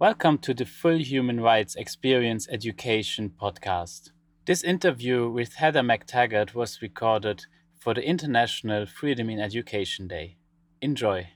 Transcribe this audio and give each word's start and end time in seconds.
Welcome 0.00 0.38
to 0.38 0.52
the 0.52 0.66
Full 0.66 0.98
Human 0.98 1.40
Rights 1.40 1.76
Experience 1.76 2.48
Education 2.50 3.32
podcast. 3.40 4.10
This 4.44 4.64
interview 4.64 5.30
with 5.30 5.54
Heather 5.54 5.82
McTaggart 5.82 6.52
was 6.52 6.82
recorded 6.82 7.46
for 7.78 7.94
the 7.94 8.02
International 8.02 8.86
Freedom 8.86 9.30
in 9.30 9.38
Education 9.38 10.08
Day. 10.08 10.36
Enjoy. 10.82 11.28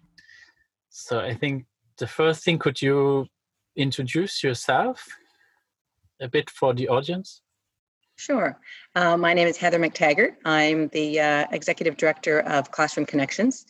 So, 0.88 1.21
I 1.21 1.34
think 1.34 1.66
the 1.98 2.08
first 2.08 2.44
thing, 2.44 2.58
could 2.58 2.82
you 2.82 3.29
introduce 3.76 4.42
yourself 4.42 5.06
a 6.21 6.27
bit 6.27 6.51
for 6.51 6.75
the 6.75 6.88
audience? 6.88 7.43
Sure. 8.19 8.58
Uh, 8.96 9.16
my 9.16 9.32
name 9.32 9.46
is 9.46 9.56
Heather 9.56 9.78
McTaggart. 9.78 10.34
I'm 10.44 10.88
the 10.88 11.21
uh, 11.21 11.46
Executive 11.53 11.96
Director 11.96 12.40
of 12.40 12.72
Classroom 12.72 13.06
Connections. 13.06 13.64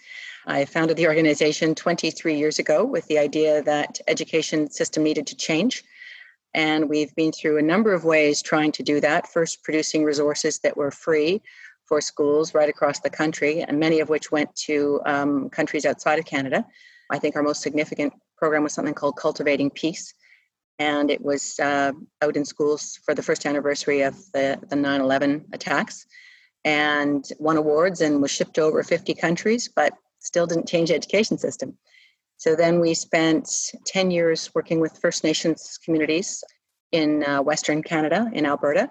I 0.46 0.64
founded 0.64 0.96
the 0.96 1.06
organization 1.06 1.74
23 1.74 2.34
years 2.34 2.58
ago 2.58 2.82
with 2.82 3.06
the 3.08 3.18
idea 3.18 3.62
that 3.64 4.00
education 4.08 4.70
system 4.70 5.02
needed 5.02 5.26
to 5.26 5.36
change. 5.36 5.84
And 6.54 6.88
we've 6.88 7.14
been 7.14 7.30
through 7.30 7.59
a 7.59 7.62
number 7.62 7.92
of 7.92 8.04
ways 8.04 8.40
trying 8.40 8.73
to 8.73 8.82
do 8.82 9.02
that. 9.02 9.30
First, 9.30 9.62
producing 9.64 10.02
resources 10.02 10.60
that 10.60 10.78
were 10.78 10.90
free 10.90 11.42
for 11.84 12.01
schools 12.01 12.54
right 12.54 12.70
across 12.70 13.01
the 13.01 13.10
country, 13.10 13.60
and 13.60 13.78
many 13.78 14.01
of 14.01 14.09
which 14.09 14.32
went 14.32 14.56
to 14.56 15.02
um, 15.04 15.51
countries 15.51 15.84
outside 15.84 16.18
of 16.18 16.24
Canada. 16.24 16.65
I 17.10 17.18
think 17.18 17.37
our 17.37 17.42
most 17.42 17.60
significant 17.60 18.15
program 18.38 18.62
was 18.62 18.73
something 18.73 18.95
called 18.95 19.16
Cultivating 19.18 19.68
Peace. 19.68 20.15
And 20.78 21.10
it 21.10 21.20
was 21.20 21.59
uh, 21.59 21.92
out 22.23 22.37
in 22.37 22.45
schools 22.45 23.00
for 23.05 23.14
the 23.14 23.23
first 23.23 23.46
anniversary 23.46 24.02
of 24.02 24.14
the, 24.32 24.59
the 24.68 24.77
9 24.77 25.01
11 25.01 25.46
attacks 25.52 26.06
and 26.64 27.24
won 27.38 27.56
awards 27.56 28.01
and 28.01 28.23
was 28.23 28.30
shipped 28.30 28.54
to 28.54 28.62
over 28.62 28.82
50 28.82 29.14
countries. 29.14 29.68
But 29.74 29.92
still 30.20 30.46
didn't 30.46 30.68
change 30.68 30.88
the 30.91 30.95
education 30.95 31.38
system. 31.38 31.77
So 32.37 32.54
then 32.54 32.80
we 32.80 32.95
spent 32.95 33.48
10 33.87 34.10
years 34.10 34.51
working 34.54 34.80
with 34.80 34.98
First 35.01 35.24
Nations 35.24 35.78
communities 35.84 36.45
in 36.92 37.24
uh, 37.24 37.42
Western 37.42 37.82
Canada, 37.82 38.30
in 38.32 38.46
Alberta, 38.46 38.90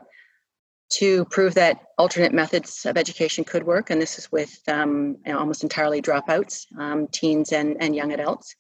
to 0.89 1.25
prove 1.25 1.53
that 1.55 1.80
alternate 1.97 2.33
methods 2.33 2.85
of 2.85 2.97
education 2.97 3.43
could 3.43 3.63
work. 3.63 3.89
And 3.89 4.02
this 4.02 4.17
is 4.17 4.31
with 4.31 4.59
um, 4.67 5.17
almost 5.27 5.63
entirely 5.63 6.02
dropouts, 6.02 6.65
um, 6.77 7.08
teens 7.08 7.52
and, 7.52 7.77
and 7.80 7.95
young 7.95 8.13
adults. 8.13 8.55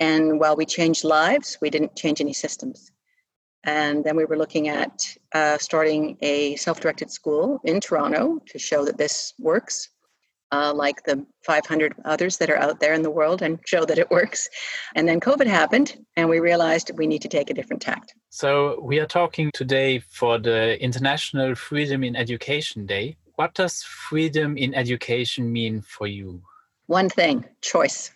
And 0.00 0.38
while 0.38 0.56
we 0.56 0.64
changed 0.64 1.04
lives, 1.04 1.58
we 1.60 1.70
didn't 1.70 1.96
change 1.96 2.20
any 2.20 2.32
systems. 2.32 2.90
And 3.64 4.04
then 4.04 4.16
we 4.16 4.24
were 4.24 4.38
looking 4.38 4.68
at 4.68 5.04
uh, 5.34 5.58
starting 5.58 6.16
a 6.22 6.56
self 6.56 6.80
directed 6.80 7.10
school 7.10 7.60
in 7.64 7.80
Toronto 7.80 8.40
to 8.46 8.58
show 8.58 8.84
that 8.84 8.98
this 8.98 9.34
works 9.38 9.88
uh, 10.52 10.72
like 10.74 11.02
the 11.04 11.26
500 11.44 11.94
others 12.04 12.38
that 12.38 12.50
are 12.50 12.56
out 12.56 12.80
there 12.80 12.94
in 12.94 13.02
the 13.02 13.10
world 13.10 13.42
and 13.42 13.58
show 13.66 13.84
that 13.84 13.98
it 13.98 14.10
works. 14.10 14.48
And 14.94 15.08
then 15.08 15.20
COVID 15.20 15.46
happened, 15.46 15.98
and 16.16 16.28
we 16.28 16.40
realized 16.40 16.90
we 16.96 17.06
need 17.06 17.22
to 17.22 17.28
take 17.28 17.50
a 17.50 17.54
different 17.54 17.82
tact. 17.82 18.14
So, 18.30 18.80
we 18.82 18.98
are 18.98 19.06
talking 19.06 19.50
today 19.52 19.98
for 19.98 20.38
the 20.38 20.82
International 20.82 21.54
Freedom 21.54 22.02
in 22.02 22.16
Education 22.16 22.86
Day. 22.86 23.16
What 23.36 23.54
does 23.54 23.82
freedom 23.82 24.56
in 24.56 24.74
education 24.74 25.52
mean 25.52 25.82
for 25.82 26.06
you? 26.06 26.42
One 26.86 27.08
thing 27.08 27.44
choice. 27.60 28.10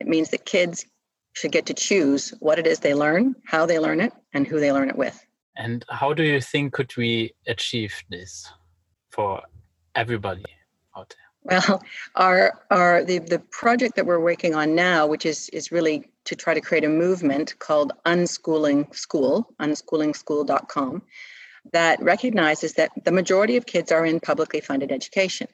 It 0.00 0.06
means 0.06 0.30
that 0.30 0.44
kids 0.44 0.84
should 1.32 1.52
get 1.52 1.66
to 1.66 1.74
choose 1.74 2.32
what 2.40 2.58
it 2.58 2.66
is 2.66 2.80
they 2.80 2.94
learn, 2.94 3.34
how 3.44 3.66
they 3.66 3.78
learn 3.78 4.00
it, 4.00 4.12
and 4.32 4.46
who 4.46 4.60
they 4.60 4.72
learn 4.72 4.88
it 4.88 4.96
with. 4.96 5.24
And 5.56 5.84
how 5.88 6.12
do 6.12 6.22
you 6.22 6.40
think 6.40 6.72
could 6.72 6.96
we 6.96 7.32
achieve 7.46 7.94
this 8.10 8.50
for 9.10 9.42
everybody? 9.94 10.44
out 10.96 11.14
there? 11.44 11.60
Well, 11.68 11.82
our 12.16 12.64
our 12.70 13.04
the, 13.04 13.18
the 13.18 13.38
project 13.38 13.96
that 13.96 14.06
we're 14.06 14.20
working 14.20 14.54
on 14.54 14.74
now, 14.74 15.06
which 15.06 15.26
is 15.26 15.48
is 15.50 15.70
really 15.70 16.10
to 16.24 16.34
try 16.34 16.54
to 16.54 16.60
create 16.60 16.84
a 16.84 16.88
movement 16.88 17.58
called 17.58 17.92
Unschooling 18.04 18.94
School, 18.94 19.54
unschoolingschool.com, 19.60 21.02
that 21.72 22.02
recognizes 22.02 22.74
that 22.74 22.90
the 23.04 23.12
majority 23.12 23.56
of 23.56 23.66
kids 23.66 23.92
are 23.92 24.04
in 24.04 24.18
publicly 24.18 24.60
funded 24.60 24.90
education. 24.90 25.46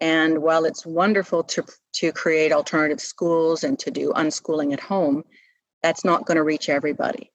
And 0.00 0.42
while 0.42 0.64
it's 0.64 0.84
wonderful 0.84 1.42
to 1.44 1.64
to 1.94 2.12
create 2.12 2.52
alternative 2.52 3.00
schools 3.00 3.64
and 3.64 3.78
to 3.78 3.90
do 3.90 4.12
unschooling 4.12 4.72
at 4.72 4.80
home, 4.80 5.24
that's 5.82 6.04
not 6.04 6.26
going 6.26 6.36
to 6.36 6.42
reach 6.42 6.68
everybody. 6.68 7.32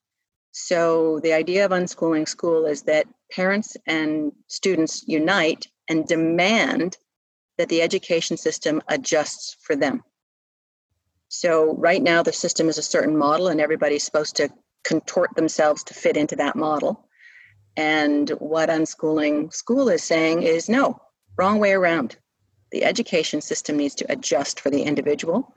So 0.51 1.19
the 1.21 1.33
idea 1.33 1.65
of 1.65 1.71
unschooling 1.71 2.27
school 2.27 2.65
is 2.65 2.83
that 2.83 3.07
parents 3.31 3.77
and 3.87 4.31
students 4.47 5.03
unite 5.07 5.67
and 5.89 6.07
demand 6.07 6.97
that 7.57 7.69
the 7.69 7.81
education 7.81 8.37
system 8.37 8.81
adjusts 8.87 9.57
for 9.61 9.75
them. 9.75 10.03
So, 11.29 11.75
right 11.75 12.01
now, 12.01 12.23
the 12.23 12.33
system 12.33 12.67
is 12.67 12.77
a 12.77 12.83
certain 12.83 13.15
model, 13.15 13.47
and 13.47 13.61
everybody's 13.61 14.03
supposed 14.03 14.35
to 14.35 14.49
contort 14.83 15.33
themselves 15.35 15.83
to 15.85 15.93
fit 15.93 16.17
into 16.17 16.35
that 16.35 16.57
model. 16.57 17.07
And 17.77 18.29
what 18.31 18.69
unschooling 18.69 19.53
school 19.53 19.87
is 19.87 20.03
saying 20.03 20.43
is 20.43 20.67
no, 20.67 20.99
wrong 21.37 21.59
way 21.59 21.71
around. 21.71 22.17
The 22.71 22.83
education 22.83 23.41
system 23.41 23.77
needs 23.77 23.95
to 23.95 24.11
adjust 24.11 24.59
for 24.59 24.69
the 24.69 24.83
individual 24.83 25.53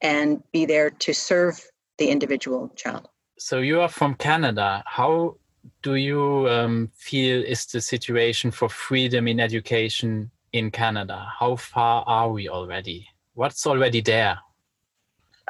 and 0.00 0.42
be 0.52 0.66
there 0.66 0.90
to 0.90 1.14
serve 1.14 1.60
the 1.98 2.08
individual 2.08 2.68
child. 2.76 3.08
So, 3.38 3.60
you 3.60 3.80
are 3.80 3.88
from 3.88 4.14
Canada. 4.14 4.82
How 4.86 5.36
do 5.82 5.94
you 5.94 6.48
um, 6.48 6.90
feel 6.94 7.42
is 7.42 7.66
the 7.66 7.80
situation 7.80 8.50
for 8.50 8.68
freedom 8.68 9.28
in 9.28 9.40
education 9.40 10.30
in 10.52 10.70
Canada? 10.70 11.26
How 11.38 11.56
far 11.56 12.04
are 12.06 12.30
we 12.30 12.48
already? 12.48 13.08
What's 13.34 13.66
already 13.66 14.00
there? 14.00 14.38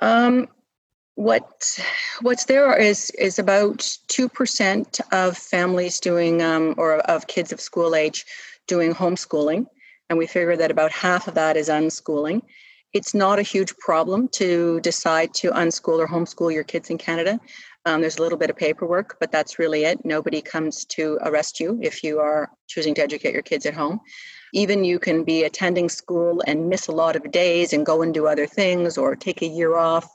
Um, 0.02 0.48
what 1.14 1.80
what's 2.20 2.44
there 2.44 2.76
is 2.76 3.10
is 3.10 3.38
about 3.38 3.88
two 4.08 4.28
percent 4.28 5.00
of 5.12 5.36
families 5.36 5.98
doing 6.00 6.42
um, 6.42 6.74
or 6.76 6.98
of 6.98 7.26
kids 7.26 7.52
of 7.52 7.60
school 7.60 7.94
age 7.94 8.26
doing 8.66 8.92
homeschooling, 8.92 9.66
and 10.08 10.18
we 10.18 10.26
figure 10.26 10.56
that 10.56 10.70
about 10.70 10.92
half 10.92 11.28
of 11.28 11.34
that 11.34 11.56
is 11.56 11.68
unschooling. 11.68 12.42
It's 12.92 13.14
not 13.14 13.38
a 13.38 13.42
huge 13.42 13.76
problem 13.76 14.28
to 14.28 14.80
decide 14.80 15.34
to 15.34 15.50
unschool 15.50 15.98
or 15.98 16.06
homeschool 16.06 16.52
your 16.52 16.64
kids 16.64 16.88
in 16.90 16.98
Canada. 16.98 17.38
Um, 17.84 18.00
there's 18.00 18.18
a 18.18 18.22
little 18.22 18.38
bit 18.38 18.50
of 18.50 18.56
paperwork, 18.56 19.16
but 19.20 19.30
that's 19.30 19.58
really 19.58 19.84
it. 19.84 20.04
Nobody 20.04 20.40
comes 20.40 20.84
to 20.86 21.18
arrest 21.22 21.60
you 21.60 21.78
if 21.82 22.02
you 22.02 22.18
are 22.20 22.50
choosing 22.68 22.94
to 22.94 23.02
educate 23.02 23.32
your 23.32 23.42
kids 23.42 23.66
at 23.66 23.74
home. 23.74 24.00
Even 24.52 24.84
you 24.84 24.98
can 24.98 25.24
be 25.24 25.44
attending 25.44 25.88
school 25.88 26.42
and 26.46 26.68
miss 26.68 26.86
a 26.88 26.92
lot 26.92 27.16
of 27.16 27.30
days 27.30 27.72
and 27.72 27.84
go 27.84 28.02
and 28.02 28.14
do 28.14 28.26
other 28.26 28.46
things 28.46 28.96
or 28.96 29.14
take 29.14 29.42
a 29.42 29.46
year 29.46 29.76
off, 29.76 30.08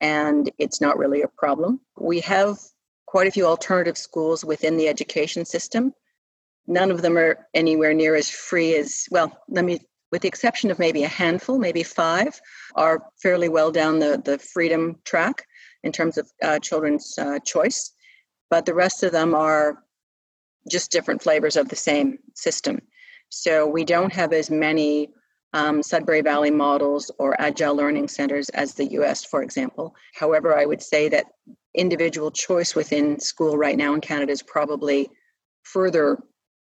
and 0.00 0.50
it's 0.58 0.80
not 0.80 0.98
really 0.98 1.22
a 1.22 1.28
problem. 1.28 1.80
We 1.98 2.20
have 2.20 2.58
quite 3.06 3.26
a 3.26 3.32
few 3.32 3.46
alternative 3.46 3.98
schools 3.98 4.44
within 4.44 4.76
the 4.76 4.88
education 4.88 5.44
system. 5.44 5.92
None 6.70 6.92
of 6.92 7.02
them 7.02 7.18
are 7.18 7.48
anywhere 7.52 7.92
near 7.92 8.14
as 8.14 8.30
free 8.30 8.76
as, 8.76 9.08
well, 9.10 9.36
let 9.48 9.64
me, 9.64 9.80
with 10.12 10.22
the 10.22 10.28
exception 10.28 10.70
of 10.70 10.78
maybe 10.78 11.02
a 11.02 11.08
handful, 11.08 11.58
maybe 11.58 11.82
five, 11.82 12.40
are 12.76 13.02
fairly 13.20 13.48
well 13.48 13.72
down 13.72 13.98
the, 13.98 14.22
the 14.24 14.38
freedom 14.38 14.96
track 15.04 15.44
in 15.82 15.90
terms 15.90 16.16
of 16.16 16.30
uh, 16.42 16.60
children's 16.60 17.18
uh, 17.18 17.40
choice. 17.40 17.90
But 18.50 18.66
the 18.66 18.74
rest 18.74 19.02
of 19.02 19.10
them 19.10 19.34
are 19.34 19.82
just 20.70 20.92
different 20.92 21.20
flavors 21.20 21.56
of 21.56 21.68
the 21.68 21.76
same 21.76 22.18
system. 22.36 22.80
So 23.30 23.66
we 23.66 23.84
don't 23.84 24.12
have 24.12 24.32
as 24.32 24.48
many 24.48 25.10
um, 25.52 25.82
Sudbury 25.82 26.20
Valley 26.20 26.52
models 26.52 27.10
or 27.18 27.40
agile 27.40 27.74
learning 27.74 28.06
centers 28.06 28.48
as 28.50 28.74
the 28.74 28.92
US, 28.92 29.24
for 29.24 29.42
example. 29.42 29.96
However, 30.14 30.56
I 30.56 30.66
would 30.66 30.82
say 30.82 31.08
that 31.08 31.26
individual 31.74 32.30
choice 32.30 32.76
within 32.76 33.18
school 33.18 33.58
right 33.58 33.76
now 33.76 33.92
in 33.92 34.00
Canada 34.00 34.30
is 34.30 34.42
probably 34.42 35.10
further 35.64 36.18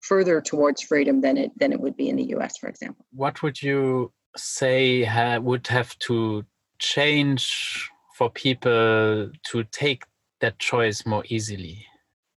further 0.00 0.40
towards 0.40 0.82
freedom 0.82 1.20
than 1.20 1.36
it 1.36 1.50
than 1.58 1.72
it 1.72 1.80
would 1.80 1.96
be 1.96 2.08
in 2.08 2.16
the 2.16 2.34
US, 2.36 2.56
for 2.58 2.68
example. 2.68 3.04
What 3.12 3.42
would 3.42 3.62
you 3.62 4.12
say 4.36 5.04
ha- 5.04 5.38
would 5.38 5.66
have 5.68 5.98
to 6.00 6.44
change 6.78 7.88
for 8.16 8.30
people 8.30 9.30
to 9.50 9.64
take 9.72 10.04
that 10.40 10.58
choice 10.58 11.04
more 11.06 11.24
easily? 11.28 11.86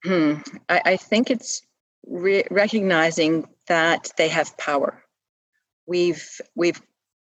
Hmm. 0.04 0.34
I, 0.68 0.82
I 0.84 0.96
think 0.96 1.30
it's 1.30 1.62
re- 2.06 2.46
recognizing 2.50 3.46
that 3.66 4.10
they 4.16 4.28
have 4.28 4.56
power. 4.56 5.02
We've 5.86 6.40
we've 6.54 6.80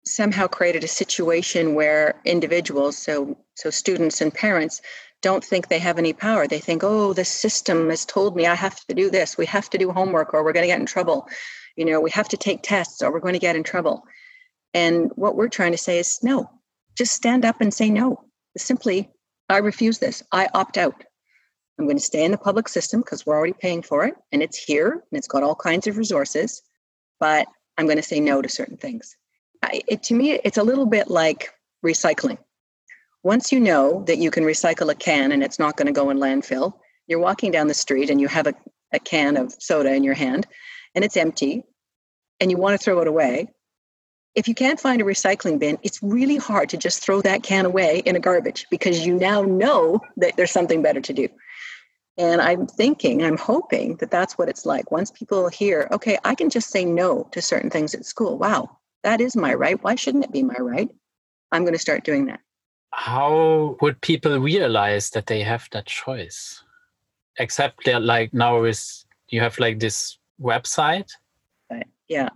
somehow 0.06 0.46
created 0.46 0.84
a 0.84 0.88
situation 0.88 1.74
where 1.74 2.20
individuals, 2.24 2.96
so 2.96 3.36
so 3.54 3.70
students 3.70 4.20
and 4.20 4.32
parents, 4.32 4.80
don't 5.22 5.44
think 5.44 5.68
they 5.68 5.78
have 5.78 5.98
any 5.98 6.12
power. 6.12 6.46
They 6.46 6.58
think, 6.60 6.82
oh, 6.84 7.12
the 7.12 7.24
system 7.24 7.90
has 7.90 8.04
told 8.04 8.36
me 8.36 8.46
I 8.46 8.54
have 8.54 8.76
to 8.86 8.94
do 8.94 9.10
this. 9.10 9.36
We 9.36 9.46
have 9.46 9.68
to 9.70 9.78
do 9.78 9.90
homework, 9.90 10.34
or 10.34 10.44
we're 10.44 10.52
going 10.52 10.64
to 10.64 10.68
get 10.68 10.80
in 10.80 10.86
trouble. 10.86 11.28
You 11.76 11.84
know, 11.84 12.00
we 12.00 12.10
have 12.10 12.28
to 12.28 12.36
take 12.36 12.62
tests, 12.62 13.02
or 13.02 13.12
we're 13.12 13.20
going 13.20 13.34
to 13.34 13.40
get 13.40 13.56
in 13.56 13.62
trouble. 13.62 14.04
And 14.74 15.10
what 15.16 15.36
we're 15.36 15.48
trying 15.48 15.72
to 15.72 15.78
say 15.78 15.98
is, 15.98 16.20
no, 16.22 16.50
just 16.96 17.12
stand 17.14 17.44
up 17.44 17.60
and 17.60 17.72
say 17.72 17.90
no. 17.90 18.24
Simply, 18.56 19.10
I 19.48 19.58
refuse 19.58 19.98
this. 19.98 20.22
I 20.32 20.48
opt 20.54 20.78
out. 20.78 21.04
I'm 21.78 21.86
going 21.86 21.98
to 21.98 22.02
stay 22.02 22.24
in 22.24 22.30
the 22.30 22.38
public 22.38 22.68
system 22.68 23.00
because 23.00 23.26
we're 23.26 23.36
already 23.36 23.52
paying 23.52 23.82
for 23.82 24.04
it 24.06 24.14
and 24.32 24.42
it's 24.42 24.56
here 24.56 24.92
and 24.92 25.18
it's 25.18 25.28
got 25.28 25.42
all 25.42 25.54
kinds 25.54 25.86
of 25.86 25.98
resources, 25.98 26.62
but 27.20 27.46
I'm 27.76 27.84
going 27.84 27.98
to 27.98 28.02
say 28.02 28.18
no 28.18 28.40
to 28.40 28.48
certain 28.48 28.78
things. 28.78 29.14
It, 29.62 30.02
to 30.04 30.14
me, 30.14 30.32
it's 30.32 30.58
a 30.58 30.62
little 30.62 30.86
bit 30.86 31.08
like 31.08 31.50
recycling. 31.84 32.38
once 33.22 33.50
you 33.50 33.58
know 33.58 34.04
that 34.06 34.18
you 34.18 34.30
can 34.30 34.44
recycle 34.44 34.90
a 34.90 34.94
can 34.94 35.32
and 35.32 35.42
it's 35.42 35.58
not 35.58 35.76
going 35.76 35.86
to 35.86 35.92
go 35.92 36.10
in 36.10 36.18
landfill, 36.18 36.74
you're 37.08 37.18
walking 37.18 37.50
down 37.50 37.66
the 37.66 37.74
street 37.74 38.08
and 38.08 38.20
you 38.20 38.28
have 38.28 38.46
a, 38.46 38.54
a 38.92 39.00
can 39.00 39.36
of 39.36 39.52
soda 39.58 39.92
in 39.92 40.04
your 40.04 40.14
hand 40.14 40.46
and 40.94 41.04
it's 41.04 41.16
empty 41.16 41.64
and 42.40 42.50
you 42.50 42.56
want 42.56 42.78
to 42.78 42.84
throw 42.84 43.00
it 43.00 43.08
away. 43.08 43.48
If 44.36 44.46
you 44.46 44.54
can't 44.54 44.78
find 44.78 45.00
a 45.00 45.04
recycling 45.04 45.58
bin, 45.58 45.78
it's 45.82 46.02
really 46.02 46.36
hard 46.36 46.68
to 46.68 46.76
just 46.76 47.02
throw 47.02 47.20
that 47.22 47.42
can 47.42 47.66
away 47.66 48.02
in 48.06 48.14
a 48.16 48.20
garbage 48.20 48.66
because 48.70 49.04
you 49.06 49.16
now 49.16 49.42
know 49.42 49.98
that 50.18 50.36
there's 50.36 50.52
something 50.52 50.82
better 50.82 51.00
to 51.00 51.12
do. 51.12 51.28
And 52.18 52.40
I'm 52.40 52.66
thinking, 52.66 53.24
I'm 53.24 53.38
hoping 53.38 53.96
that 53.96 54.10
that's 54.10 54.38
what 54.38 54.48
it's 54.48 54.66
like. 54.66 54.90
Once 54.90 55.10
people 55.10 55.48
hear, 55.48 55.88
okay, 55.90 56.18
I 56.24 56.34
can 56.34 56.48
just 56.48 56.70
say 56.70 56.84
no 56.84 57.28
to 57.32 57.42
certain 57.42 57.70
things 57.70 57.94
at 57.94 58.06
school. 58.06 58.38
Wow, 58.38 58.78
that 59.06 59.20
is 59.20 59.36
my 59.36 59.54
right. 59.54 59.80
Why 59.84 59.94
shouldn't 59.94 60.24
it 60.24 60.32
be 60.32 60.42
my 60.42 60.56
right? 60.58 60.88
I'm 61.52 61.62
going 61.62 61.74
to 61.74 61.78
start 61.78 62.02
doing 62.02 62.26
that. 62.26 62.40
How 62.92 63.76
would 63.80 64.00
people 64.00 64.40
realize 64.40 65.10
that 65.10 65.26
they 65.26 65.42
have 65.42 65.68
that 65.70 65.86
choice? 65.86 66.64
Except 67.38 67.84
that, 67.84 68.02
like 68.02 68.34
now, 68.34 68.64
is 68.64 69.06
you 69.28 69.40
have 69.40 69.60
like 69.60 69.78
this 69.78 70.18
website. 70.40 71.08
Right. 71.70 71.86
Yeah. 72.08 72.30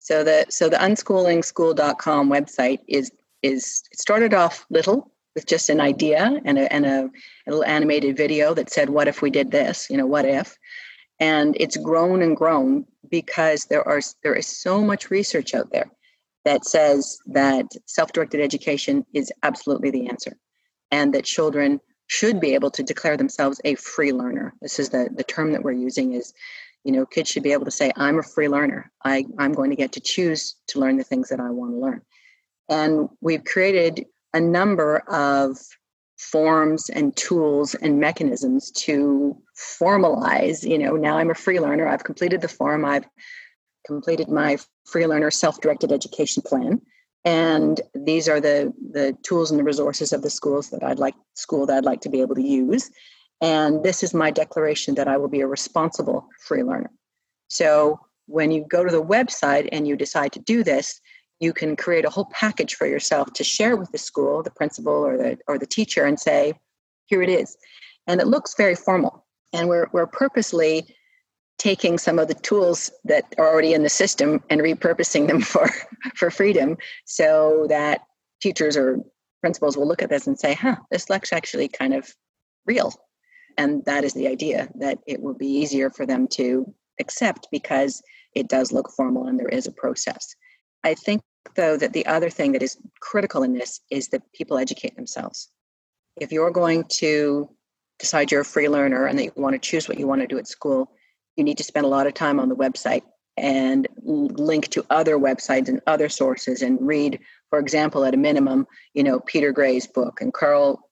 So 0.00 0.24
the 0.24 0.46
so 0.48 0.68
the 0.68 0.78
unschoolingschool.com 0.78 2.28
website 2.28 2.80
is 2.88 3.12
is 3.42 3.84
it 3.92 4.00
started 4.00 4.34
off 4.34 4.66
little 4.70 5.12
with 5.36 5.46
just 5.46 5.70
an 5.70 5.80
idea 5.80 6.40
and 6.44 6.58
a, 6.58 6.72
and 6.72 6.86
a, 6.86 7.10
a 7.46 7.50
little 7.50 7.64
animated 7.64 8.16
video 8.16 8.52
that 8.54 8.70
said, 8.70 8.90
What 8.90 9.06
if 9.06 9.22
we 9.22 9.30
did 9.30 9.52
this? 9.52 9.88
You 9.90 9.98
know, 9.98 10.06
what 10.06 10.24
if? 10.24 10.58
And 11.20 11.56
it's 11.60 11.76
grown 11.76 12.20
and 12.20 12.36
grown 12.36 12.84
because 13.20 13.66
there 13.66 13.86
are 13.86 14.00
there 14.24 14.34
is 14.34 14.48
so 14.48 14.82
much 14.82 15.08
research 15.08 15.54
out 15.54 15.70
there 15.70 15.88
that 16.44 16.64
says 16.64 17.16
that 17.26 17.66
self-directed 17.86 18.40
education 18.40 19.06
is 19.14 19.32
absolutely 19.44 19.90
the 19.92 20.08
answer 20.08 20.36
and 20.90 21.14
that 21.14 21.24
children 21.24 21.80
should 22.08 22.40
be 22.40 22.54
able 22.54 22.72
to 22.72 22.82
declare 22.82 23.16
themselves 23.16 23.60
a 23.64 23.76
free 23.76 24.12
learner. 24.12 24.52
This 24.60 24.80
is 24.80 24.88
the, 24.88 25.08
the 25.14 25.22
term 25.22 25.52
that 25.52 25.62
we're 25.62 25.84
using 25.88 26.12
is 26.14 26.34
you 26.82 26.90
know 26.90 27.06
kids 27.06 27.30
should 27.30 27.44
be 27.44 27.52
able 27.52 27.64
to 27.66 27.78
say 27.80 27.92
i'm 27.96 28.18
a 28.18 28.30
free 28.34 28.48
learner. 28.48 28.90
I, 29.04 29.24
i'm 29.38 29.52
going 29.52 29.70
to 29.70 29.82
get 29.84 29.92
to 29.92 30.00
choose 30.00 30.56
to 30.70 30.80
learn 30.80 30.96
the 30.96 31.10
things 31.10 31.28
that 31.28 31.38
i 31.38 31.50
want 31.50 31.72
to 31.72 31.78
learn. 31.86 32.02
And 32.68 33.08
we've 33.20 33.44
created 33.44 34.06
a 34.32 34.40
number 34.40 34.90
of 35.08 35.56
forms 36.32 36.88
and 36.90 37.16
tools 37.16 37.74
and 37.76 38.00
mechanisms 38.00 38.70
to 38.70 39.36
formalize 39.56 40.68
you 40.68 40.78
know 40.78 40.96
now 40.96 41.18
i'm 41.18 41.30
a 41.30 41.34
free 41.34 41.60
learner. 41.60 41.86
I've 41.86 42.04
completed 42.04 42.40
the 42.40 42.48
form. 42.48 42.84
I've 42.84 43.06
completed 43.86 44.28
my 44.28 44.58
free 44.86 45.06
learner 45.06 45.30
self-directed 45.30 45.92
education 45.92 46.42
plan. 46.42 46.80
And 47.24 47.80
these 47.94 48.28
are 48.28 48.40
the 48.40 48.72
the 48.92 49.16
tools 49.22 49.50
and 49.50 49.60
the 49.60 49.64
resources 49.64 50.12
of 50.12 50.22
the 50.22 50.30
schools 50.30 50.70
that 50.70 50.82
i'd 50.82 50.98
like 50.98 51.14
school 51.34 51.66
that 51.66 51.78
i'd 51.78 51.84
like 51.84 52.00
to 52.02 52.08
be 52.10 52.20
able 52.20 52.34
to 52.34 52.42
use. 52.42 52.90
And 53.40 53.82
this 53.82 54.02
is 54.02 54.14
my 54.14 54.30
declaration 54.30 54.94
that 54.94 55.08
i 55.08 55.16
will 55.16 55.28
be 55.28 55.40
a 55.40 55.46
responsible 55.46 56.28
free 56.46 56.62
learner. 56.62 56.90
So 57.48 58.00
when 58.26 58.50
you 58.50 58.64
go 58.68 58.84
to 58.84 58.90
the 58.90 59.02
website 59.16 59.68
and 59.72 59.86
you 59.86 59.96
decide 59.96 60.32
to 60.32 60.40
do 60.40 60.64
this 60.64 61.00
you 61.40 61.52
can 61.52 61.76
create 61.76 62.04
a 62.04 62.10
whole 62.10 62.26
package 62.26 62.74
for 62.74 62.86
yourself 62.86 63.32
to 63.34 63.44
share 63.44 63.76
with 63.76 63.90
the 63.92 63.98
school, 63.98 64.42
the 64.42 64.50
principal 64.50 64.92
or 64.92 65.16
the 65.16 65.38
or 65.48 65.58
the 65.58 65.66
teacher, 65.66 66.04
and 66.04 66.18
say, 66.18 66.54
here 67.06 67.22
it 67.22 67.28
is. 67.28 67.56
And 68.06 68.20
it 68.20 68.26
looks 68.26 68.54
very 68.56 68.74
formal. 68.74 69.24
And 69.52 69.68
we're 69.68 69.88
we're 69.92 70.06
purposely 70.06 70.86
taking 71.58 71.98
some 71.98 72.18
of 72.18 72.28
the 72.28 72.34
tools 72.34 72.90
that 73.04 73.34
are 73.38 73.46
already 73.46 73.74
in 73.74 73.82
the 73.82 73.88
system 73.88 74.42
and 74.50 74.60
repurposing 74.60 75.28
them 75.28 75.40
for 75.52 75.68
for 76.16 76.30
freedom 76.30 76.76
so 77.04 77.66
that 77.68 78.02
teachers 78.40 78.76
or 78.76 78.98
principals 79.40 79.76
will 79.76 79.86
look 79.86 80.02
at 80.02 80.10
this 80.10 80.26
and 80.26 80.38
say, 80.38 80.54
huh, 80.54 80.76
this 80.90 81.10
looks 81.10 81.32
actually 81.32 81.68
kind 81.68 81.94
of 81.94 82.14
real. 82.66 82.92
And 83.58 83.84
that 83.84 84.04
is 84.04 84.14
the 84.14 84.26
idea 84.26 84.68
that 84.76 84.98
it 85.06 85.20
will 85.20 85.34
be 85.34 85.46
easier 85.46 85.90
for 85.90 86.06
them 86.06 86.26
to 86.28 86.74
accept 86.98 87.48
because 87.52 88.02
it 88.34 88.48
does 88.48 88.72
look 88.72 88.90
formal 88.90 89.26
and 89.26 89.38
there 89.38 89.48
is 89.48 89.66
a 89.66 89.72
process. 89.72 90.34
I 90.84 90.94
think, 90.94 91.22
though, 91.56 91.76
that 91.76 91.92
the 91.92 92.06
other 92.06 92.30
thing 92.30 92.52
that 92.52 92.62
is 92.62 92.76
critical 93.00 93.42
in 93.42 93.54
this 93.54 93.80
is 93.90 94.08
that 94.08 94.22
people 94.32 94.58
educate 94.58 94.94
themselves. 94.94 95.50
If 96.20 96.30
you're 96.30 96.50
going 96.50 96.84
to 96.98 97.48
decide 97.98 98.30
you're 98.30 98.42
a 98.42 98.44
free 98.44 98.68
learner 98.68 99.06
and 99.06 99.18
that 99.18 99.24
you 99.24 99.32
want 99.36 99.54
to 99.54 99.58
choose 99.58 99.88
what 99.88 99.98
you 99.98 100.06
want 100.06 100.20
to 100.20 100.26
do 100.26 100.38
at 100.38 100.46
school, 100.46 100.92
you 101.36 101.42
need 101.42 101.58
to 101.58 101.64
spend 101.64 101.86
a 101.86 101.88
lot 101.88 102.06
of 102.06 102.14
time 102.14 102.38
on 102.38 102.48
the 102.48 102.56
website 102.56 103.02
and 103.36 103.88
link 104.02 104.68
to 104.68 104.86
other 104.90 105.18
websites 105.18 105.68
and 105.68 105.80
other 105.86 106.08
sources 106.08 106.62
and 106.62 106.78
read, 106.80 107.18
for 107.50 107.58
example, 107.58 108.04
at 108.04 108.14
a 108.14 108.18
minimum, 108.18 108.66
you 108.92 109.02
know, 109.02 109.18
Peter 109.20 109.50
Gray's 109.50 109.86
book 109.86 110.20
and 110.20 110.32
Carl 110.32 110.83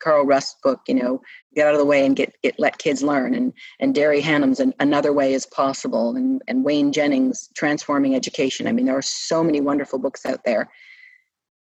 Carl 0.00 0.24
Rust's 0.24 0.56
book, 0.62 0.80
you 0.88 0.94
know, 0.94 1.20
get 1.54 1.66
out 1.66 1.74
of 1.74 1.78
the 1.78 1.86
way 1.86 2.04
and 2.04 2.16
get, 2.16 2.34
get 2.42 2.58
let 2.58 2.78
kids 2.78 3.02
learn, 3.02 3.34
and 3.34 3.52
and 3.80 3.94
Derry 3.94 4.20
Hannam's 4.20 4.60
an, 4.60 4.74
another 4.80 5.12
way 5.12 5.32
is 5.32 5.46
possible, 5.46 6.16
and 6.16 6.42
and 6.48 6.64
Wayne 6.64 6.92
Jennings 6.92 7.48
transforming 7.54 8.14
education. 8.14 8.66
I 8.66 8.72
mean, 8.72 8.86
there 8.86 8.96
are 8.96 9.02
so 9.02 9.42
many 9.42 9.60
wonderful 9.60 9.98
books 9.98 10.26
out 10.26 10.44
there, 10.44 10.70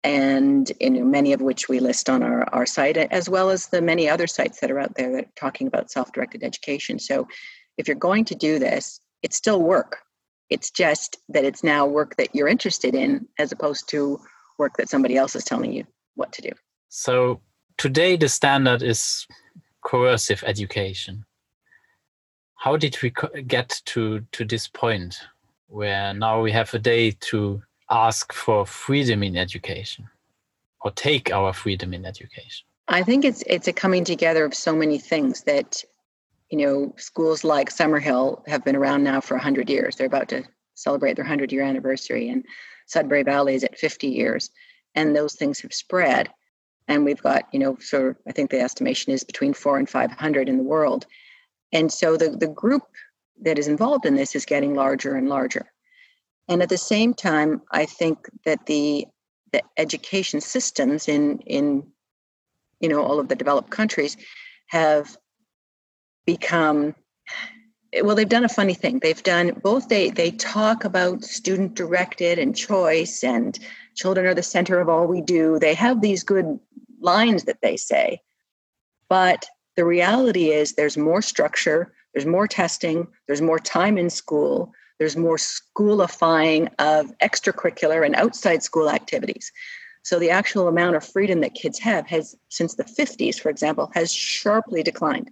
and 0.05 0.71
you 0.81 0.91
know, 0.91 1.05
many 1.05 1.33
of 1.33 1.41
which 1.41 1.69
we 1.69 1.81
list 1.81 2.09
on 2.09 2.23
our 2.23 2.45
our 2.55 2.67
site, 2.67 2.97
as 2.97 3.29
well 3.29 3.51
as 3.51 3.67
the 3.67 3.83
many 3.83 4.09
other 4.09 4.27
sites 4.27 4.61
that 4.61 4.71
are 4.71 4.81
out 4.81 4.95
there 4.97 5.13
that 5.13 5.25
are 5.25 5.33
talking 5.37 5.67
about 5.67 5.91
self-directed 5.91 6.43
education. 6.43 6.99
So, 6.99 7.29
if 7.79 7.89
you're 7.89 7.97
going 7.97 8.25
to 8.27 8.35
do 8.35 8.59
this, 8.59 9.01
it's 9.23 9.37
still 9.37 9.63
work. 9.63 9.99
It's 10.51 10.71
just 10.71 11.19
that 11.29 11.45
it's 11.45 11.63
now 11.63 11.87
work 11.87 12.17
that 12.17 12.35
you're 12.35 12.49
interested 12.49 12.95
in, 12.95 13.29
as 13.39 13.53
opposed 13.53 13.89
to 13.91 14.21
work 14.59 14.77
that 14.77 14.89
somebody 14.89 15.17
else 15.17 15.35
is 15.37 15.45
telling 15.45 15.73
you 15.73 15.85
what 16.17 16.33
to 16.35 16.43
do. 16.43 16.51
So 16.89 17.41
today 17.81 18.15
the 18.15 18.29
standard 18.29 18.83
is 18.83 19.27
coercive 19.81 20.45
education. 20.47 21.25
How 22.57 22.77
did 22.77 22.99
we 23.03 23.11
get 23.47 23.81
to, 23.87 24.21
to 24.33 24.45
this 24.45 24.69
point 24.69 25.19
where 25.67 26.13
now 26.13 26.43
we 26.43 26.53
have 26.53 26.75
a 26.75 26.79
day 26.79 27.13
to 27.13 27.63
ask 27.91 28.35
for 28.35 28.67
freedom 28.67 29.23
in 29.23 29.35
education 29.35 30.07
or 30.83 30.91
take 30.91 31.33
our 31.33 31.55
freedom 31.55 31.95
in 31.95 32.05
education? 32.05 32.67
I 32.87 33.03
think 33.03 33.25
it's 33.25 33.43
it's 33.47 33.69
a 33.69 33.73
coming 33.73 34.05
together 34.05 34.45
of 34.45 34.53
so 34.53 34.75
many 34.75 34.99
things 34.99 35.45
that 35.45 35.83
you 36.51 36.59
know 36.59 36.93
schools 36.99 37.45
like 37.45 37.71
Summerhill 37.71 38.47
have 38.47 38.65
been 38.65 38.77
around 38.77 39.05
now 39.05 39.21
for 39.21 39.37
100 39.37 39.71
years. 39.71 39.97
They're 39.97 40.07
about 40.09 40.29
to 40.31 40.43
celebrate 40.75 41.15
their 41.15 41.25
100 41.25 41.51
year 41.51 41.63
anniversary 41.63 42.29
and 42.29 42.45
Sudbury 42.87 43.23
Valley 43.23 43.55
is 43.55 43.65
at 43.65 43.79
50 43.79 44.09
years 44.09 44.51
and 44.95 45.17
those 45.17 45.35
things 45.35 45.61
have 45.61 45.73
spread 45.73 46.31
and 46.91 47.05
we've 47.05 47.23
got 47.23 47.45
you 47.53 47.59
know 47.59 47.79
sort 47.81 48.09
of 48.09 48.17
i 48.29 48.33
think 48.33 48.51
the 48.51 48.61
estimation 48.61 49.13
is 49.13 49.25
between 49.25 49.55
four 49.55 49.79
and 49.79 49.89
500 49.89 50.49
in 50.49 50.59
the 50.59 50.63
world. 50.63 51.07
And 51.73 51.91
so 51.91 52.17
the, 52.17 52.31
the 52.31 52.49
group 52.49 52.83
that 53.43 53.57
is 53.57 53.69
involved 53.69 54.05
in 54.05 54.17
this 54.17 54.35
is 54.35 54.45
getting 54.45 54.75
larger 54.75 55.15
and 55.15 55.29
larger. 55.29 55.71
And 56.49 56.63
at 56.63 56.69
the 56.69 56.77
same 56.77 57.15
time 57.15 57.63
i 57.71 57.87
think 57.87 58.29
that 58.45 58.67
the 58.67 59.07
the 59.53 59.63
education 59.79 60.41
systems 60.41 61.09
in 61.09 61.39
in 61.41 61.87
you 62.81 62.89
know 62.89 63.03
all 63.03 63.21
of 63.21 63.29
the 63.29 63.37
developed 63.37 63.71
countries 63.71 64.17
have 64.67 65.17
become 66.27 66.95
well 68.03 68.15
they've 68.15 68.29
done 68.29 68.45
a 68.45 68.49
funny 68.49 68.75
thing. 68.75 68.99
They've 69.01 69.23
done 69.23 69.61
both 69.63 69.89
they 69.89 70.11
they 70.11 70.31
talk 70.33 70.85
about 70.85 71.25
student 71.25 71.75
directed 71.75 72.39
and 72.39 72.57
choice 72.57 73.25
and 73.25 73.59
children 73.97 74.27
are 74.27 74.35
the 74.35 74.43
center 74.43 74.81
of 74.81 74.89
all 74.89 75.07
we 75.07 75.21
do. 75.21 75.59
They 75.59 75.75
have 75.75 76.01
these 76.01 76.23
good 76.23 76.59
lines 77.01 77.45
that 77.45 77.61
they 77.63 77.77
say. 77.77 78.21
But 79.09 79.47
the 79.77 79.85
reality 79.85 80.51
is 80.51 80.75
there's 80.75 80.97
more 80.97 81.23
structure, 81.23 81.93
there's 82.15 82.27
more 82.27 82.47
testing, 82.47 83.07
there's 83.27 83.43
more 83.43 83.59
time 83.59 83.99
in 83.99 84.11
school, 84.11 84.73
there's 84.99 85.17
more 85.17 85.37
schoolifying 85.37 86.71
of 86.79 87.17
extracurricular 87.19 88.05
and 88.05 88.15
outside 88.15 88.63
school 88.63 88.91
activities. 88.91 89.51
So 90.03 90.19
the 90.19 90.31
actual 90.31 90.69
amount 90.69 90.97
of 90.97 91.05
freedom 91.05 91.41
that 91.41 91.55
kids 91.55 91.79
have 91.81 92.07
has, 92.09 92.35
since 92.49 92.75
the 92.75 92.85
50s, 92.85 93.41
for 93.41 93.49
example, 93.49 93.91
has 93.95 94.13
sharply 94.13 94.83
declined. 94.83 95.31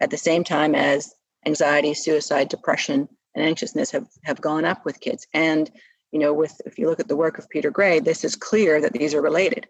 At 0.00 0.10
the 0.10 0.16
same 0.16 0.44
time 0.44 0.74
as 0.74 1.14
anxiety, 1.46 1.94
suicide, 1.94 2.48
depression, 2.48 3.08
and 3.34 3.44
anxiousness 3.44 3.90
have, 3.90 4.06
have 4.22 4.40
gone 4.40 4.64
up 4.64 4.84
with 4.84 5.00
kids. 5.00 5.26
And, 5.32 5.70
you 6.12 6.18
know, 6.18 6.32
with 6.32 6.60
if 6.66 6.78
you 6.78 6.88
look 6.88 7.00
at 7.00 7.08
the 7.08 7.16
work 7.16 7.38
of 7.38 7.48
Peter 7.48 7.70
Gray, 7.70 8.00
this 8.00 8.24
is 8.24 8.36
clear 8.36 8.80
that 8.80 8.92
these 8.92 9.14
are 9.14 9.22
related. 9.22 9.66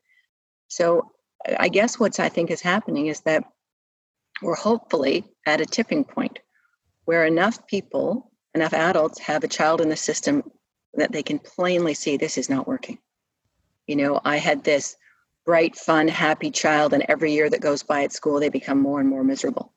So 0.69 1.11
I 1.59 1.69
guess 1.69 1.99
what's 1.99 2.21
I 2.21 2.29
think 2.29 2.51
is 2.51 2.61
happening 2.61 3.07
is 3.07 3.21
that 3.23 3.45
we're 4.43 4.55
hopefully 4.55 5.25
at 5.47 5.61
a 5.61 5.67
tipping 5.67 6.05
point 6.05 6.39
where 7.05 7.25
enough 7.25 7.67
people, 7.67 8.31
enough 8.55 8.73
adults 8.73 9.19
have 9.21 9.45
a 9.45 9.49
child 9.49 9.81
in 9.81 9.89
the 9.89 9.97
system 9.97 10.43
that 10.95 11.13
they 11.13 11.23
can 11.23 11.39
plainly 11.39 11.95
see 11.95 12.17
this 12.17 12.39
is 12.39 12.49
not 12.49 12.67
working. 12.67 12.99
You 13.87 13.97
know, 13.97 14.21
I 14.25 14.39
had 14.39 14.65
this 14.65 14.97
bright, 15.45 15.77
fun, 15.77 16.09
happy 16.09 16.51
child, 16.51 16.95
and 16.95 17.05
every 17.09 17.33
year 17.33 17.51
that 17.51 17.61
goes 17.61 17.83
by 17.83 18.05
at 18.05 18.13
school, 18.13 18.41
they 18.41 18.49
become 18.49 18.81
more 18.81 19.01
and 19.01 19.09
more 19.09 19.25
miserable. 19.25 19.73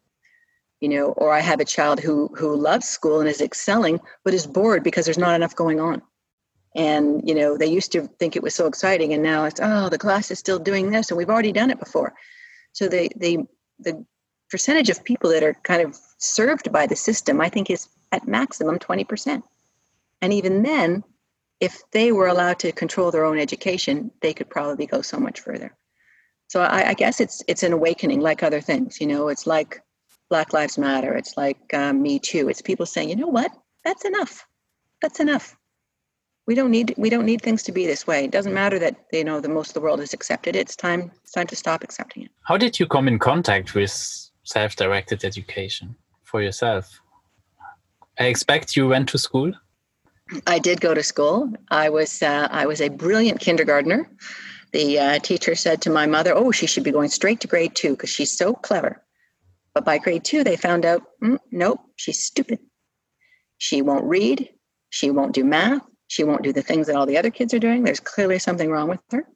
You 0.79 0.89
know, 0.89 1.05
or 1.13 1.33
I 1.33 1.39
have 1.39 1.59
a 1.59 1.65
child 1.65 1.99
who 1.99 2.29
who 2.37 2.55
loves 2.55 2.87
school 2.87 3.19
and 3.19 3.27
is 3.27 3.41
excelling, 3.41 3.99
but 4.23 4.33
is 4.33 4.45
bored 4.45 4.83
because 4.83 5.05
there's 5.05 5.17
not 5.17 5.35
enough 5.35 5.55
going 5.55 5.79
on. 5.79 6.01
And, 6.77 7.27
you 7.27 7.35
know, 7.35 7.57
they 7.57 7.65
used 7.65 7.91
to 7.93 8.03
think 8.03 8.35
it 8.35 8.43
was 8.43 8.55
so 8.55 8.67
exciting 8.67 9.11
and 9.11 9.23
now 9.23 9.45
it's, 9.45 9.59
oh, 9.61 9.89
the 9.89 9.97
class 9.97 10.31
is 10.31 10.39
still 10.39 10.59
doing 10.59 10.91
this 10.91 11.09
and 11.09 11.17
we've 11.17 11.29
already 11.29 11.51
done 11.51 11.71
it 11.71 11.79
before. 11.79 12.13
So 12.71 12.87
they, 12.87 13.09
they, 13.15 13.39
the 13.79 14.05
percentage 14.49 14.89
of 14.89 15.03
people 15.03 15.31
that 15.31 15.43
are 15.43 15.55
kind 15.63 15.81
of 15.81 15.97
served 16.19 16.71
by 16.71 16.85
the 16.85 16.95
system, 16.95 17.41
I 17.41 17.49
think 17.49 17.69
is 17.69 17.89
at 18.11 18.27
maximum 18.27 18.77
20%. 18.77 19.41
And 20.21 20.33
even 20.33 20.61
then, 20.61 21.03
if 21.59 21.81
they 21.91 22.11
were 22.11 22.27
allowed 22.27 22.59
to 22.59 22.71
control 22.71 23.09
their 23.09 23.25
own 23.25 23.39
education, 23.39 24.11
they 24.21 24.33
could 24.33 24.49
probably 24.49 24.85
go 24.85 25.01
so 25.01 25.17
much 25.19 25.39
further. 25.39 25.75
So 26.47 26.61
I, 26.61 26.89
I 26.89 26.93
guess 26.93 27.19
it's 27.19 27.43
it's 27.47 27.63
an 27.63 27.73
awakening, 27.73 28.21
like 28.21 28.41
other 28.41 28.61
things. 28.61 29.01
You 29.01 29.07
know, 29.07 29.27
it's 29.27 29.47
like 29.47 29.81
Black 30.29 30.53
Lives 30.53 30.77
Matter. 30.77 31.15
It's 31.15 31.35
like 31.35 31.73
um, 31.73 32.01
Me 32.01 32.19
Too. 32.19 32.47
It's 32.49 32.61
people 32.61 32.85
saying, 32.85 33.09
you 33.09 33.15
know 33.15 33.27
what, 33.27 33.51
that's 33.83 34.05
enough. 34.05 34.45
That's 35.01 35.19
enough. 35.19 35.57
We 36.47 36.55
don't 36.55 36.71
need 36.71 36.93
we 36.97 37.09
don't 37.09 37.25
need 37.25 37.41
things 37.41 37.61
to 37.63 37.71
be 37.71 37.85
this 37.85 38.07
way. 38.07 38.23
It 38.25 38.31
doesn't 38.31 38.53
matter 38.53 38.79
that 38.79 38.95
you 39.11 39.23
know 39.23 39.41
the 39.41 39.49
most 39.49 39.69
of 39.69 39.73
the 39.73 39.81
world 39.81 39.99
has 39.99 40.13
accepted 40.13 40.55
it. 40.55 40.59
It's 40.59 40.75
time 40.75 41.11
it's 41.23 41.33
time 41.33 41.47
to 41.47 41.55
stop 41.55 41.83
accepting 41.83 42.23
it. 42.23 42.31
How 42.43 42.57
did 42.57 42.79
you 42.79 42.87
come 42.87 43.07
in 43.07 43.19
contact 43.19 43.75
with 43.75 43.91
self-directed 44.43 45.25
education 45.25 45.95
for 46.23 46.41
yourself? 46.41 47.01
I 48.17 48.25
expect 48.25 48.75
you 48.75 48.87
went 48.87 49.09
to 49.09 49.17
school. 49.17 49.51
I 50.47 50.59
did 50.59 50.81
go 50.81 50.93
to 50.93 51.03
school. 51.03 51.51
I 51.69 51.89
was 51.89 52.23
uh, 52.23 52.47
I 52.49 52.65
was 52.65 52.81
a 52.81 52.89
brilliant 52.89 53.39
kindergartner. 53.39 54.09
The 54.73 54.99
uh, 54.99 55.19
teacher 55.19 55.55
said 55.55 55.81
to 55.81 55.89
my 55.89 56.05
mother, 56.05 56.33
"Oh, 56.33 56.51
she 56.51 56.67
should 56.67 56.83
be 56.83 56.91
going 56.91 57.09
straight 57.09 57.41
to 57.41 57.47
grade 57.47 57.75
two 57.75 57.91
because 57.91 58.09
she's 58.09 58.31
so 58.31 58.53
clever." 58.53 59.03
But 59.73 59.85
by 59.85 59.99
grade 59.99 60.23
two, 60.25 60.43
they 60.43 60.55
found 60.55 60.85
out, 60.85 61.03
mm, 61.21 61.37
nope, 61.51 61.79
she's 61.97 62.25
stupid. 62.25 62.57
She 63.59 63.83
won't 63.83 64.05
read. 64.05 64.49
She 64.89 65.11
won't 65.11 65.35
do 65.35 65.43
math. 65.43 65.83
She 66.07 66.23
won't 66.23 66.43
do 66.43 66.53
the 66.53 66.61
things 66.61 66.87
that 66.87 66.95
all 66.95 67.05
the 67.05 67.17
other 67.17 67.29
kids 67.29 67.53
are 67.53 67.59
doing. 67.59 67.83
There's 67.83 67.99
clearly 67.99 68.39
something 68.39 68.69
wrong 68.69 68.89
with 68.89 68.99
her. 69.11 69.27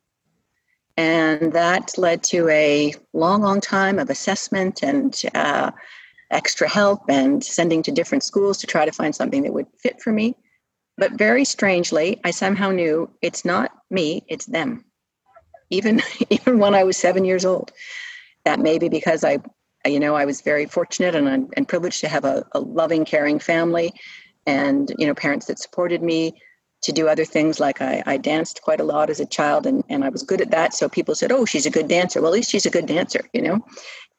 And 0.97 1.53
that 1.53 1.97
led 1.97 2.23
to 2.25 2.47
a 2.49 2.93
long, 3.13 3.41
long 3.41 3.61
time 3.61 3.99
of 3.99 4.09
assessment 4.09 4.83
and 4.83 5.19
uh, 5.33 5.71
extra 6.29 6.67
help 6.67 7.03
and 7.09 7.43
sending 7.43 7.83
to 7.83 7.91
different 7.91 8.23
schools 8.23 8.57
to 8.59 8.67
try 8.67 8.85
to 8.85 8.91
find 8.91 9.15
something 9.15 9.43
that 9.43 9.53
would 9.53 9.67
fit 9.77 10.01
for 10.01 10.11
me. 10.11 10.35
But 10.97 11.13
very 11.13 11.45
strangely, 11.45 12.19
I 12.23 12.31
somehow 12.31 12.71
knew 12.71 13.09
it's 13.21 13.45
not 13.45 13.71
me, 13.89 14.23
it's 14.27 14.45
them. 14.45 14.85
Even 15.69 16.01
even 16.29 16.59
when 16.59 16.75
I 16.75 16.83
was 16.83 16.97
seven 16.97 17.25
years 17.25 17.45
old, 17.45 17.71
that 18.45 18.59
may 18.59 18.77
be 18.77 18.89
because 18.89 19.23
I, 19.23 19.39
you 19.85 19.99
know, 19.99 20.15
I 20.15 20.25
was 20.25 20.41
very 20.41 20.65
fortunate 20.65 21.15
and 21.15 21.51
and 21.55 21.67
privileged 21.67 22.01
to 22.01 22.09
have 22.09 22.25
a, 22.25 22.45
a 22.51 22.59
loving, 22.59 23.05
caring 23.05 23.39
family, 23.39 23.93
and 24.45 24.91
you 24.97 25.07
know, 25.07 25.15
parents 25.15 25.45
that 25.47 25.59
supported 25.59 26.03
me 26.03 26.39
to 26.83 26.91
do 26.91 27.07
other 27.07 27.25
things 27.25 27.59
like 27.59 27.81
I, 27.81 28.03
I 28.05 28.17
danced 28.17 28.61
quite 28.61 28.79
a 28.79 28.83
lot 28.83 29.09
as 29.09 29.19
a 29.19 29.25
child 29.25 29.65
and, 29.65 29.83
and 29.89 30.03
I 30.03 30.09
was 30.09 30.23
good 30.23 30.41
at 30.41 30.51
that. 30.51 30.73
So 30.73 30.89
people 30.89 31.15
said, 31.15 31.31
Oh, 31.31 31.45
she's 31.45 31.65
a 31.65 31.71
good 31.71 31.87
dancer. 31.87 32.21
Well, 32.21 32.31
at 32.31 32.35
least 32.35 32.49
she's 32.51 32.65
a 32.65 32.71
good 32.71 32.87
dancer, 32.87 33.29
you 33.33 33.41
know? 33.41 33.59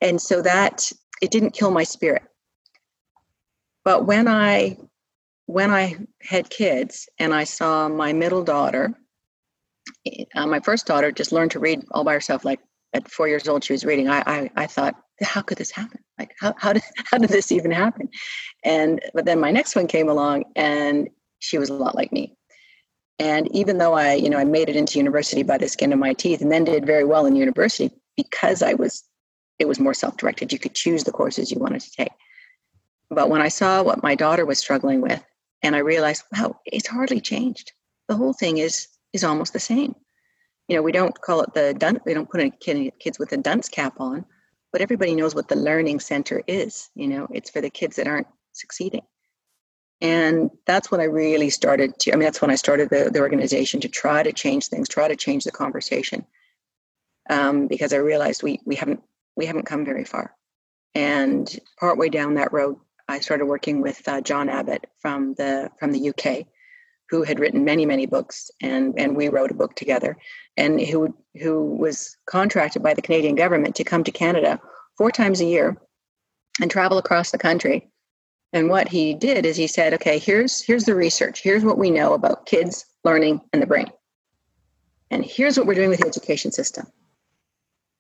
And 0.01 0.21
so 0.21 0.43
that 0.43 0.91
it 1.21 1.31
didn't 1.31 1.53
kill 1.53 1.71
my 1.71 1.85
spirit. 1.85 2.23
But 3.85 4.07
when 4.07 4.29
I 4.29 4.77
when 5.47 5.71
I 5.71 5.97
had 6.23 6.51
kids 6.51 7.09
and 7.19 7.35
I 7.35 7.45
saw 7.45 7.89
my 7.89 8.13
middle 8.13 8.45
daughter, 8.45 8.95
uh, 10.35 10.47
my 10.47 10.61
first 10.61 10.87
daughter 10.87 11.11
just 11.11 11.33
learned 11.33 11.51
to 11.53 11.59
read 11.59 11.85
all 11.91 12.05
by 12.05 12.13
herself. 12.13 12.45
Like 12.45 12.61
at 12.95 13.11
four 13.11 13.29
years 13.29 13.49
old, 13.49 13.65
she 13.65 13.73
was 13.73 13.85
reading. 13.85 14.09
I, 14.09 14.23
I, 14.27 14.51
I 14.57 14.67
thought, 14.67 14.95
how 15.21 15.43
could 15.43 15.59
this 15.59 15.71
happen? 15.71 16.01
Like, 16.19 16.35
how, 16.41 16.55
how 16.57 16.73
did, 16.73 16.83
how 17.11 17.19
did 17.19 17.31
this 17.31 17.53
even 17.53 17.71
happen? 17.71 18.09
And, 18.65 19.01
but 19.15 19.25
then 19.25 19.41
my 19.41 19.51
next 19.51 19.75
one 19.75 19.87
came 19.87 20.09
along 20.09 20.45
and 20.57 21.09
she 21.41 21.59
was 21.59 21.71
a 21.71 21.75
lot 21.75 21.95
like 21.95 22.13
me. 22.13 22.37
And 23.23 23.47
even 23.55 23.79
though 23.79 23.93
I, 23.93 24.15
you 24.15 24.29
know, 24.29 24.37
I 24.37 24.45
made 24.45 24.69
it 24.69 24.75
into 24.75 24.99
university 24.99 25.45
by 25.45 25.57
the 25.57 25.69
skin 25.69 25.93
of 25.93 25.99
my 26.01 26.13
teeth 26.13 26.41
and 26.43 26.51
then 26.51 26.65
did 26.65 26.85
very 26.85 27.05
well 27.05 27.25
in 27.25 27.37
university 27.37 27.95
because 28.17 28.63
I 28.63 28.75
was, 28.75 29.05
it 29.61 29.69
was 29.69 29.79
more 29.79 29.95
self-directed. 29.95 30.53
You 30.53 30.59
could 30.59 30.75
choose 30.75 31.05
the 31.05 31.13
courses 31.13 31.53
you 31.53 31.61
wanted 31.61 31.83
to 31.83 31.91
take. 31.93 32.11
But 33.11 33.31
when 33.31 33.41
I 33.41 33.47
saw 33.47 33.81
what 33.85 34.03
my 34.03 34.17
daughter 34.17 34.45
was 34.45 34.59
struggling 34.59 35.01
with, 35.01 35.23
and 35.63 35.77
I 35.77 35.79
realized, 35.79 36.25
wow, 36.33 36.59
it's 36.67 36.89
hardly 36.89 37.21
changed. 37.21 37.71
The 38.09 38.17
whole 38.17 38.33
thing 38.33 38.59
is 38.59 38.89
is 39.13 39.23
almost 39.23 39.53
the 39.53 39.61
same. 39.61 39.95
You 40.67 40.75
know, 40.75 40.83
we 40.83 40.91
don't 40.91 41.21
call 41.21 41.43
it 41.43 41.55
the 41.55 41.75
dunce. 41.75 42.01
We 42.05 42.15
don't 42.15 42.29
put 42.29 42.41
any 42.41 42.91
kids 42.99 43.21
with 43.21 43.31
a 43.31 43.37
dunce 43.37 43.69
cap 43.69 44.01
on, 44.01 44.25
but 44.73 44.81
everybody 44.81 45.15
knows 45.15 45.37
what 45.37 45.47
the 45.47 45.55
learning 45.55 46.01
center 46.01 46.43
is. 46.49 46.91
You 46.97 47.07
know, 47.07 47.29
it's 47.31 47.51
for 47.51 47.61
the 47.61 47.71
kids 47.71 47.95
that 47.97 48.09
aren't 48.09 48.27
succeeding. 48.53 49.03
And 50.03 50.51
that's 50.67 50.91
when 50.91 51.01
I 51.01 51.05
really 51.05 51.49
started 51.49 51.97
to, 52.01 52.13
I 52.13 52.17
mean, 52.17 52.25
that's 52.25 52.43
when 52.43 52.51
I 52.51 52.57
started 52.57 52.91
the, 52.91 53.09
the 53.11 53.21
organization 53.21 53.81
to 53.83 53.89
try 53.89 54.25
to 54.25 54.33
change 54.33 54.67
things, 54.67 54.89
try 54.89 55.07
to 55.07 55.15
change 55.15 55.45
the 55.45 55.53
conversation. 55.53 56.27
Um, 57.31 57.69
because 57.69 57.93
I 57.93 57.99
realized 57.99 58.43
we 58.43 58.59
we 58.67 58.75
haven't 58.75 59.01
we 59.37 59.47
haven't 59.47 59.67
come 59.67 59.85
very 59.85 60.05
far. 60.05 60.35
And 60.97 61.49
partway 61.79 62.09
down 62.09 62.35
that 62.35 62.53
road, 62.53 62.77
I 63.09 63.21
started 63.21 63.47
working 63.47 63.81
with 63.81 64.07
uh, 64.09 64.21
John 64.21 64.49
Abbott 64.49 64.87
from 64.99 65.35
the 65.35 65.71
from 65.79 65.93
the 65.93 66.09
UK, 66.11 66.47
who 67.09 67.23
had 67.23 67.39
written 67.39 67.65
many 67.65 67.87
many 67.87 68.07
books, 68.07 68.51
and 68.61 68.95
and 68.99 69.17
we 69.17 69.29
wrote 69.29 69.53
a 69.53 69.55
book 69.55 69.77
together, 69.77 70.17
and 70.57 70.81
who 70.81 71.17
who 71.41 71.77
was 71.77 72.17
contracted 72.27 72.83
by 72.83 72.93
the 72.93 73.03
Canadian 73.03 73.37
government 73.37 73.77
to 73.77 73.85
come 73.85 74.03
to 74.03 74.11
Canada 74.11 74.61
four 74.99 75.13
times 75.13 75.41
a 75.41 75.47
year, 75.47 75.77
and 76.61 76.73
travel 76.73 76.99
across 76.99 77.31
the 77.31 77.39
country. 77.39 77.92
And 78.53 78.69
what 78.69 78.89
he 78.89 79.15
did 79.15 79.47
is 79.47 79.57
he 79.57 79.67
said, 79.67 79.95
okay, 79.95 80.19
here's 80.19 80.63
here's 80.63 80.85
the 80.85 80.95
research. 80.95 81.41
Here's 81.43 81.65
what 81.65 81.79
we 81.79 81.91
know 81.91 82.13
about 82.13 82.47
kids 82.47 82.85
learning 83.05 83.41
and 83.53 83.63
the 83.63 83.67
brain. 83.67 83.91
And 85.11 85.25
here's 85.25 85.59
what 85.59 85.67
we're 85.67 85.75
doing 85.75 85.91
with 85.91 86.01
the 86.01 86.07
education 86.07 86.53
system. 86.53 86.87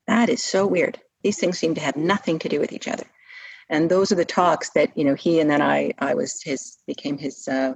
That 0.06 0.28
is 0.28 0.42
so 0.42 0.66
weird. 0.66 1.00
These 1.22 1.38
things 1.38 1.58
seem 1.58 1.74
to 1.74 1.80
have 1.80 1.96
nothing 1.96 2.38
to 2.40 2.48
do 2.48 2.58
with 2.60 2.72
each 2.72 2.88
other 2.88 3.04
and 3.72 3.90
those 3.90 4.12
are 4.12 4.16
the 4.16 4.24
talks 4.24 4.70
that 4.70 4.96
you 4.96 5.04
know 5.04 5.14
he 5.14 5.40
and 5.40 5.50
then 5.50 5.62
I 5.62 5.92
I 5.98 6.14
was 6.14 6.42
his 6.42 6.78
became 6.86 7.18
his 7.18 7.48
uh, 7.48 7.74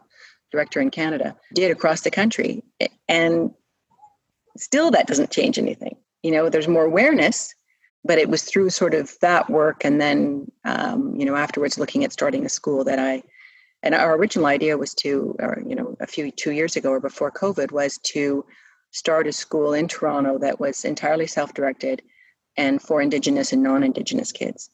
director 0.52 0.80
in 0.80 0.90
Canada 0.90 1.34
did 1.54 1.70
across 1.70 2.02
the 2.02 2.10
country, 2.10 2.62
and 3.08 3.50
still 4.56 4.90
that 4.92 5.06
doesn't 5.06 5.30
change 5.30 5.58
anything. 5.58 5.96
You 6.22 6.32
know, 6.32 6.48
there's 6.48 6.68
more 6.68 6.84
awareness, 6.84 7.54
but 8.06 8.18
it 8.18 8.28
was 8.28 8.42
through 8.42 8.70
sort 8.70 8.94
of 8.94 9.16
that 9.20 9.50
work, 9.50 9.84
and 9.84 10.00
then 10.00 10.50
um, 10.64 11.14
you 11.16 11.26
know 11.26 11.36
afterwards 11.36 11.78
looking 11.78 12.04
at 12.04 12.12
starting 12.12 12.44
a 12.46 12.48
school 12.50 12.84
that 12.84 12.98
I. 12.98 13.22
And 13.82 13.94
our 13.94 14.16
original 14.16 14.46
idea 14.46 14.78
was 14.78 14.94
to, 14.94 15.36
or, 15.38 15.62
you 15.64 15.76
know, 15.76 15.96
a 16.00 16.06
few 16.06 16.32
two 16.32 16.50
years 16.50 16.74
ago 16.74 16.90
or 16.90 17.00
before 17.00 17.30
COVID, 17.30 17.70
was 17.70 17.98
to 17.98 18.44
start 18.90 19.28
a 19.28 19.32
school 19.32 19.74
in 19.74 19.86
Toronto 19.86 20.38
that 20.38 20.58
was 20.58 20.84
entirely 20.84 21.26
self-directed 21.26 22.02
and 22.56 22.82
for 22.82 23.00
Indigenous 23.02 23.52
and 23.52 23.62
non-Indigenous 23.62 24.32
kids 24.32 24.70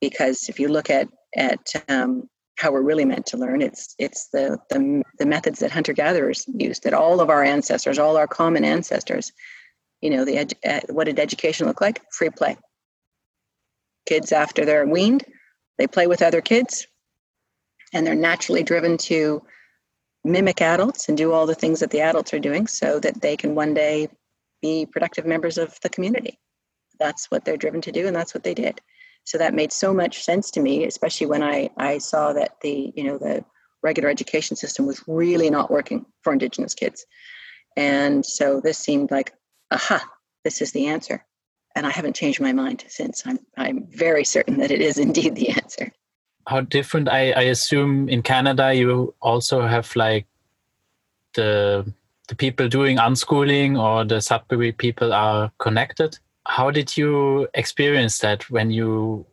because 0.00 0.48
if 0.48 0.58
you 0.58 0.68
look 0.68 0.90
at 0.90 1.08
at 1.36 1.60
um, 1.88 2.28
how 2.58 2.72
we're 2.72 2.82
really 2.82 3.04
meant 3.04 3.26
to 3.26 3.36
learn, 3.36 3.62
it's 3.62 3.94
it's 3.98 4.28
the 4.28 4.58
the, 4.70 5.02
the 5.18 5.26
methods 5.26 5.60
that 5.60 5.70
hunter 5.70 5.92
gatherers 5.92 6.44
used, 6.48 6.82
that 6.82 6.94
all 6.94 7.20
of 7.20 7.30
our 7.30 7.44
ancestors, 7.44 7.98
all 7.98 8.16
our 8.16 8.26
common 8.26 8.64
ancestors, 8.64 9.32
you 10.00 10.10
know, 10.10 10.24
the 10.24 10.38
uh, 10.38 10.80
what 10.88 11.04
did 11.04 11.18
education 11.18 11.66
look 11.66 11.80
like? 11.80 12.02
Free 12.12 12.30
play. 12.30 12.56
Kids 14.06 14.32
after 14.32 14.64
they're 14.64 14.86
weaned, 14.86 15.24
they 15.78 15.86
play 15.86 16.06
with 16.06 16.22
other 16.22 16.40
kids, 16.40 16.86
and 17.92 18.06
they're 18.06 18.14
naturally 18.14 18.62
driven 18.62 18.96
to 18.96 19.42
mimic 20.24 20.60
adults 20.60 21.08
and 21.08 21.16
do 21.16 21.32
all 21.32 21.46
the 21.46 21.54
things 21.54 21.80
that 21.80 21.90
the 21.90 22.00
adults 22.00 22.34
are 22.34 22.38
doing, 22.38 22.66
so 22.66 22.98
that 23.00 23.20
they 23.20 23.36
can 23.36 23.54
one 23.54 23.74
day 23.74 24.08
be 24.62 24.86
productive 24.86 25.26
members 25.26 25.58
of 25.58 25.78
the 25.82 25.88
community. 25.88 26.38
That's 26.98 27.30
what 27.30 27.44
they're 27.44 27.56
driven 27.56 27.80
to 27.82 27.92
do, 27.92 28.06
and 28.06 28.16
that's 28.16 28.34
what 28.34 28.44
they 28.44 28.54
did 28.54 28.80
so 29.24 29.38
that 29.38 29.54
made 29.54 29.72
so 29.72 29.92
much 29.92 30.22
sense 30.22 30.50
to 30.50 30.60
me 30.60 30.84
especially 30.84 31.26
when 31.26 31.42
i 31.42 31.70
i 31.76 31.98
saw 31.98 32.32
that 32.32 32.56
the 32.62 32.92
you 32.96 33.04
know 33.04 33.18
the 33.18 33.44
regular 33.82 34.08
education 34.08 34.56
system 34.56 34.86
was 34.86 35.02
really 35.06 35.50
not 35.50 35.70
working 35.70 36.04
for 36.22 36.32
indigenous 36.32 36.74
kids 36.74 37.06
and 37.76 38.24
so 38.24 38.60
this 38.60 38.78
seemed 38.78 39.10
like 39.10 39.32
aha 39.70 40.08
this 40.44 40.62
is 40.62 40.72
the 40.72 40.86
answer. 40.86 41.24
And 41.76 41.86
i 41.86 41.90
haven't 41.90 42.16
changed 42.16 42.40
my 42.40 42.52
mind 42.52 42.84
since. 42.88 43.22
I'm 43.26 43.38
i'm 43.56 43.86
very 43.90 44.24
certain 44.24 44.58
that 44.58 44.70
it 44.70 44.80
is 44.80 44.98
indeed 44.98 45.36
the 45.36 45.50
answer. 45.50 45.92
How 46.46 46.62
different 46.62 47.08
i 47.08 47.32
i 47.32 47.42
assume 47.42 48.08
in 48.08 48.22
canada 48.22 48.74
you 48.74 49.14
also 49.20 49.60
have 49.62 49.94
like 49.94 50.26
the 51.34 51.92
the 52.28 52.34
people 52.34 52.68
doing 52.68 52.96
unschooling 52.96 53.78
or 53.78 54.04
the 54.04 54.20
sudbury 54.20 54.72
people 54.72 55.12
are 55.12 55.50
connected. 55.58 56.18
How 56.46 56.70
did 56.70 56.96
you 56.96 57.48
experience 57.54 58.18
that 58.18 58.48
when 58.50 58.70
you 58.70 59.26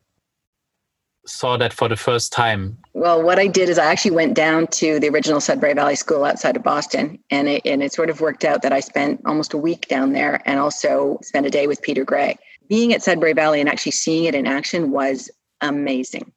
saw 1.27 1.57
that 1.57 1.73
for 1.73 1.87
the 1.87 1.95
first 1.95 2.31
time? 2.31 2.77
Well, 2.93 3.21
what 3.21 3.39
I 3.39 3.47
did 3.47 3.69
is 3.69 3.77
I 3.77 3.85
actually 3.85 4.11
went 4.11 4.33
down 4.33 4.67
to 4.67 4.99
the 4.99 5.09
original 5.09 5.41
Sudbury 5.41 5.73
Valley 5.73 5.95
School 5.95 6.23
outside 6.23 6.55
of 6.55 6.63
Boston, 6.63 7.19
and 7.29 7.47
it, 7.47 7.61
and 7.65 7.83
it 7.83 7.93
sort 7.93 8.09
of 8.09 8.21
worked 8.21 8.43
out 8.43 8.61
that 8.61 8.73
I 8.73 8.79
spent 8.79 9.21
almost 9.25 9.53
a 9.53 9.57
week 9.57 9.87
down 9.87 10.13
there 10.13 10.41
and 10.45 10.59
also 10.59 11.19
spent 11.23 11.45
a 11.45 11.51
day 11.51 11.67
with 11.67 11.81
Peter 11.81 12.03
Gray. 12.03 12.37
Being 12.69 12.93
at 12.93 13.03
Sudbury 13.03 13.33
Valley 13.33 13.59
and 13.59 13.69
actually 13.69 13.93
seeing 13.93 14.25
it 14.25 14.35
in 14.35 14.47
action 14.47 14.91
was 14.91 15.29
amazing. 15.61 16.31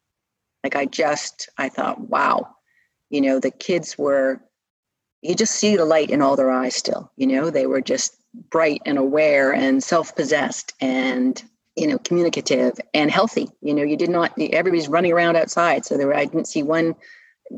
Like 0.63 0.77
I 0.77 0.87
just, 0.87 1.49
I 1.59 1.69
thought, 1.69 2.01
wow, 2.09 2.49
you 3.09 3.21
know, 3.21 3.41
the 3.41 3.51
kids 3.51 3.97
were 3.97 4.41
you 5.23 5.35
just 5.35 5.55
see 5.55 5.77
the 5.77 5.85
light 5.85 6.11
in 6.11 6.23
all 6.23 6.37
their 6.37 6.51
eyes 6.51 6.75
still. 6.75 7.11
You 7.17 7.27
know, 7.27 7.51
they 7.51 7.67
were 7.67 7.81
just 7.81 8.17
bright 8.51 8.81
and 8.87 8.99
aware 8.99 9.53
and 9.53 9.83
self-possessed 9.83 10.73
and 10.81 11.43
you 11.77 11.87
know 11.87 11.99
communicative 11.99 12.79
and 12.95 13.11
healthy. 13.11 13.49
You 13.61 13.75
know 13.75 13.83
you 13.83 13.97
did 13.97 14.11
not 14.11 14.33
everybody's 14.39 14.89
running 14.89 15.13
around 15.13 15.37
outside. 15.37 15.85
So 15.85 15.97
there 15.97 16.07
were, 16.07 16.17
i 16.17 16.25
didn't 16.25 16.49
see 16.49 16.63
one 16.63 16.95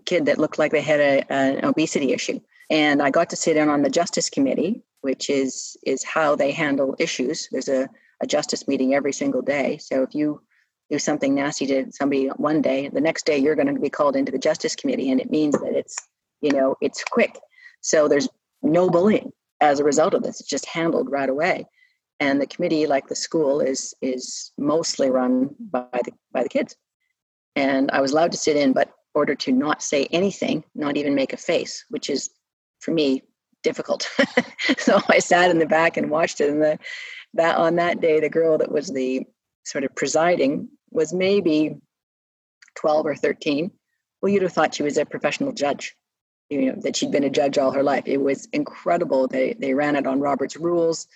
kid 0.07 0.27
that 0.27 0.39
looked 0.39 0.59
like 0.59 0.73
they 0.73 0.81
had 0.81 1.01
a, 1.01 1.33
an 1.33 1.65
obesity 1.65 2.13
issue. 2.13 2.41
And 2.71 3.03
i 3.03 3.11
got 3.11 3.31
to 3.31 3.37
sit 3.37 3.57
in 3.57 3.69
on 3.69 3.83
the 3.83 3.91
justice 3.91 4.31
committee 4.31 4.83
which 5.03 5.29
is 5.29 5.77
is 5.85 6.03
how 6.03 6.35
they 6.35 6.51
handle 6.51 6.97
issues. 6.99 7.49
There's 7.53 7.69
a, 7.69 7.89
a 8.21 8.27
justice 8.27 8.67
meeting 8.67 8.95
every 8.95 9.13
single 9.13 9.43
day. 9.43 9.79
So 9.79 10.03
if 10.03 10.15
you 10.15 10.41
do 10.91 10.99
something 10.99 11.35
nasty 11.35 11.67
to 11.67 11.87
somebody 11.91 12.29
one 12.37 12.63
day 12.63 12.89
the 12.89 13.01
next 13.01 13.27
day 13.27 13.39
you're 13.39 13.55
going 13.55 13.73
to 13.73 13.81
be 13.81 13.91
called 13.91 14.17
into 14.17 14.33
the 14.33 14.39
justice 14.39 14.77
committee 14.77 15.11
and 15.11 15.21
it 15.21 15.31
means 15.31 15.59
that 15.59 15.75
it's 15.75 15.97
you 16.41 16.51
know 16.53 16.77
it's 16.81 17.05
quick. 17.05 17.39
So 17.83 18.09
there's 18.09 18.29
no 18.63 18.89
bullying 18.89 19.33
as 19.61 19.81
a 19.81 19.85
result 19.85 20.15
of 20.15 20.23
this. 20.23 20.41
It's 20.41 20.49
just 20.49 20.67
handled 20.67 21.11
right 21.11 21.29
away. 21.29 21.67
And 22.23 22.41
the 22.41 22.47
committee, 22.47 22.87
like 22.87 23.09
the 23.09 23.17
school, 23.17 23.61
is 23.61 23.95
is 24.01 24.53
mostly 24.57 25.11
run 25.11 25.51
by 25.59 26.01
the 26.05 26.13
by 26.33 26.45
the 26.45 26.49
kids. 26.49 26.77
And 27.57 27.91
I 27.91 28.01
was 28.01 28.13
allowed 28.13 28.31
to 28.31 28.39
sit 28.39 28.57
in, 28.57 28.73
but 28.73 28.93
ordered 29.13 29.41
to 29.41 29.51
not 29.51 29.83
say 29.83 30.07
anything, 30.13 30.63
not 30.77 30.97
even 30.97 31.17
make 31.17 31.33
a 31.33 31.37
face, 31.37 31.85
which 31.91 32.09
is 32.09 32.31
for 32.79 32.93
me 32.93 33.25
difficult. 33.65 34.09
so 34.79 35.01
I 35.09 35.19
sat 35.19 35.51
in 35.51 35.59
the 35.59 35.67
back 35.67 35.97
and 35.97 36.11
watched 36.11 36.41
it. 36.41 36.49
And 36.49 36.63
the, 36.63 36.79
that 37.35 37.57
on 37.57 37.75
that 37.77 38.01
day, 38.01 38.21
the 38.21 38.31
girl 38.39 38.57
that 38.59 38.71
was 38.71 38.89
the 38.89 39.27
sort 39.65 39.83
of 39.83 39.95
presiding 39.97 40.69
was 40.93 41.13
maybe 41.13 41.77
12 42.77 43.07
or 43.07 43.17
13. 43.17 43.71
Well, 44.21 44.33
you'd 44.33 44.43
have 44.43 44.53
thought 44.53 44.75
she 44.77 44.85
was 44.85 44.97
a 44.97 45.05
professional 45.05 45.53
judge 45.53 45.97
you 46.51 46.67
know 46.67 46.81
that 46.83 46.97
she'd 46.97 47.11
been 47.11 47.25
a 47.25 47.31
judge 47.31 47.57
all 47.57 47.73
her 47.73 47.83
life. 47.83 48.05
It 48.07 48.19
was 48.19 48.47
incredible. 48.53 49.27
They 49.27 49.55
they 49.55 49.73
ran 49.73 49.97
it 49.97 50.07
on 50.07 50.21
Robert's 50.21 50.57
rules. 50.57 51.09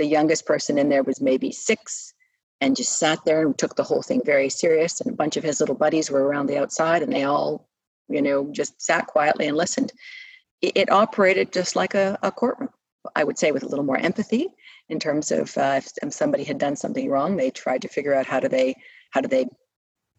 The 0.00 0.06
youngest 0.06 0.46
person 0.46 0.78
in 0.78 0.88
there 0.88 1.02
was 1.02 1.20
maybe 1.20 1.52
six, 1.52 2.14
and 2.62 2.74
just 2.74 2.98
sat 2.98 3.18
there 3.24 3.42
and 3.42 3.56
took 3.56 3.76
the 3.76 3.84
whole 3.84 4.02
thing 4.02 4.22
very 4.24 4.48
serious. 4.48 5.00
And 5.00 5.12
a 5.12 5.16
bunch 5.16 5.36
of 5.36 5.44
his 5.44 5.60
little 5.60 5.74
buddies 5.74 6.10
were 6.10 6.24
around 6.24 6.46
the 6.46 6.58
outside, 6.58 7.02
and 7.02 7.12
they 7.12 7.24
all, 7.24 7.68
you 8.08 8.22
know, 8.22 8.48
just 8.50 8.80
sat 8.80 9.06
quietly 9.06 9.46
and 9.46 9.56
listened. 9.56 9.92
It, 10.62 10.72
it 10.76 10.90
operated 10.90 11.52
just 11.52 11.76
like 11.76 11.94
a, 11.94 12.18
a 12.22 12.32
courtroom. 12.32 12.70
I 13.14 13.24
would 13.24 13.38
say 13.38 13.52
with 13.52 13.62
a 13.62 13.68
little 13.68 13.84
more 13.84 13.98
empathy 13.98 14.48
in 14.88 14.98
terms 15.00 15.30
of 15.30 15.56
uh, 15.56 15.80
if 16.02 16.12
somebody 16.12 16.44
had 16.44 16.58
done 16.58 16.76
something 16.76 17.08
wrong, 17.10 17.36
they 17.36 17.50
tried 17.50 17.82
to 17.82 17.88
figure 17.88 18.14
out 18.14 18.26
how 18.26 18.40
do 18.40 18.48
they 18.48 18.74
how 19.10 19.20
do 19.20 19.28
they 19.28 19.46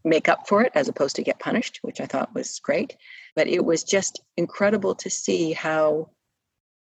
make 0.03 0.29
up 0.29 0.47
for 0.47 0.63
it 0.63 0.71
as 0.75 0.87
opposed 0.87 1.15
to 1.15 1.23
get 1.23 1.39
punished, 1.39 1.79
which 1.81 2.01
I 2.01 2.05
thought 2.05 2.33
was 2.33 2.59
great. 2.59 2.97
But 3.35 3.47
it 3.47 3.63
was 3.63 3.83
just 3.83 4.21
incredible 4.37 4.95
to 4.95 5.09
see 5.09 5.53
how, 5.53 6.09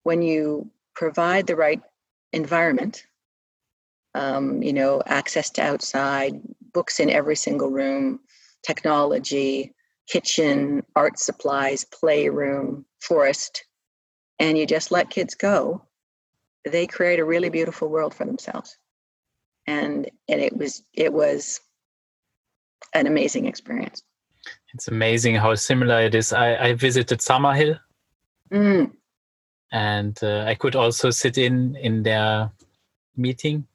when 0.02 0.22
you 0.22 0.70
provide 0.94 1.46
the 1.46 1.56
right 1.56 1.80
environment, 2.32 3.04
um, 4.14 4.62
you 4.62 4.72
know, 4.72 5.02
access 5.06 5.50
to 5.50 5.62
outside, 5.62 6.40
books 6.72 7.00
in 7.00 7.10
every 7.10 7.36
single 7.36 7.70
room, 7.70 8.20
technology, 8.62 9.74
kitchen, 10.08 10.82
art 10.96 11.18
supplies, 11.18 11.84
playroom, 11.84 12.84
forest, 13.00 13.64
and 14.38 14.58
you 14.58 14.66
just 14.66 14.90
let 14.90 15.10
kids 15.10 15.34
go, 15.34 15.82
they 16.64 16.86
create 16.86 17.18
a 17.18 17.24
really 17.24 17.48
beautiful 17.48 17.88
world 17.88 18.14
for 18.14 18.24
themselves. 18.24 18.76
And 19.66 20.10
and 20.28 20.40
it 20.40 20.56
was 20.56 20.82
it 20.92 21.12
was 21.12 21.60
an 22.94 23.06
amazing 23.06 23.46
experience. 23.46 24.02
It's 24.74 24.88
amazing 24.88 25.36
how 25.36 25.54
similar 25.54 26.00
it 26.00 26.14
is. 26.14 26.32
I, 26.32 26.56
I 26.56 26.74
visited 26.74 27.20
Summerhill, 27.20 27.78
mm. 28.52 28.90
And 29.72 30.18
uh, 30.22 30.44
I 30.46 30.54
could 30.54 30.76
also 30.76 31.10
sit 31.10 31.38
in 31.38 31.76
in 31.76 32.02
their 32.02 32.50
meeting. 33.16 33.66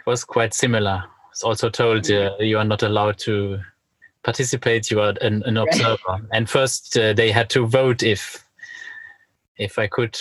It 0.00 0.06
was 0.06 0.24
quite 0.24 0.54
similar. 0.54 1.04
It's 1.30 1.44
also 1.44 1.68
told 1.70 2.10
uh, 2.10 2.36
you 2.40 2.58
are 2.58 2.64
not 2.64 2.82
allowed 2.82 3.18
to 3.18 3.60
participate. 4.22 4.90
You 4.90 5.00
are 5.00 5.14
an, 5.20 5.42
an 5.44 5.56
observer. 5.56 5.98
Right. 6.08 6.22
And 6.32 6.50
first, 6.50 6.96
uh, 6.96 7.12
they 7.12 7.30
had 7.30 7.50
to 7.50 7.66
vote 7.66 8.02
if 8.02 8.44
if 9.56 9.78
I 9.78 9.86
could 9.86 10.18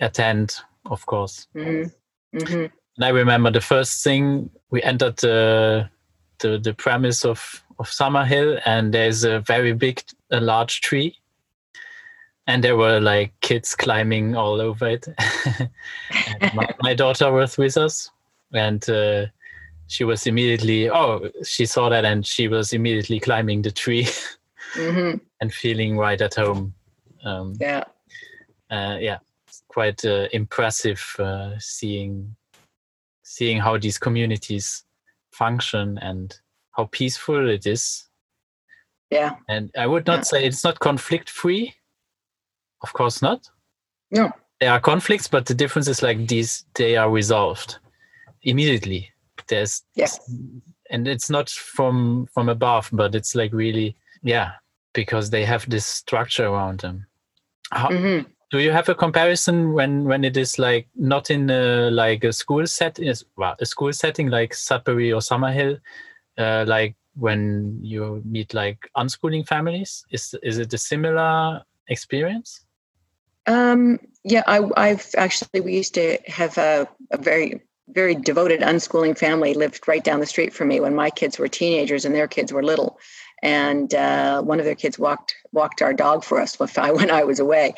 attend, 0.00 0.56
of 0.86 1.06
course. 1.06 1.46
Mm-hmm. 1.54 2.38
Mm-hmm. 2.38 2.66
And 2.96 3.04
I 3.04 3.08
remember 3.08 3.50
the 3.50 3.60
first 3.60 4.04
thing 4.04 4.50
we 4.70 4.82
entered 4.82 5.16
the 5.18 5.88
the, 6.40 6.58
the 6.58 6.74
premise 6.74 7.24
of, 7.24 7.62
of 7.78 7.88
Summerhill, 7.88 8.60
and 8.64 8.92
there's 8.92 9.24
a 9.24 9.40
very 9.40 9.72
big, 9.72 10.02
a 10.30 10.40
large 10.40 10.80
tree. 10.80 11.16
And 12.46 12.62
there 12.64 12.76
were 12.76 13.00
like 13.00 13.32
kids 13.40 13.74
climbing 13.74 14.34
all 14.34 14.60
over 14.60 14.88
it. 14.88 15.06
my, 16.54 16.68
my, 16.82 16.94
daughter 16.94 17.30
was 17.30 17.56
with 17.56 17.76
us, 17.76 18.10
and 18.52 18.88
uh, 18.90 19.26
she 19.86 20.04
was 20.04 20.26
immediately, 20.26 20.90
oh, 20.90 21.30
she 21.44 21.66
saw 21.66 21.88
that 21.88 22.04
and 22.04 22.26
she 22.26 22.48
was 22.48 22.72
immediately 22.72 23.20
climbing 23.20 23.62
the 23.62 23.70
tree 23.70 24.04
mm-hmm. 24.74 25.18
and 25.40 25.54
feeling 25.54 25.98
right 25.98 26.20
at 26.20 26.34
home. 26.34 26.74
Um, 27.24 27.54
yeah. 27.60 27.84
Uh, 28.70 28.96
yeah, 28.98 29.18
quite 29.68 30.04
uh, 30.04 30.28
impressive 30.32 31.04
uh, 31.18 31.50
seeing 31.58 32.34
seeing 33.22 33.58
how 33.58 33.78
these 33.78 33.98
communities 33.98 34.84
function 35.30 35.98
and 35.98 36.38
how 36.72 36.84
peaceful 36.92 37.48
it 37.48 37.66
is. 37.66 38.08
Yeah. 39.10 39.36
And 39.48 39.70
I 39.76 39.86
would 39.86 40.06
not 40.06 40.20
yeah. 40.20 40.22
say 40.22 40.44
it's 40.46 40.64
not 40.64 40.80
conflict 40.80 41.28
free. 41.28 41.74
Of 42.82 42.92
course 42.92 43.22
not. 43.22 43.48
No. 44.10 44.32
There 44.60 44.70
are 44.70 44.80
conflicts, 44.80 45.28
but 45.28 45.46
the 45.46 45.54
difference 45.54 45.88
is 45.88 46.02
like 46.02 46.26
these 46.28 46.64
they 46.74 46.96
are 46.96 47.10
resolved 47.10 47.78
immediately. 48.42 49.10
There's 49.48 49.82
yes. 49.94 50.18
And 50.90 51.08
it's 51.08 51.30
not 51.30 51.48
from 51.48 52.26
from 52.32 52.48
above, 52.48 52.90
but 52.92 53.14
it's 53.14 53.34
like 53.34 53.52
really 53.52 53.96
yeah, 54.22 54.52
because 54.92 55.30
they 55.30 55.44
have 55.44 55.68
this 55.68 55.86
structure 55.86 56.46
around 56.46 56.80
them. 56.80 57.06
How, 57.72 57.88
mm-hmm 57.88 58.30
do 58.52 58.58
you 58.58 58.70
have 58.70 58.88
a 58.90 58.94
comparison 58.94 59.72
when 59.72 60.04
when 60.04 60.24
it 60.24 60.36
is 60.36 60.58
like 60.58 60.86
not 60.94 61.30
in 61.30 61.48
a, 61.50 61.90
like 61.90 62.22
a 62.22 62.32
school 62.32 62.66
set 62.66 62.98
is 62.98 63.24
well 63.36 63.56
a 63.58 63.66
school 63.66 63.92
setting 63.92 64.28
like 64.28 64.52
Sudbury 64.52 65.10
or 65.10 65.20
Summerhill, 65.20 65.80
uh, 66.36 66.64
like 66.68 66.94
when 67.14 67.78
you 67.82 68.22
meet 68.26 68.52
like 68.52 68.90
unschooling 68.96 69.48
families? 69.48 70.04
Is 70.10 70.34
is 70.42 70.58
it 70.58 70.72
a 70.74 70.78
similar 70.78 71.62
experience? 71.88 72.66
Um, 73.46 73.98
yeah, 74.24 74.42
I, 74.46 74.60
I've 74.76 75.06
actually 75.16 75.60
we 75.60 75.74
used 75.74 75.94
to 75.94 76.18
have 76.26 76.58
a, 76.58 76.88
a 77.10 77.18
very 77.18 77.62
very 77.88 78.14
devoted 78.14 78.60
unschooling 78.60 79.18
family 79.18 79.52
lived 79.54 79.86
right 79.88 80.04
down 80.04 80.20
the 80.20 80.26
street 80.26 80.54
from 80.54 80.68
me 80.68 80.80
when 80.80 80.94
my 80.94 81.10
kids 81.10 81.38
were 81.38 81.48
teenagers 81.48 82.04
and 82.04 82.14
their 82.14 82.28
kids 82.28 82.52
were 82.52 82.62
little 82.62 82.98
and 83.42 83.92
uh, 83.92 84.40
one 84.40 84.60
of 84.60 84.64
their 84.64 84.76
kids 84.76 84.98
walked 84.98 85.34
walked 85.52 85.82
our 85.82 85.92
dog 85.92 86.22
for 86.24 86.40
us 86.40 86.58
when 86.58 87.10
I 87.10 87.24
was 87.30 87.40
away 87.40 87.74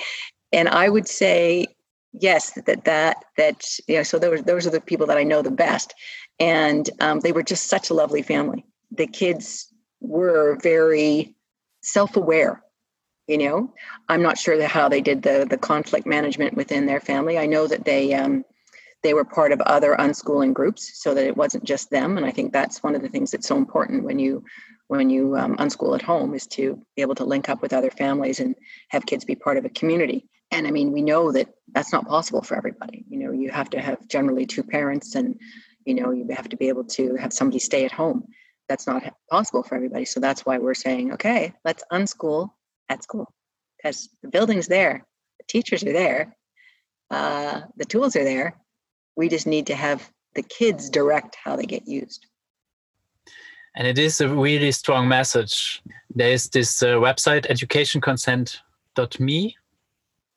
and 0.55 0.69
I 0.69 0.89
would 0.89 1.09
say 1.09 1.67
yes 2.13 2.53
that 2.53 2.85
that 2.85 3.25
that 3.37 3.65
you 3.89 3.97
know 3.97 4.03
so 4.03 4.19
those 4.19 4.43
those 4.45 4.67
are 4.67 4.71
the 4.71 4.81
people 4.81 5.07
that 5.09 5.19
I 5.19 5.25
know 5.25 5.43
the 5.43 5.51
best, 5.51 5.93
and 6.39 6.89
um, 7.01 7.21
they 7.21 7.33
were 7.33 7.43
just 7.43 7.69
such 7.69 7.91
a 7.91 7.95
lovely 7.95 8.23
family. 8.23 8.65
The 8.93 9.07
kids 9.07 9.67
were 10.01 10.59
very 10.63 11.35
self-aware. 11.83 12.63
You 13.27 13.39
know, 13.39 13.73
I'm 14.09 14.23
not 14.23 14.39
sure 14.39 14.63
how 14.67 14.89
they 14.89 15.01
did 15.01 15.23
the 15.23 15.47
the 15.49 15.57
conflict 15.57 16.07
management 16.07 16.55
within 16.55 16.87
their 16.87 17.01
family. 17.01 17.39
I 17.39 17.47
know 17.47 17.67
that 17.67 17.85
they 17.85 18.15
um, 18.15 18.45
they 19.03 19.15
were 19.15 19.25
part 19.25 19.53
of 19.53 19.61
other 19.63 19.97
unschooling 19.97 20.53
groups, 20.53 21.03
so 21.03 21.15
that 21.15 21.27
it 21.27 21.37
wasn't 21.37 21.65
just 21.65 21.91
them. 21.91 22.17
And 22.19 22.27
I 22.27 22.31
think 22.31 22.53
that's 22.53 22.83
one 22.83 22.95
of 22.95 23.03
the 23.03 23.09
things 23.09 23.31
that's 23.31 23.49
so 23.49 23.57
important 23.57 24.05
when 24.05 24.19
you 24.19 24.45
when 24.89 25.11
you 25.11 25.37
um, 25.37 25.57
unschool 25.57 25.95
at 25.95 26.03
home 26.03 26.35
is 26.35 26.47
to 26.47 26.81
be 26.97 27.03
able 27.03 27.15
to 27.15 27.25
link 27.25 27.49
up 27.49 27.63
with 27.63 27.73
other 27.73 27.91
families 27.91 28.41
and 28.41 28.55
have 28.89 29.07
kids 29.07 29.25
be 29.25 29.35
part 29.35 29.57
of 29.57 29.65
a 29.65 29.71
community 29.71 30.29
and 30.51 30.67
i 30.67 30.71
mean 30.71 30.93
we 30.93 31.03
know 31.03 31.33
that 31.33 31.49
that's 31.73 31.93
not 31.93 32.07
possible 32.07 32.43
for 32.43 32.57
everybody 32.57 33.05
you 33.09 33.19
know 33.19 33.33
you 33.33 33.51
have 33.51 33.71
to 33.71 33.81
have 33.81 34.07
generally 34.09 34.47
two 34.47 34.63
parents 34.63 35.15
and 35.15 35.41
you 35.85 35.95
know 35.95 36.11
you 36.11 36.27
have 36.31 36.49
to 36.49 36.57
be 36.57 36.69
able 36.69 36.85
to 36.85 37.17
have 37.17 37.33
somebody 37.33 37.59
stay 37.59 37.85
at 37.85 37.93
home 37.93 38.25
that's 38.69 38.87
not 38.87 39.03
possible 39.31 39.63
for 39.63 39.75
everybody 39.75 40.05
so 40.05 40.21
that's 40.21 40.45
why 40.45 40.59
we're 40.59 40.75
saying 40.75 41.13
okay 41.13 41.53
let's 41.65 41.83
unschool 41.93 42.51
at 42.89 43.03
school 43.03 43.31
because 43.77 44.09
the 44.23 44.29
building's 44.29 44.69
there 44.69 45.05
the 45.39 45.45
teachers 45.49 45.85
are 45.85 45.93
there 45.93 46.35
uh, 47.11 47.61
the 47.77 47.85
tools 47.85 48.17
are 48.17 48.25
there 48.25 48.57
we 49.17 49.29
just 49.29 49.47
need 49.47 49.67
to 49.67 49.75
have 49.75 50.11
the 50.35 50.43
kids 50.43 50.89
direct 50.91 51.37
how 51.43 51.57
they 51.57 51.67
get 51.67 51.87
used 51.87 52.27
and 53.77 53.87
it 53.87 53.99
is 53.99 54.21
a 54.21 54.29
really 54.29 54.73
strong 54.73 55.09
message 55.09 55.83
there 56.15 56.33
is 56.33 56.49
this 56.51 56.83
uh, 56.83 56.97
website 56.97 57.47
educationconsent.me 57.51 59.57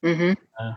mm-hmm. 0.04 0.34
uh, 0.60 0.74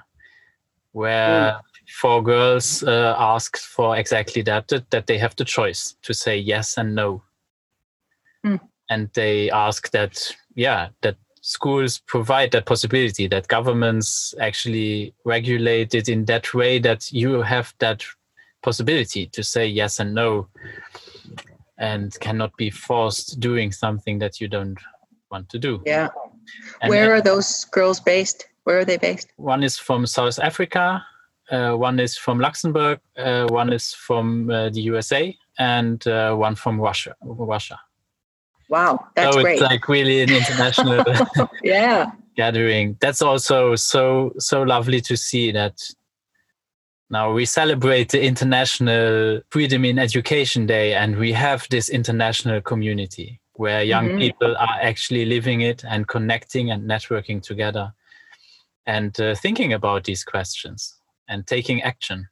where 0.92 1.52
mm. 1.52 1.60
four 2.00 2.22
girls 2.22 2.82
uh, 2.82 3.14
asked 3.18 3.64
for 3.64 3.96
exactly 3.96 4.42
that, 4.42 4.68
that, 4.68 4.90
that 4.90 5.06
they 5.06 5.18
have 5.18 5.36
the 5.36 5.44
choice 5.44 5.96
to 6.02 6.14
say 6.14 6.36
yes 6.36 6.76
and 6.76 6.94
no. 6.94 7.22
Mm. 8.44 8.60
And 8.88 9.10
they 9.14 9.50
ask 9.50 9.90
that, 9.92 10.34
yeah, 10.54 10.88
that 11.02 11.16
schools 11.40 11.98
provide 12.06 12.50
that 12.52 12.66
possibility 12.66 13.26
that 13.26 13.48
governments 13.48 14.34
actually 14.40 15.14
regulate 15.24 15.94
it 15.94 16.08
in 16.08 16.24
that 16.26 16.52
way 16.54 16.78
that 16.78 17.10
you 17.12 17.42
have 17.42 17.74
that 17.78 18.04
possibility 18.62 19.26
to 19.26 19.42
say 19.42 19.66
yes 19.66 20.00
and 20.00 20.14
no 20.14 20.46
and 21.78 22.18
cannot 22.20 22.54
be 22.56 22.70
forced 22.70 23.40
doing 23.40 23.72
something 23.72 24.18
that 24.18 24.40
you 24.40 24.48
don't 24.48 24.78
want 25.30 25.48
to 25.48 25.58
do. 25.58 25.82
Yeah. 25.86 26.08
And 26.82 26.90
Where 26.90 27.14
are 27.14 27.22
those 27.22 27.64
girls 27.66 28.00
based? 28.00 28.46
Where 28.64 28.78
are 28.78 28.84
they 28.84 28.98
based? 28.98 29.28
One 29.36 29.62
is 29.62 29.78
from 29.78 30.06
South 30.06 30.38
Africa, 30.38 31.02
uh, 31.50 31.72
one 31.72 31.98
is 31.98 32.16
from 32.16 32.38
Luxembourg, 32.38 33.00
uh, 33.16 33.46
one 33.48 33.72
is 33.72 33.94
from 33.94 34.50
uh, 34.50 34.68
the 34.68 34.82
USA, 34.82 35.36
and 35.58 36.06
uh, 36.06 36.34
one 36.34 36.54
from 36.54 36.78
Russia. 36.78 37.14
Russia. 37.22 37.80
Wow, 38.70 39.06
that's 39.14 39.34
so 39.34 39.42
great. 39.42 39.54
it's 39.54 39.62
like 39.62 39.88
really 39.88 40.22
an 40.22 40.30
international 40.30 41.04
yeah 41.62 42.12
gathering. 42.36 42.96
That's 43.00 43.20
also 43.20 43.76
so 43.76 44.32
so 44.38 44.62
lovely 44.62 45.00
to 45.02 45.16
see 45.16 45.52
that 45.52 45.76
now 47.10 47.32
we 47.32 47.44
celebrate 47.44 48.12
the 48.12 48.22
International 48.22 49.40
Freedom 49.50 49.84
in 49.84 49.98
Education 49.98 50.66
Day, 50.66 50.94
and 50.94 51.16
we 51.16 51.32
have 51.32 51.66
this 51.68 51.88
international 51.88 52.60
community 52.60 53.40
where 53.54 53.82
young 53.82 54.08
mm-hmm. 54.08 54.18
people 54.18 54.56
are 54.56 54.78
actually 54.80 55.26
living 55.26 55.60
it 55.60 55.84
and 55.84 56.08
connecting 56.08 56.70
and 56.70 56.88
networking 56.88 57.42
together 57.42 57.92
and 58.86 59.20
uh, 59.20 59.34
thinking 59.34 59.72
about 59.74 60.04
these 60.04 60.24
questions 60.24 60.94
and 61.28 61.46
taking 61.46 61.82
action. 61.82 62.28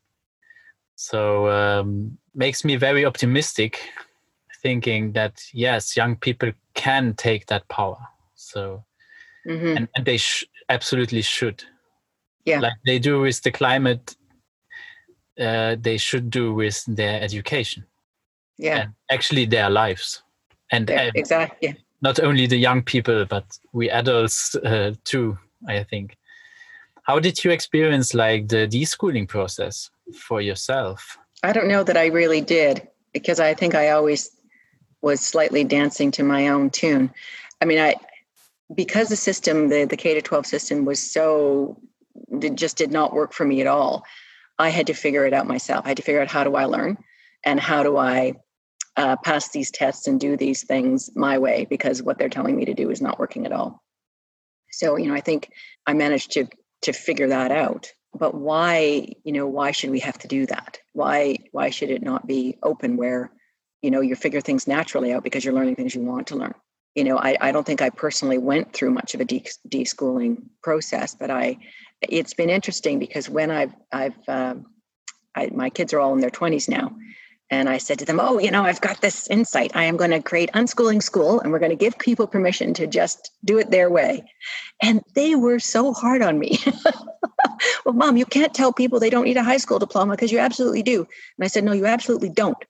So 0.94 1.50
um, 1.50 2.16
makes 2.34 2.64
me 2.64 2.76
very 2.76 3.04
optimistic, 3.04 3.78
thinking 4.68 5.12
that 5.12 5.34
yes, 5.52 5.96
young 5.96 6.16
people 6.16 6.52
can 6.74 7.14
take 7.14 7.46
that 7.46 7.64
power. 7.68 8.02
So 8.34 8.84
mm-hmm. 9.46 9.76
and, 9.76 9.88
and, 9.94 10.04
they 10.04 10.18
sh- 10.18 10.44
absolutely 10.68 11.22
should. 11.22 11.64
Yeah, 12.44 12.60
like 12.60 12.78
they 12.86 12.98
do 12.98 13.20
with 13.20 13.42
the 13.42 13.50
climate 13.50 14.16
uh, 15.38 15.76
they 15.80 15.96
should 15.96 16.30
do 16.30 16.52
with 16.52 16.84
their 16.86 17.20
education. 17.20 17.84
Yeah. 18.58 18.78
And 18.78 18.94
actually 19.10 19.46
their 19.46 19.70
lives. 19.70 20.22
And, 20.72 20.88
yeah, 20.88 21.10
exactly. 21.14 21.76
Not 22.02 22.20
only 22.20 22.46
the 22.46 22.56
young 22.56 22.82
people, 22.82 23.24
but 23.24 23.44
we 23.72 23.90
adults 23.90 24.54
uh, 24.56 24.94
too, 25.04 25.38
I 25.68 25.84
think. 25.84 26.16
How 27.04 27.18
did 27.18 27.42
you 27.42 27.50
experience 27.50 28.14
like 28.14 28.48
the 28.48 28.68
deschooling 28.68 29.28
process 29.28 29.90
for 30.14 30.40
yourself? 30.40 31.18
I 31.42 31.52
don't 31.52 31.68
know 31.68 31.84
that 31.84 31.96
I 31.96 32.06
really 32.06 32.40
did 32.40 32.86
because 33.12 33.40
I 33.40 33.54
think 33.54 33.74
I 33.74 33.90
always 33.90 34.30
was 35.02 35.20
slightly 35.20 35.64
dancing 35.64 36.10
to 36.12 36.22
my 36.22 36.48
own 36.48 36.70
tune. 36.70 37.10
I 37.60 37.64
mean, 37.64 37.78
I 37.78 37.94
because 38.74 39.08
the 39.08 39.16
system, 39.16 39.68
the 39.68 39.84
the 39.84 39.96
K 39.96 40.14
to 40.14 40.22
12 40.22 40.46
system 40.46 40.84
was 40.84 41.00
so 41.00 41.80
just 42.54 42.76
did 42.76 42.90
not 42.90 43.14
work 43.14 43.32
for 43.32 43.44
me 43.44 43.60
at 43.60 43.66
all. 43.66 44.04
I 44.58 44.70
had 44.70 44.88
to 44.88 44.94
figure 44.94 45.24
it 45.24 45.32
out 45.32 45.46
myself. 45.46 45.84
I 45.84 45.88
had 45.88 45.96
to 45.98 46.02
figure 46.02 46.20
out 46.20 46.28
how 46.28 46.44
do 46.44 46.56
I 46.56 46.64
learn 46.64 46.98
and 47.44 47.60
how 47.60 47.82
do 47.82 47.96
I 47.96 48.34
uh, 48.96 49.16
pass 49.16 49.50
these 49.50 49.70
tests 49.70 50.08
and 50.08 50.18
do 50.18 50.36
these 50.36 50.64
things 50.64 51.10
my 51.14 51.38
way 51.38 51.66
because 51.70 52.02
what 52.02 52.18
they're 52.18 52.28
telling 52.28 52.56
me 52.56 52.64
to 52.64 52.74
do 52.74 52.90
is 52.90 53.00
not 53.00 53.18
working 53.18 53.46
at 53.46 53.52
all. 53.52 53.82
So, 54.72 54.96
you 54.96 55.06
know, 55.06 55.14
I 55.14 55.20
think 55.20 55.50
I 55.86 55.94
managed 55.94 56.32
to 56.32 56.46
to 56.82 56.92
figure 56.92 57.28
that 57.28 57.50
out. 57.50 57.92
But 58.14 58.34
why, 58.34 59.12
you 59.24 59.32
know, 59.32 59.46
why 59.46 59.70
should 59.70 59.90
we 59.90 60.00
have 60.00 60.18
to 60.18 60.28
do 60.28 60.46
that? 60.46 60.78
Why 60.92 61.38
why 61.52 61.70
should 61.70 61.90
it 61.90 62.02
not 62.02 62.26
be 62.26 62.58
open 62.62 62.96
where, 62.96 63.30
you 63.82 63.90
know, 63.90 64.00
you 64.00 64.16
figure 64.16 64.40
things 64.40 64.66
naturally 64.66 65.12
out 65.12 65.22
because 65.22 65.44
you're 65.44 65.54
learning 65.54 65.76
things 65.76 65.94
you 65.94 66.02
want 66.02 66.26
to 66.28 66.36
learn? 66.36 66.54
You 66.94 67.04
know, 67.04 67.18
I, 67.18 67.36
I 67.40 67.52
don't 67.52 67.66
think 67.66 67.80
I 67.80 67.90
personally 67.90 68.38
went 68.38 68.72
through 68.72 68.90
much 68.90 69.14
of 69.14 69.20
a 69.20 69.24
de- 69.24 69.44
deschooling 69.68 70.42
process, 70.62 71.14
but 71.14 71.30
I 71.30 71.58
it's 72.00 72.34
been 72.34 72.50
interesting 72.50 72.98
because 72.98 73.28
when 73.28 73.50
I've 73.50 73.74
I've 73.92 74.28
um, 74.28 74.66
I, 75.34 75.50
my 75.54 75.70
kids 75.70 75.92
are 75.92 76.00
all 76.00 76.14
in 76.14 76.20
their 76.20 76.30
20s 76.30 76.68
now, 76.68 76.96
and 77.50 77.68
I 77.68 77.78
said 77.78 77.98
to 78.00 78.04
them, 78.04 78.20
"Oh, 78.20 78.38
you 78.38 78.50
know, 78.50 78.64
I've 78.64 78.80
got 78.80 79.00
this 79.00 79.28
insight. 79.28 79.72
I 79.74 79.84
am 79.84 79.96
going 79.96 80.10
to 80.10 80.20
create 80.20 80.50
unschooling 80.52 81.02
school, 81.02 81.40
and 81.40 81.52
we're 81.52 81.58
going 81.58 81.70
to 81.70 81.76
give 81.76 81.98
people 81.98 82.26
permission 82.26 82.74
to 82.74 82.86
just 82.86 83.30
do 83.44 83.58
it 83.58 83.70
their 83.70 83.90
way." 83.90 84.24
And 84.82 85.02
they 85.14 85.34
were 85.34 85.58
so 85.58 85.92
hard 85.92 86.22
on 86.22 86.38
me. 86.38 86.58
well, 87.84 87.94
mom, 87.94 88.16
you 88.16 88.26
can't 88.26 88.54
tell 88.54 88.72
people 88.72 88.98
they 88.98 89.10
don't 89.10 89.24
need 89.24 89.36
a 89.36 89.44
high 89.44 89.56
school 89.56 89.78
diploma 89.78 90.14
because 90.14 90.32
you 90.32 90.38
absolutely 90.38 90.82
do. 90.82 91.00
And 91.00 91.44
I 91.44 91.46
said, 91.46 91.64
"No, 91.64 91.72
you 91.72 91.86
absolutely 91.86 92.28
don't." 92.28 92.62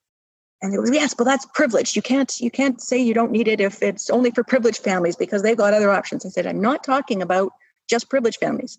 And 0.61 0.75
it 0.75 0.81
was 0.81 0.91
yes, 0.93 1.15
but 1.15 1.25
that's 1.25 1.47
privileged. 1.55 1.95
You 1.95 2.03
can't 2.03 2.41
you 2.41 2.51
can't 2.51 2.81
say 2.81 2.99
you 2.99 3.15
don't 3.15 3.31
need 3.31 3.47
it 3.49 3.61
if 3.61 3.83
it's 3.83 4.11
only 4.11 4.31
for 4.33 4.43
privileged 4.43 4.83
families 4.83 5.15
because 5.17 5.43
they've 5.43 5.57
got 5.57 5.73
other 5.73 5.91
options. 5.91 6.27
I 6.27 6.31
said, 6.31 6.47
"I'm 6.47 6.61
not 6.61 6.83
talking 6.83 7.23
about 7.23 7.53
just 7.89 8.11
privileged 8.11 8.39
families. 8.41 8.79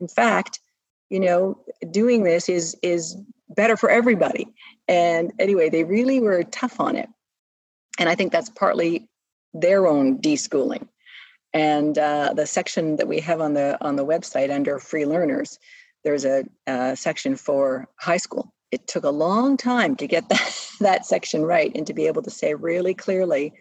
In 0.00 0.08
fact 0.08 0.60
you 1.10 1.20
know 1.20 1.58
doing 1.90 2.24
this 2.24 2.48
is 2.48 2.76
is 2.82 3.16
better 3.48 3.76
for 3.76 3.90
everybody. 3.90 4.46
And 4.88 5.32
anyway 5.38 5.68
they 5.70 5.84
really 5.84 6.20
were 6.20 6.42
tough 6.44 6.80
on 6.80 6.96
it. 6.96 7.08
And 7.98 8.08
i 8.08 8.14
think 8.14 8.32
that's 8.32 8.50
partly 8.50 9.08
their 9.54 9.86
own 9.86 10.18
deschooling. 10.20 10.88
And 11.54 11.96
uh, 11.96 12.34
the 12.34 12.46
section 12.46 12.96
that 12.96 13.08
we 13.08 13.20
have 13.20 13.40
on 13.40 13.54
the 13.54 13.78
on 13.80 13.96
the 13.96 14.04
website 14.04 14.52
under 14.52 14.78
free 14.78 15.06
learners 15.06 15.58
there's 16.04 16.24
a, 16.24 16.44
a 16.68 16.94
section 16.94 17.34
for 17.34 17.88
high 17.98 18.18
school 18.18 18.52
it 18.70 18.86
took 18.86 19.04
a 19.04 19.10
long 19.10 19.56
time 19.56 19.96
to 19.96 20.06
get 20.06 20.28
that, 20.28 20.68
that 20.80 21.06
section 21.06 21.42
right 21.42 21.72
and 21.74 21.86
to 21.86 21.94
be 21.94 22.06
able 22.06 22.22
to 22.22 22.30
say 22.30 22.54
really 22.54 22.94
clearly 22.94 23.52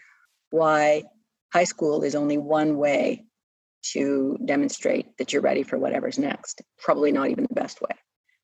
why 0.49 1.03
high 1.53 1.63
school 1.63 2.03
is 2.03 2.15
only 2.15 2.37
one 2.37 2.77
way 2.77 3.25
to 3.93 4.37
demonstrate 4.45 5.17
that 5.17 5.31
you're 5.31 5.41
ready 5.41 5.63
for 5.63 5.77
whatever's 5.77 6.17
next. 6.17 6.61
Probably 6.79 7.11
not 7.11 7.29
even 7.29 7.45
the 7.47 7.53
best 7.53 7.81
way. 7.81 7.95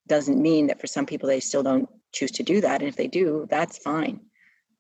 Doesn't 0.08 0.42
mean 0.42 0.68
that 0.68 0.80
for 0.80 0.88
some 0.88 1.06
people 1.06 1.28
they 1.28 1.40
still 1.40 1.64
don't 1.64 1.90
choose 2.14 2.32
to 2.32 2.44
do 2.44 2.62
that. 2.62 2.82
And 2.82 2.90
if 2.90 2.96
they 2.96 3.08
do, 3.08 3.48
that's 3.50 3.78
fine. 3.78 4.20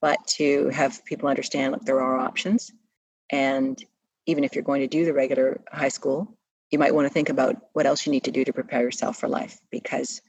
But 0.01 0.25
to 0.35 0.69
have 0.69 1.03
people 1.05 1.29
understand 1.29 1.71
look, 1.71 1.85
there 1.85 2.01
are 2.01 2.19
options. 2.19 2.71
And 3.31 3.83
even 4.25 4.43
if 4.43 4.53
you're 4.53 4.63
going 4.63 4.81
to 4.81 4.87
do 4.87 5.05
the 5.05 5.13
regular 5.13 5.61
high 5.71 5.89
school, 5.89 6.37
you 6.69 6.79
might 6.79 6.93
want 6.95 7.07
to 7.07 7.13
think 7.13 7.29
about 7.29 7.55
what 7.73 7.85
else 7.85 8.05
you 8.05 8.11
need 8.11 8.23
to 8.25 8.31
do 8.31 8.45
to 8.45 8.53
prepare 8.53 8.81
yourself 8.81 9.17
for 9.17 9.27
life 9.27 9.59
because 9.71 10.21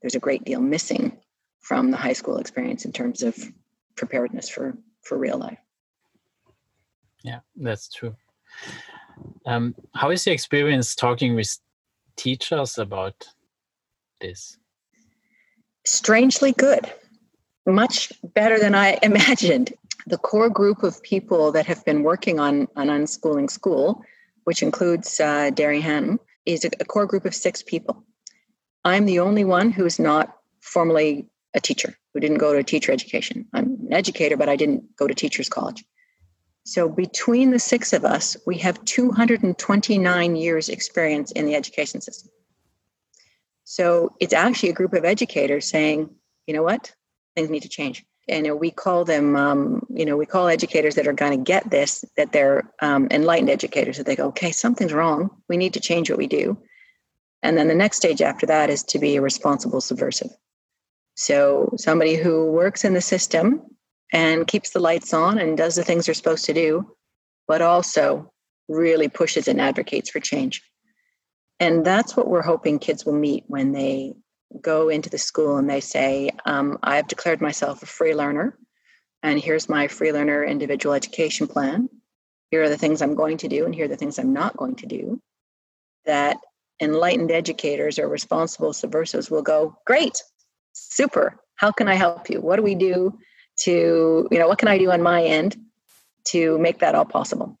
there's 0.00 0.14
a 0.14 0.20
great 0.20 0.44
deal 0.44 0.60
missing 0.60 1.18
from 1.60 1.90
the 1.90 1.96
high 1.96 2.12
school 2.12 2.38
experience 2.38 2.84
in 2.84 2.92
terms 2.92 3.22
of 3.22 3.36
preparedness 3.96 4.48
for 4.48 4.76
for 5.02 5.18
real 5.18 5.38
life. 5.38 5.58
Yeah, 7.22 7.40
that's 7.56 7.88
true. 7.88 8.14
Um, 9.46 9.74
how 9.94 10.10
is 10.10 10.26
your 10.26 10.32
experience 10.32 10.94
talking 10.94 11.34
with 11.34 11.58
teachers 12.16 12.78
about 12.78 13.26
this? 14.20 14.56
Strangely 15.84 16.52
good, 16.52 16.92
much 17.66 18.12
better 18.34 18.58
than 18.58 18.74
I 18.74 18.98
imagined. 19.02 19.72
The 20.06 20.18
core 20.18 20.48
group 20.48 20.82
of 20.82 21.02
people 21.02 21.52
that 21.52 21.66
have 21.66 21.84
been 21.84 22.02
working 22.02 22.40
on, 22.40 22.68
on 22.76 22.88
unschooling 22.88 23.50
school, 23.50 24.02
which 24.44 24.62
includes 24.62 25.20
uh, 25.20 25.50
Derry 25.50 25.82
Hannam, 25.82 26.18
is 26.46 26.64
a, 26.64 26.70
a 26.80 26.84
core 26.84 27.06
group 27.06 27.24
of 27.24 27.34
six 27.34 27.62
people. 27.62 28.04
I'm 28.84 29.06
the 29.06 29.20
only 29.20 29.44
one 29.44 29.70
who 29.70 29.84
is 29.84 29.98
not 29.98 30.36
formally 30.60 31.26
a 31.54 31.60
teacher, 31.60 31.96
who 32.12 32.20
didn't 32.20 32.38
go 32.38 32.54
to 32.54 32.62
teacher 32.62 32.92
education. 32.92 33.46
I'm 33.52 33.78
an 33.86 33.92
educator, 33.92 34.36
but 34.36 34.48
I 34.48 34.56
didn't 34.56 34.96
go 34.96 35.06
to 35.06 35.14
teachers 35.14 35.48
college. 35.48 35.84
So 36.64 36.88
between 36.88 37.50
the 37.50 37.58
six 37.58 37.92
of 37.92 38.04
us, 38.04 38.36
we 38.46 38.58
have 38.58 38.84
229 38.84 40.36
years 40.36 40.68
experience 40.68 41.32
in 41.32 41.46
the 41.46 41.54
education 41.54 42.00
system. 42.00 42.30
So 43.64 44.14
it's 44.20 44.34
actually 44.34 44.70
a 44.70 44.74
group 44.74 44.92
of 44.92 45.04
educators 45.04 45.66
saying, 45.68 46.10
you 46.46 46.54
know 46.54 46.62
what, 46.62 46.94
things 47.34 47.50
need 47.50 47.62
to 47.62 47.68
change. 47.68 48.04
And 48.28 48.60
we 48.60 48.70
call 48.70 49.06
them, 49.06 49.34
um, 49.36 49.86
you 49.88 50.04
know, 50.04 50.16
we 50.16 50.26
call 50.26 50.48
educators 50.48 50.94
that 50.96 51.06
are 51.06 51.14
going 51.14 51.32
to 51.32 51.42
get 51.42 51.70
this, 51.70 52.04
that 52.18 52.32
they're 52.32 52.70
um, 52.82 53.08
enlightened 53.10 53.48
educators, 53.48 53.96
that 53.96 54.04
they 54.04 54.16
go, 54.16 54.26
okay, 54.28 54.52
something's 54.52 54.92
wrong. 54.92 55.30
We 55.48 55.56
need 55.56 55.72
to 55.74 55.80
change 55.80 56.10
what 56.10 56.18
we 56.18 56.26
do. 56.26 56.58
And 57.42 57.56
then 57.56 57.68
the 57.68 57.74
next 57.74 57.98
stage 57.98 58.20
after 58.20 58.46
that 58.46 58.70
is 58.70 58.82
to 58.84 58.98
be 58.98 59.16
a 59.16 59.22
responsible 59.22 59.80
subversive. 59.80 60.30
So 61.14 61.72
somebody 61.76 62.16
who 62.16 62.46
works 62.46 62.84
in 62.84 62.94
the 62.94 63.00
system 63.00 63.62
and 64.12 64.46
keeps 64.46 64.70
the 64.70 64.80
lights 64.80 65.12
on 65.12 65.38
and 65.38 65.56
does 65.56 65.76
the 65.76 65.84
things 65.84 66.06
they're 66.06 66.14
supposed 66.14 66.46
to 66.46 66.54
do, 66.54 66.94
but 67.46 67.62
also 67.62 68.32
really 68.68 69.08
pushes 69.08 69.48
and 69.48 69.60
advocates 69.60 70.10
for 70.10 70.20
change. 70.20 70.62
And 71.60 71.84
that's 71.84 72.16
what 72.16 72.28
we're 72.28 72.42
hoping 72.42 72.78
kids 72.78 73.04
will 73.04 73.14
meet 73.14 73.44
when 73.46 73.72
they 73.72 74.14
go 74.60 74.88
into 74.88 75.10
the 75.10 75.18
school 75.18 75.56
and 75.56 75.68
they 75.68 75.80
say, 75.80 76.30
um, 76.46 76.78
I've 76.82 77.08
declared 77.08 77.40
myself 77.40 77.82
a 77.82 77.86
free 77.86 78.14
learner, 78.14 78.56
and 79.22 79.40
here's 79.40 79.68
my 79.68 79.88
free 79.88 80.12
learner 80.12 80.44
individual 80.44 80.94
education 80.94 81.48
plan. 81.48 81.88
Here 82.50 82.62
are 82.62 82.68
the 82.68 82.78
things 82.78 83.02
I'm 83.02 83.14
going 83.14 83.38
to 83.38 83.48
do, 83.48 83.64
and 83.64 83.74
here 83.74 83.86
are 83.86 83.88
the 83.88 83.96
things 83.96 84.18
I'm 84.18 84.32
not 84.32 84.56
going 84.56 84.76
to 84.76 84.86
do. 84.86 85.20
That 86.06 86.38
enlightened 86.80 87.30
educators 87.30 87.98
or 87.98 88.08
responsible 88.08 88.72
subversives 88.72 89.30
will 89.30 89.42
go, 89.42 89.76
Great, 89.86 90.22
super. 90.72 91.40
How 91.56 91.72
can 91.72 91.88
I 91.88 91.94
help 91.94 92.30
you? 92.30 92.40
What 92.40 92.56
do 92.56 92.62
we 92.62 92.74
do 92.74 93.18
to, 93.60 94.28
you 94.30 94.38
know, 94.38 94.46
what 94.48 94.58
can 94.58 94.68
I 94.68 94.78
do 94.78 94.90
on 94.90 95.02
my 95.02 95.24
end 95.24 95.56
to 96.26 96.58
make 96.58 96.80
that 96.80 96.94
all 96.94 97.04
possible? 97.04 97.58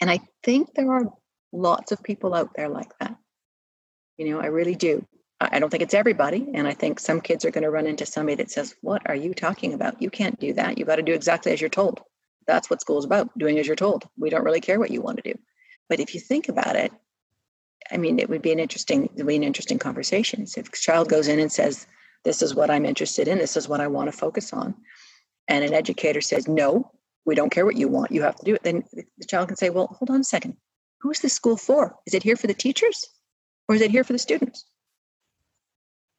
And 0.00 0.10
I 0.10 0.20
think 0.42 0.70
there 0.74 0.90
are 0.90 1.12
lots 1.52 1.92
of 1.92 2.02
people 2.02 2.34
out 2.34 2.50
there 2.54 2.68
like 2.68 2.90
that. 3.00 3.16
You 4.16 4.30
know, 4.30 4.40
I 4.40 4.46
really 4.46 4.74
do. 4.74 5.04
I 5.40 5.60
don't 5.60 5.70
think 5.70 5.84
it's 5.84 5.94
everybody. 5.94 6.48
And 6.54 6.66
I 6.66 6.74
think 6.74 6.98
some 6.98 7.20
kids 7.20 7.44
are 7.44 7.50
going 7.50 7.62
to 7.62 7.70
run 7.70 7.86
into 7.86 8.04
somebody 8.06 8.36
that 8.36 8.50
says, 8.50 8.74
What 8.80 9.02
are 9.06 9.14
you 9.14 9.34
talking 9.34 9.72
about? 9.72 10.02
You 10.02 10.10
can't 10.10 10.38
do 10.40 10.52
that. 10.54 10.78
You 10.78 10.84
got 10.84 10.96
to 10.96 11.02
do 11.02 11.12
exactly 11.12 11.52
as 11.52 11.60
you're 11.60 11.70
told. 11.70 12.00
That's 12.46 12.68
what 12.68 12.80
school's 12.80 13.04
about, 13.04 13.36
doing 13.38 13.58
as 13.58 13.66
you're 13.66 13.76
told. 13.76 14.08
We 14.16 14.30
don't 14.30 14.44
really 14.44 14.60
care 14.60 14.80
what 14.80 14.90
you 14.90 15.00
want 15.00 15.18
to 15.22 15.32
do. 15.32 15.38
But 15.88 16.00
if 16.00 16.14
you 16.14 16.20
think 16.20 16.48
about 16.48 16.74
it, 16.74 16.92
I 17.90 17.96
mean, 17.96 18.18
it 18.18 18.28
would 18.28 18.42
be 18.42 18.52
an 18.52 18.58
interesting, 18.58 19.08
be 19.16 19.36
an 19.36 19.42
interesting 19.42 19.78
conversation. 19.78 20.46
So 20.46 20.60
if 20.60 20.68
a 20.68 20.76
child 20.76 21.08
goes 21.08 21.28
in 21.28 21.38
and 21.38 21.50
says, 21.50 21.86
This 22.24 22.42
is 22.42 22.54
what 22.54 22.70
I'm 22.70 22.84
interested 22.84 23.28
in, 23.28 23.38
this 23.38 23.56
is 23.56 23.68
what 23.68 23.80
I 23.80 23.86
want 23.86 24.10
to 24.10 24.16
focus 24.16 24.52
on, 24.52 24.74
and 25.48 25.64
an 25.64 25.74
educator 25.74 26.20
says, 26.20 26.48
No, 26.48 26.90
we 27.24 27.34
don't 27.34 27.50
care 27.50 27.64
what 27.64 27.76
you 27.76 27.88
want, 27.88 28.12
you 28.12 28.22
have 28.22 28.36
to 28.36 28.44
do 28.44 28.54
it, 28.54 28.62
then 28.62 28.84
the 28.92 29.26
child 29.26 29.48
can 29.48 29.56
say, 29.56 29.70
Well, 29.70 29.86
hold 29.86 30.10
on 30.10 30.20
a 30.20 30.24
second. 30.24 30.56
Who's 31.00 31.20
this 31.20 31.32
school 31.32 31.56
for? 31.56 31.96
Is 32.06 32.14
it 32.14 32.24
here 32.24 32.36
for 32.36 32.48
the 32.48 32.54
teachers 32.54 33.06
or 33.68 33.76
is 33.76 33.82
it 33.82 33.90
here 33.90 34.04
for 34.04 34.12
the 34.12 34.18
students? 34.18 34.64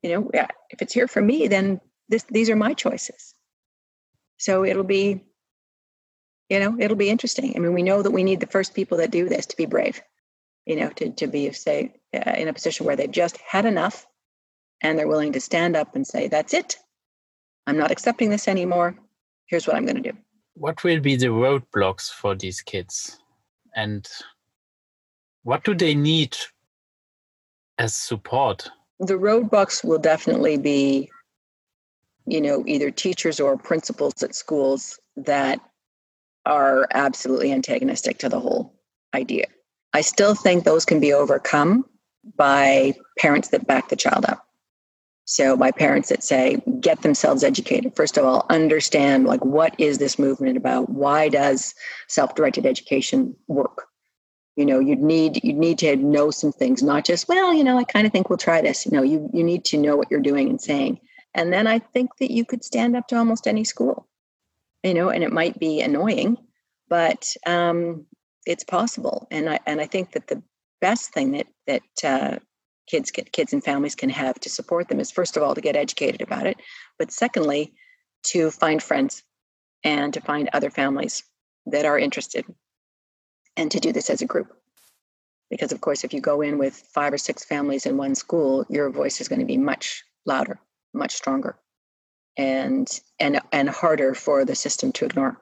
you 0.02 0.10
know 0.10 0.30
if 0.70 0.82
it's 0.82 0.94
here 0.94 1.08
for 1.08 1.22
me 1.22 1.48
then 1.48 1.80
this 2.08 2.24
these 2.24 2.50
are 2.50 2.56
my 2.56 2.74
choices 2.74 3.34
so 4.38 4.64
it'll 4.64 4.84
be 4.84 5.24
you 6.50 6.60
know 6.60 6.76
it'll 6.80 6.98
be 6.98 7.10
interesting 7.10 7.54
i 7.56 7.60
mean 7.60 7.74
we 7.74 7.84
know 7.84 8.02
that 8.02 8.12
we 8.12 8.24
need 8.24 8.40
the 8.40 8.48
first 8.48 8.74
people 8.74 8.98
that 8.98 9.12
do 9.12 9.28
this 9.28 9.46
to 9.46 9.58
be 9.58 9.66
brave 9.66 10.02
you 10.70 10.76
know 10.76 10.90
to, 10.92 11.10
to 11.10 11.28
be 11.28 11.52
say 11.52 11.92
uh, 12.14 12.36
in 12.38 12.48
a 12.48 12.54
position 12.54 12.86
where 12.86 12.96
they've 12.96 13.12
just 13.24 13.38
had 13.38 13.66
enough 13.66 14.06
and 14.82 14.98
they're 14.98 15.08
willing 15.08 15.34
to 15.34 15.42
stand 15.42 15.76
up 15.76 15.96
and 15.96 16.06
say 16.06 16.28
that's 16.28 16.54
it. 16.54 16.78
I'm 17.68 17.78
not 17.78 17.92
accepting 17.92 18.30
this 18.30 18.48
anymore. 18.48 18.96
Here's 19.48 19.66
what 19.68 19.76
i'm 19.76 19.86
going 19.86 20.02
to 20.02 20.12
do. 20.12 20.18
What 20.54 20.84
will 20.84 21.00
be 21.00 21.16
the 21.16 21.28
roadblocks 21.28 22.12
for 22.12 22.36
these 22.36 22.62
kids? 22.62 23.20
And 23.76 24.08
what 25.44 25.64
do 25.64 25.74
they 25.74 25.96
need 25.96 26.38
as 27.80 27.96
support? 27.96 28.70
The 29.00 29.16
roadblocks 29.16 29.84
will 29.84 30.00
definitely 30.00 30.58
be 30.58 31.10
you 32.28 32.42
know 32.42 32.64
either 32.68 32.92
teachers 32.92 33.40
or 33.40 33.58
principals 33.58 34.22
at 34.22 34.36
schools 34.36 35.00
that 35.18 35.60
are 36.46 36.88
absolutely 36.94 37.52
antagonistic 37.52 38.20
to 38.20 38.30
the 38.30 38.40
whole 38.40 38.76
idea 39.16 39.48
i 39.94 40.02
still 40.02 40.36
think 40.36 40.64
those 40.64 40.86
can 40.86 41.00
be 41.00 41.14
overcome 41.14 41.86
by 42.36 42.94
parents 43.18 43.50
that 43.50 43.68
back 43.68 43.90
the 43.90 43.96
child 43.96 44.26
up. 44.26 44.46
So 45.26 45.56
by 45.56 45.72
parents 45.72 46.10
that 46.10 46.24
say 46.24 46.62
get 46.80 47.04
themselves 47.04 47.44
educated. 47.44 47.96
First 47.96 48.18
of 48.18 48.26
all 48.26 48.46
understand 48.50 49.26
like 49.26 49.46
what 49.46 49.76
is 49.78 50.00
this 50.00 50.18
movement 50.18 50.58
about? 50.58 50.90
Why 50.90 51.30
does 51.30 51.76
self-directed 52.08 52.66
education 52.66 53.36
work? 53.48 53.86
You 54.56 54.66
know 54.66 54.80
you'd 54.80 55.02
need 55.02 55.44
you'd 55.44 55.56
need 55.56 55.78
to 55.80 55.96
know 55.96 56.32
some 56.32 56.52
things 56.52 56.84
not 56.84 57.06
just 57.06 57.30
well 57.30 57.54
you 57.54 57.64
know 57.64 57.78
i 57.78 57.86
kind 57.86 58.06
of 58.06 58.12
think 58.12 58.30
we'll 58.30 58.38
try 58.38 58.62
this. 58.62 58.86
You 58.86 58.92
know 58.92 59.04
you 59.04 59.30
you 59.34 59.44
need 59.44 59.64
to 59.66 59.78
know 59.78 59.96
what 59.96 60.10
you're 60.10 60.20
doing 60.20 60.50
and 60.50 60.60
saying. 60.60 61.00
And 61.36 61.54
then 61.54 61.68
i 61.68 61.80
think 61.80 62.18
that 62.18 62.32
you 62.32 62.44
could 62.44 62.64
stand 62.64 62.96
up 62.96 63.08
to 63.08 63.16
almost 63.16 63.48
any 63.48 63.64
school 63.64 64.08
you 64.84 64.94
know 64.94 65.10
and 65.10 65.24
it 65.24 65.32
might 65.32 65.60
be 65.60 65.80
annoying 65.80 66.38
but 66.90 67.36
um, 67.46 68.08
it's 68.46 68.64
possible 68.64 69.28
and 69.32 69.50
i 69.50 69.60
and 69.66 69.82
i 69.82 69.86
think 69.86 70.12
that 70.12 70.28
the 70.28 70.42
best 70.82 71.14
thing 71.14 71.32
that 71.32 71.48
that 71.68 71.84
uh, 72.04 72.40
kids 72.88 73.12
get 73.12 73.32
kids 73.32 73.54
and 73.54 73.64
families 73.64 73.96
can 73.96 74.10
have 74.10 74.40
to 74.40 74.50
support 74.50 74.88
them 74.88 75.00
is 75.00 75.12
first 75.12 75.38
of 75.38 75.44
all 75.44 75.56
to 75.56 75.62
get 75.62 75.76
educated 75.76 76.22
about 76.22 76.48
it 76.48 76.58
but 76.98 77.12
secondly 77.12 77.74
to 78.24 78.52
find 78.52 78.82
friends 78.82 79.24
and 79.84 80.14
to 80.14 80.22
find 80.22 80.50
other 80.54 80.70
families 80.70 81.24
that 81.66 81.86
are 81.86 81.98
interested 81.98 82.46
and 83.56 83.72
to 83.72 83.80
do 83.80 83.92
this 83.92 84.10
as 84.10 84.22
a 84.22 84.26
group. 84.26 84.56
Because, 85.50 85.72
of 85.72 85.82
course, 85.82 86.04
if 86.04 86.14
you 86.14 86.22
go 86.22 86.42
in 86.42 86.58
with 86.58 86.76
five 86.94 87.14
or 87.14 87.18
six 87.18 87.44
families 87.44 87.86
in 87.86 87.98
one 87.98 88.16
school, 88.16 88.66
your 88.70 88.90
voice 88.90 89.20
is 89.20 89.28
going 89.28 89.40
to 89.40 89.46
be 89.46 89.58
much 89.58 90.04
louder, 90.26 90.60
much 90.94 91.14
stronger, 91.14 91.58
and 92.38 92.88
and 93.20 93.42
and 93.52 93.70
harder 93.70 94.14
for 94.14 94.46
the 94.46 94.56
system 94.56 94.92
to 94.94 95.06
ignore. 95.06 95.42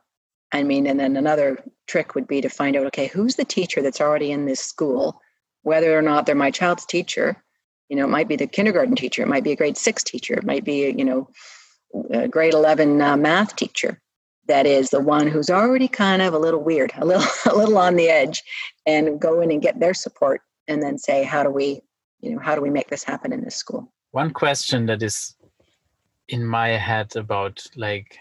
I 0.54 0.64
mean, 0.64 0.88
and 0.88 1.00
then 1.00 1.18
another 1.18 1.64
trick 1.88 2.16
would 2.16 2.28
be 2.28 2.42
to 2.42 2.50
find 2.50 2.76
out, 2.76 2.86
okay, 2.88 3.08
who's 3.08 3.36
the 3.36 3.46
teacher 3.46 3.82
that's 3.82 4.02
already 4.02 4.32
in 4.32 4.46
this 4.46 4.60
school, 4.60 5.22
whether 5.64 5.98
or 5.98 6.02
not 6.02 6.26
they're 6.26 6.36
my 6.36 6.52
child's 6.52 6.86
teacher. 6.86 7.44
You 7.90 7.98
know, 7.98 8.06
it 8.06 8.10
might 8.10 8.28
be 8.28 8.36
the 8.36 8.48
kindergarten 8.48 8.96
teacher, 8.96 9.22
it 9.22 9.28
might 9.28 9.44
be 9.44 9.52
a 9.52 9.56
grade 9.56 9.78
six 9.78 10.04
teacher, 10.04 10.34
it 10.34 10.46
might 10.46 10.64
be, 10.64 10.90
you 10.90 11.06
know, 11.06 11.30
a 12.12 12.28
grade 12.28 12.54
11 12.54 13.02
uh, 13.02 13.18
math 13.18 13.56
teacher 13.56 14.02
that 14.48 14.66
is 14.66 14.90
the 14.90 15.00
one 15.00 15.28
who's 15.28 15.50
already 15.50 15.88
kind 15.88 16.22
of 16.22 16.34
a 16.34 16.40
little 16.40 16.62
weird, 16.62 16.92
a 16.98 17.06
little 17.06 17.28
a 17.52 17.56
little 17.56 17.78
on 17.78 17.96
the 17.96 18.10
edge, 18.10 18.44
and 18.86 19.20
go 19.20 19.42
in 19.42 19.52
and 19.52 19.62
get 19.62 19.80
their 19.80 19.94
support, 19.94 20.42
and 20.68 20.82
then 20.82 20.98
say, 20.98 21.24
how 21.24 21.44
do 21.44 21.50
we, 21.50 21.82
you 22.22 22.32
know, 22.32 22.40
how 22.40 22.56
do 22.56 22.62
we 22.62 22.70
make 22.70 22.90
this 22.90 23.04
happen 23.04 23.32
in 23.32 23.44
this 23.44 23.56
school? 23.56 23.92
One 24.12 24.32
question 24.32 24.86
that 24.88 25.04
is 25.04 25.36
in 26.30 26.46
my 26.46 26.70
head 26.70 27.16
about 27.16 27.66
like, 27.76 28.18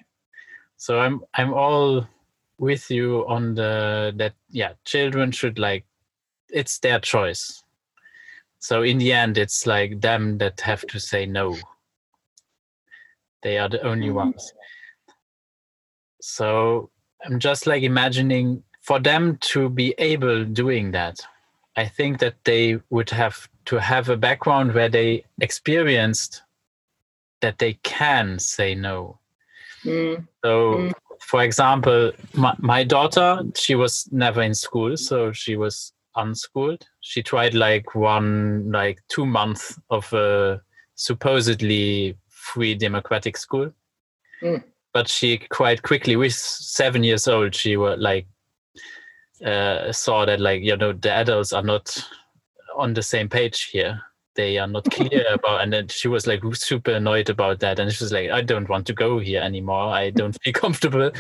so 0.77 1.01
I'm 1.01 1.23
I'm 1.35 1.55
all 1.55 2.07
with 2.59 2.90
you 2.90 3.27
on 3.29 3.55
the 3.55 4.12
that 4.16 4.35
yeah, 4.51 4.73
children 4.85 5.33
should 5.33 5.59
like, 5.59 5.85
it's 6.51 6.79
their 6.79 7.01
choice. 7.01 7.62
So 8.59 8.83
in 8.83 8.99
the 8.99 9.12
end, 9.12 9.38
it's 9.38 9.66
like 9.66 10.01
them 10.01 10.38
that 10.38 10.61
have 10.62 10.87
to 10.88 10.99
say 10.99 11.27
no. 11.27 11.57
They 13.42 13.59
are 13.59 13.69
the 13.69 13.83
only 13.83 14.09
mm-hmm. 14.09 14.16
ones 14.16 14.53
so 16.27 16.90
i'm 17.25 17.38
just 17.38 17.69
like 17.69 17.85
imagining 17.85 18.61
for 18.83 18.99
them 18.99 19.38
to 19.40 19.69
be 19.69 19.95
able 19.99 20.45
doing 20.45 20.90
that 20.90 21.21
i 21.77 21.87
think 21.87 22.19
that 22.19 22.35
they 22.45 22.81
would 22.90 23.11
have 23.11 23.49
to 23.64 23.77
have 23.77 24.09
a 24.09 24.16
background 24.16 24.75
where 24.75 24.88
they 24.88 25.25
experienced 25.40 26.42
that 27.40 27.59
they 27.59 27.75
can 27.85 28.40
say 28.40 28.75
no 28.75 29.16
mm. 29.85 30.27
so 30.45 30.75
mm. 30.75 30.92
For 31.27 31.43
example 31.43 32.12
my, 32.35 32.55
my 32.59 32.85
daughter 32.85 33.43
she 33.57 33.75
was 33.75 34.09
never 34.12 34.43
in 34.43 34.55
school 34.55 34.97
so 34.97 35.33
she 35.33 35.57
was 35.57 35.93
unschooled. 36.17 36.87
She 37.01 37.23
tried 37.23 37.55
like 37.55 37.95
one 37.95 38.71
like 38.73 38.99
two 39.09 39.27
months 39.27 39.79
of 39.91 40.12
a 40.12 40.61
supposedly 40.95 42.17
free 42.29 42.75
democratic 42.75 43.37
school. 43.37 43.71
Mm. 44.43 44.65
But 44.93 45.09
she 45.09 45.39
quite 45.39 45.83
quickly 45.83 46.17
with 46.17 46.33
seven 46.33 47.05
years 47.05 47.29
old 47.29 47.55
she 47.55 47.77
was 47.77 47.99
like 48.01 48.27
uh, 49.45 49.93
saw 49.93 50.25
that 50.25 50.41
like 50.41 50.62
you 50.62 50.77
know 50.77 50.93
the 50.93 51.12
adults 51.12 51.53
are 51.53 51.62
not 51.62 52.03
on 52.77 52.95
the 52.95 53.03
same 53.03 53.29
page 53.29 53.65
here 53.65 54.01
they 54.37 54.59
are 54.59 54.66
not 54.66 54.85
clear 54.90 55.25
about 55.33 55.62
and 55.62 55.72
then 55.72 55.88
she 55.88 56.09
was 56.09 56.27
like 56.27 56.42
super 56.55 56.92
annoyed 56.92 57.29
about 57.29 57.61
that 57.61 57.79
and 57.79 57.92
she 57.92 58.05
was 58.05 58.12
like 58.12 58.31
i 58.31 58.40
don't 58.40 58.68
want 58.68 58.87
to 58.87 58.92
go 58.92 59.18
here 59.18 59.42
anymore 59.42 59.88
i 59.88 60.11
don't 60.11 60.40
feel 60.42 60.53
comfortable 60.64 61.11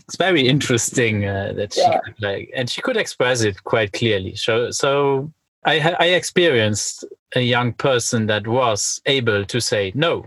it's 0.00 0.16
very 0.16 0.48
interesting 0.48 1.26
uh, 1.26 1.52
that 1.54 1.74
she 1.74 1.80
yeah. 1.82 1.98
could, 2.04 2.14
like 2.20 2.50
and 2.54 2.70
she 2.70 2.80
could 2.80 2.96
express 2.96 3.42
it 3.42 3.62
quite 3.64 3.92
clearly 3.92 4.34
so 4.34 4.70
so 4.70 5.30
i 5.64 5.94
i 6.00 6.06
experienced 6.06 7.04
a 7.34 7.40
young 7.40 7.72
person 7.74 8.26
that 8.26 8.46
was 8.46 9.00
able 9.06 9.44
to 9.44 9.60
say 9.60 9.92
no 9.94 10.24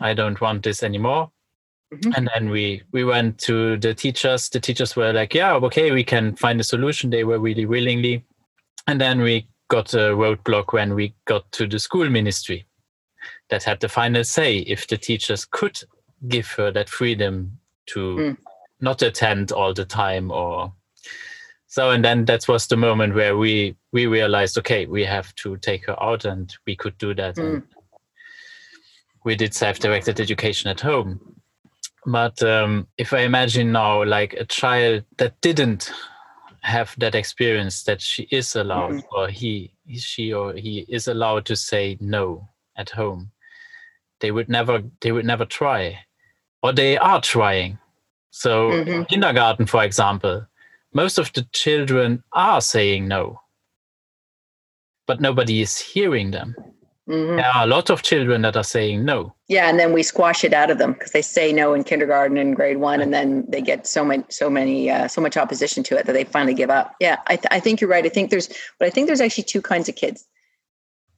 i 0.00 0.14
don't 0.14 0.40
want 0.40 0.62
this 0.62 0.82
anymore 0.82 1.30
Mm-hmm. 1.94 2.12
And 2.16 2.30
then 2.34 2.50
we 2.50 2.82
we 2.92 3.04
went 3.04 3.38
to 3.40 3.76
the 3.76 3.94
teachers. 3.94 4.48
The 4.48 4.58
teachers 4.58 4.96
were 4.96 5.12
like, 5.12 5.34
"Yeah, 5.34 5.54
okay, 5.54 5.92
we 5.92 6.02
can 6.02 6.34
find 6.34 6.60
a 6.60 6.64
solution." 6.64 7.10
They 7.10 7.24
were 7.24 7.38
really 7.38 7.66
willingly. 7.66 8.24
And 8.86 9.00
then 9.00 9.20
we 9.20 9.46
got 9.68 9.94
a 9.94 10.14
roadblock 10.14 10.72
when 10.72 10.94
we 10.94 11.14
got 11.24 11.50
to 11.52 11.66
the 11.66 11.78
school 11.78 12.08
ministry 12.08 12.66
that 13.50 13.62
had 13.62 13.80
the 13.80 13.88
final 13.88 14.24
say 14.24 14.58
if 14.58 14.86
the 14.86 14.96
teachers 14.96 15.44
could 15.44 15.78
give 16.28 16.46
her 16.52 16.70
that 16.70 16.88
freedom 16.88 17.58
to 17.86 18.16
mm. 18.16 18.36
not 18.80 19.02
attend 19.02 19.52
all 19.52 19.72
the 19.74 19.84
time 19.84 20.30
or 20.30 20.72
so 21.66 21.90
and 21.90 22.04
then 22.04 22.24
that 22.24 22.46
was 22.48 22.66
the 22.66 22.76
moment 22.76 23.14
where 23.14 23.36
we 23.36 23.74
we 23.92 24.06
realized 24.06 24.56
okay 24.58 24.86
we 24.86 25.04
have 25.04 25.34
to 25.34 25.56
take 25.58 25.86
her 25.86 26.02
out 26.02 26.24
and 26.24 26.56
we 26.66 26.76
could 26.76 26.96
do 26.98 27.14
that 27.14 27.36
mm. 27.36 27.62
we 29.24 29.34
did 29.34 29.54
self-directed 29.54 30.20
education 30.20 30.70
at 30.70 30.80
home 30.80 31.34
but 32.06 32.42
um, 32.42 32.86
if 32.98 33.12
I 33.12 33.20
imagine 33.20 33.72
now, 33.72 34.04
like 34.04 34.34
a 34.34 34.44
child 34.44 35.04
that 35.16 35.40
didn't 35.40 35.90
have 36.64 36.94
that 36.98 37.14
experience, 37.14 37.84
that 37.84 38.00
she 38.00 38.26
is 38.30 38.56
allowed, 38.56 38.92
mm-hmm. 38.92 39.16
or 39.16 39.28
he, 39.28 39.72
she, 39.96 40.32
or 40.32 40.54
he 40.54 40.86
is 40.88 41.08
allowed 41.08 41.44
to 41.46 41.56
say 41.56 41.96
no 42.00 42.48
at 42.76 42.90
home, 42.90 43.30
they 44.20 44.30
would 44.30 44.48
never, 44.48 44.82
they 45.00 45.12
would 45.12 45.26
never 45.26 45.44
try, 45.44 45.98
or 46.62 46.72
they 46.72 46.96
are 46.96 47.20
trying. 47.20 47.78
So, 48.30 48.70
mm-hmm. 48.70 49.02
kindergarten, 49.04 49.66
for 49.66 49.84
example, 49.84 50.46
most 50.92 51.18
of 51.18 51.32
the 51.34 51.46
children 51.52 52.22
are 52.32 52.60
saying 52.60 53.06
no, 53.06 53.40
but 55.06 55.20
nobody 55.20 55.60
is 55.60 55.78
hearing 55.78 56.30
them. 56.30 56.54
Mm-hmm. 57.08 57.36
There 57.36 57.46
are 57.46 57.64
a 57.64 57.66
lot 57.66 57.90
of 57.90 58.02
children 58.02 58.42
that 58.42 58.56
are 58.56 58.64
saying 58.64 59.04
no. 59.04 59.34
Yeah, 59.48 59.68
and 59.68 59.78
then 59.78 59.92
we 59.92 60.02
squash 60.02 60.42
it 60.42 60.54
out 60.54 60.70
of 60.70 60.78
them 60.78 60.94
because 60.94 61.12
they 61.12 61.20
say 61.20 61.52
no 61.52 61.74
in 61.74 61.84
kindergarten 61.84 62.38
and 62.38 62.56
grade 62.56 62.78
one, 62.78 63.00
and 63.02 63.12
then 63.12 63.44
they 63.48 63.60
get 63.60 63.86
so 63.86 64.04
many, 64.04 64.24
so 64.30 64.48
many, 64.48 64.90
uh, 64.90 65.06
so 65.08 65.20
much 65.20 65.36
opposition 65.36 65.82
to 65.84 65.98
it 65.98 66.06
that 66.06 66.12
they 66.12 66.24
finally 66.24 66.54
give 66.54 66.70
up. 66.70 66.94
Yeah, 67.00 67.18
I, 67.26 67.36
th- 67.36 67.48
I 67.50 67.60
think 67.60 67.80
you're 67.80 67.90
right. 67.90 68.06
I 68.06 68.08
think 68.08 68.30
there's, 68.30 68.48
but 68.78 68.86
I 68.86 68.90
think 68.90 69.06
there's 69.06 69.20
actually 69.20 69.44
two 69.44 69.60
kinds 69.60 69.88
of 69.88 69.96
kids, 69.96 70.24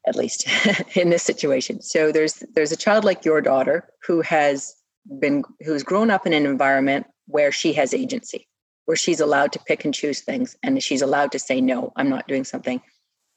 at 0.09 0.17
least 0.17 0.49
in 0.97 1.11
this 1.11 1.23
situation. 1.23 1.81
So 1.83 2.11
there's 2.11 2.43
there's 2.55 2.73
a 2.73 2.77
child 2.77 3.05
like 3.05 3.25
your 3.25 3.41
daughter 3.41 3.89
who 4.05 4.23
has 4.23 4.75
been 5.21 5.45
who's 5.61 5.85
grown 5.85 6.11
up 6.11 6.27
in 6.27 6.33
an 6.33 6.47
environment 6.47 7.07
where 7.27 7.53
she 7.53 7.73
has 7.75 7.95
agency, 7.95 8.49
where 8.87 8.97
she's 8.97 9.21
allowed 9.21 9.53
to 9.53 9.61
pick 9.61 9.85
and 9.85 9.95
choose 9.95 10.21
things, 10.21 10.57
and 10.65 10.83
she's 10.83 11.03
allowed 11.03 11.31
to 11.31 11.39
say 11.39 11.61
no, 11.61 11.93
I'm 11.95 12.09
not 12.09 12.27
doing 12.27 12.43
something 12.43 12.83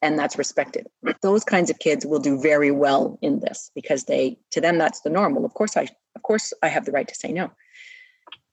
and 0.02 0.18
that's 0.18 0.38
respected. 0.38 0.88
Those 1.22 1.44
kinds 1.44 1.70
of 1.70 1.80
kids 1.80 2.06
will 2.06 2.20
do 2.20 2.40
very 2.40 2.72
well 2.72 3.18
in 3.22 3.40
this 3.40 3.72
because 3.76 4.06
they 4.06 4.38
to 4.52 4.62
them 4.62 4.78
that's 4.78 5.02
the 5.02 5.10
normal. 5.10 5.46
Of 5.46 5.54
course 5.54 5.76
I 5.76 5.88
of 6.16 6.22
course 6.24 6.54
I 6.64 6.68
have 6.68 6.86
the 6.86 6.92
right 6.92 7.08
to 7.08 7.16
say 7.16 7.32
no. 7.32 7.52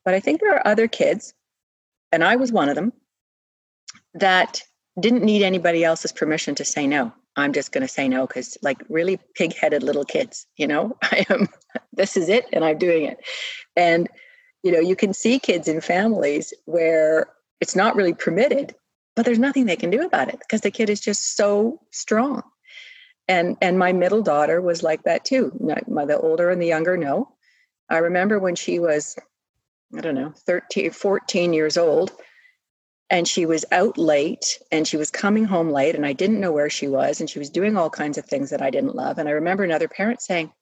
But 0.04 0.14
I 0.14 0.20
think 0.20 0.40
there 0.40 0.54
are 0.54 0.66
other 0.66 0.88
kids 0.88 1.34
and 2.12 2.22
I 2.24 2.36
was 2.36 2.52
one 2.52 2.68
of 2.68 2.74
them 2.74 2.92
that 4.14 4.62
didn't 4.98 5.24
need 5.24 5.42
anybody 5.42 5.84
else's 5.84 6.12
permission 6.12 6.54
to 6.56 6.64
say 6.64 6.86
no. 6.86 7.12
I'm 7.36 7.52
just 7.52 7.70
going 7.70 7.82
to 7.82 7.88
say 7.88 8.08
no 8.08 8.26
cuz 8.26 8.56
like 8.62 8.78
really 8.88 9.18
pig-headed 9.34 9.82
little 9.82 10.04
kids, 10.04 10.46
you 10.56 10.66
know. 10.66 10.96
I 11.02 11.26
am 11.28 11.48
this 11.92 12.16
is 12.16 12.28
it 12.28 12.46
and 12.52 12.64
I'm 12.64 12.78
doing 12.78 13.04
it. 13.04 13.18
And 13.76 14.08
you 14.62 14.72
know, 14.72 14.80
you 14.80 14.96
can 14.96 15.12
see 15.12 15.38
kids 15.38 15.68
in 15.68 15.80
families 15.80 16.52
where 16.64 17.28
it's 17.60 17.76
not 17.76 17.94
really 17.94 18.14
permitted 18.14 18.74
but 19.16 19.24
there's 19.24 19.38
nothing 19.38 19.64
they 19.64 19.76
can 19.76 19.90
do 19.90 20.04
about 20.04 20.28
it 20.28 20.38
because 20.38 20.60
the 20.60 20.70
kid 20.70 20.90
is 20.90 21.00
just 21.00 21.36
so 21.36 21.80
strong. 21.90 22.42
And 23.26 23.56
and 23.60 23.78
my 23.78 23.92
middle 23.92 24.22
daughter 24.22 24.60
was 24.60 24.82
like 24.82 25.02
that 25.04 25.24
too. 25.24 25.52
My 25.88 26.04
the 26.04 26.18
older 26.18 26.50
and 26.50 26.62
the 26.62 26.66
younger 26.66 26.96
no. 26.96 27.34
I 27.88 27.98
remember 27.98 28.38
when 28.38 28.54
she 28.54 28.78
was 28.78 29.16
i 29.96 30.00
don't 30.00 30.14
know 30.16 30.32
13 30.46 30.90
14 30.90 31.52
years 31.52 31.76
old 31.78 32.12
and 33.08 33.28
she 33.28 33.46
was 33.46 33.64
out 33.70 33.96
late 33.96 34.58
and 34.72 34.86
she 34.86 34.96
was 34.96 35.12
coming 35.12 35.44
home 35.44 35.70
late 35.70 35.94
and 35.94 36.04
i 36.04 36.12
didn't 36.12 36.40
know 36.40 36.50
where 36.50 36.68
she 36.68 36.88
was 36.88 37.20
and 37.20 37.30
she 37.30 37.38
was 37.38 37.50
doing 37.50 37.76
all 37.76 37.88
kinds 37.88 38.18
of 38.18 38.24
things 38.24 38.50
that 38.50 38.62
i 38.62 38.70
didn't 38.70 38.96
love. 38.96 39.18
And 39.18 39.28
i 39.28 39.32
remember 39.32 39.64
another 39.64 39.88
parent 39.88 40.20
saying 40.20 40.52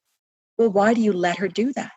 well 0.58 0.70
why 0.70 0.94
do 0.94 1.00
you 1.00 1.12
let 1.12 1.38
her 1.38 1.48
do 1.48 1.72
that? 1.72 1.92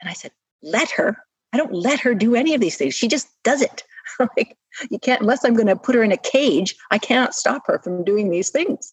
And 0.00 0.10
i 0.10 0.14
said 0.14 0.32
let 0.62 0.90
her 0.92 1.18
i 1.52 1.56
don't 1.56 1.72
let 1.72 2.00
her 2.00 2.14
do 2.14 2.34
any 2.34 2.54
of 2.54 2.60
these 2.60 2.76
things. 2.76 2.94
She 2.94 3.08
just 3.08 3.28
does 3.42 3.62
it. 3.62 3.84
Like 4.36 4.56
you 4.90 4.98
can't 4.98 5.22
unless 5.22 5.44
i'm 5.44 5.54
going 5.54 5.66
to 5.66 5.76
put 5.76 5.94
her 5.94 6.02
in 6.02 6.12
a 6.12 6.16
cage 6.16 6.74
i 6.90 6.98
can't 6.98 7.32
stop 7.32 7.66
her 7.66 7.78
from 7.78 8.04
doing 8.04 8.30
these 8.30 8.50
things. 8.50 8.92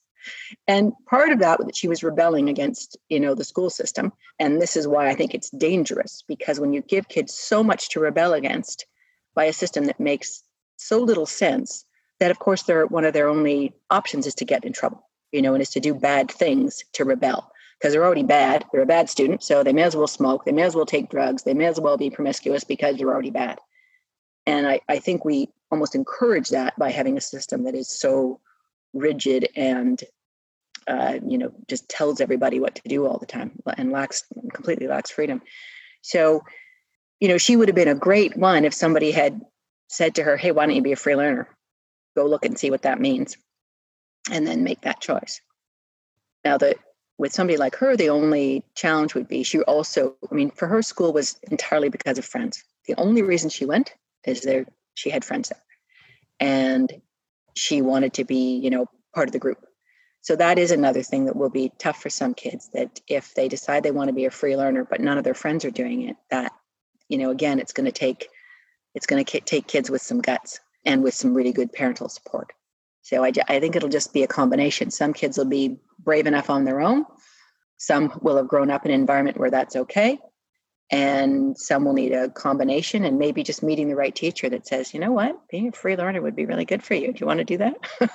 And 0.68 0.94
part 1.06 1.32
of 1.32 1.40
that 1.40 1.60
was 1.60 1.66
that 1.68 1.76
she 1.76 1.88
was 1.88 2.04
rebelling 2.04 2.50
against 2.50 2.98
you 3.10 3.20
know 3.20 3.34
the 3.34 3.44
school 3.44 3.70
system 3.70 4.14
and 4.40 4.62
this 4.62 4.76
is 4.76 4.88
why 4.88 5.08
i 5.08 5.16
think 5.16 5.34
it's 5.34 5.50
dangerous 5.50 6.24
because 6.28 6.60
when 6.60 6.74
you 6.74 6.82
give 6.82 7.10
kids 7.10 7.34
so 7.34 7.64
much 7.64 7.90
to 7.90 8.00
rebel 8.00 8.34
against 8.34 8.86
by 9.36 9.46
a 9.46 9.54
system 9.54 9.86
that 9.86 10.00
makes 10.00 10.44
so 10.78 11.00
little 11.00 11.26
sense 11.26 11.84
that 12.20 12.32
of 12.32 12.40
course 12.40 12.64
they're 12.64 12.88
one 12.88 13.06
of 13.06 13.14
their 13.14 13.30
only 13.30 13.74
options 13.90 14.28
is 14.28 14.36
to 14.36 14.46
get 14.46 14.66
in 14.66 14.74
trouble 14.74 15.08
you 15.32 15.42
know 15.42 15.54
and 15.54 15.62
is 15.62 15.70
to 15.70 15.80
do 15.80 15.94
bad 15.94 16.32
things 16.32 16.84
to 16.94 17.06
rebel 17.06 17.52
because 17.80 17.94
they're 17.94 18.06
already 18.06 18.24
bad. 18.24 18.66
They're 18.72 18.82
a 18.82 18.88
bad 18.88 19.10
student 19.10 19.44
so 19.44 19.64
they 19.64 19.74
may 19.74 19.84
as 19.84 19.96
well 19.96 20.08
smoke. 20.08 20.46
They 20.46 20.52
may 20.52 20.64
as 20.64 20.76
well 20.76 20.86
take 20.86 21.10
drugs. 21.10 21.44
They 21.44 21.54
may 21.54 21.66
as 21.66 21.80
well 21.80 21.98
be 21.98 22.10
promiscuous 22.10 22.64
because 22.64 22.98
they're 22.98 23.10
already 23.10 23.32
bad. 23.32 23.60
And 24.46 24.68
I, 24.68 24.80
I 24.88 25.00
think 25.00 25.26
we 25.26 25.50
almost 25.72 25.96
encourage 25.96 26.50
that 26.50 26.78
by 26.80 26.92
having 26.92 27.18
a 27.18 27.22
system 27.22 27.64
that 27.64 27.76
is 27.76 27.90
so 27.90 28.40
rigid 28.94 29.50
and 29.56 30.02
uh, 30.88 31.20
you 31.28 31.38
know 31.38 31.52
just 31.68 31.90
tells 31.90 32.22
everybody 32.22 32.60
what 32.60 32.76
to 32.76 32.82
do 32.88 33.06
all 33.06 33.18
the 33.18 33.26
time 33.26 33.52
and 33.78 33.92
lacks 33.92 34.24
completely 34.54 34.88
lacks 34.88 35.12
freedom. 35.12 35.42
So 36.02 36.44
you 37.20 37.28
know 37.28 37.38
she 37.38 37.58
would 37.58 37.68
have 37.68 37.76
been 37.76 37.90
a 37.90 37.96
great 37.96 38.38
one 38.38 38.64
if 38.64 38.74
somebody 38.74 39.12
had 39.12 39.42
said 39.90 40.16
to 40.16 40.24
her 40.24 40.36
hey 40.38 40.52
why 40.52 40.66
don't 40.66 40.76
you 40.76 40.82
be 40.82 40.92
a 40.92 40.98
free 40.98 41.16
learner 41.16 41.48
go 42.18 42.26
look 42.26 42.44
and 42.44 42.58
see 42.58 42.72
what 42.72 42.82
that 42.82 43.00
means. 43.00 43.38
And 44.30 44.46
then 44.46 44.64
make 44.64 44.82
that 44.82 45.00
choice. 45.00 45.40
Now 46.44 46.58
that 46.58 46.78
with 47.18 47.34
somebody 47.34 47.58
like 47.58 47.76
her 47.76 47.96
the 47.96 48.10
only 48.10 48.64
challenge 48.76 49.16
would 49.16 49.28
be 49.28 49.44
she 49.44 49.60
also 49.62 50.16
i 50.32 50.36
mean 50.36 50.52
for 50.52 50.68
her 50.68 50.82
school 50.82 51.14
was 51.14 51.40
entirely 51.52 51.90
because 51.90 52.18
of 52.18 52.26
friends. 52.26 52.64
The 52.88 52.96
only 52.96 53.22
reason 53.22 53.50
she 53.50 53.66
went 53.66 53.94
is 54.26 54.42
there 54.42 54.66
she 54.96 55.10
had 55.10 55.26
friends 55.26 55.50
there. 55.50 55.62
And 56.40 57.02
she 57.56 57.82
wanted 57.82 58.14
to 58.14 58.24
be 58.24 58.58
you 58.58 58.70
know 58.70 58.88
part 59.14 59.28
of 59.28 59.34
the 59.34 59.40
group. 59.40 59.66
So 60.22 60.36
that 60.36 60.60
is 60.60 60.72
another 60.72 61.04
thing 61.04 61.26
that 61.26 61.36
will 61.36 61.50
be 61.50 61.72
tough 61.78 62.02
for 62.02 62.10
some 62.10 62.34
kids 62.34 62.70
that 62.74 63.00
if 63.08 63.34
they 63.34 63.48
decide 63.48 63.84
they 63.84 63.92
want 63.92 64.10
to 64.10 64.14
be 64.14 64.26
a 64.26 64.32
free 64.32 64.58
learner 64.58 64.84
but 64.84 65.02
none 65.02 65.18
of 65.18 65.24
their 65.24 65.34
friends 65.34 65.64
are 65.66 65.72
doing 65.72 66.10
it 66.10 66.18
that 66.30 66.52
you 67.10 67.18
know 67.18 67.30
again 67.32 67.60
it's 67.60 67.74
going 67.74 67.86
to 67.86 67.92
take 67.92 68.28
it's 68.94 69.06
going 69.06 69.24
to 69.24 69.40
take 69.40 69.68
kids 69.68 69.90
with 69.90 70.02
some 70.02 70.22
guts 70.22 70.60
and 70.86 71.04
with 71.04 71.14
some 71.14 71.34
really 71.34 71.54
good 71.54 71.72
parental 71.72 72.10
support 72.10 72.52
so 73.08 73.24
I, 73.24 73.32
I 73.48 73.62
think 73.62 73.78
it'll 73.78 73.88
just 73.88 74.12
be 74.12 74.24
a 74.24 74.28
combination. 74.28 74.92
Some 74.92 75.14
kids 75.14 75.38
will 75.38 75.46
be 75.46 75.78
brave 75.98 76.28
enough 76.28 76.50
on 76.50 76.66
their 76.66 76.82
own. 76.82 77.06
Some 77.78 78.20
will 78.22 78.36
have 78.36 78.50
grown 78.50 78.70
up 78.70 78.86
in 78.86 78.92
an 78.92 79.00
environment 79.00 79.38
where 79.38 79.50
that's 79.50 79.78
okay. 79.78 80.20
And 80.92 81.58
some 81.58 81.86
will 81.86 81.94
need 81.94 82.12
a 82.12 82.30
combination 82.30 83.06
and 83.06 83.18
maybe 83.18 83.44
just 83.44 83.64
meeting 83.64 83.88
the 83.88 83.96
right 83.96 84.14
teacher 84.14 84.50
that 84.50 84.68
says 84.68 84.94
you 84.94 85.00
know 85.00 85.14
what? 85.14 85.40
Being 85.50 85.70
a 85.70 85.72
free 85.72 85.96
learner 85.96 86.22
would 86.22 86.36
be 86.36 86.46
really 86.46 86.66
good 86.66 86.84
for 86.84 86.96
you. 86.96 87.14
Do 87.14 87.22
you 87.22 87.26
want 87.26 87.38
to 87.38 87.46
do 87.46 87.58
that? 87.58 87.76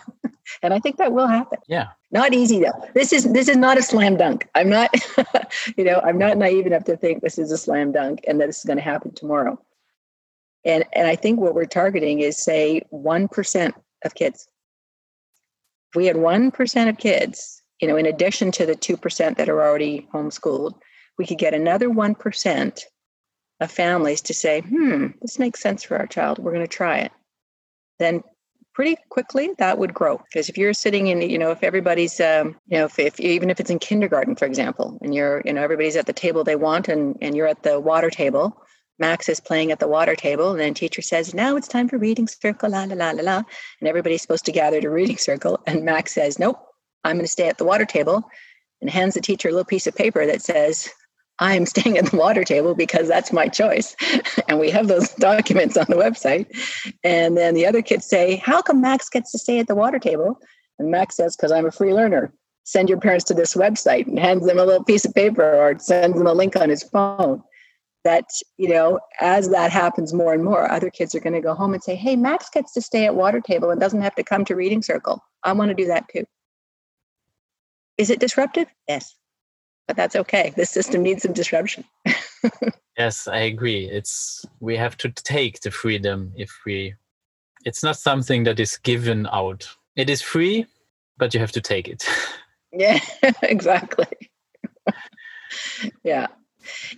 And 0.63 0.75
i 0.75 0.81
think 0.81 0.97
that 0.97 1.13
will 1.13 1.29
happen. 1.29 1.61
Yeah. 1.69 1.89
Not 2.11 2.35
easy 2.35 2.61
though. 2.61 2.87
This 2.95 3.13
is 3.13 3.33
this 3.33 3.49
is 3.49 3.57
not 3.57 3.79
a 3.79 3.83
slam 3.83 4.17
dunk. 4.17 4.49
I'm 4.57 4.69
not 4.69 4.91
you 5.77 5.85
know 5.85 6.01
i'm 6.05 6.19
not 6.19 6.37
naive 6.37 6.67
enough 6.67 6.85
to 6.85 6.97
think 6.97 7.23
this 7.23 7.39
is 7.39 7.53
a 7.53 7.57
slam 7.57 7.93
dunk 7.93 8.25
and 8.27 8.41
that 8.41 8.49
this 8.49 8.59
is 8.59 8.65
going 8.65 8.77
to 8.77 8.83
happen 8.83 9.15
tomorrow. 9.15 9.59
And 10.65 10.85
and 10.93 11.07
i 11.07 11.15
think 11.15 11.39
what 11.41 11.55
we're 11.55 11.65
targeting 11.65 12.21
is 12.21 12.37
say 12.37 12.83
1% 12.93 13.73
of 14.05 14.15
kids 14.17 14.49
we 15.95 16.07
had 16.07 16.17
1% 16.17 16.89
of 16.89 16.99
kids 16.99 17.63
you 17.81 17.89
know 17.89 17.97
in 17.97 18.07
addition 18.07 18.51
to 18.53 18.67
the 18.67 18.75
2% 18.75 19.37
that 19.37 19.49
are 19.49 19.63
already 19.63 20.09
homeschooled 20.13 20.75
we 21.19 21.27
could 21.27 21.39
get 21.39 21.55
another 21.55 21.89
1% 21.89 22.85
of 23.63 23.71
families 23.71 24.21
to 24.23 24.35
say, 24.35 24.61
hmm, 24.61 25.09
this 25.21 25.39
makes 25.39 25.61
sense 25.61 25.83
for 25.83 25.97
our 25.97 26.07
child. 26.07 26.39
We're 26.39 26.53
going 26.53 26.67
to 26.67 26.77
try 26.77 26.99
it. 26.99 27.13
Then 27.99 28.23
pretty 28.75 28.97
quickly 29.11 29.51
that 29.59 29.79
would 29.79 29.93
grow 29.93 30.17
because 30.17 30.49
if 30.49 30.57
you're 30.57 30.73
sitting 30.73 31.09
in 31.09 31.21
you 31.21 31.39
know 31.39 31.51
if 31.51 31.63
everybody's 31.63 32.19
um, 32.21 32.57
you 32.69 32.79
know 32.79 32.87
if, 32.87 32.99
if 32.99 33.21
even 33.21 33.51
if 33.51 33.61
it's 33.61 33.69
in 33.69 33.79
kindergarten 33.79 34.35
for 34.35 34.47
example 34.47 34.99
and 35.03 35.15
you're 35.15 35.43
you 35.45 35.53
know 35.53 35.63
everybody's 35.63 35.95
at 35.95 36.07
the 36.07 36.13
table 36.15 36.43
they 36.43 36.57
want 36.57 36.89
and 36.89 37.19
and 37.21 37.37
you're 37.37 37.47
at 37.47 37.63
the 37.65 37.79
water 37.79 38.09
table 38.09 38.62
max 38.99 39.29
is 39.29 39.41
playing 39.41 39.73
at 39.73 39.81
the 39.81 39.89
water 39.89 40.15
table 40.15 40.51
and 40.51 40.61
then 40.61 40.75
teacher 40.75 41.03
says 41.03 41.35
now 41.35 41.57
it's 41.57 41.69
time 41.69 41.89
for 41.89 41.99
reading 41.99 42.29
circle 42.29 42.71
la 42.71 42.85
la 42.85 42.95
la 42.95 43.11
la 43.11 43.23
la 43.23 43.43
and 43.81 43.89
everybody's 43.89 44.23
supposed 44.23 44.45
to 44.45 44.53
gather 44.53 44.81
to 44.81 44.91
reading 44.91 45.17
circle 45.17 45.61
and 45.67 45.85
max 45.85 46.15
says 46.15 46.39
nope 46.39 46.59
i'm 47.05 47.17
going 47.17 47.25
to 47.25 47.31
stay 47.31 47.49
at 47.49 47.59
the 47.59 47.65
water 47.65 47.85
table 47.85 48.23
and 48.81 48.91
hands 48.91 49.15
the 49.15 49.21
teacher 49.21 49.49
a 49.49 49.53
little 49.53 49.65
piece 49.65 49.87
of 49.87 49.95
paper 49.95 50.27
that 50.27 50.43
says 50.43 50.91
I'm 51.39 51.67
staying 51.75 51.99
at 51.99 52.07
the 52.07 52.17
water 52.17 52.45
table 52.45 52.75
because 52.75 53.09
that's 53.09 53.33
my 53.33 53.49
choice. 53.49 53.97
and 54.49 54.59
we 54.59 54.71
have 54.71 54.89
those 54.89 55.09
documents 55.19 55.77
on 55.77 55.87
the 55.89 55.97
website. 55.97 56.47
And 57.05 57.37
then 57.37 57.55
the 57.55 57.67
other 57.67 57.83
kids 57.83 58.07
say, 58.07 58.37
How 58.37 58.63
come 58.63 58.81
Max 58.81 59.09
gets 59.09 59.33
to 59.33 59.39
stay 59.39 59.59
at 59.59 59.67
the 59.67 59.75
water 59.75 59.99
table? 59.99 60.39
And 60.79 60.91
Max 60.91 61.17
says, 61.17 61.37
Because 61.37 61.53
I'm 61.53 61.67
a 61.67 61.73
free 61.73 61.93
learner. 61.93 62.33
Send 62.65 62.89
your 62.89 63.01
parents 63.01 63.25
to 63.25 63.35
this 63.35 63.55
website 63.55 64.07
and 64.07 64.19
hands 64.19 64.47
them 64.47 64.59
a 64.59 64.65
little 64.65 64.85
piece 64.85 65.05
of 65.05 65.15
paper 65.15 65.43
or 65.43 65.77
sends 65.81 66.17
them 66.17 66.29
a 66.29 66.33
link 66.33 66.55
on 66.55 66.69
his 66.69 66.85
phone. 66.85 67.43
That, 68.05 68.25
you 68.57 68.69
know, 68.69 68.99
as 69.21 69.51
that 69.51 69.71
happens 69.71 70.13
more 70.13 70.35
and 70.35 70.43
more, 70.45 70.71
other 70.71 70.91
kids 70.91 71.15
are 71.15 71.21
going 71.21 71.35
to 71.35 71.41
go 71.41 71.55
home 71.55 71.73
and 71.73 71.83
say, 71.83 71.95
Hey, 71.95 72.17
Max 72.17 72.51
gets 72.51 72.73
to 72.75 72.83
stay 72.83 73.07
at 73.07 73.15
water 73.15 73.41
table 73.41 73.71
and 73.71 73.81
doesn't 73.81 74.03
have 74.03 74.17
to 74.17 74.25
come 74.25 74.45
to 74.47 74.57
reading 74.57 74.83
circle. 74.83 75.23
I 75.45 75.53
want 75.53 75.69
to 75.69 75.75
do 75.75 75.87
that 75.87 76.07
too. 76.13 76.25
Is 77.99 78.11
it 78.11 78.19
disruptive? 78.19 78.67
Yes 78.89 79.15
but 79.87 79.97
that's 79.97 80.17
okay. 80.17 80.53
This 80.57 80.71
system 80.71 81.03
needs 81.03 81.23
some 81.23 81.33
disruption. 81.33 81.85
yes, 82.99 83.29
I 83.29 83.39
agree. 83.39 83.91
It's 83.91 84.45
we 84.61 84.77
have 84.77 84.97
to 84.99 85.11
take 85.11 85.61
the 85.61 85.71
freedom 85.71 86.33
if 86.37 86.51
we 86.65 86.95
it's 87.65 87.83
not 87.83 87.97
something 87.97 88.45
that 88.45 88.59
is 88.59 88.77
given 88.79 89.27
out. 89.33 89.69
It 89.97 90.11
is 90.11 90.23
free, 90.23 90.67
but 91.19 91.35
you 91.35 91.41
have 91.41 91.53
to 91.53 91.61
take 91.61 91.89
it. 91.89 92.05
yeah, 92.73 93.01
exactly. 93.43 94.07
yeah. 96.03 96.29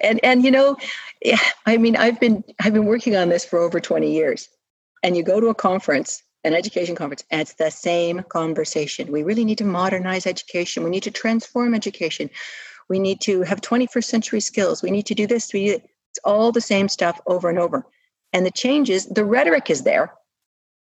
And 0.00 0.20
and 0.22 0.44
you 0.44 0.50
know, 0.50 0.76
I 1.66 1.76
mean 1.76 1.96
I've 1.96 2.20
been 2.20 2.44
I've 2.60 2.74
been 2.74 2.86
working 2.86 3.16
on 3.16 3.28
this 3.28 3.44
for 3.44 3.58
over 3.58 3.80
20 3.80 4.12
years. 4.12 4.48
And 5.02 5.16
you 5.16 5.22
go 5.22 5.38
to 5.38 5.48
a 5.48 5.54
conference 5.54 6.22
an 6.44 6.54
education 6.54 6.94
conference, 6.94 7.24
and 7.30 7.40
it's 7.40 7.54
the 7.54 7.70
same 7.70 8.22
conversation. 8.24 9.10
We 9.10 9.22
really 9.22 9.44
need 9.44 9.58
to 9.58 9.64
modernize 9.64 10.26
education. 10.26 10.84
We 10.84 10.90
need 10.90 11.02
to 11.04 11.10
transform 11.10 11.74
education. 11.74 12.28
We 12.88 12.98
need 12.98 13.20
to 13.22 13.42
have 13.42 13.62
21st 13.62 14.04
century 14.04 14.40
skills. 14.40 14.82
We 14.82 14.90
need 14.90 15.06
to 15.06 15.14
do 15.14 15.26
this. 15.26 15.52
We, 15.52 15.70
it's 15.70 16.20
all 16.22 16.52
the 16.52 16.60
same 16.60 16.88
stuff 16.88 17.18
over 17.26 17.48
and 17.48 17.58
over. 17.58 17.86
And 18.34 18.44
the 18.44 18.50
changes, 18.50 19.06
the 19.06 19.24
rhetoric 19.24 19.70
is 19.70 19.84
there, 19.84 20.12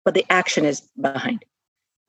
but 0.04 0.16
the 0.16 0.26
action 0.32 0.66
is 0.66 0.82
behind. 1.00 1.46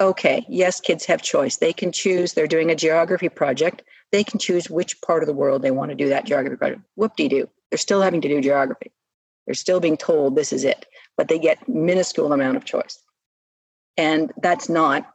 Okay, 0.03 0.45
yes, 0.49 0.81
kids 0.81 1.05
have 1.07 1.23
choice. 1.23 1.57
They 1.57 1.73
can 1.73 1.93
choose, 1.93 2.33
they're 2.33 2.47
doing 2.47 2.71
a 2.71 2.75
geography 2.75 3.29
project, 3.29 3.83
they 4.11 4.23
can 4.25 4.39
choose 4.39 4.69
which 4.69 5.01
part 5.01 5.23
of 5.23 5.27
the 5.27 5.33
world 5.33 5.63
they 5.63 5.71
want 5.71 5.91
to 5.91 5.95
do 5.95 6.09
that 6.09 6.27
geography 6.27 6.57
project. 6.57 6.83
Whoop 6.97 7.17
de 7.17 7.29
doo. 7.29 7.49
They're 7.71 7.79
still 7.79 8.03
having 8.03 8.21
to 8.21 8.29
do 8.29 8.41
geography. 8.41 8.93
They're 9.47 9.55
still 9.55 9.81
being 9.81 9.97
told 9.97 10.37
this 10.37 10.53
is 10.53 10.65
it, 10.65 10.87
but 11.17 11.29
they 11.29 11.39
get 11.39 11.69
minuscule 11.69 12.33
amount 12.33 12.57
of 12.57 12.65
choice. 12.65 13.03
And 13.97 14.33
that's 14.43 14.69
not 14.69 15.11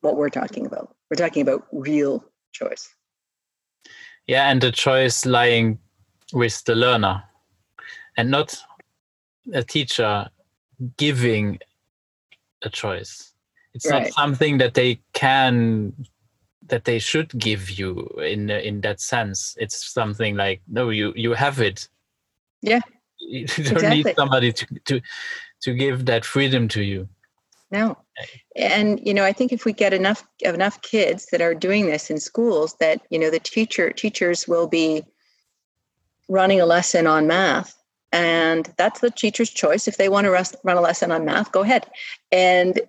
what 0.00 0.16
we're 0.16 0.30
talking 0.30 0.66
about. 0.66 0.94
We're 1.10 1.16
talking 1.16 1.42
about 1.42 1.66
real 1.72 2.24
choice. 2.52 2.88
Yeah, 4.26 4.50
and 4.50 4.60
the 4.60 4.72
choice 4.72 5.24
lying 5.24 5.78
with 6.32 6.64
the 6.64 6.74
learner 6.74 7.22
and 8.16 8.30
not 8.30 8.58
a 9.52 9.62
teacher 9.62 10.28
giving 10.96 11.58
a 12.62 12.68
choice. 12.68 13.32
It's 13.74 13.88
right. 13.88 14.04
not 14.04 14.12
something 14.12 14.58
that 14.58 14.74
they 14.74 15.00
can 15.12 15.92
that 16.68 16.84
they 16.84 16.98
should 16.98 17.30
give 17.38 17.70
you 17.70 18.06
in 18.22 18.50
in 18.50 18.80
that 18.82 19.00
sense. 19.00 19.56
It's 19.58 19.92
something 19.92 20.36
like 20.36 20.60
no, 20.68 20.90
you 20.90 21.12
you 21.16 21.32
have 21.34 21.60
it. 21.60 21.88
Yeah. 22.62 22.80
You 23.20 23.46
don't 23.46 23.72
exactly. 23.72 24.04
need 24.04 24.16
somebody 24.16 24.52
to 24.52 24.66
to 24.84 25.00
to 25.62 25.74
give 25.74 26.06
that 26.06 26.24
freedom 26.24 26.68
to 26.68 26.82
you. 26.82 27.08
No. 27.70 27.98
And 28.56 29.04
you 29.04 29.12
know, 29.12 29.24
I 29.24 29.32
think 29.32 29.52
if 29.52 29.64
we 29.64 29.72
get 29.72 29.92
enough 29.92 30.24
enough 30.40 30.80
kids 30.82 31.26
that 31.26 31.42
are 31.42 31.54
doing 31.54 31.86
this 31.86 32.10
in 32.10 32.20
schools 32.20 32.74
that, 32.80 33.02
you 33.10 33.18
know, 33.18 33.28
the 33.28 33.40
teacher 33.40 33.90
teachers 33.90 34.46
will 34.46 34.68
be 34.68 35.04
running 36.28 36.60
a 36.60 36.66
lesson 36.66 37.06
on 37.06 37.26
math 37.26 37.74
and 38.12 38.72
that's 38.76 39.00
the 39.00 39.10
teacher's 39.10 39.50
choice 39.50 39.88
if 39.88 39.96
they 39.96 40.08
want 40.08 40.24
to 40.24 40.58
run 40.64 40.76
a 40.76 40.80
lesson 40.80 41.10
on 41.10 41.24
math 41.24 41.52
go 41.52 41.62
ahead 41.62 41.86
and 42.32 42.80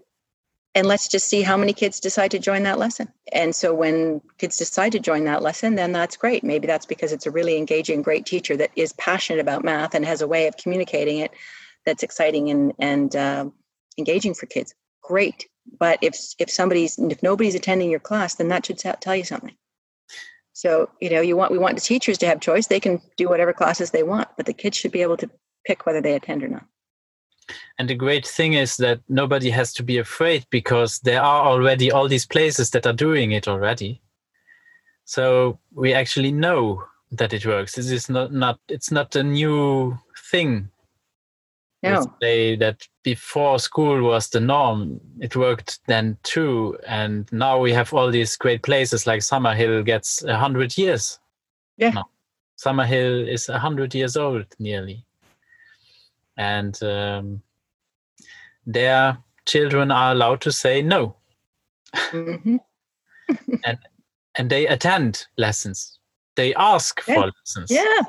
and 0.75 0.87
let's 0.87 1.07
just 1.07 1.27
see 1.27 1.41
how 1.41 1.57
many 1.57 1.73
kids 1.73 1.99
decide 1.99 2.31
to 2.31 2.39
join 2.39 2.63
that 2.63 2.77
lesson. 2.77 3.11
And 3.31 3.55
so 3.55 3.73
when 3.73 4.21
kids 4.37 4.57
decide 4.57 4.91
to 4.91 4.99
join 4.99 5.25
that 5.25 5.41
lesson 5.41 5.75
then 5.75 5.91
that's 5.91 6.17
great. 6.17 6.43
Maybe 6.43 6.67
that's 6.67 6.85
because 6.85 7.11
it's 7.11 7.25
a 7.25 7.31
really 7.31 7.57
engaging 7.57 8.01
great 8.01 8.25
teacher 8.25 8.55
that 8.57 8.71
is 8.75 8.93
passionate 8.93 9.39
about 9.39 9.63
math 9.63 9.95
and 9.95 10.05
has 10.05 10.21
a 10.21 10.27
way 10.27 10.47
of 10.47 10.57
communicating 10.57 11.19
it 11.19 11.31
that's 11.85 12.03
exciting 12.03 12.49
and 12.49 12.73
and 12.79 13.15
uh, 13.15 13.45
engaging 13.97 14.33
for 14.33 14.45
kids. 14.45 14.73
Great. 15.01 15.47
But 15.79 15.99
if 16.01 16.17
if 16.37 16.49
somebody's 16.49 16.97
if 16.99 17.23
nobody's 17.23 17.55
attending 17.55 17.89
your 17.89 17.99
class 17.99 18.35
then 18.35 18.49
that 18.49 18.65
should 18.65 18.77
tell 18.77 19.15
you 19.15 19.23
something. 19.23 19.55
So, 20.53 20.89
you 20.99 21.09
know, 21.09 21.21
you 21.21 21.37
want 21.37 21.53
we 21.53 21.57
want 21.57 21.75
the 21.75 21.81
teachers 21.81 22.17
to 22.17 22.27
have 22.27 22.41
choice. 22.41 22.67
They 22.67 22.81
can 22.81 23.01
do 23.15 23.29
whatever 23.29 23.53
classes 23.53 23.91
they 23.91 24.03
want, 24.03 24.27
but 24.35 24.45
the 24.45 24.53
kids 24.53 24.77
should 24.77 24.91
be 24.91 25.01
able 25.01 25.15
to 25.17 25.29
pick 25.65 25.85
whether 25.85 26.01
they 26.01 26.15
attend 26.15 26.43
or 26.43 26.49
not. 26.49 26.65
And 27.77 27.89
the 27.89 27.95
great 27.95 28.27
thing 28.27 28.53
is 28.53 28.77
that 28.77 28.99
nobody 29.09 29.49
has 29.49 29.73
to 29.73 29.83
be 29.83 29.97
afraid 29.97 30.45
because 30.49 30.99
there 30.99 31.21
are 31.21 31.45
already 31.45 31.91
all 31.91 32.07
these 32.07 32.25
places 32.25 32.71
that 32.71 32.85
are 32.85 32.93
doing 32.93 33.31
it 33.31 33.47
already. 33.47 34.01
So 35.05 35.59
we 35.73 35.93
actually 35.93 36.31
know 36.31 36.83
that 37.11 37.33
it 37.33 37.45
works. 37.45 37.75
This 37.75 37.89
is 37.89 38.09
not, 38.09 38.31
not 38.31 38.59
it's 38.67 38.91
not 38.91 39.15
a 39.15 39.23
new 39.23 39.97
thing 40.31 40.69
no. 41.83 42.05
say 42.21 42.55
that 42.57 42.87
before 43.03 43.59
school 43.59 44.01
was 44.01 44.29
the 44.29 44.39
norm, 44.39 44.99
it 45.19 45.35
worked 45.35 45.79
then 45.87 46.17
too. 46.23 46.77
And 46.85 47.31
now 47.31 47.59
we 47.59 47.71
have 47.73 47.93
all 47.93 48.11
these 48.11 48.35
great 48.35 48.63
places 48.63 49.07
like 49.07 49.21
Summerhill 49.21 49.85
gets 49.85 50.23
a 50.23 50.37
hundred 50.37 50.77
years. 50.77 51.19
Yeah. 51.77 51.91
No. 51.91 52.03
Summerhill 52.57 53.27
is 53.27 53.47
a 53.49 53.59
hundred 53.59 53.95
years 53.95 54.17
old 54.17 54.45
nearly. 54.59 55.05
And 56.39 56.81
um, 56.81 57.43
their 58.65 59.17
children 59.45 59.91
are 59.91 60.13
allowed 60.13 60.41
to 60.41 60.51
say 60.51 60.81
no. 60.81 61.15
Mm-hmm. 61.93 62.57
and 63.65 63.77
and 64.37 64.49
they 64.49 64.67
attend 64.67 65.25
lessons. 65.37 65.99
They 66.35 66.53
ask 66.55 67.01
yeah. 67.07 67.15
for 67.15 67.31
lessons. 67.37 67.69
Yeah. 67.69 68.01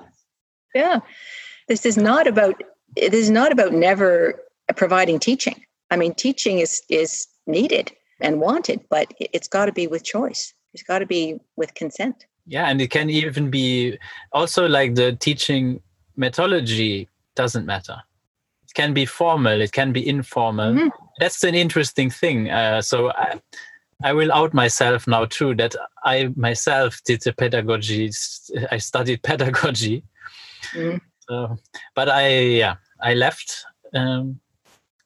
Yeah. 0.74 1.00
This 1.68 1.84
is 1.84 1.96
not 1.96 2.26
about 2.26 2.62
it 2.96 3.14
is 3.14 3.30
not 3.30 3.52
about 3.52 3.72
never 3.72 4.40
providing 4.76 5.18
teaching. 5.18 5.64
I 5.90 5.96
mean, 5.96 6.14
teaching 6.14 6.58
is 6.58 6.82
is 6.88 7.26
needed 7.46 7.92
and 8.20 8.40
wanted, 8.40 8.80
but 8.90 9.12
it's 9.18 9.48
got 9.48 9.66
to 9.66 9.72
be 9.72 9.86
with 9.86 10.04
choice. 10.04 10.54
It's 10.72 10.82
got 10.82 11.00
to 11.00 11.06
be 11.06 11.40
with 11.56 11.74
consent. 11.74 12.26
Yeah, 12.46 12.66
and 12.68 12.80
it 12.80 12.90
can 12.90 13.10
even 13.10 13.50
be 13.50 13.98
also 14.32 14.68
like 14.68 14.94
the 14.94 15.12
teaching 15.12 15.80
methodology 16.16 17.08
doesn't 17.34 17.66
matter. 17.66 17.96
It 18.70 18.74
can 18.74 18.94
be 18.94 19.04
formal. 19.04 19.60
It 19.60 19.72
can 19.72 19.92
be 19.92 20.06
informal. 20.06 20.74
Mm-hmm. 20.74 20.88
That's 21.18 21.42
an 21.42 21.56
interesting 21.56 22.08
thing. 22.08 22.50
Uh, 22.50 22.80
so 22.80 23.10
I, 23.10 23.40
I 24.04 24.12
will 24.12 24.32
out 24.32 24.54
myself 24.54 25.08
now 25.08 25.24
too. 25.24 25.56
That 25.56 25.74
I 26.04 26.32
myself 26.36 27.00
did 27.04 27.20
the 27.22 27.32
pedagogy. 27.32 28.12
I 28.70 28.78
studied 28.78 29.22
pedagogy. 29.24 30.04
Mm-hmm. 30.72 30.98
So, 31.28 31.56
but 31.96 32.08
I 32.08 32.38
yeah 32.38 32.76
I 33.02 33.14
left 33.14 33.64
um, 33.92 34.38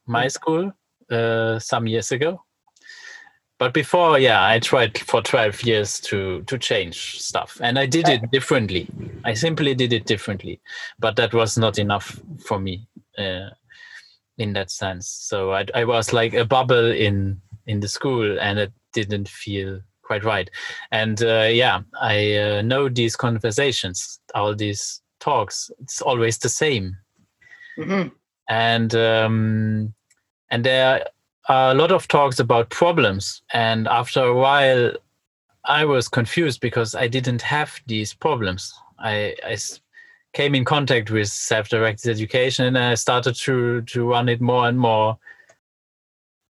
my 0.05 0.27
mm. 0.27 0.31
school 0.31 0.71
uh, 1.09 1.57
some 1.57 1.87
years 1.87 2.11
ago. 2.11 2.43
But 3.57 3.73
before, 3.73 4.19
yeah, 4.19 4.45
I 4.45 4.59
tried 4.59 4.97
for 4.97 5.21
12 5.21 5.63
years 5.63 5.99
to 6.01 6.43
to 6.43 6.57
change 6.59 7.19
stuff, 7.19 7.57
and 7.63 7.79
I 7.79 7.87
did 7.87 8.07
it 8.09 8.29
differently. 8.29 8.87
I 9.23 9.33
simply 9.33 9.73
did 9.73 9.91
it 9.91 10.05
differently, 10.05 10.61
but 10.99 11.15
that 11.15 11.33
was 11.33 11.57
not 11.57 11.79
enough 11.79 12.19
for 12.45 12.59
me 12.59 12.87
uh, 13.17 13.49
in 14.37 14.53
that 14.53 14.71
sense. 14.71 15.07
So 15.09 15.53
I, 15.53 15.65
I 15.73 15.85
was 15.85 16.13
like 16.13 16.33
a 16.33 16.45
bubble 16.45 16.91
in 16.91 17.41
in 17.67 17.79
the 17.79 17.87
school, 17.87 18.39
and 18.39 18.59
it 18.59 18.73
didn't 18.93 19.27
feel 19.27 19.81
quite 20.03 20.23
right. 20.23 20.49
And 20.91 21.21
uh, 21.23 21.49
yeah, 21.51 21.81
I 21.99 22.37
uh, 22.37 22.61
know 22.61 22.89
these 22.89 23.15
conversations, 23.15 24.19
all 24.35 24.55
these 24.55 25.01
talks. 25.19 25.71
It's 25.81 26.01
always 26.01 26.37
the 26.37 26.49
same 26.49 26.95
Mm-hmm. 27.77 28.09
And 28.47 28.95
um, 28.95 29.93
and 30.49 30.63
there 30.63 31.05
are 31.49 31.71
a 31.71 31.75
lot 31.75 31.91
of 31.91 32.07
talks 32.07 32.39
about 32.39 32.69
problems. 32.69 33.41
And 33.53 33.87
after 33.87 34.23
a 34.23 34.35
while, 34.35 34.93
I 35.65 35.85
was 35.85 36.07
confused 36.07 36.61
because 36.61 36.95
I 36.95 37.07
didn't 37.07 37.41
have 37.41 37.79
these 37.87 38.13
problems. 38.13 38.73
I, 38.99 39.35
I 39.45 39.57
came 40.35 40.53
in 40.53 40.65
contact 40.65 41.09
with 41.09 41.27
self-directed 41.27 42.09
education 42.11 42.65
and 42.65 42.77
I 42.77 42.95
started 42.95 43.35
to 43.35 43.81
to 43.81 44.09
run 44.09 44.29
it 44.29 44.41
more 44.41 44.67
and 44.67 44.77
more 44.77 45.17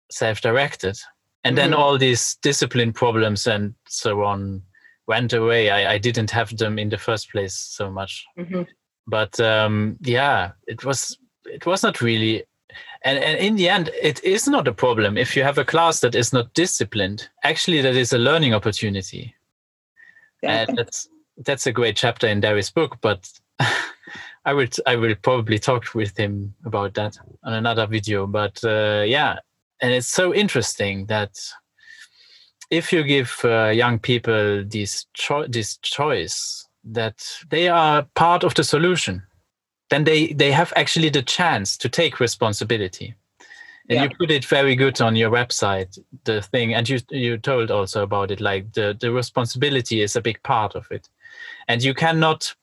self-directed. 0.09 0.97
And 1.43 1.57
mm-hmm. 1.57 1.71
then 1.71 1.73
all 1.73 1.97
these 1.97 2.35
discipline 2.41 2.93
problems 2.93 3.47
and 3.47 3.73
so 3.87 4.23
on 4.23 4.61
went 5.07 5.33
away. 5.33 5.69
I, 5.69 5.93
I 5.93 5.97
didn't 5.97 6.31
have 6.31 6.55
them 6.55 6.79
in 6.79 6.89
the 6.89 6.97
first 6.97 7.31
place 7.31 7.55
so 7.55 7.91
much. 7.91 8.23
Mm-hmm 8.37 8.63
but 9.07 9.39
um, 9.39 9.97
yeah, 10.01 10.51
it 10.67 10.83
was 10.85 11.17
it 11.45 11.65
was 11.65 11.83
not 11.83 12.01
really. 12.01 12.43
And, 13.03 13.17
and 13.17 13.37
in 13.39 13.55
the 13.55 13.67
end, 13.67 13.89
it 13.99 14.23
is 14.23 14.47
not 14.47 14.67
a 14.67 14.73
problem 14.73 15.17
if 15.17 15.35
you 15.35 15.43
have 15.43 15.57
a 15.57 15.65
class 15.65 15.99
that 16.01 16.13
is 16.13 16.31
not 16.31 16.53
disciplined. 16.53 17.29
Actually, 17.43 17.81
that 17.81 17.95
is 17.95 18.13
a 18.13 18.19
learning 18.19 18.53
opportunity. 18.53 19.35
Yeah. 20.43 20.65
And 20.67 20.77
that's 20.77 21.09
that's 21.37 21.67
a 21.67 21.71
great 21.71 21.95
chapter 21.95 22.27
in 22.27 22.39
Derry's 22.39 22.69
book, 22.69 22.97
but 23.01 23.29
I 24.45 24.53
will 24.53 24.67
I 24.87 24.95
will 24.95 25.15
probably 25.15 25.59
talk 25.59 25.93
with 25.93 26.17
him 26.17 26.53
about 26.65 26.95
that 26.95 27.17
on 27.43 27.53
another 27.53 27.85
video. 27.85 28.25
But 28.25 28.63
uh, 28.63 29.03
yeah, 29.05 29.37
and 29.81 29.93
it's 29.93 30.07
so 30.07 30.33
interesting 30.33 31.05
that 31.07 31.39
if 32.71 32.93
you 32.93 33.03
give 33.03 33.39
uh, 33.43 33.67
young 33.67 33.99
people 33.99 34.63
this 34.65 35.05
cho- 35.13 35.47
this 35.47 35.77
choice 35.77 36.67
that 36.83 37.23
they 37.49 37.67
are 37.67 38.07
part 38.15 38.43
of 38.43 38.55
the 38.55 38.63
solution 38.63 39.21
then 39.91 40.05
they 40.05 40.33
they 40.33 40.51
have 40.51 40.73
actually 40.75 41.09
the 41.09 41.21
chance 41.21 41.77
to 41.77 41.87
take 41.87 42.19
responsibility 42.19 43.13
and 43.89 43.97
yeah. 43.97 44.03
you 44.03 44.09
put 44.17 44.31
it 44.31 44.45
very 44.45 44.75
good 44.75 44.99
on 45.01 45.15
your 45.15 45.29
website 45.29 45.99
the 46.23 46.41
thing 46.41 46.73
and 46.73 46.89
you 46.89 46.99
you 47.11 47.37
told 47.37 47.69
also 47.69 48.01
about 48.01 48.31
it 48.31 48.41
like 48.41 48.71
the 48.73 48.97
the 48.99 49.11
responsibility 49.11 50.01
is 50.01 50.15
a 50.15 50.21
big 50.21 50.41
part 50.43 50.75
of 50.75 50.87
it 50.89 51.07
and 51.67 51.83
you 51.83 51.93
cannot 51.93 52.55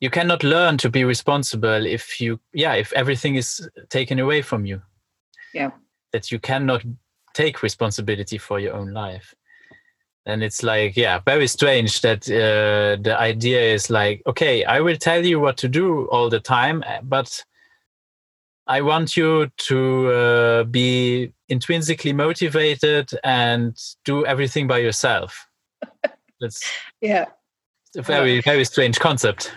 you 0.00 0.10
cannot 0.10 0.42
learn 0.42 0.76
to 0.78 0.90
be 0.90 1.04
responsible 1.04 1.86
if 1.86 2.20
you 2.20 2.40
yeah 2.52 2.74
if 2.74 2.92
everything 2.92 3.36
is 3.36 3.68
taken 3.88 4.18
away 4.18 4.42
from 4.42 4.66
you. 4.66 4.82
Yeah. 5.52 5.70
That 6.12 6.30
you 6.30 6.38
cannot 6.38 6.84
take 7.34 7.62
responsibility 7.62 8.38
for 8.38 8.60
your 8.60 8.74
own 8.74 8.92
life. 8.92 9.34
And 10.26 10.42
it's 10.42 10.62
like 10.62 10.96
yeah 10.96 11.20
very 11.24 11.46
strange 11.46 12.00
that 12.00 12.28
uh, 12.28 13.02
the 13.02 13.16
idea 13.18 13.60
is 13.60 13.90
like 13.90 14.22
okay 14.26 14.64
i 14.64 14.80
will 14.80 14.96
tell 14.96 15.24
you 15.24 15.38
what 15.38 15.58
to 15.58 15.68
do 15.68 16.06
all 16.06 16.30
the 16.30 16.40
time 16.40 16.82
uh, 16.86 17.00
but 17.02 17.44
i 18.66 18.80
want 18.80 19.18
you 19.18 19.50
to 19.68 20.10
uh, 20.10 20.64
be 20.64 21.30
intrinsically 21.48 22.12
motivated 22.12 23.10
and 23.22 23.78
do 24.04 24.24
everything 24.24 24.66
by 24.66 24.78
yourself. 24.78 25.46
That's 26.40 26.62
yeah 27.00 27.26
a 27.96 28.02
very 28.02 28.40
very 28.40 28.64
strange 28.64 28.98
concept 28.98 29.52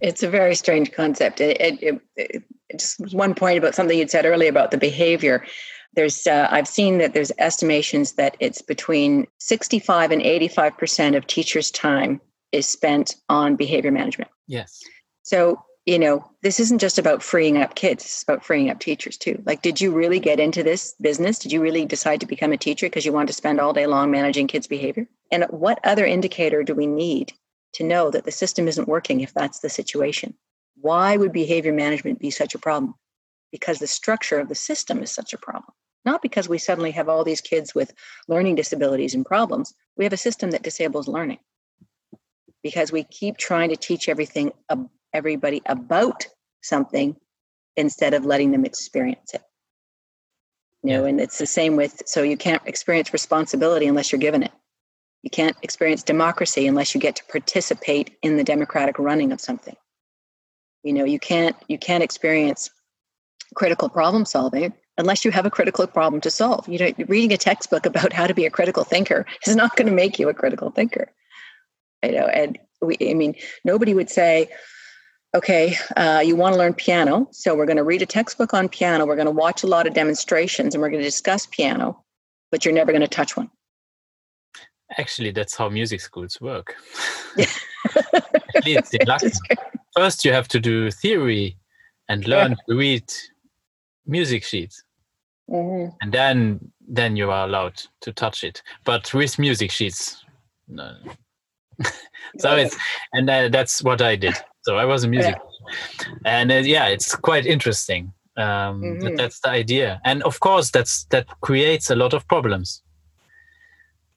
it's 0.00 0.22
a 0.22 0.28
very 0.28 0.54
strange 0.54 0.92
concept 0.92 1.40
it, 1.40 1.60
it, 1.60 1.82
it, 1.82 2.00
it, 2.16 2.42
just 2.78 2.98
one 3.14 3.34
point 3.34 3.58
about 3.58 3.74
something 3.74 3.98
you'd 3.98 4.10
said 4.10 4.24
earlier 4.24 4.50
about 4.50 4.70
the 4.70 4.78
behavior 4.78 5.44
there's 5.94 6.26
uh, 6.26 6.48
I've 6.50 6.68
seen 6.68 6.98
that 6.98 7.14
there's 7.14 7.32
estimations 7.38 8.12
that 8.12 8.36
it's 8.40 8.62
between 8.62 9.26
65 9.38 10.10
and 10.10 10.22
85 10.22 10.78
percent 10.78 11.16
of 11.16 11.26
teachers' 11.26 11.70
time 11.70 12.20
is 12.50 12.68
spent 12.68 13.16
on 13.28 13.56
behavior 13.56 13.90
management. 13.90 14.30
Yes. 14.46 14.80
So 15.22 15.62
you 15.84 15.98
know, 15.98 16.24
this 16.42 16.60
isn't 16.60 16.78
just 16.78 16.96
about 16.96 17.24
freeing 17.24 17.60
up 17.60 17.74
kids, 17.74 18.04
it's 18.04 18.22
about 18.22 18.44
freeing 18.44 18.70
up 18.70 18.78
teachers 18.78 19.16
too. 19.16 19.42
Like, 19.44 19.62
did 19.62 19.80
you 19.80 19.90
really 19.90 20.20
get 20.20 20.38
into 20.38 20.62
this 20.62 20.94
business? 21.00 21.40
Did 21.40 21.50
you 21.50 21.60
really 21.60 21.84
decide 21.84 22.20
to 22.20 22.26
become 22.26 22.52
a 22.52 22.56
teacher 22.56 22.86
because 22.86 23.04
you 23.04 23.12
want 23.12 23.26
to 23.28 23.34
spend 23.34 23.60
all 23.60 23.72
day 23.72 23.86
long 23.86 24.10
managing 24.10 24.46
kids' 24.46 24.68
behavior? 24.68 25.08
And 25.32 25.44
what 25.50 25.80
other 25.82 26.06
indicator 26.06 26.62
do 26.62 26.74
we 26.74 26.86
need 26.86 27.32
to 27.74 27.84
know 27.84 28.10
that 28.10 28.24
the 28.24 28.32
system 28.32 28.68
isn't 28.68 28.88
working 28.88 29.20
if 29.20 29.32
that's 29.34 29.60
the 29.60 29.68
situation? 29.68 30.34
Why 30.80 31.16
would 31.16 31.32
behavior 31.32 31.72
management 31.72 32.18
be 32.18 32.30
such 32.30 32.54
a 32.54 32.58
problem? 32.58 32.94
Because 33.50 33.78
the 33.78 33.86
structure 33.86 34.38
of 34.38 34.48
the 34.48 34.54
system 34.54 35.02
is 35.02 35.10
such 35.10 35.32
a 35.32 35.38
problem. 35.38 35.72
Not 36.04 36.22
because 36.22 36.48
we 36.48 36.58
suddenly 36.58 36.90
have 36.92 37.08
all 37.08 37.24
these 37.24 37.40
kids 37.40 37.74
with 37.74 37.94
learning 38.28 38.56
disabilities 38.56 39.14
and 39.14 39.24
problems. 39.24 39.72
We 39.96 40.04
have 40.04 40.12
a 40.12 40.16
system 40.16 40.50
that 40.50 40.62
disables 40.62 41.06
learning 41.06 41.38
because 42.62 42.92
we 42.92 43.04
keep 43.04 43.36
trying 43.36 43.70
to 43.70 43.76
teach 43.76 44.08
everything 44.08 44.52
everybody 45.12 45.62
about 45.66 46.26
something 46.62 47.16
instead 47.76 48.14
of 48.14 48.24
letting 48.24 48.50
them 48.52 48.64
experience 48.64 49.34
it. 49.34 49.42
You 50.82 50.90
know, 50.90 51.04
and 51.04 51.20
it's 51.20 51.38
the 51.38 51.46
same 51.46 51.76
with 51.76 52.02
so 52.06 52.22
you 52.22 52.36
can't 52.36 52.62
experience 52.66 53.12
responsibility 53.12 53.86
unless 53.86 54.10
you're 54.10 54.18
given 54.18 54.42
it. 54.42 54.52
You 55.22 55.30
can't 55.30 55.56
experience 55.62 56.02
democracy 56.02 56.66
unless 56.66 56.94
you 56.94 57.00
get 57.00 57.16
to 57.16 57.24
participate 57.24 58.16
in 58.22 58.36
the 58.36 58.44
democratic 58.44 58.98
running 58.98 59.32
of 59.32 59.40
something. 59.40 59.76
You 60.82 60.92
know, 60.92 61.04
you 61.04 61.18
can't 61.18 61.56
you 61.68 61.78
can't 61.78 62.02
experience 62.02 62.70
critical 63.54 63.88
problem 63.88 64.24
solving 64.24 64.72
unless 64.98 65.24
you 65.24 65.30
have 65.30 65.46
a 65.46 65.50
critical 65.50 65.86
problem 65.86 66.20
to 66.22 66.30
solve. 66.30 66.68
You 66.68 66.78
know, 66.78 66.92
reading 67.06 67.32
a 67.32 67.36
textbook 67.36 67.86
about 67.86 68.12
how 68.12 68.26
to 68.26 68.34
be 68.34 68.46
a 68.46 68.50
critical 68.50 68.84
thinker 68.84 69.24
is 69.46 69.56
not 69.56 69.76
going 69.76 69.86
to 69.88 69.94
make 69.94 70.18
you 70.18 70.28
a 70.28 70.34
critical 70.34 70.70
thinker. 70.70 71.12
You 72.02 72.12
know, 72.12 72.26
and 72.26 72.58
we 72.80 72.96
I 73.00 73.14
mean, 73.14 73.36
nobody 73.64 73.94
would 73.94 74.10
say, 74.10 74.48
okay, 75.34 75.76
uh, 75.96 76.22
you 76.24 76.34
want 76.34 76.54
to 76.54 76.58
learn 76.58 76.74
piano. 76.74 77.28
So 77.30 77.54
we're 77.54 77.66
going 77.66 77.76
to 77.76 77.84
read 77.84 78.02
a 78.02 78.06
textbook 78.06 78.52
on 78.52 78.68
piano. 78.68 79.06
We're 79.06 79.16
going 79.16 79.26
to 79.26 79.30
watch 79.30 79.62
a 79.62 79.68
lot 79.68 79.86
of 79.86 79.94
demonstrations 79.94 80.74
and 80.74 80.82
we're 80.82 80.90
going 80.90 81.00
to 81.00 81.08
discuss 81.08 81.46
piano, 81.46 82.02
but 82.50 82.64
you're 82.64 82.74
never 82.74 82.90
going 82.90 83.02
to 83.02 83.08
touch 83.08 83.36
one. 83.36 83.50
Actually, 84.98 85.30
that's 85.30 85.56
how 85.56 85.68
music 85.68 86.00
schools 86.00 86.40
work. 86.40 86.74
At 87.38 88.64
least 88.64 88.94
in 88.94 89.06
First, 89.96 90.24
you 90.24 90.32
have 90.32 90.48
to 90.48 90.60
do 90.60 90.90
theory 90.90 91.56
and 92.08 92.26
learn 92.26 92.52
yeah. 92.52 92.56
to 92.68 92.76
read 92.76 93.04
music 94.06 94.44
sheets. 94.44 94.82
Mm-hmm. 95.50 95.94
And 96.00 96.12
then 96.12 96.72
then 96.88 97.16
you 97.16 97.30
are 97.30 97.46
allowed 97.46 97.80
to 98.00 98.12
touch 98.12 98.44
it. 98.44 98.62
But 98.84 99.12
with 99.12 99.38
music 99.38 99.70
sheets, 99.70 100.24
no. 100.68 100.94
so 102.38 102.56
it's 102.56 102.76
and 103.12 103.28
uh, 103.28 103.48
that's 103.48 103.82
what 103.82 104.00
I 104.02 104.16
did. 104.16 104.34
So 104.62 104.76
I 104.76 104.84
was 104.84 105.04
a 105.04 105.08
music, 105.08 105.36
yeah. 105.36 106.14
and 106.24 106.52
uh, 106.52 106.56
yeah, 106.56 106.86
it's 106.86 107.14
quite 107.14 107.46
interesting. 107.46 108.12
Um, 108.36 108.80
mm-hmm. 108.80 109.00
that, 109.00 109.16
that's 109.16 109.40
the 109.40 109.50
idea, 109.50 110.00
and 110.04 110.22
of 110.22 110.40
course, 110.40 110.70
that's 110.70 111.04
that 111.06 111.26
creates 111.40 111.90
a 111.90 111.96
lot 111.96 112.14
of 112.14 112.26
problems 112.28 112.81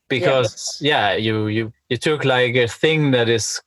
because 0.07 0.79
yeah. 0.81 1.11
yeah, 1.11 1.17
you 1.17 1.47
you 1.47 1.73
you 1.89 1.97
took 1.97 2.25
like 2.25 2.55
a 2.55 2.67
thing 2.67 3.11
that 3.11 3.29
is 3.29 3.61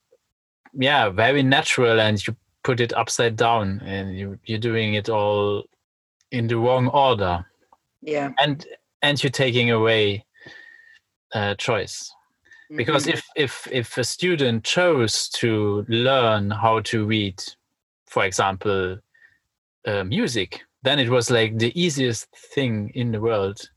yeah 0.75 1.09
very 1.09 1.43
natural 1.43 2.01
and 2.01 2.25
you 2.27 2.37
put 2.65 2.81
it 2.81 2.93
upside 2.93 3.37
down 3.37 3.81
and 3.85 4.17
you 4.17 4.39
you're 4.45 4.59
doing 4.59 4.95
it 4.95 5.09
all 5.09 5.65
in 6.31 6.47
the 6.47 6.57
wrong 6.57 6.89
order. 6.89 7.45
Yeah, 8.03 8.31
and 8.39 8.65
and 9.03 9.23
you're 9.23 9.31
taking 9.31 9.71
away 9.71 10.25
uh, 11.35 11.55
choice 11.55 12.13
because 12.77 13.05
mm-hmm. 13.07 13.19
if 13.19 13.25
if 13.37 13.69
if 13.71 13.99
a 13.99 14.05
student 14.05 14.65
chose 14.65 15.29
to 15.31 15.85
learn 15.89 16.51
how 16.51 16.81
to 16.81 17.07
read 17.07 17.43
for 18.07 18.25
example 18.25 18.99
uh, 19.87 20.05
music 20.05 20.63
then 20.83 20.99
it 20.99 21.09
was 21.09 21.31
like 21.31 21.59
the 21.59 21.79
easiest 21.81 22.27
thing 22.55 22.91
in 22.95 23.13
the 23.13 23.21
world 23.21 23.71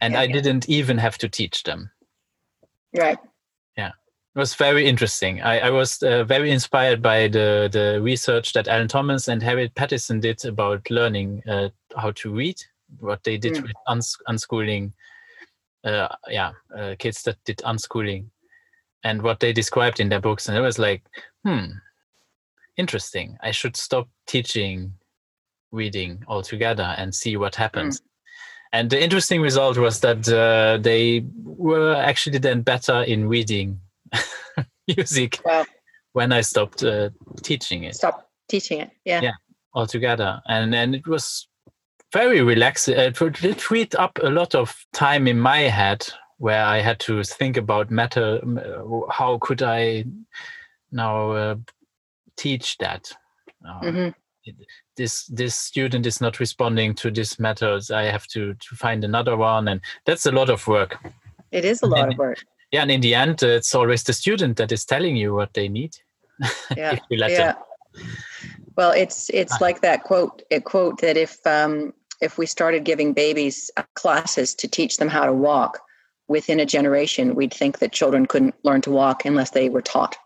and 0.00 0.14
yeah, 0.14 0.20
i 0.20 0.22
yeah. 0.24 0.32
didn't 0.32 0.68
even 0.68 0.96
have 0.96 1.18
to 1.18 1.28
teach 1.28 1.62
them 1.64 1.90
right 2.96 3.18
yeah 3.76 3.88
it 3.88 4.38
was 4.38 4.54
very 4.54 4.86
interesting 4.86 5.40
i, 5.42 5.60
I 5.60 5.70
was 5.70 6.02
uh, 6.02 6.24
very 6.24 6.50
inspired 6.50 7.02
by 7.02 7.28
the 7.28 7.68
the 7.72 8.00
research 8.02 8.52
that 8.52 8.68
alan 8.68 8.88
thomas 8.88 9.28
and 9.28 9.42
harriet 9.42 9.74
pattison 9.74 10.20
did 10.20 10.44
about 10.44 10.90
learning 10.90 11.42
uh, 11.48 11.68
how 11.96 12.12
to 12.12 12.34
read 12.34 12.60
what 12.98 13.22
they 13.24 13.36
did 13.36 13.54
mm. 13.54 13.62
with 13.62 13.72
uns- 13.86 14.18
unschooling 14.28 14.92
uh, 15.84 16.08
yeah, 16.28 16.52
uh, 16.76 16.94
kids 16.98 17.22
that 17.22 17.42
did 17.44 17.58
unschooling 17.58 18.26
and 19.04 19.22
what 19.22 19.40
they 19.40 19.52
described 19.52 20.00
in 20.00 20.08
their 20.08 20.20
books. 20.20 20.48
And 20.48 20.56
it 20.56 20.60
was 20.60 20.78
like, 20.78 21.02
hmm, 21.44 21.64
interesting. 22.76 23.38
I 23.42 23.50
should 23.50 23.76
stop 23.76 24.08
teaching 24.26 24.92
reading 25.72 26.22
altogether 26.28 26.94
and 26.98 27.14
see 27.14 27.36
what 27.36 27.54
happens. 27.54 28.00
Mm. 28.00 28.04
And 28.72 28.90
the 28.90 29.02
interesting 29.02 29.40
result 29.40 29.78
was 29.78 30.00
that 30.00 30.28
uh, 30.28 30.78
they 30.80 31.24
were 31.42 31.94
actually 31.94 32.38
then 32.38 32.62
better 32.62 33.02
in 33.02 33.28
reading 33.28 33.80
music 34.96 35.40
wow. 35.44 35.64
when 36.12 36.32
I 36.32 36.42
stopped 36.42 36.82
uh, 36.84 37.10
teaching 37.42 37.84
it. 37.84 37.96
Stop 37.96 38.30
teaching 38.48 38.80
it, 38.80 38.90
yeah. 39.04 39.20
Yeah, 39.22 39.32
altogether. 39.74 40.40
And 40.46 40.72
then 40.72 40.94
it 40.94 41.06
was 41.06 41.48
very 42.12 42.42
relaxing. 42.42 42.96
It 42.96 43.16
freed 43.16 43.94
up 43.96 44.18
a 44.22 44.30
lot 44.30 44.54
of 44.54 44.84
time 44.92 45.26
in 45.26 45.40
my 45.40 45.60
head 45.60 46.06
where 46.38 46.64
I 46.64 46.80
had 46.80 46.98
to 47.00 47.22
think 47.22 47.56
about 47.56 47.90
matter. 47.90 48.40
Uh, 48.42 49.10
how 49.10 49.38
could 49.38 49.62
I 49.62 50.04
now 50.90 51.32
uh, 51.32 51.56
teach 52.36 52.78
that? 52.78 53.12
Uh, 53.66 53.80
mm-hmm. 53.80 54.08
This 54.96 55.26
this 55.26 55.54
student 55.54 56.06
is 56.06 56.20
not 56.20 56.40
responding 56.40 56.94
to 56.96 57.10
this 57.10 57.38
methods. 57.38 57.90
I 57.90 58.04
have 58.04 58.26
to 58.28 58.54
to 58.54 58.76
find 58.76 59.04
another 59.04 59.36
one, 59.36 59.68
and 59.68 59.80
that's 60.06 60.26
a 60.26 60.32
lot 60.32 60.50
of 60.50 60.66
work. 60.66 60.98
It 61.50 61.64
is 61.64 61.82
a 61.82 61.86
lot 61.86 62.04
and, 62.04 62.12
of 62.12 62.18
work. 62.18 62.44
Yeah, 62.70 62.82
and 62.82 62.90
in 62.90 63.00
the 63.00 63.14
end, 63.14 63.42
uh, 63.42 63.48
it's 63.48 63.74
always 63.74 64.04
the 64.04 64.12
student 64.12 64.56
that 64.56 64.72
is 64.72 64.84
telling 64.84 65.16
you 65.16 65.34
what 65.34 65.54
they 65.54 65.68
need. 65.68 65.96
Yeah, 66.76 66.98
yeah. 67.10 67.54
Well, 68.76 68.92
it's 68.92 69.30
it's 69.30 69.54
ah. 69.54 69.58
like 69.60 69.80
that 69.82 70.04
quote. 70.04 70.42
A 70.50 70.60
quote 70.60 71.00
that 71.00 71.16
if 71.16 71.44
um, 71.46 71.92
if 72.20 72.38
we 72.38 72.46
started 72.46 72.84
giving 72.84 73.12
babies 73.12 73.70
classes 73.94 74.54
to 74.54 74.68
teach 74.68 74.96
them 74.96 75.08
how 75.08 75.26
to 75.26 75.32
walk, 75.32 75.80
within 76.30 76.60
a 76.60 76.64
generation, 76.64 77.34
we'd 77.34 77.52
think 77.52 77.80
that 77.80 77.92
children 77.92 78.24
couldn't 78.24 78.54
learn 78.62 78.80
to 78.82 78.90
walk 78.90 79.24
unless 79.24 79.50
they 79.50 79.68
were 79.68 79.82
taught. 79.82 80.16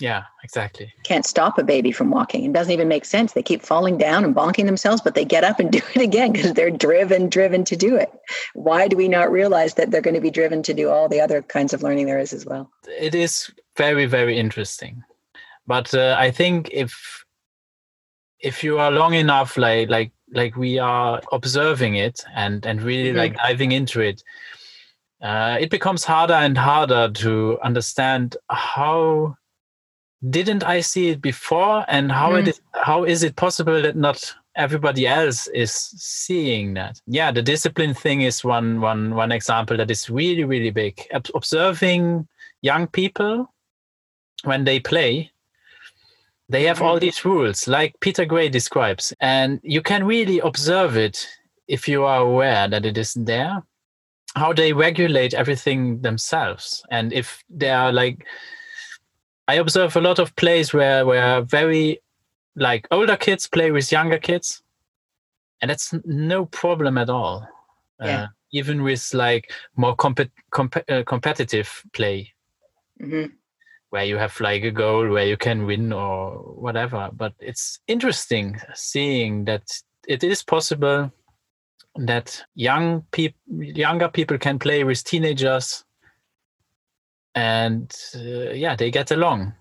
Yeah, 0.00 0.24
exactly. 0.44 0.92
Can't 1.02 1.26
stop 1.26 1.58
a 1.58 1.64
baby 1.64 1.90
from 1.90 2.10
walking. 2.10 2.44
It 2.44 2.52
doesn't 2.52 2.72
even 2.72 2.86
make 2.86 3.04
sense. 3.04 3.32
They 3.32 3.42
keep 3.42 3.62
falling 3.62 3.98
down 3.98 4.24
and 4.24 4.34
bonking 4.34 4.66
themselves, 4.66 5.02
but 5.02 5.14
they 5.14 5.24
get 5.24 5.42
up 5.42 5.58
and 5.58 5.72
do 5.72 5.80
it 5.94 6.00
again 6.00 6.32
because 6.32 6.52
they're 6.54 6.70
driven, 6.70 7.28
driven 7.28 7.64
to 7.64 7.76
do 7.76 7.96
it. 7.96 8.10
Why 8.54 8.86
do 8.86 8.96
we 8.96 9.08
not 9.08 9.30
realize 9.30 9.74
that 9.74 9.90
they're 9.90 10.00
going 10.00 10.14
to 10.14 10.20
be 10.20 10.30
driven 10.30 10.62
to 10.64 10.74
do 10.74 10.88
all 10.88 11.08
the 11.08 11.20
other 11.20 11.42
kinds 11.42 11.72
of 11.72 11.82
learning 11.82 12.06
there 12.06 12.20
is 12.20 12.32
as 12.32 12.46
well? 12.46 12.70
It 12.86 13.14
is 13.14 13.50
very, 13.76 14.06
very 14.06 14.38
interesting. 14.38 15.02
But 15.66 15.92
uh, 15.92 16.16
I 16.18 16.30
think 16.30 16.70
if 16.72 17.24
if 18.40 18.62
you 18.62 18.78
are 18.78 18.92
long 18.92 19.14
enough, 19.14 19.56
like 19.56 19.90
like 19.90 20.12
like 20.32 20.56
we 20.56 20.78
are 20.78 21.20
observing 21.32 21.96
it 21.96 22.24
and 22.34 22.64
and 22.64 22.80
really 22.80 23.10
mm-hmm. 23.10 23.18
like 23.18 23.36
diving 23.36 23.72
into 23.72 24.00
it, 24.00 24.22
uh, 25.20 25.58
it 25.60 25.70
becomes 25.70 26.04
harder 26.04 26.34
and 26.34 26.56
harder 26.56 27.10
to 27.10 27.58
understand 27.62 28.36
how 28.48 29.36
didn't 30.30 30.64
I 30.64 30.80
see 30.80 31.08
it 31.08 31.22
before, 31.22 31.84
and 31.88 32.10
how 32.10 32.32
mm. 32.32 32.40
it 32.40 32.48
is, 32.48 32.60
how 32.74 33.04
is 33.04 33.22
it 33.22 33.36
possible 33.36 33.80
that 33.82 33.96
not 33.96 34.34
everybody 34.56 35.06
else 35.06 35.46
is 35.48 35.72
seeing 35.72 36.74
that? 36.74 37.00
Yeah, 37.06 37.30
the 37.30 37.42
discipline 37.42 37.94
thing 37.94 38.22
is 38.22 38.44
one 38.44 38.80
one 38.80 39.14
one 39.14 39.32
example 39.32 39.76
that 39.76 39.90
is 39.90 40.10
really 40.10 40.44
really 40.44 40.70
big. 40.70 41.06
Observing 41.34 42.26
young 42.62 42.86
people 42.88 43.52
when 44.44 44.64
they 44.64 44.80
play, 44.80 45.30
they 46.48 46.64
have 46.64 46.82
all 46.82 46.96
mm-hmm. 46.96 47.00
these 47.00 47.24
rules, 47.24 47.68
like 47.68 47.98
Peter 48.00 48.24
Gray 48.24 48.48
describes, 48.48 49.14
and 49.20 49.60
you 49.62 49.82
can 49.82 50.04
really 50.04 50.40
observe 50.40 50.96
it 50.96 51.28
if 51.68 51.86
you 51.86 52.04
are 52.04 52.20
aware 52.22 52.66
that 52.66 52.84
it 52.84 52.98
isn't 52.98 53.26
there 53.26 53.62
how 54.36 54.52
they 54.52 54.72
regulate 54.72 55.34
everything 55.34 56.00
themselves 56.00 56.82
and 56.90 57.12
if 57.12 57.42
they 57.50 57.70
are 57.70 57.92
like 57.92 58.26
i 59.48 59.54
observe 59.54 59.96
a 59.96 60.00
lot 60.00 60.18
of 60.18 60.34
plays 60.36 60.72
where 60.72 61.04
where 61.04 61.42
very 61.42 62.00
like 62.56 62.86
older 62.90 63.16
kids 63.16 63.46
play 63.46 63.70
with 63.70 63.90
younger 63.92 64.18
kids 64.18 64.62
and 65.60 65.70
that's 65.70 65.92
no 66.04 66.44
problem 66.46 66.98
at 66.98 67.10
all 67.10 67.46
yeah. 68.00 68.22
uh, 68.22 68.26
even 68.52 68.82
with 68.82 69.12
like 69.12 69.52
more 69.76 69.94
comp- 69.96 70.30
comp- 70.50 70.84
uh, 70.88 71.02
competitive 71.04 71.82
play 71.92 72.32
mm-hmm. 73.00 73.32
where 73.90 74.04
you 74.04 74.16
have 74.16 74.38
like 74.40 74.62
a 74.62 74.70
goal 74.70 75.08
where 75.08 75.26
you 75.26 75.36
can 75.36 75.66
win 75.66 75.92
or 75.92 76.30
whatever 76.54 77.10
but 77.12 77.32
it's 77.40 77.80
interesting 77.88 78.60
seeing 78.74 79.44
that 79.44 79.62
it 80.06 80.22
is 80.24 80.42
possible 80.42 81.12
that 81.98 82.42
young 82.54 83.02
people, 83.10 83.38
younger 83.62 84.08
people 84.08 84.38
can 84.38 84.58
play 84.58 84.84
with 84.84 85.02
teenagers, 85.04 85.84
and 87.38 87.94
uh, 88.16 88.50
yeah, 88.52 88.74
they 88.74 88.90
get 88.90 89.10
along. 89.10 89.54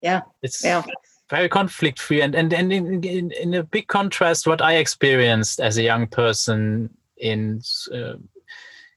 Yeah, 0.00 0.22
it's 0.42 0.64
yeah. 0.64 0.82
very 1.28 1.48
conflict 1.48 1.98
free, 1.98 2.22
and 2.22 2.34
and 2.34 2.52
and 2.52 2.72
in, 2.72 3.04
in, 3.04 3.32
in 3.32 3.54
a 3.54 3.62
big 3.62 3.88
contrast, 3.88 4.46
what 4.46 4.62
I 4.62 4.76
experienced 4.76 5.60
as 5.60 5.76
a 5.76 5.82
young 5.82 6.06
person 6.06 6.90
in 7.16 7.60
uh, 7.92 8.14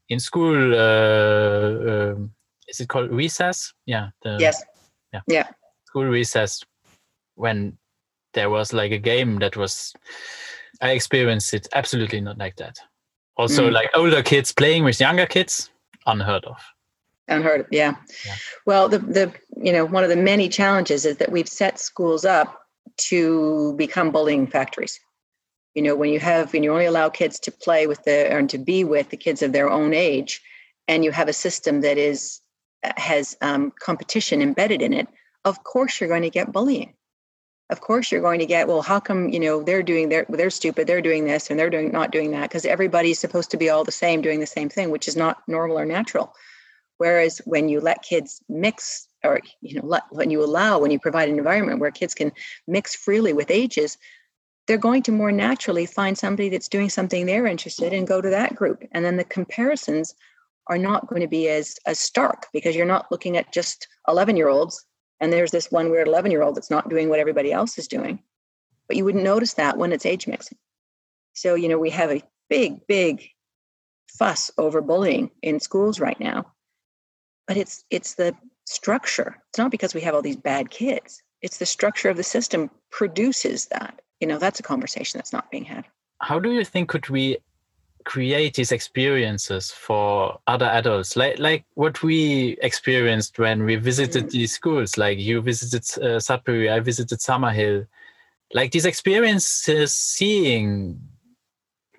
in 0.09 0.19
school. 0.19 0.73
Uh, 0.73 2.13
um, 2.13 2.31
is 2.67 2.79
it 2.79 2.89
called 2.89 3.11
recess? 3.11 3.73
Yeah. 3.85 4.09
The, 4.23 4.37
yes. 4.39 4.63
Yeah. 5.13 5.21
Yeah. 5.27 5.47
School 5.85 6.05
recess 6.05 6.63
when 7.35 7.77
there 8.33 8.49
was 8.49 8.73
like 8.73 8.91
a 8.91 8.97
game 8.97 9.39
that 9.39 9.57
was 9.57 9.93
I 10.81 10.91
experienced 10.91 11.53
it 11.53 11.67
absolutely 11.73 12.21
not 12.21 12.37
like 12.37 12.55
that. 12.55 12.77
Also, 13.37 13.69
mm. 13.69 13.73
like 13.73 13.89
older 13.95 14.23
kids 14.23 14.51
playing 14.51 14.83
with 14.83 14.99
younger 14.99 15.25
kids, 15.25 15.69
unheard 16.05 16.45
of. 16.45 16.57
Unheard 17.27 17.61
of, 17.61 17.67
yeah. 17.71 17.95
yeah. 18.25 18.35
Well, 18.65 18.89
the 18.89 18.99
the 18.99 19.33
you 19.55 19.71
know 19.71 19.85
one 19.85 20.03
of 20.03 20.09
the 20.09 20.15
many 20.15 20.49
challenges 20.49 21.05
is 21.05 21.17
that 21.17 21.31
we've 21.31 21.47
set 21.47 21.79
schools 21.79 22.25
up 22.25 22.61
to 23.09 23.73
become 23.77 24.11
bullying 24.11 24.47
factories. 24.47 24.99
You 25.73 25.83
know, 25.83 25.95
when 25.95 26.11
you 26.11 26.19
have 26.19 26.51
when 26.51 26.63
you 26.63 26.71
only 26.71 26.85
allow 26.85 27.09
kids 27.09 27.39
to 27.41 27.51
play 27.51 27.87
with 27.87 28.03
the 28.03 28.33
or 28.33 28.45
to 28.47 28.57
be 28.57 28.83
with 28.83 29.09
the 29.09 29.17
kids 29.17 29.41
of 29.41 29.53
their 29.53 29.69
own 29.69 29.93
age, 29.93 30.41
and 30.87 31.03
you 31.03 31.11
have 31.11 31.29
a 31.29 31.33
system 31.33 31.81
that 31.81 31.97
is 31.97 32.41
has 32.97 33.37
um, 33.41 33.71
competition 33.79 34.41
embedded 34.41 34.81
in 34.81 34.91
it, 34.93 35.07
of 35.45 35.63
course 35.63 35.99
you're 35.99 36.09
going 36.09 36.23
to 36.23 36.29
get 36.29 36.51
bullying 36.51 36.93
of 37.69 37.81
course 37.81 38.11
you're 38.11 38.21
going 38.21 38.39
to 38.39 38.45
get 38.45 38.67
well 38.67 38.81
how 38.81 38.99
come 38.99 39.29
you 39.29 39.39
know 39.39 39.63
they're 39.63 39.83
doing 39.83 40.09
they're 40.09 40.25
they're 40.29 40.49
stupid 40.49 40.85
they're 40.85 41.01
doing 41.01 41.25
this 41.25 41.49
and 41.49 41.59
they're 41.59 41.69
doing 41.69 41.91
not 41.91 42.11
doing 42.11 42.31
that 42.31 42.49
because 42.49 42.65
everybody's 42.65 43.19
supposed 43.19 43.51
to 43.51 43.57
be 43.57 43.69
all 43.69 43.83
the 43.83 43.91
same 43.91 44.21
doing 44.21 44.39
the 44.39 44.45
same 44.45 44.69
thing 44.69 44.89
which 44.89 45.07
is 45.07 45.15
not 45.15 45.41
normal 45.47 45.79
or 45.79 45.85
natural 45.85 46.33
whereas 46.97 47.39
when 47.45 47.69
you 47.69 47.79
let 47.79 48.01
kids 48.03 48.41
mix 48.49 49.07
or 49.23 49.39
you 49.61 49.75
know 49.75 49.85
let, 49.85 50.03
when 50.11 50.29
you 50.29 50.43
allow 50.43 50.79
when 50.79 50.91
you 50.91 50.99
provide 50.99 51.29
an 51.29 51.37
environment 51.37 51.79
where 51.79 51.91
kids 51.91 52.13
can 52.13 52.31
mix 52.67 52.95
freely 52.95 53.33
with 53.33 53.51
ages 53.51 53.97
they're 54.67 54.77
going 54.77 55.03
to 55.03 55.11
more 55.11 55.31
naturally 55.31 55.85
find 55.85 56.17
somebody 56.17 56.49
that's 56.49 56.69
doing 56.69 56.89
something 56.89 57.25
they're 57.25 57.45
interested 57.45 57.91
in 57.91 57.99
and 57.99 58.07
go 58.07 58.21
to 58.21 58.29
that 58.29 58.55
group. 58.55 58.83
And 58.91 59.03
then 59.03 59.17
the 59.17 59.23
comparisons 59.25 60.15
are 60.67 60.77
not 60.77 61.07
going 61.07 61.21
to 61.21 61.27
be 61.27 61.49
as 61.49 61.77
as 61.85 61.99
stark 61.99 62.47
because 62.53 62.75
you're 62.75 62.85
not 62.85 63.11
looking 63.11 63.35
at 63.35 63.51
just 63.51 63.87
11 64.07 64.37
year 64.37 64.47
olds 64.47 64.85
and 65.19 65.31
there's 65.31 65.51
this 65.51 65.71
one 65.71 65.89
weird 65.89 66.07
11 66.07 66.31
year 66.31 66.41
old 66.41 66.55
that's 66.55 66.71
not 66.71 66.89
doing 66.89 67.09
what 67.09 67.19
everybody 67.19 67.51
else 67.51 67.77
is 67.77 67.87
doing. 67.87 68.23
But 68.87 68.95
you 68.97 69.03
wouldn't 69.03 69.23
notice 69.23 69.55
that 69.55 69.77
when 69.77 69.91
it's 69.91 70.05
age 70.05 70.27
mixing. 70.27 70.57
So 71.33 71.55
you 71.55 71.67
know 71.67 71.79
we 71.79 71.89
have 71.89 72.11
a 72.11 72.23
big 72.49 72.87
big 72.87 73.27
fuss 74.07 74.51
over 74.57 74.79
bullying 74.79 75.31
in 75.41 75.59
schools 75.59 75.99
right 75.99 76.19
now 76.19 76.53
but 77.47 77.57
it's 77.57 77.85
it's 77.89 78.15
the 78.15 78.35
structure. 78.65 79.37
It's 79.49 79.57
not 79.57 79.71
because 79.71 79.93
we 79.93 80.01
have 80.01 80.15
all 80.15 80.21
these 80.21 80.37
bad 80.37 80.69
kids. 80.69 81.21
It's 81.41 81.57
the 81.57 81.65
structure 81.65 82.09
of 82.09 82.17
the 82.17 82.23
system 82.23 82.69
produces 82.91 83.65
that. 83.67 84.01
You 84.19 84.27
know 84.27 84.37
that's 84.37 84.59
a 84.59 84.63
conversation 84.63 85.17
that's 85.17 85.33
not 85.33 85.51
being 85.51 85.65
had. 85.65 85.85
How 86.21 86.39
do 86.39 86.51
you 86.51 86.63
think 86.63 86.89
could 86.89 87.09
we 87.09 87.37
create 88.05 88.55
these 88.55 88.71
experiences 88.71 89.71
for 89.71 90.39
other 90.47 90.65
adults? 90.65 91.15
Like 91.15 91.39
like 91.39 91.65
what 91.73 92.01
we 92.03 92.57
experienced 92.61 93.39
when 93.39 93.63
we 93.63 93.75
visited 93.75 94.29
these 94.29 94.53
schools 94.53 94.97
like 94.97 95.19
you 95.19 95.41
visited 95.41 95.83
uh, 96.03 96.19
sudbury 96.19 96.69
i 96.69 96.79
visited 96.79 97.19
summerhill 97.19 97.87
like 98.53 98.71
these 98.71 98.85
experiences 98.85 99.93
seeing 99.93 100.99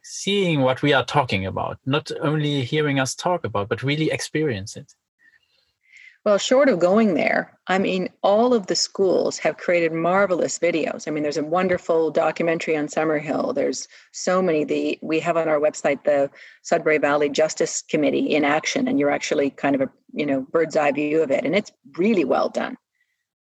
seeing 0.03 0.61
what 0.61 0.83
we 0.83 0.93
are 0.93 1.05
talking 1.05 1.47
about 1.47 1.79
not 1.87 2.11
only 2.21 2.63
hearing 2.63 3.01
us 3.01 3.15
talk 3.15 3.45
about 3.45 3.69
but 3.69 3.83
really 3.83 4.11
experience 4.11 4.77
it 4.77 4.95
well, 6.25 6.39
short 6.39 6.71
of 6.71 6.79
going 6.79 7.15
there, 7.15 7.59
I 7.67 7.79
mean, 7.79 8.09
all 8.23 8.55
of 8.55 8.67
the 8.67 8.75
schools 8.75 9.37
have 9.39 9.59
created 9.59 9.93
marvelous 9.93 10.59
videos. 10.59 11.07
I 11.07 11.11
mean, 11.11 11.23
there's 11.23 11.37
a 11.37 11.45
wonderful 11.45 12.11
documentary 12.11 12.77
on 12.77 12.87
Summerhill. 12.87 13.55
There's 13.55 13.89
so 14.13 14.41
many. 14.41 14.65
The 14.65 14.99
we 15.03 15.21
have 15.21 15.37
on 15.37 15.49
our 15.49 15.61
website 15.61 16.05
the 16.05 16.31
Sudbury 16.63 16.97
Valley 16.97 17.29
Justice 17.29 17.83
Committee 17.83 18.35
in 18.35 18.45
action, 18.45 18.89
and 18.89 18.99
you're 18.99 19.11
actually 19.11 19.51
kind 19.51 19.75
of 19.75 19.83
a 19.83 19.91
you 20.15 20.25
know 20.25 20.41
bird's 20.41 20.77
eye 20.77 20.93
view 20.93 21.23
of 21.23 21.31
it, 21.31 21.45
and 21.45 21.55
it's 21.55 21.73
really 21.99 22.25
well 22.25 22.49
done. 22.49 22.79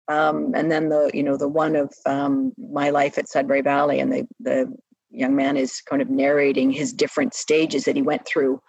Um, 0.09 0.53
and 0.55 0.71
then 0.71 0.89
the 0.89 1.11
you 1.15 1.23
know 1.23 1.37
the 1.37 1.49
one 1.49 1.77
of 1.77 1.93
um, 2.05 2.53
my 2.59 2.91
life 2.91 3.17
at 3.17 3.29
Sudbury 3.29 3.63
Valley, 3.63 4.01
and 4.01 4.13
the 4.13 4.27
the 4.41 4.77
young 5.11 5.37
man 5.37 5.57
is 5.57 5.81
kind 5.83 6.03
of 6.03 6.11
narrating 6.11 6.73
his 6.73 6.93
different 6.93 7.35
stages 7.35 7.85
that 7.85 7.97
he 7.97 8.03
went 8.03 8.27
through 8.27 8.61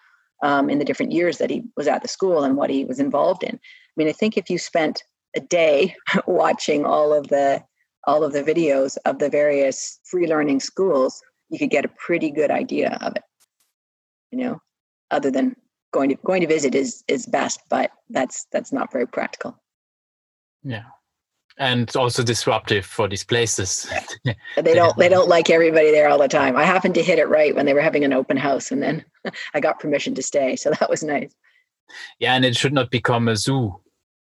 um, 0.43 0.69
in 0.69 0.77
the 0.77 0.85
different 0.85 1.11
years 1.11 1.39
that 1.39 1.49
he 1.49 1.63
was 1.75 1.87
at 1.87 2.03
the 2.03 2.07
school 2.07 2.43
and 2.43 2.55
what 2.55 2.69
he 2.69 2.85
was 2.85 2.99
involved 2.99 3.43
in. 3.43 3.55
I 3.55 3.93
mean, 3.95 4.09
I 4.09 4.11
think 4.11 4.37
if 4.37 4.49
you 4.49 4.59
spent 4.59 5.01
a 5.35 5.39
day 5.39 5.95
watching 6.27 6.85
all 6.85 7.13
of 7.13 7.29
the 7.29 7.63
all 8.05 8.25
of 8.25 8.33
the 8.33 8.43
videos 8.43 8.97
of 9.05 9.19
the 9.19 9.29
various 9.29 9.99
free 10.03 10.27
learning 10.27 10.59
schools, 10.59 11.21
you 11.49 11.57
could 11.57 11.69
get 11.69 11.85
a 11.85 11.91
pretty 11.97 12.29
good 12.29 12.51
idea 12.51 12.97
of 13.01 13.15
it. 13.15 13.23
You 14.31 14.39
know, 14.39 14.61
other 15.09 15.31
than 15.31 15.55
going 15.93 16.09
to 16.09 16.15
going 16.25 16.41
to 16.41 16.47
visit 16.47 16.75
is 16.75 17.03
is 17.07 17.25
best, 17.25 17.61
but 17.69 17.91
that's 18.09 18.45
that's 18.51 18.73
not 18.73 18.91
very 18.91 19.07
practical. 19.07 19.57
Yeah. 20.63 20.83
And 21.57 21.95
also 21.95 22.23
disruptive 22.23 22.85
for 22.85 23.07
these 23.07 23.23
places. 23.23 23.87
they 24.25 24.73
don't 24.73 24.97
they 24.97 25.07
don't 25.07 25.29
like 25.29 25.49
everybody 25.49 25.91
there 25.91 26.09
all 26.09 26.17
the 26.17 26.27
time. 26.27 26.55
I 26.57 26.63
happened 26.63 26.95
to 26.95 27.03
hit 27.03 27.19
it 27.19 27.29
right 27.29 27.55
when 27.55 27.65
they 27.65 27.73
were 27.73 27.81
having 27.81 28.03
an 28.03 28.13
open 28.13 28.37
house 28.37 28.71
and 28.71 28.81
then 28.81 29.05
I 29.53 29.59
got 29.59 29.79
permission 29.79 30.15
to 30.15 30.23
stay. 30.23 30.55
So 30.55 30.71
that 30.71 30.89
was 30.89 31.03
nice. 31.03 31.33
Yeah, 32.17 32.33
and 32.33 32.43
it 32.43 32.55
should 32.55 32.73
not 32.73 32.89
become 32.89 33.27
a 33.27 33.35
zoo 33.35 33.79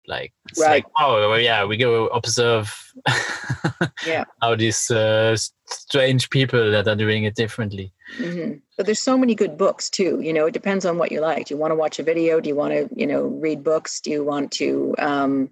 like, 0.09 0.33
right. 0.57 0.83
Like, 0.83 0.85
oh, 0.99 1.29
well, 1.29 1.39
yeah, 1.39 1.63
we 1.65 1.77
go 1.77 2.07
observe 2.07 2.75
yeah. 4.07 4.25
how 4.41 4.55
these 4.55 4.89
uh, 4.89 5.37
strange 5.67 6.31
people 6.31 6.71
that 6.71 6.87
are 6.87 6.95
doing 6.95 7.25
it 7.25 7.35
differently. 7.35 7.93
Mm-hmm. 8.17 8.57
But 8.75 8.87
there's 8.87 8.99
so 8.99 9.19
many 9.19 9.35
good 9.35 9.55
books 9.55 9.87
too. 9.87 10.19
You 10.19 10.33
know, 10.33 10.47
it 10.47 10.53
depends 10.53 10.83
on 10.83 10.97
what 10.97 11.11
you 11.11 11.21
like. 11.21 11.45
Do 11.45 11.53
you 11.53 11.59
want 11.59 11.71
to 11.71 11.75
watch 11.75 11.99
a 11.99 12.03
video? 12.03 12.41
Do 12.41 12.49
you 12.49 12.55
want 12.55 12.73
to, 12.73 12.89
you 12.93 13.05
know, 13.05 13.21
read 13.21 13.63
books? 13.63 14.01
Do 14.01 14.09
you 14.09 14.23
want 14.23 14.51
to 14.53 14.95
um, 14.97 15.51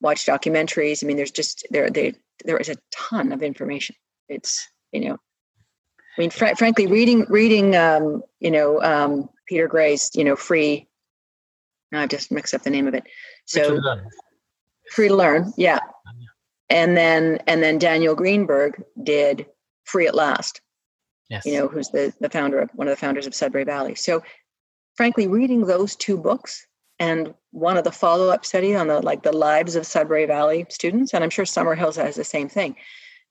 watch 0.00 0.26
documentaries? 0.26 1.02
I 1.02 1.06
mean, 1.06 1.16
there's 1.16 1.30
just 1.30 1.66
there 1.70 1.90
there 1.90 2.12
there 2.44 2.58
is 2.58 2.68
a 2.68 2.76
ton 2.92 3.32
of 3.32 3.42
information. 3.42 3.96
It's 4.28 4.68
you 4.92 5.00
know, 5.08 5.14
I 5.14 6.20
mean, 6.20 6.30
fr- 6.30 6.54
frankly, 6.56 6.86
reading 6.86 7.26
reading 7.28 7.76
um, 7.76 8.22
you 8.40 8.50
know 8.50 8.82
um, 8.82 9.28
Peter 9.46 9.68
Gray's 9.68 10.10
you 10.14 10.24
know 10.24 10.36
free. 10.36 10.88
Now 11.92 12.02
I've 12.02 12.08
just 12.08 12.32
mixed 12.32 12.54
up 12.54 12.62
the 12.62 12.70
name 12.70 12.86
of 12.86 12.94
it 12.94 13.04
so 13.44 13.80
free 14.90 15.08
to 15.08 15.14
learn, 15.14 15.52
yeah. 15.56 15.78
And 16.68 16.96
then 16.96 17.38
and 17.46 17.62
then 17.62 17.78
Daniel 17.78 18.14
Greenberg 18.14 18.82
did 19.02 19.46
Free 19.84 20.06
at 20.06 20.14
Last. 20.14 20.60
Yes. 21.30 21.44
You 21.46 21.54
know, 21.54 21.68
who's 21.68 21.90
the 21.90 22.12
the 22.20 22.30
founder 22.30 22.60
of 22.60 22.70
one 22.74 22.88
of 22.88 22.92
the 22.92 23.00
founders 23.00 23.26
of 23.26 23.34
Sudbury 23.34 23.64
Valley. 23.64 23.94
So 23.94 24.22
frankly, 24.96 25.26
reading 25.26 25.66
those 25.66 25.94
two 25.94 26.16
books 26.16 26.66
and 26.98 27.34
one 27.50 27.76
of 27.76 27.84
the 27.84 27.92
follow-up 27.92 28.44
study 28.44 28.74
on 28.74 28.88
the 28.88 29.00
like 29.00 29.22
the 29.22 29.32
lives 29.32 29.76
of 29.76 29.86
Sudbury 29.86 30.26
Valley 30.26 30.66
students, 30.68 31.14
and 31.14 31.22
I'm 31.22 31.30
sure 31.30 31.44
Summerhill's 31.44 31.96
has 31.96 32.16
the 32.16 32.24
same 32.24 32.48
thing. 32.48 32.76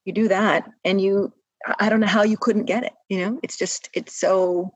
You 0.06 0.14
do 0.14 0.28
that 0.28 0.70
and 0.84 1.02
you 1.02 1.34
I 1.80 1.90
don't 1.90 2.00
know 2.00 2.08
how 2.08 2.24
you 2.24 2.38
couldn't 2.38 2.66
get 2.66 2.84
it. 2.84 2.94
You 3.10 3.26
know, 3.26 3.40
it's 3.44 3.58
just 3.58 3.90
it's 3.94 4.16
so 4.16 4.74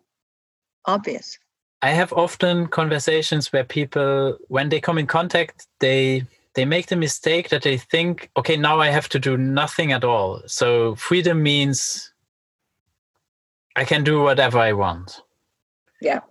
obvious. 0.86 1.38
I 1.82 1.92
have 1.92 2.12
often 2.12 2.68
conversations 2.68 3.54
where 3.54 3.64
people, 3.64 4.38
when 4.48 4.70
they 4.70 4.82
come 4.82 4.98
in 4.98 5.08
contact, 5.08 5.68
they 5.80 6.26
they 6.56 6.66
make 6.66 6.88
the 6.88 6.96
mistake 6.96 7.50
that 7.50 7.62
they 7.62 7.78
think, 7.78 8.30
okay, 8.36 8.58
now 8.58 8.80
I 8.80 8.88
have 8.90 9.08
to 9.10 9.20
do 9.20 9.38
nothing 9.38 9.92
at 9.92 10.04
all. 10.04 10.42
So 10.48 10.96
freedom 10.96 11.42
means 11.44 12.12
I 13.76 13.86
can 13.86 14.04
do 14.04 14.22
whatever 14.22 14.58
I 14.58 14.74
want. 14.74 15.22
Yeah. 16.02 16.22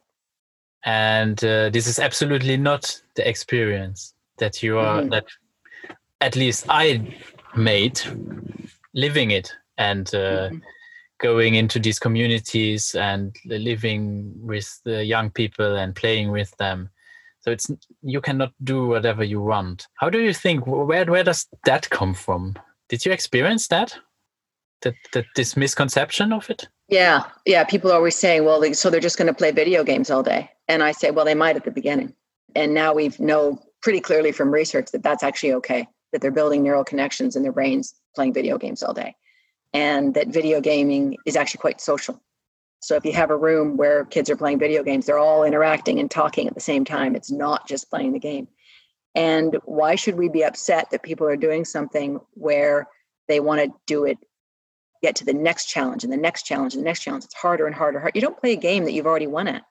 And 0.84 1.42
uh, 1.44 1.70
this 1.70 1.86
is 1.86 1.98
absolutely 1.98 2.56
not 2.56 3.00
the 3.14 3.28
experience 3.28 4.14
that 4.38 4.62
you 4.62 4.78
are 4.78 5.00
mm-hmm. 5.00 5.10
that 5.10 5.26
at 6.20 6.36
least 6.36 6.66
I 6.68 7.14
made 7.56 8.00
living 8.94 9.30
it 9.30 9.52
and 9.76 10.08
uh, 10.14 10.48
mm-hmm. 10.48 10.58
going 11.18 11.54
into 11.54 11.78
these 11.78 11.98
communities 11.98 12.94
and 12.94 13.36
living 13.44 14.32
with 14.36 14.80
the 14.84 15.04
young 15.04 15.30
people 15.30 15.76
and 15.76 15.94
playing 15.94 16.30
with 16.30 16.56
them. 16.58 16.90
So 17.40 17.52
it's 17.52 17.70
you 18.02 18.20
cannot 18.20 18.52
do 18.64 18.86
whatever 18.86 19.24
you 19.24 19.40
want. 19.40 19.86
How 19.94 20.10
do 20.10 20.20
you 20.20 20.34
think 20.34 20.66
where 20.66 21.04
where 21.04 21.24
does 21.24 21.46
that 21.64 21.88
come 21.90 22.14
from? 22.14 22.56
Did 22.88 23.04
you 23.04 23.12
experience 23.12 23.68
that? 23.68 23.96
That, 24.82 24.94
that 25.12 25.24
this 25.34 25.56
misconception 25.56 26.32
of 26.32 26.48
it? 26.50 26.68
Yeah 26.88 27.24
yeah 27.46 27.64
people 27.64 27.90
are 27.90 27.96
always 27.96 28.14
saying 28.14 28.44
well 28.44 28.62
so 28.74 28.90
they're 28.90 29.00
just 29.00 29.18
going 29.18 29.26
to 29.26 29.34
play 29.34 29.50
video 29.50 29.82
games 29.82 30.10
all 30.10 30.22
day 30.22 30.50
and 30.68 30.82
i 30.82 30.92
say 30.92 31.10
well 31.10 31.24
they 31.24 31.34
might 31.34 31.56
at 31.56 31.64
the 31.64 31.70
beginning 31.70 32.14
and 32.54 32.72
now 32.72 32.94
we 32.94 33.10
know 33.18 33.58
pretty 33.82 34.00
clearly 34.00 34.32
from 34.32 34.50
research 34.50 34.90
that 34.92 35.02
that's 35.02 35.22
actually 35.22 35.52
okay 35.52 35.86
that 36.12 36.20
they're 36.20 36.30
building 36.30 36.62
neural 36.62 36.84
connections 36.84 37.36
in 37.36 37.42
their 37.42 37.52
brains 37.52 37.94
playing 38.14 38.32
video 38.32 38.58
games 38.58 38.82
all 38.82 38.94
day 38.94 39.14
and 39.72 40.14
that 40.14 40.28
video 40.28 40.60
gaming 40.60 41.16
is 41.26 41.36
actually 41.36 41.58
quite 41.58 41.80
social. 41.80 42.20
So 42.80 42.94
if 42.94 43.04
you 43.04 43.12
have 43.12 43.30
a 43.30 43.36
room 43.36 43.76
where 43.76 44.04
kids 44.04 44.30
are 44.30 44.36
playing 44.36 44.58
video 44.58 44.82
games, 44.82 45.06
they're 45.06 45.18
all 45.18 45.44
interacting 45.44 45.98
and 45.98 46.10
talking 46.10 46.46
at 46.46 46.54
the 46.54 46.60
same 46.60 46.84
time. 46.84 47.16
It's 47.16 47.30
not 47.30 47.66
just 47.66 47.90
playing 47.90 48.12
the 48.12 48.18
game. 48.18 48.48
And 49.14 49.56
why 49.64 49.96
should 49.96 50.14
we 50.14 50.28
be 50.28 50.44
upset 50.44 50.90
that 50.90 51.02
people 51.02 51.26
are 51.26 51.36
doing 51.36 51.64
something 51.64 52.20
where 52.34 52.86
they 53.26 53.40
want 53.40 53.60
to 53.60 53.72
do 53.86 54.04
it, 54.04 54.18
get 55.02 55.16
to 55.16 55.24
the 55.24 55.34
next 55.34 55.66
challenge 55.66 56.04
and 56.04 56.12
the 56.12 56.16
next 56.16 56.44
challenge 56.44 56.74
and 56.74 56.82
the 56.82 56.88
next 56.88 57.00
challenge? 57.00 57.24
It's 57.24 57.34
harder 57.34 57.66
and 57.66 57.74
harder. 57.74 58.10
You 58.14 58.20
don't 58.20 58.38
play 58.38 58.52
a 58.52 58.56
game 58.56 58.84
that 58.84 58.92
you've 58.92 59.06
already 59.06 59.26
won 59.26 59.48
at. 59.48 59.62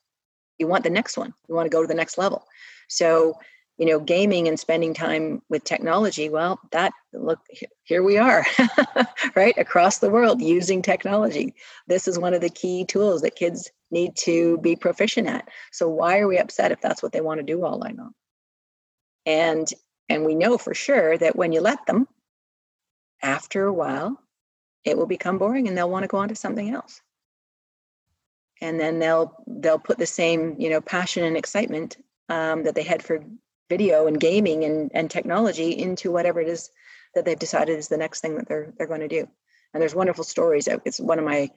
You 0.57 0.67
want 0.67 0.83
the 0.83 0.89
next 0.89 1.17
one. 1.17 1.33
You 1.47 1.55
want 1.55 1.65
to 1.65 1.75
go 1.75 1.81
to 1.81 1.87
the 1.87 1.93
next 1.93 2.17
level. 2.17 2.45
So 2.87 3.37
you 3.77 3.85
know 3.85 3.99
gaming 3.99 4.47
and 4.47 4.59
spending 4.59 4.93
time 4.93 5.41
with 5.49 5.63
technology 5.63 6.29
well 6.29 6.59
that 6.71 6.91
look 7.13 7.39
here 7.83 8.03
we 8.03 8.17
are 8.17 8.45
right 9.35 9.57
across 9.57 9.99
the 9.99 10.09
world 10.09 10.41
using 10.41 10.81
technology 10.81 11.53
this 11.87 12.07
is 12.07 12.19
one 12.19 12.33
of 12.33 12.41
the 12.41 12.49
key 12.49 12.85
tools 12.85 13.21
that 13.21 13.35
kids 13.35 13.71
need 13.91 14.15
to 14.15 14.57
be 14.59 14.75
proficient 14.75 15.27
at 15.27 15.47
so 15.71 15.87
why 15.87 16.19
are 16.19 16.27
we 16.27 16.37
upset 16.37 16.71
if 16.71 16.81
that's 16.81 17.01
what 17.01 17.11
they 17.11 17.21
want 17.21 17.39
to 17.39 17.45
do 17.45 17.63
all 17.63 17.79
night 17.79 17.97
long 17.97 18.13
and 19.25 19.67
and 20.09 20.25
we 20.25 20.35
know 20.35 20.57
for 20.57 20.73
sure 20.73 21.17
that 21.17 21.35
when 21.35 21.51
you 21.51 21.61
let 21.61 21.85
them 21.85 22.07
after 23.21 23.65
a 23.65 23.73
while 23.73 24.19
it 24.83 24.97
will 24.97 25.07
become 25.07 25.37
boring 25.37 25.67
and 25.67 25.77
they'll 25.77 25.89
want 25.89 26.03
to 26.03 26.07
go 26.07 26.17
on 26.17 26.29
to 26.29 26.35
something 26.35 26.71
else 26.71 27.01
and 28.61 28.79
then 28.79 28.99
they'll 28.99 29.33
they'll 29.47 29.79
put 29.79 29.97
the 29.97 30.05
same 30.05 30.55
you 30.57 30.69
know 30.69 30.81
passion 30.81 31.23
and 31.23 31.37
excitement 31.37 31.97
um, 32.29 32.63
that 32.63 32.75
they 32.75 32.83
had 32.83 33.03
for 33.03 33.23
video 33.69 34.07
and 34.07 34.19
gaming 34.19 34.63
and, 34.63 34.91
and 34.93 35.11
technology 35.11 35.71
into 35.71 36.11
whatever 36.11 36.39
it 36.39 36.47
is 36.47 36.69
that 37.15 37.25
they've 37.25 37.39
decided 37.39 37.77
is 37.77 37.87
the 37.87 37.97
next 37.97 38.21
thing 38.21 38.35
that 38.35 38.47
they're 38.47 38.73
they're 38.77 38.87
going 38.87 39.01
to 39.01 39.07
do. 39.07 39.27
And 39.73 39.81
there's 39.81 39.95
wonderful 39.95 40.23
stories. 40.23 40.67
It's 40.85 40.99
one 40.99 41.19
of 41.19 41.25
my 41.25 41.49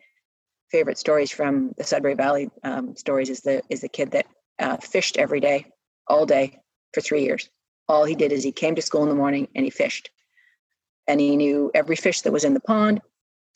favorite 0.70 0.98
stories 0.98 1.30
from 1.30 1.72
the 1.76 1.84
Sudbury 1.84 2.14
Valley 2.14 2.50
um, 2.64 2.96
stories 2.96 3.30
is 3.30 3.40
the 3.40 3.62
is 3.68 3.80
the 3.80 3.88
kid 3.88 4.12
that 4.12 4.26
uh, 4.58 4.76
fished 4.78 5.16
every 5.16 5.40
day, 5.40 5.66
all 6.06 6.26
day 6.26 6.60
for 6.92 7.00
three 7.00 7.22
years. 7.22 7.48
All 7.88 8.04
he 8.04 8.14
did 8.14 8.32
is 8.32 8.44
he 8.44 8.52
came 8.52 8.74
to 8.76 8.82
school 8.82 9.02
in 9.02 9.08
the 9.08 9.14
morning 9.14 9.48
and 9.54 9.64
he 9.64 9.70
fished, 9.70 10.10
and 11.06 11.20
he 11.20 11.36
knew 11.36 11.70
every 11.74 11.96
fish 11.96 12.22
that 12.22 12.32
was 12.32 12.44
in 12.44 12.54
the 12.54 12.60
pond. 12.60 13.00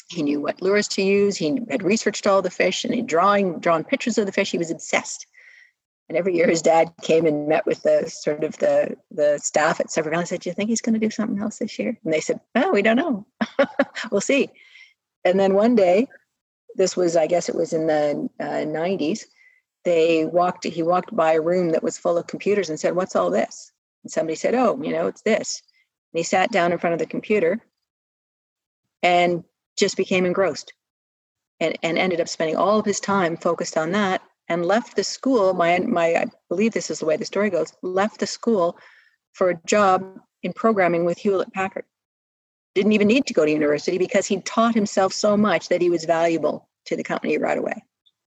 He 0.08 0.22
knew 0.22 0.40
what 0.40 0.60
lures 0.60 0.88
to 0.88 1.02
use. 1.02 1.36
He 1.36 1.60
had 1.70 1.82
researched 1.82 2.26
all 2.26 2.42
the 2.42 2.50
fish 2.50 2.84
and 2.84 2.94
he 2.94 3.02
drawing 3.02 3.58
drawn 3.58 3.84
pictures 3.84 4.18
of 4.18 4.26
the 4.26 4.32
fish. 4.32 4.50
He 4.50 4.58
was 4.58 4.70
obsessed. 4.70 5.26
And 6.08 6.18
every 6.18 6.36
year 6.36 6.48
his 6.48 6.60
dad 6.60 6.92
came 7.00 7.24
and 7.24 7.48
met 7.48 7.64
with 7.64 7.82
the 7.82 8.10
sort 8.10 8.44
of 8.44 8.58
the 8.58 8.96
the 9.10 9.38
staff 9.38 9.80
at 9.80 9.92
Valley 9.92 10.16
and 10.16 10.28
said, 10.28 10.40
Do 10.40 10.50
you 10.50 10.54
think 10.54 10.68
he's 10.68 10.82
going 10.82 10.92
to 10.92 11.04
do 11.04 11.10
something 11.10 11.40
else 11.40 11.58
this 11.58 11.78
year? 11.78 11.98
And 12.04 12.12
they 12.12 12.20
said, 12.20 12.40
Oh, 12.54 12.72
we 12.72 12.82
don't 12.82 12.96
know. 12.96 13.26
we'll 14.10 14.20
see. 14.20 14.50
And 15.24 15.40
then 15.40 15.54
one 15.54 15.74
day, 15.74 16.08
this 16.76 16.96
was, 16.96 17.16
I 17.16 17.26
guess 17.26 17.48
it 17.48 17.54
was 17.54 17.72
in 17.72 17.86
the 17.86 18.28
uh, 18.38 18.44
90s, 18.44 19.24
they 19.84 20.26
walked, 20.26 20.64
he 20.64 20.82
walked 20.82 21.14
by 21.14 21.32
a 21.32 21.40
room 21.40 21.70
that 21.70 21.82
was 21.82 21.96
full 21.96 22.18
of 22.18 22.26
computers 22.26 22.68
and 22.68 22.78
said, 22.78 22.94
What's 22.94 23.16
all 23.16 23.30
this? 23.30 23.72
And 24.02 24.10
somebody 24.10 24.36
said, 24.36 24.54
Oh, 24.54 24.80
you 24.82 24.92
know, 24.92 25.06
it's 25.06 25.22
this. 25.22 25.62
And 26.12 26.18
he 26.18 26.22
sat 26.22 26.52
down 26.52 26.72
in 26.72 26.78
front 26.78 26.92
of 26.92 26.98
the 26.98 27.06
computer 27.06 27.60
and 29.02 29.44
just 29.76 29.96
became 29.96 30.26
engrossed 30.26 30.72
and, 31.60 31.78
and 31.82 31.98
ended 31.98 32.20
up 32.20 32.28
spending 32.28 32.56
all 32.56 32.78
of 32.78 32.86
his 32.86 33.00
time 33.00 33.36
focused 33.36 33.76
on 33.76 33.92
that 33.92 34.22
and 34.48 34.66
left 34.66 34.96
the 34.96 35.04
school. 35.04 35.54
My 35.54 35.78
my 35.78 36.14
I 36.14 36.26
believe 36.48 36.72
this 36.72 36.90
is 36.90 36.98
the 36.98 37.06
way 37.06 37.16
the 37.16 37.24
story 37.24 37.50
goes. 37.50 37.72
Left 37.82 38.20
the 38.20 38.26
school 38.26 38.78
for 39.32 39.50
a 39.50 39.60
job 39.66 40.20
in 40.42 40.52
programming 40.52 41.04
with 41.04 41.18
Hewlett 41.18 41.52
Packard. 41.52 41.84
Didn't 42.74 42.92
even 42.92 43.08
need 43.08 43.26
to 43.26 43.34
go 43.34 43.44
to 43.44 43.50
university 43.50 43.98
because 43.98 44.26
he 44.26 44.40
taught 44.40 44.74
himself 44.74 45.12
so 45.12 45.36
much 45.36 45.68
that 45.68 45.80
he 45.80 45.90
was 45.90 46.04
valuable 46.04 46.68
to 46.86 46.96
the 46.96 47.04
company 47.04 47.38
right 47.38 47.56
away. 47.56 47.84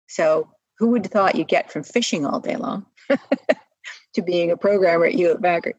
So 0.09 0.51
who 0.79 0.89
would 0.91 1.05
have 1.05 1.13
thought 1.13 1.35
you 1.35 1.45
get 1.45 1.73
from 1.73 1.83
fishing 1.83 2.25
all 2.25 2.41
day 2.41 2.57
long 2.57 2.87
to 4.15 4.23
being 4.23 4.51
a 4.51 4.57
programmer 4.57 5.07
at 5.07 5.15
Hewlett 5.15 5.43
Packard? 5.43 5.75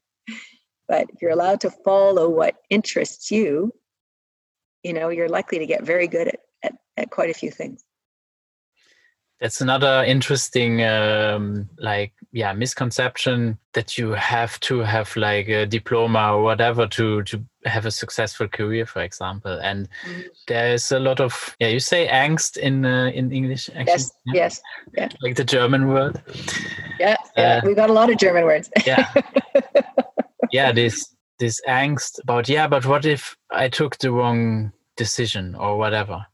But 0.88 1.10
if 1.14 1.22
you're 1.22 1.32
allowed 1.32 1.62
to 1.62 1.72
follow 1.72 2.30
what 2.30 2.56
interests 2.70 3.32
you, 3.32 3.74
you 4.84 4.94
know, 4.94 5.10
you're 5.10 5.30
likely 5.30 5.60
to 5.60 5.66
get 5.66 5.84
very 5.84 6.08
good 6.08 6.28
at, 6.30 6.40
at, 6.64 6.74
at 6.98 7.10
quite 7.10 7.30
a 7.30 7.34
few 7.34 7.52
things. 7.52 7.84
That's 9.40 9.62
another 9.62 10.04
interesting 10.04 10.84
um, 10.84 11.70
like 11.78 12.12
yeah 12.34 12.52
misconception 12.52 13.58
that 13.74 13.98
you 13.98 14.12
have 14.12 14.60
to 14.60 14.80
have 14.80 15.16
like 15.16 15.48
a 15.48 15.66
diploma 15.66 16.34
or 16.34 16.44
whatever 16.44 16.86
to 16.88 17.24
to 17.24 17.46
have 17.64 17.86
a 17.86 17.92
successful 17.92 18.50
career 18.50 18.86
for 18.86 19.02
example. 19.02 19.58
And 19.64 19.88
mm-hmm. 20.06 20.22
there's 20.48 20.92
a 20.92 21.00
lot 21.00 21.22
of 21.22 21.56
yeah 21.60 21.70
you 21.70 21.80
say 21.80 22.10
angst 22.10 22.58
in 22.58 22.86
uh, 22.86 23.12
in 23.14 23.32
english 23.32 23.70
actually, 23.70 23.86
yes 23.86 24.12
yeah? 24.26 24.34
yes 24.34 24.62
yeah. 24.98 25.10
Like 25.22 25.36
the 25.36 25.46
german 25.46 25.88
word? 25.88 26.22
Yeah 27.00 27.16
yeah 27.38 27.62
uh, 27.64 27.66
we 27.66 27.76
got 27.76 27.90
a 27.90 27.94
lot 27.94 28.12
of 28.12 28.18
german 28.18 28.44
words. 28.44 28.70
yeah. 28.86 29.08
Yeah 30.52 30.72
this 30.72 31.16
this 31.40 31.62
angst 31.68 32.20
about 32.22 32.48
yeah 32.48 32.68
but 32.68 32.86
what 32.86 33.06
if 33.06 33.36
i 33.52 33.68
took 33.68 33.98
the 33.98 34.12
wrong 34.12 34.72
decision 34.98 35.56
or 35.56 35.78
whatever 35.78 36.26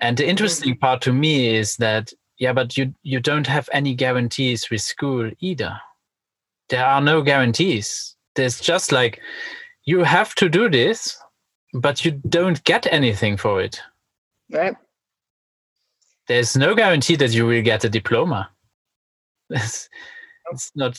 and 0.00 0.16
the 0.16 0.26
interesting 0.26 0.72
mm-hmm. 0.72 0.80
part 0.80 1.02
to 1.02 1.12
me 1.12 1.54
is 1.54 1.76
that 1.76 2.12
yeah, 2.40 2.54
but 2.54 2.76
you 2.76 2.94
you 3.02 3.20
don't 3.20 3.46
have 3.46 3.68
any 3.72 3.94
guarantees 3.94 4.70
with 4.70 4.80
school 4.80 5.30
either. 5.40 5.78
There 6.70 6.84
are 6.84 7.00
no 7.00 7.20
guarantees. 7.22 8.16
There's 8.34 8.58
just 8.58 8.92
like 8.92 9.20
you 9.84 10.04
have 10.04 10.34
to 10.36 10.48
do 10.48 10.70
this, 10.70 11.18
but 11.74 12.02
you 12.02 12.12
don't 12.12 12.64
get 12.64 12.90
anything 12.90 13.36
for 13.36 13.60
it. 13.60 13.80
Right. 14.50 14.74
There's 16.28 16.56
no 16.56 16.74
guarantee 16.74 17.16
that 17.16 17.32
you 17.32 17.46
will 17.46 17.62
get 17.62 17.84
a 17.84 17.90
diploma. 17.90 18.50
it's, 19.50 19.90
it's 20.50 20.72
not. 20.74 20.98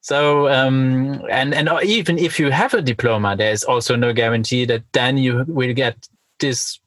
So 0.00 0.48
um, 0.48 1.22
and 1.30 1.54
and 1.54 1.68
even 1.84 2.18
if 2.18 2.38
you 2.38 2.50
have 2.50 2.74
a 2.74 2.82
diploma, 2.82 3.36
there's 3.36 3.64
also 3.64 3.96
no 3.96 4.12
guarantee 4.12 4.64
that 4.66 4.82
then 4.92 5.18
you 5.18 5.44
will 5.46 5.74
get 5.74 6.08
this 6.38 6.80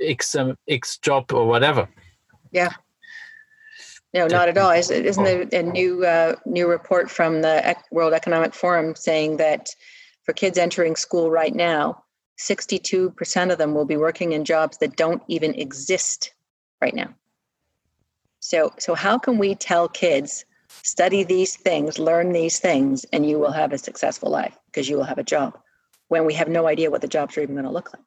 X 0.00 0.34
um, 0.34 0.56
X 0.68 0.98
job 0.98 1.32
or 1.32 1.46
whatever. 1.46 1.88
Yeah. 2.52 2.72
No, 4.12 4.28
not 4.28 4.48
at 4.48 4.56
all. 4.56 4.70
Isn't 4.70 5.24
there 5.24 5.44
a 5.52 5.62
new 5.62 6.04
uh, 6.04 6.36
new 6.46 6.68
report 6.68 7.10
from 7.10 7.42
the 7.42 7.76
World 7.90 8.12
Economic 8.12 8.54
Forum 8.54 8.94
saying 8.94 9.38
that 9.38 9.70
for 10.22 10.32
kids 10.32 10.56
entering 10.56 10.94
school 10.94 11.30
right 11.30 11.54
now, 11.54 12.04
62% 12.38 13.52
of 13.52 13.58
them 13.58 13.74
will 13.74 13.84
be 13.84 13.96
working 13.96 14.32
in 14.32 14.44
jobs 14.44 14.78
that 14.78 14.96
don't 14.96 15.22
even 15.28 15.54
exist 15.54 16.32
right 16.80 16.94
now. 16.94 17.14
So, 18.40 18.72
so 18.78 18.94
how 18.94 19.18
can 19.18 19.38
we 19.38 19.54
tell 19.54 19.88
kids 19.88 20.44
study 20.84 21.24
these 21.24 21.56
things, 21.56 21.98
learn 21.98 22.32
these 22.32 22.60
things, 22.60 23.04
and 23.12 23.28
you 23.28 23.38
will 23.38 23.50
have 23.50 23.72
a 23.72 23.78
successful 23.78 24.30
life 24.30 24.56
because 24.66 24.88
you 24.88 24.96
will 24.96 25.04
have 25.04 25.18
a 25.18 25.24
job 25.24 25.58
when 26.08 26.26
we 26.26 26.34
have 26.34 26.48
no 26.48 26.68
idea 26.68 26.90
what 26.90 27.00
the 27.00 27.08
jobs 27.08 27.36
are 27.36 27.40
even 27.40 27.54
going 27.54 27.64
to 27.64 27.72
look 27.72 27.92
like? 27.92 28.02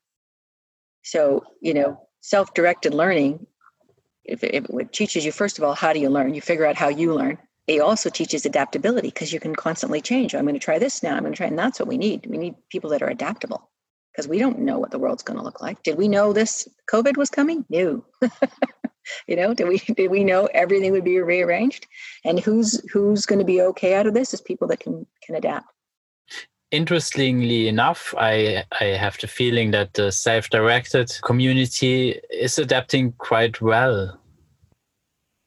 So, 1.04 1.44
you 1.60 1.74
know, 1.74 2.00
self 2.22 2.54
directed 2.54 2.94
learning, 2.94 3.48
if 4.24 4.44
it, 4.44 4.54
if 4.54 4.70
it, 4.70 4.94
teaches 4.94 5.26
you, 5.26 5.32
first 5.32 5.58
of 5.58 5.64
all, 5.64 5.74
how 5.74 5.92
do 5.92 6.00
you 6.00 6.10
learn? 6.10 6.34
You 6.34 6.42
figure 6.42 6.66
out 6.66 6.76
how 6.76 6.90
you 6.90 7.14
learn. 7.14 7.38
It 7.66 7.82
also 7.82 8.10
teaches 8.10 8.46
adaptability 8.46 9.10
because 9.10 9.34
you 9.34 9.40
can 9.40 9.56
constantly 9.56 10.00
change. 10.00 10.34
I'm 10.34 10.44
going 10.44 10.54
to 10.54 10.60
try 10.60 10.80
this 10.80 11.04
now. 11.04 11.16
I'm 11.16 11.24
going 11.24 11.34
to 11.34 11.38
try, 11.38 11.48
and 11.48 11.60
that's 11.60 11.80
what 11.80 11.88
we 11.88 11.98
need. 11.98 12.26
We 12.28 12.38
need 12.38 12.56
people 12.70 12.92
that 12.92 13.02
are 13.02 13.10
adaptable 13.10 13.70
because 14.12 14.28
we 14.28 14.40
don't 14.40 14.60
know 14.60 14.80
what 14.80 14.92
the 14.92 15.00
world's 15.00 15.24
going 15.24 15.38
to 15.38 15.44
look 15.44 15.62
like. 15.62 15.84
Did 15.84 15.98
we 15.98 16.08
know 16.08 16.32
this 16.32 16.68
COVID 16.92 17.18
was 17.18 17.30
coming? 17.30 17.66
No. 17.70 18.06
you 19.28 19.36
know, 19.36 19.54
did 19.54 19.68
we 19.68 19.78
did 19.96 20.12
we 20.12 20.24
know 20.24 20.48
everything 20.54 20.92
would 20.92 21.04
be 21.04 21.20
rearranged? 21.20 21.88
And 22.26 22.40
who's 22.40 22.82
who's 22.92 23.26
going 23.26 23.40
to 23.40 23.46
be 23.46 23.62
okay 23.62 23.96
out 23.96 24.08
of 24.08 24.14
this 24.14 24.34
is 24.34 24.42
people 24.42 24.68
that 24.68 24.80
can 24.80 25.06
can 25.26 25.36
adapt 25.36 25.68
interestingly 26.72 27.68
enough, 27.68 28.14
I 28.18 28.64
I 28.80 28.86
have 28.86 29.18
the 29.20 29.28
feeling 29.28 29.72
that 29.72 29.94
the 29.94 30.12
self-directed 30.12 31.12
community 31.24 32.20
is 32.32 32.60
adapting 32.60 33.14
quite 33.14 33.62
well, 33.62 34.20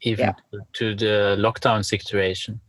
even 0.03 0.27
yeah. 0.27 0.61
to, 0.75 0.95
the 0.95 1.37
lockdown 1.39 1.85
situation. 1.85 2.61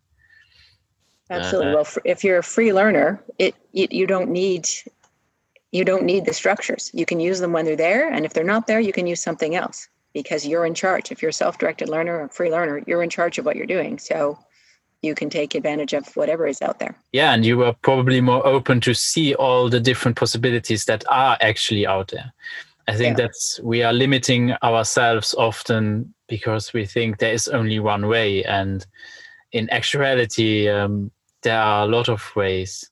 Absolutely. 1.29 1.71
Uh, 1.71 1.75
well, 1.75 1.87
if 2.03 2.23
you're 2.23 2.39
a 2.39 2.43
free 2.43 2.73
learner, 2.73 3.23
it 3.39 3.55
you, 3.71 3.87
you 3.89 4.07
don't 4.07 4.29
need 4.29 4.67
you 5.71 5.85
don't 5.85 6.03
need 6.03 6.25
the 6.25 6.33
structures. 6.33 6.91
You 6.93 7.05
can 7.05 7.19
use 7.19 7.39
them 7.39 7.53
when 7.53 7.65
they're 7.65 7.77
there, 7.77 8.11
and 8.11 8.25
if 8.25 8.33
they're 8.33 8.43
not 8.43 8.67
there, 8.67 8.79
you 8.79 8.91
can 8.91 9.07
use 9.07 9.21
something 9.21 9.55
else 9.55 9.87
because 10.13 10.45
you're 10.45 10.65
in 10.65 10.73
charge. 10.73 11.11
If 11.11 11.21
you're 11.21 11.29
a 11.29 11.33
self-directed 11.33 11.89
learner 11.89 12.21
or 12.21 12.29
free 12.29 12.51
learner, 12.51 12.81
you're 12.87 13.03
in 13.03 13.09
charge 13.09 13.37
of 13.37 13.45
what 13.45 13.55
you're 13.55 13.65
doing. 13.65 13.99
So 13.99 14.37
you 15.01 15.15
can 15.15 15.29
take 15.29 15.55
advantage 15.55 15.93
of 15.93 16.15
whatever 16.15 16.45
is 16.47 16.61
out 16.61 16.79
there. 16.79 16.95
Yeah, 17.11 17.33
and 17.33 17.45
you 17.45 17.63
are 17.63 17.73
probably 17.81 18.21
more 18.21 18.45
open 18.45 18.81
to 18.81 18.93
see 18.93 19.33
all 19.35 19.69
the 19.69 19.79
different 19.79 20.17
possibilities 20.17 20.85
that 20.85 21.03
are 21.09 21.37
actually 21.41 21.87
out 21.87 22.09
there. 22.09 22.31
I 22.87 22.95
think 22.95 23.17
yeah. 23.17 23.25
that's 23.25 23.59
we 23.63 23.83
are 23.83 23.93
limiting 23.93 24.53
ourselves 24.63 25.33
often 25.37 26.13
because 26.27 26.73
we 26.73 26.85
think 26.85 27.17
there 27.17 27.33
is 27.33 27.47
only 27.47 27.79
one 27.79 28.07
way, 28.07 28.43
and 28.43 28.85
in 29.51 29.69
actuality, 29.69 30.69
um, 30.69 31.11
there 31.41 31.59
are 31.59 31.83
a 31.83 31.87
lot 31.87 32.09
of 32.09 32.35
ways 32.35 32.89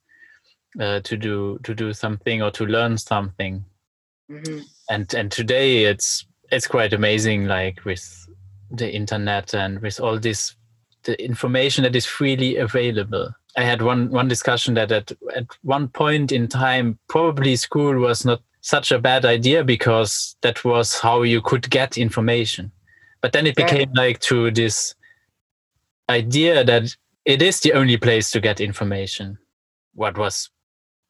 uh, 0.79 0.99
to 1.01 1.17
do 1.17 1.59
to 1.63 1.73
do 1.73 1.93
something 1.93 2.41
or 2.41 2.51
to 2.51 2.65
learn 2.65 2.97
something. 2.97 3.65
Mm-hmm. 4.31 4.59
And 4.89 5.13
and 5.13 5.31
today 5.31 5.85
it's 5.85 6.25
it's 6.51 6.67
quite 6.67 6.93
amazing 6.93 7.45
like 7.45 7.83
with 7.85 8.27
the 8.71 8.91
internet 8.91 9.53
and 9.53 9.81
with 9.81 9.99
all 9.99 10.19
this 10.19 10.55
the 11.03 11.21
information 11.23 11.83
that 11.83 11.95
is 11.95 12.05
freely 12.05 12.57
available. 12.57 13.33
I 13.57 13.63
had 13.63 13.81
one 13.81 14.09
one 14.09 14.27
discussion 14.27 14.73
that 14.75 14.91
at, 14.91 15.11
at 15.35 15.45
one 15.63 15.87
point 15.87 16.31
in 16.31 16.47
time 16.47 16.99
probably 17.07 17.55
school 17.55 17.97
was 17.99 18.25
not 18.25 18.41
such 18.61 18.91
a 18.91 18.99
bad 18.99 19.25
idea 19.25 19.63
because 19.63 20.35
that 20.41 20.63
was 20.65 20.99
how 20.99 21.21
you 21.23 21.41
could 21.41 21.69
get 21.69 21.97
information. 21.97 22.71
But 23.21 23.31
then 23.33 23.47
it 23.47 23.55
became 23.55 23.91
yeah. 23.93 24.01
like 24.01 24.19
to 24.21 24.51
this 24.51 24.95
idea 26.09 26.63
that 26.63 26.95
it 27.25 27.41
is 27.41 27.59
the 27.61 27.73
only 27.73 27.97
place 27.97 28.31
to 28.31 28.39
get 28.39 28.59
information. 28.59 29.37
What 29.93 30.17
was 30.17 30.49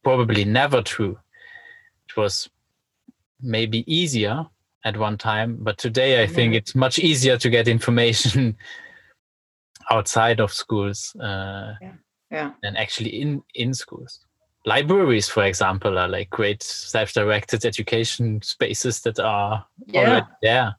probably 0.03 0.45
never 0.45 0.81
true. 0.81 1.17
It 2.07 2.17
was 2.17 2.49
maybe 3.41 3.83
easier 3.91 4.45
at 4.85 4.97
one 4.97 5.17
time 5.17 5.57
but 5.59 5.77
today 5.77 6.23
i 6.23 6.27
think 6.27 6.53
it's 6.53 6.75
much 6.75 6.99
easier 6.99 7.37
to 7.37 7.49
get 7.49 7.67
information 7.67 8.55
outside 9.91 10.39
of 10.39 10.53
schools 10.53 11.15
uh, 11.15 11.73
yeah. 11.81 11.93
yeah. 12.31 12.51
than 12.61 12.75
actually 12.75 13.09
in 13.09 13.41
in 13.55 13.73
schools 13.73 14.19
libraries 14.65 15.27
for 15.27 15.43
example 15.43 15.97
are 15.97 16.07
like 16.07 16.29
great 16.29 16.61
self-directed 16.61 17.65
education 17.65 18.41
spaces 18.41 19.01
that 19.01 19.19
are 19.19 19.65
yeah. 19.87 20.25
there 20.41 20.75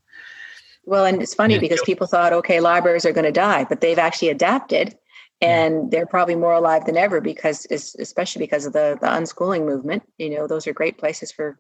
well 0.85 1.05
and 1.05 1.21
it's 1.23 1.35
funny 1.35 1.55
yeah. 1.55 1.61
because 1.61 1.83
people 1.83 2.07
thought 2.07 2.33
okay 2.33 2.61
libraries 2.61 3.05
are 3.05 3.13
going 3.13 3.25
to 3.25 3.33
die 3.33 3.65
but 3.65 3.81
they've 3.81 3.99
actually 3.99 4.29
adapted 4.29 4.97
and 5.41 5.91
they're 5.91 6.07
probably 6.07 6.37
more 6.37 6.53
alive 6.53 6.85
than 6.85 6.97
ever 6.97 7.21
because 7.21 7.67
especially 7.71 8.41
because 8.41 8.67
of 8.67 8.73
the 8.73 8.99
the 9.01 9.07
unschooling 9.07 9.65
movement 9.65 10.03
you 10.19 10.31
know 10.31 10.47
those 10.47 10.67
are 10.67 10.73
great 10.73 10.99
places 10.99 11.33
for 11.33 11.59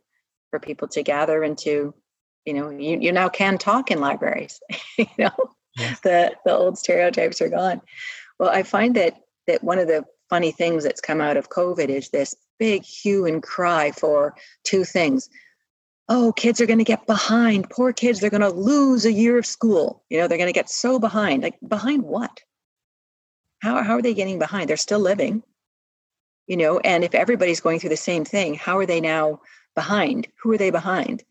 for 0.50 0.58
people 0.58 0.88
to 0.88 1.02
gather 1.02 1.42
and 1.42 1.56
to 1.56 1.94
you 2.44 2.54
know 2.54 2.70
you, 2.70 2.98
you 3.00 3.12
now 3.12 3.28
can 3.28 3.58
talk 3.58 3.90
in 3.90 4.00
libraries 4.00 4.60
you 4.98 5.06
know? 5.18 5.30
The 6.02 6.34
the 6.44 6.52
old 6.54 6.78
stereotypes 6.78 7.40
are 7.40 7.48
gone. 7.48 7.80
Well 8.38 8.50
i 8.50 8.62
find 8.62 8.94
that 8.96 9.14
that 9.46 9.64
one 9.64 9.78
of 9.78 9.88
the 9.88 10.04
funny 10.28 10.52
things 10.52 10.84
that's 10.84 11.00
come 11.00 11.20
out 11.20 11.36
of 11.36 11.48
covid 11.48 11.88
is 11.88 12.10
this 12.10 12.34
big 12.58 12.84
hue 12.84 13.24
and 13.24 13.42
cry 13.42 13.90
for 13.90 14.34
two 14.64 14.84
things. 14.84 15.30
Oh 16.08 16.32
kids 16.32 16.60
are 16.60 16.66
going 16.66 16.78
to 16.78 16.84
get 16.84 17.06
behind. 17.06 17.70
Poor 17.70 17.92
kids 17.92 18.20
they're 18.20 18.30
going 18.30 18.40
to 18.42 18.50
lose 18.50 19.06
a 19.06 19.12
year 19.12 19.38
of 19.38 19.46
school. 19.46 20.04
You 20.10 20.18
know 20.18 20.28
they're 20.28 20.38
going 20.38 20.48
to 20.48 20.60
get 20.60 20.68
so 20.68 20.98
behind. 20.98 21.42
Like 21.42 21.58
behind 21.66 22.02
what? 22.02 22.40
How, 23.62 23.82
how 23.82 23.96
are 23.96 24.02
they 24.02 24.14
getting 24.14 24.38
behind? 24.38 24.68
They're 24.68 24.76
still 24.76 25.00
living 25.00 25.42
you 26.50 26.56
know? 26.56 26.80
And 26.80 27.04
if 27.04 27.14
everybody's 27.14 27.60
going 27.60 27.78
through 27.78 27.90
the 27.90 27.96
same 27.96 28.24
thing 28.24 28.54
how 28.54 28.76
are 28.78 28.86
they 28.86 29.00
now 29.00 29.40
behind? 29.76 30.26
Who 30.42 30.52
are 30.52 30.58
they 30.58 30.70
behind 30.70 31.22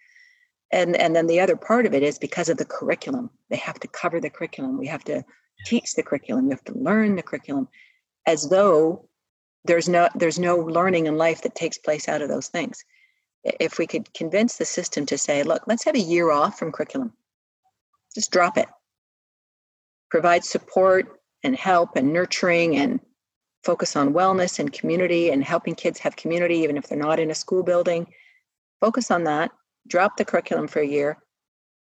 and 0.71 0.95
and 0.95 1.15
then 1.15 1.27
the 1.27 1.39
other 1.39 1.55
part 1.55 1.85
of 1.85 1.93
it 1.93 2.03
is 2.03 2.19
because 2.19 2.49
of 2.49 2.57
the 2.57 2.65
curriculum 2.65 3.29
they 3.49 3.57
have 3.57 3.79
to 3.79 3.87
cover 3.87 4.19
the 4.19 4.29
curriculum. 4.29 4.77
We 4.77 4.87
have 4.87 5.03
to 5.05 5.23
teach 5.65 5.95
the 5.95 6.03
curriculum. 6.03 6.45
We 6.45 6.51
have 6.51 6.63
to 6.65 6.77
learn 6.77 7.15
the 7.15 7.23
curriculum 7.23 7.67
as 8.25 8.49
though 8.49 9.09
there's 9.65 9.89
no 9.89 10.09
there's 10.15 10.39
no 10.39 10.57
learning 10.57 11.07
in 11.07 11.17
life 11.17 11.41
that 11.41 11.55
takes 11.55 11.77
place 11.77 12.07
out 12.07 12.21
of 12.21 12.29
those 12.29 12.47
things. 12.47 12.83
If 13.43 13.77
we 13.77 13.87
could 13.87 14.13
convince 14.13 14.57
the 14.57 14.65
system 14.65 15.05
to 15.07 15.17
say 15.17 15.43
look 15.43 15.63
let's 15.67 15.85
have 15.85 15.95
a 15.95 15.99
year 15.99 16.31
off 16.31 16.59
from 16.59 16.71
curriculum. 16.71 17.13
Just 18.13 18.31
drop 18.31 18.57
it. 18.57 18.67
Provide 20.09 20.43
support 20.43 21.21
and 21.43 21.55
help 21.55 21.95
and 21.95 22.13
nurturing 22.13 22.75
and 22.75 22.99
focus 23.63 23.95
on 23.95 24.13
wellness 24.13 24.59
and 24.59 24.71
community 24.71 25.29
and 25.29 25.43
helping 25.43 25.75
kids 25.75 25.99
have 25.99 26.15
community 26.15 26.57
even 26.57 26.77
if 26.77 26.87
they're 26.87 26.97
not 26.97 27.19
in 27.19 27.31
a 27.31 27.35
school 27.35 27.63
building. 27.63 28.07
Focus 28.79 29.11
on 29.11 29.25
that 29.25 29.51
drop 29.89 30.17
the 30.17 30.25
curriculum 30.25 30.67
for 30.67 30.79
a 30.79 30.87
year, 30.87 31.17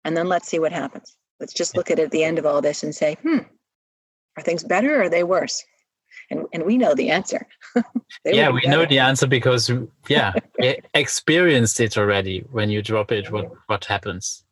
and 0.04 0.16
then 0.16 0.28
let's 0.28 0.48
see 0.48 0.58
what 0.58 0.72
happens. 0.72 1.16
Let's 1.40 1.52
just 1.52 1.76
look 1.76 1.90
at 1.90 1.98
it 1.98 2.04
at 2.04 2.10
the 2.10 2.24
end 2.24 2.38
of 2.38 2.46
all 2.46 2.60
this 2.60 2.82
and 2.82 2.94
say, 2.94 3.16
hmm, 3.22 3.38
are 4.36 4.42
things 4.42 4.64
better 4.64 4.96
or 4.96 5.02
are 5.04 5.08
they 5.08 5.22
worse? 5.22 5.64
And, 6.30 6.46
and 6.52 6.64
we 6.64 6.76
know 6.76 6.94
the 6.94 7.10
answer. 7.10 7.46
yeah, 8.24 8.50
we 8.50 8.62
know 8.66 8.84
the 8.84 8.98
answer 8.98 9.26
because 9.26 9.70
yeah, 10.08 10.32
experienced 10.94 11.80
it 11.80 11.96
already. 11.96 12.44
When 12.50 12.70
you 12.70 12.82
drop 12.82 13.12
it, 13.12 13.30
what 13.30 13.50
what 13.66 13.84
happens, 13.84 14.44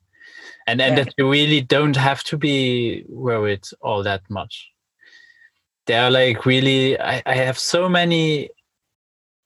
and 0.66 0.80
and 0.80 0.96
yeah. 0.96 1.04
that 1.04 1.14
you 1.18 1.30
really 1.30 1.60
don't 1.60 1.96
have 1.96 2.22
to 2.24 2.38
be 2.38 3.04
worried 3.08 3.64
all 3.80 4.02
that 4.04 4.22
much. 4.30 4.70
There 5.86 6.02
are 6.02 6.10
like 6.10 6.46
really, 6.46 6.98
I, 6.98 7.22
I 7.26 7.34
have 7.34 7.58
so 7.58 7.88
many 7.88 8.50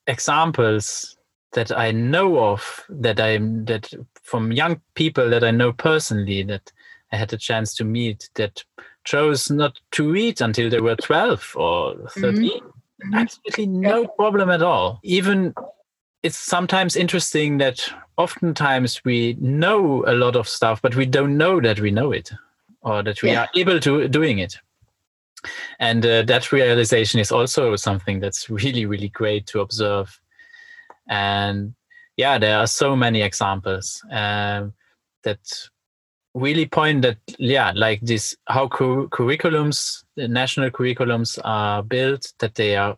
examples 0.06 1.16
that 1.52 1.76
I 1.76 1.90
know 1.90 2.38
of 2.38 2.84
that 2.88 3.20
I'm 3.20 3.64
that 3.64 3.92
from 4.22 4.52
young 4.52 4.80
people 4.94 5.28
that 5.30 5.44
I 5.44 5.50
know 5.50 5.72
personally 5.72 6.42
that 6.44 6.72
I 7.12 7.16
had 7.16 7.32
a 7.32 7.36
chance 7.36 7.74
to 7.76 7.84
meet 7.84 8.30
that 8.34 8.64
chose 9.04 9.50
not 9.50 9.80
to 9.92 10.10
read 10.10 10.40
until 10.40 10.70
they 10.70 10.80
were 10.80 10.96
12 10.96 11.54
or 11.56 11.96
13. 12.10 12.50
Mm-hmm. 12.50 13.14
Absolutely 13.14 13.66
no 13.66 14.06
problem 14.06 14.50
at 14.50 14.62
all. 14.62 15.00
Even 15.02 15.54
it's 16.22 16.36
sometimes 16.36 16.96
interesting 16.96 17.58
that 17.58 17.80
oftentimes 18.16 19.02
we 19.04 19.36
know 19.40 20.04
a 20.06 20.12
lot 20.12 20.36
of 20.36 20.46
stuff, 20.46 20.82
but 20.82 20.94
we 20.94 21.06
don't 21.06 21.36
know 21.36 21.60
that 21.60 21.80
we 21.80 21.90
know 21.90 22.12
it 22.12 22.30
or 22.82 23.02
that 23.02 23.22
we 23.22 23.30
yeah. 23.30 23.42
are 23.42 23.48
able 23.56 23.80
to 23.80 24.06
doing 24.08 24.38
it. 24.38 24.58
And 25.78 26.04
uh, 26.04 26.22
that 26.22 26.52
realization 26.52 27.18
is 27.18 27.32
also 27.32 27.74
something 27.76 28.20
that's 28.20 28.50
really, 28.50 28.84
really 28.84 29.08
great 29.08 29.46
to 29.48 29.60
observe 29.60 30.19
and 31.10 31.74
yeah 32.16 32.38
there 32.38 32.56
are 32.56 32.66
so 32.66 32.96
many 32.96 33.20
examples 33.20 34.02
um, 34.10 34.72
that 35.24 35.40
really 36.34 36.66
point 36.66 37.02
that 37.02 37.18
yeah 37.38 37.72
like 37.74 38.00
this 38.02 38.36
how 38.46 38.68
cu- 38.68 39.08
curriculums 39.08 40.04
the 40.16 40.28
national 40.28 40.70
curriculums 40.70 41.38
are 41.44 41.82
built 41.82 42.32
that 42.38 42.54
they 42.54 42.76
are 42.76 42.96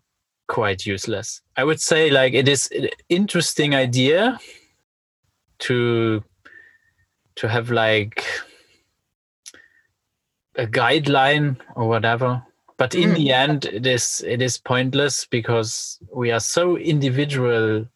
quite 0.49 0.85
useless 0.85 1.41
i 1.57 1.65
would 1.65 1.81
say 1.81 2.11
like 2.11 2.35
it 2.35 2.47
is 2.47 2.69
an 2.73 2.89
interesting 3.09 3.75
idea 3.75 4.39
to 5.59 6.23
to 7.37 7.49
have 7.49 7.71
like 7.71 8.23
a 10.57 10.67
guideline 10.67 11.57
or 11.75 11.89
whatever 11.89 12.43
but 12.77 12.95
in 12.95 13.11
mm. 13.11 13.17
the 13.17 13.33
end 13.33 13.65
it 13.65 13.87
is 13.87 14.23
it 14.27 14.43
is 14.43 14.59
pointless 14.59 15.25
because 15.25 15.99
we 16.15 16.31
are 16.31 16.41
so 16.41 16.77
individual 16.77 17.87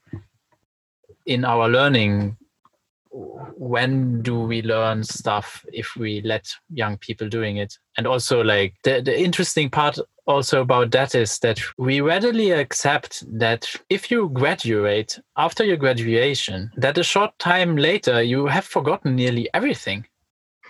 in 1.26 1.44
our 1.44 1.68
learning 1.68 2.36
when 3.56 4.20
do 4.22 4.40
we 4.40 4.60
learn 4.62 5.02
stuff 5.02 5.64
if 5.72 5.96
we 5.96 6.20
let 6.22 6.46
young 6.72 6.98
people 6.98 7.28
doing 7.28 7.56
it? 7.56 7.78
And 7.96 8.06
also 8.06 8.42
like 8.42 8.74
the, 8.84 9.00
the 9.00 9.18
interesting 9.18 9.70
part 9.70 9.98
also 10.26 10.60
about 10.60 10.90
that 10.90 11.14
is 11.14 11.38
that 11.38 11.60
we 11.78 12.00
readily 12.00 12.50
accept 12.50 13.24
that 13.38 13.72
if 13.88 14.10
you 14.10 14.28
graduate 14.30 15.18
after 15.36 15.64
your 15.64 15.76
graduation 15.76 16.70
that 16.76 16.98
a 16.98 17.04
short 17.04 17.38
time 17.38 17.76
later 17.76 18.22
you 18.22 18.46
have 18.46 18.64
forgotten 18.64 19.16
nearly 19.16 19.48
everything. 19.54 20.06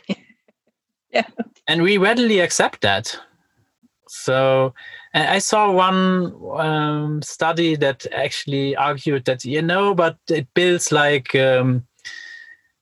Yeah. 1.12 1.28
And 1.66 1.82
we 1.82 1.96
readily 1.96 2.40
accept 2.40 2.82
that. 2.82 3.18
So 4.07 4.74
I 5.17 5.39
saw 5.39 5.71
one 5.71 6.35
um, 6.59 7.23
study 7.23 7.75
that 7.77 8.07
actually 8.12 8.77
argued 8.77 9.25
that 9.25 9.45
you 9.45 9.62
know, 9.62 9.95
but 9.95 10.19
it 10.29 10.47
builds 10.53 10.93
like 10.93 11.35
um, 11.35 11.87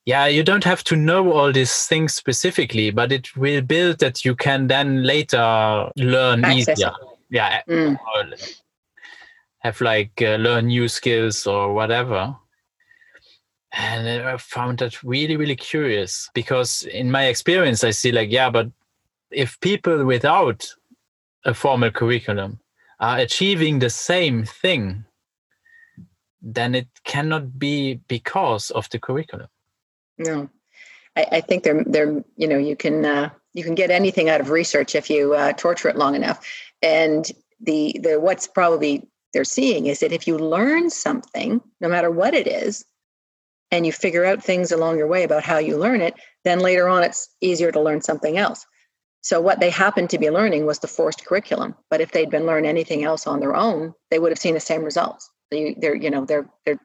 yeah, 0.05 0.27
you 0.27 0.43
don't 0.43 0.63
have 0.63 0.83
to 0.85 0.95
know 0.95 1.31
all 1.31 1.51
these 1.51 1.87
things 1.87 2.13
specifically, 2.13 2.91
but 2.91 3.11
it 3.11 3.35
will 3.35 3.61
build 3.61 3.99
that 3.99 4.23
you 4.23 4.35
can 4.35 4.67
then 4.67 5.03
later 5.03 5.89
learn 5.95 6.45
Access. 6.45 6.77
easier. 6.77 6.91
Yeah, 7.29 7.61
mm. 7.67 7.97
have 9.59 9.81
like 9.81 10.21
uh, 10.21 10.35
learn 10.35 10.67
new 10.67 10.87
skills 10.87 11.47
or 11.47 11.73
whatever. 11.73 12.35
And 13.71 14.07
I 14.07 14.37
found 14.37 14.77
that 14.79 15.03
really, 15.03 15.35
really 15.35 15.55
curious 15.55 16.29
because 16.33 16.83
in 16.83 17.11
my 17.11 17.25
experience, 17.25 17.83
I 17.83 17.91
see 17.91 18.11
like, 18.11 18.31
yeah, 18.31 18.49
but 18.49 18.69
if 19.31 19.59
people 19.59 20.05
without 20.05 20.65
a 21.45 21.53
formal 21.53 21.91
curriculum 21.91 22.59
are 22.99 23.19
achieving 23.19 23.79
the 23.79 23.89
same 23.89 24.43
thing, 24.43 25.05
then 26.41 26.75
it 26.75 26.87
cannot 27.03 27.57
be 27.59 27.95
because 28.07 28.71
of 28.71 28.89
the 28.89 28.99
curriculum. 28.99 29.47
No, 30.17 30.49
I, 31.15 31.25
I 31.33 31.41
think 31.41 31.63
they're 31.63 31.83
they're 31.85 32.23
you 32.37 32.47
know 32.47 32.57
you 32.57 32.75
can 32.75 33.05
uh, 33.05 33.29
you 33.53 33.63
can 33.63 33.75
get 33.75 33.91
anything 33.91 34.29
out 34.29 34.41
of 34.41 34.49
research 34.49 34.95
if 34.95 35.09
you 35.09 35.33
uh, 35.33 35.53
torture 35.53 35.89
it 35.89 35.97
long 35.97 36.15
enough, 36.15 36.45
and 36.81 37.29
the 37.61 37.99
the 38.01 38.19
what's 38.19 38.47
probably 38.47 39.07
they're 39.33 39.43
seeing 39.43 39.87
is 39.87 39.99
that 39.99 40.13
if 40.13 40.27
you 40.27 40.37
learn 40.37 40.89
something, 40.89 41.61
no 41.81 41.89
matter 41.89 42.09
what 42.09 42.33
it 42.33 42.47
is, 42.47 42.85
and 43.71 43.85
you 43.85 43.91
figure 43.91 44.23
out 44.23 44.43
things 44.43 44.71
along 44.71 44.97
your 44.97 45.07
way 45.07 45.23
about 45.23 45.43
how 45.43 45.57
you 45.57 45.77
learn 45.77 45.99
it, 45.99 46.13
then 46.43 46.59
later 46.59 46.87
on 46.87 47.03
it's 47.03 47.29
easier 47.41 47.71
to 47.71 47.81
learn 47.81 48.01
something 48.01 48.37
else. 48.37 48.65
So 49.25 49.41
what 49.41 49.59
they 49.59 49.71
happened 49.71 50.11
to 50.11 50.19
be 50.19 50.29
learning 50.29 50.67
was 50.67 50.77
the 50.77 50.87
forced 50.87 51.25
curriculum. 51.25 51.73
But 51.89 51.99
if 51.99 52.11
they'd 52.11 52.29
been 52.29 52.45
learning 52.45 52.69
anything 52.69 53.03
else 53.03 53.25
on 53.25 53.39
their 53.39 53.55
own, 53.55 53.95
they 54.11 54.19
would 54.19 54.31
have 54.31 54.37
seen 54.37 54.53
the 54.53 54.59
same 54.59 54.83
results. 54.83 55.31
They, 55.49 55.75
they're, 55.79 55.95
you 55.95 56.11
know, 56.11 56.25
they're 56.25 56.47
they're 56.63 56.79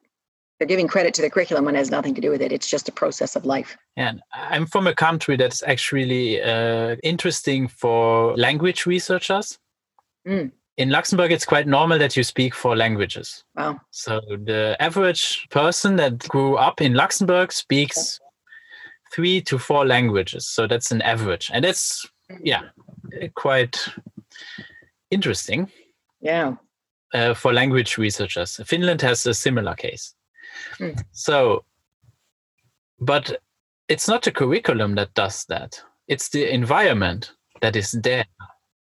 they're 0.59 0.67
giving 0.67 0.89
credit 0.89 1.13
to 1.15 1.23
the 1.23 1.29
curriculum 1.29 1.67
when 1.67 1.75
it 1.75 1.79
has 1.79 1.91
nothing 1.91 2.15
to 2.15 2.21
do 2.23 2.31
with 2.31 2.41
it. 2.41 2.51
It's 2.51 2.67
just 2.67 2.89
a 2.89 2.93
process 2.93 3.37
of 3.37 3.45
life. 3.45 3.77
And 3.97 4.23
I'm 4.33 4.65
from 4.65 4.87
a 4.87 4.95
country 4.95 5.37
that's 5.37 5.63
actually 5.65 6.41
uh, 6.41 6.97
interesting 7.03 7.69
for 7.69 8.35
language 8.39 8.87
researchers. 8.87 9.59
Mm. 10.27 10.51
In 10.79 10.89
Luxembourg, 10.89 11.33
it's 11.33 11.45
quite 11.45 11.67
normal 11.67 11.99
that 11.99 12.17
you 12.17 12.25
speak 12.25 12.55
four 12.55 12.75
languages. 12.75 13.45
Wow. 13.55 13.81
So 13.91 14.21
the 14.29 14.77
average 14.81 15.47
person 15.51 15.97
that 15.97 16.27
grew 16.29 16.57
up 16.57 16.81
in 16.81 16.95
Luxembourg 16.95 17.53
speaks 17.53 18.19
three 19.13 19.43
to 19.43 19.59
four 19.59 19.85
languages. 19.87 20.49
So 20.49 20.67
that's 20.67 20.91
an 20.91 21.03
average. 21.03 21.51
And 21.53 21.65
that's, 21.65 22.09
yeah, 22.43 22.63
quite 23.35 23.89
interesting. 25.11 25.71
Yeah. 26.21 26.55
Uh, 27.13 27.35
for 27.35 27.53
language 27.53 27.99
researchers. 27.99 28.61
Finland 28.65 29.03
has 29.03 29.27
a 29.27 29.35
similar 29.35 29.75
case. 29.75 30.15
Mm. 30.79 31.03
So, 31.11 31.65
but 33.01 33.41
it's 33.89 34.07
not 34.07 34.23
the 34.23 34.31
curriculum 34.31 34.95
that 34.95 35.13
does 35.15 35.45
that. 35.47 35.83
It's 36.07 36.29
the 36.29 36.53
environment 36.53 37.33
that 37.63 37.75
is 37.75 37.93
there. 37.93 38.25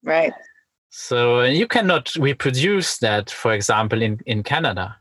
Right. 0.03 0.33
So 0.89 1.43
you 1.43 1.67
cannot 1.67 2.15
reproduce 2.17 2.99
that, 2.99 3.31
for 3.31 3.53
example, 3.53 4.01
in, 4.01 4.21
in 4.27 4.43
Canada. 4.43 4.97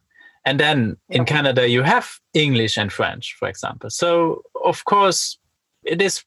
And 0.45 0.59
then 0.59 0.97
in 1.09 1.23
Canada, 1.23 1.69
you 1.69 1.83
have 1.83 2.19
English 2.33 2.77
and 2.77 2.91
French, 2.91 3.35
for 3.39 3.47
example. 3.47 3.89
So, 3.89 4.43
of 4.65 4.83
course, 4.83 5.37
it 5.83 6.01
is 6.01 6.25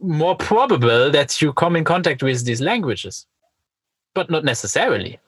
more 0.00 0.36
probable 0.36 1.10
that 1.10 1.40
you 1.42 1.52
come 1.52 1.76
in 1.76 1.84
contact 1.84 2.22
with 2.22 2.44
these 2.44 2.60
languages, 2.60 3.26
but 4.14 4.30
not 4.30 4.44
necessarily. 4.44 5.18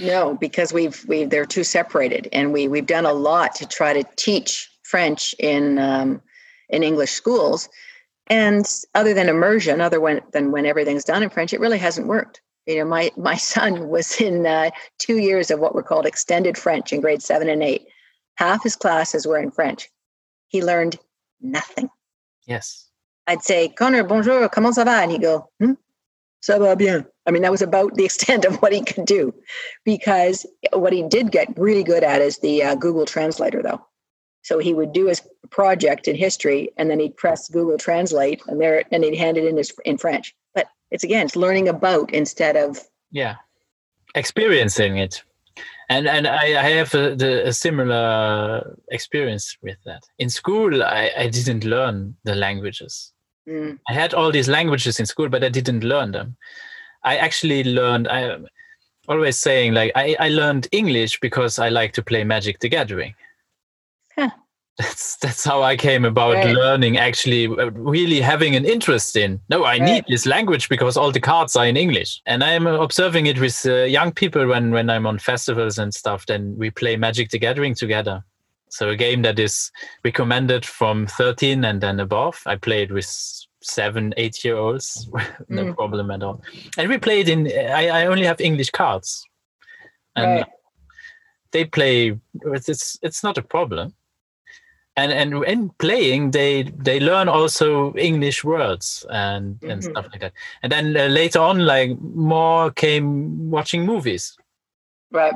No, 0.00 0.34
because 0.34 0.72
we've 0.72 1.04
we 1.06 1.24
they're 1.24 1.46
too 1.46 1.64
separated, 1.64 2.28
and 2.32 2.52
we 2.52 2.68
we've 2.68 2.86
done 2.86 3.06
a 3.06 3.12
lot 3.12 3.54
to 3.56 3.66
try 3.66 3.92
to 3.92 4.04
teach 4.16 4.68
French 4.82 5.34
in 5.38 5.78
um, 5.78 6.20
in 6.68 6.82
English 6.82 7.12
schools, 7.12 7.68
and 8.26 8.66
other 8.94 9.14
than 9.14 9.28
immersion, 9.28 9.80
other 9.80 10.00
when, 10.00 10.20
than 10.32 10.52
when 10.52 10.66
everything's 10.66 11.04
done 11.04 11.22
in 11.22 11.30
French, 11.30 11.52
it 11.52 11.60
really 11.60 11.78
hasn't 11.78 12.06
worked. 12.06 12.42
You 12.66 12.78
know, 12.78 12.84
my 12.84 13.10
my 13.16 13.36
son 13.52 13.88
was 13.88 14.20
in 14.20 14.46
uh, 14.46 14.70
two 14.98 15.18
years 15.18 15.50
of 15.50 15.60
what 15.60 15.74
were 15.74 15.82
called 15.82 16.06
extended 16.06 16.58
French 16.58 16.92
in 16.92 17.00
grade 17.00 17.22
seven 17.22 17.48
and 17.48 17.62
eight. 17.62 17.86
Half 18.36 18.62
his 18.62 18.76
classes 18.76 19.26
were 19.26 19.38
in 19.38 19.50
French. 19.50 19.88
He 20.48 20.62
learned 20.62 20.98
nothing. 21.40 21.90
Yes. 22.46 22.87
I'd 23.28 23.42
say, 23.42 23.68
Connor, 23.68 24.04
bonjour, 24.04 24.48
comment 24.48 24.74
ça 24.74 24.84
va? 24.84 25.02
And 25.02 25.12
he'd 25.12 25.20
go, 25.20 25.50
hmm, 25.60 25.74
ça 26.40 26.58
va 26.58 26.74
bien. 26.74 27.06
I 27.26 27.30
mean, 27.30 27.42
that 27.42 27.52
was 27.52 27.60
about 27.60 27.94
the 27.94 28.04
extent 28.06 28.46
of 28.46 28.56
what 28.62 28.72
he 28.72 28.82
could 28.82 29.04
do 29.04 29.34
because 29.84 30.46
what 30.72 30.94
he 30.94 31.02
did 31.02 31.30
get 31.30 31.56
really 31.58 31.84
good 31.84 32.02
at 32.02 32.22
is 32.22 32.38
the 32.38 32.62
uh, 32.62 32.74
Google 32.74 33.04
Translator, 33.04 33.62
though. 33.62 33.84
So 34.42 34.58
he 34.58 34.72
would 34.72 34.94
do 34.94 35.06
his 35.06 35.20
project 35.50 36.08
in 36.08 36.16
history 36.16 36.70
and 36.78 36.90
then 36.90 37.00
he'd 37.00 37.18
press 37.18 37.48
Google 37.48 37.76
Translate 37.76 38.40
and 38.46 38.58
there 38.58 38.82
and 38.90 39.04
he'd 39.04 39.18
hand 39.18 39.36
it 39.36 39.44
in 39.44 39.58
his, 39.58 39.72
in 39.84 39.98
French. 39.98 40.34
But 40.54 40.68
it's 40.90 41.04
again, 41.04 41.26
it's 41.26 41.36
learning 41.36 41.68
about 41.68 42.10
instead 42.14 42.56
of 42.56 42.80
yeah, 43.10 43.36
experiencing 44.14 44.96
it. 44.96 45.22
And 45.90 46.06
and 46.06 46.26
I, 46.26 46.60
I 46.60 46.70
have 46.70 46.94
a, 46.94 47.14
the, 47.16 47.48
a 47.48 47.52
similar 47.52 48.76
experience 48.90 49.56
with 49.62 49.76
that. 49.84 50.02
In 50.18 50.30
school, 50.30 50.82
I, 50.82 51.10
I 51.16 51.28
didn't 51.28 51.64
learn 51.64 52.16
the 52.24 52.34
languages. 52.34 53.12
Mm. 53.48 53.78
I 53.88 53.92
had 53.92 54.14
all 54.14 54.30
these 54.30 54.48
languages 54.48 55.00
in 55.00 55.06
school, 55.06 55.28
but 55.28 55.42
I 55.42 55.48
didn't 55.48 55.82
learn 55.82 56.12
them. 56.12 56.36
I 57.02 57.16
actually 57.16 57.64
learned. 57.64 58.08
I'm 58.08 58.46
always 59.08 59.38
saying 59.38 59.72
like 59.72 59.92
I, 59.94 60.16
I 60.20 60.28
learned 60.28 60.68
English 60.72 61.20
because 61.20 61.58
I 61.58 61.70
like 61.70 61.92
to 61.94 62.02
play 62.02 62.24
Magic 62.24 62.58
the 62.60 62.68
Gathering. 62.68 63.14
Huh. 64.14 64.30
That's 64.78 65.16
that's 65.16 65.42
how 65.42 65.60
I 65.64 65.76
came 65.76 66.04
about 66.04 66.34
right. 66.34 66.54
learning. 66.54 66.98
Actually, 66.98 67.48
uh, 67.48 67.72
really 67.72 68.20
having 68.20 68.54
an 68.54 68.64
interest 68.64 69.16
in. 69.16 69.40
No, 69.48 69.64
I 69.64 69.72
right. 69.72 69.82
need 69.82 70.04
this 70.08 70.24
language 70.24 70.68
because 70.68 70.96
all 70.96 71.10
the 71.10 71.18
cards 71.18 71.56
are 71.56 71.66
in 71.66 71.76
English, 71.76 72.22
and 72.26 72.44
I'm 72.44 72.64
observing 72.68 73.26
it 73.26 73.40
with 73.40 73.66
uh, 73.66 73.82
young 73.82 74.12
people 74.12 74.46
when 74.46 74.70
when 74.70 74.88
I'm 74.88 75.04
on 75.04 75.18
festivals 75.18 75.78
and 75.78 75.92
stuff. 75.92 76.26
Then 76.26 76.54
we 76.56 76.70
play 76.70 76.96
Magic 76.96 77.30
the 77.30 77.40
Gathering 77.40 77.74
together. 77.74 78.22
So 78.70 78.90
a 78.90 78.96
game 78.96 79.22
that 79.22 79.38
is 79.38 79.70
recommended 80.04 80.64
from 80.64 81.06
13 81.06 81.64
and 81.64 81.80
then 81.80 82.00
above. 82.00 82.42
I 82.46 82.56
played 82.56 82.90
with 82.90 83.06
seven, 83.62 84.14
eight 84.16 84.44
year 84.44 84.56
olds, 84.56 85.08
no 85.48 85.66
mm. 85.66 85.74
problem 85.74 86.10
at 86.10 86.22
all. 86.22 86.42
And 86.76 86.88
we 86.88 86.98
played 86.98 87.28
in. 87.28 87.46
I, 87.46 87.88
I 87.88 88.06
only 88.06 88.24
have 88.24 88.40
English 88.40 88.70
cards, 88.70 89.24
and 90.16 90.26
right. 90.26 90.46
they 91.52 91.64
play. 91.64 92.18
It's 92.42 92.98
it's 93.02 93.22
not 93.22 93.38
a 93.38 93.42
problem. 93.42 93.94
And 94.96 95.12
and 95.12 95.44
in 95.44 95.70
playing, 95.78 96.32
they 96.32 96.64
they 96.64 96.98
learn 96.98 97.28
also 97.28 97.94
English 97.96 98.42
words 98.42 99.06
and 99.10 99.54
mm-hmm. 99.56 99.70
and 99.70 99.84
stuff 99.84 100.06
like 100.10 100.20
that. 100.20 100.32
And 100.62 100.72
then 100.72 100.96
uh, 100.96 101.06
later 101.06 101.40
on, 101.40 101.60
like 101.64 101.98
more 102.00 102.70
came 102.72 103.50
watching 103.50 103.86
movies. 103.86 104.36
Right. 105.10 105.34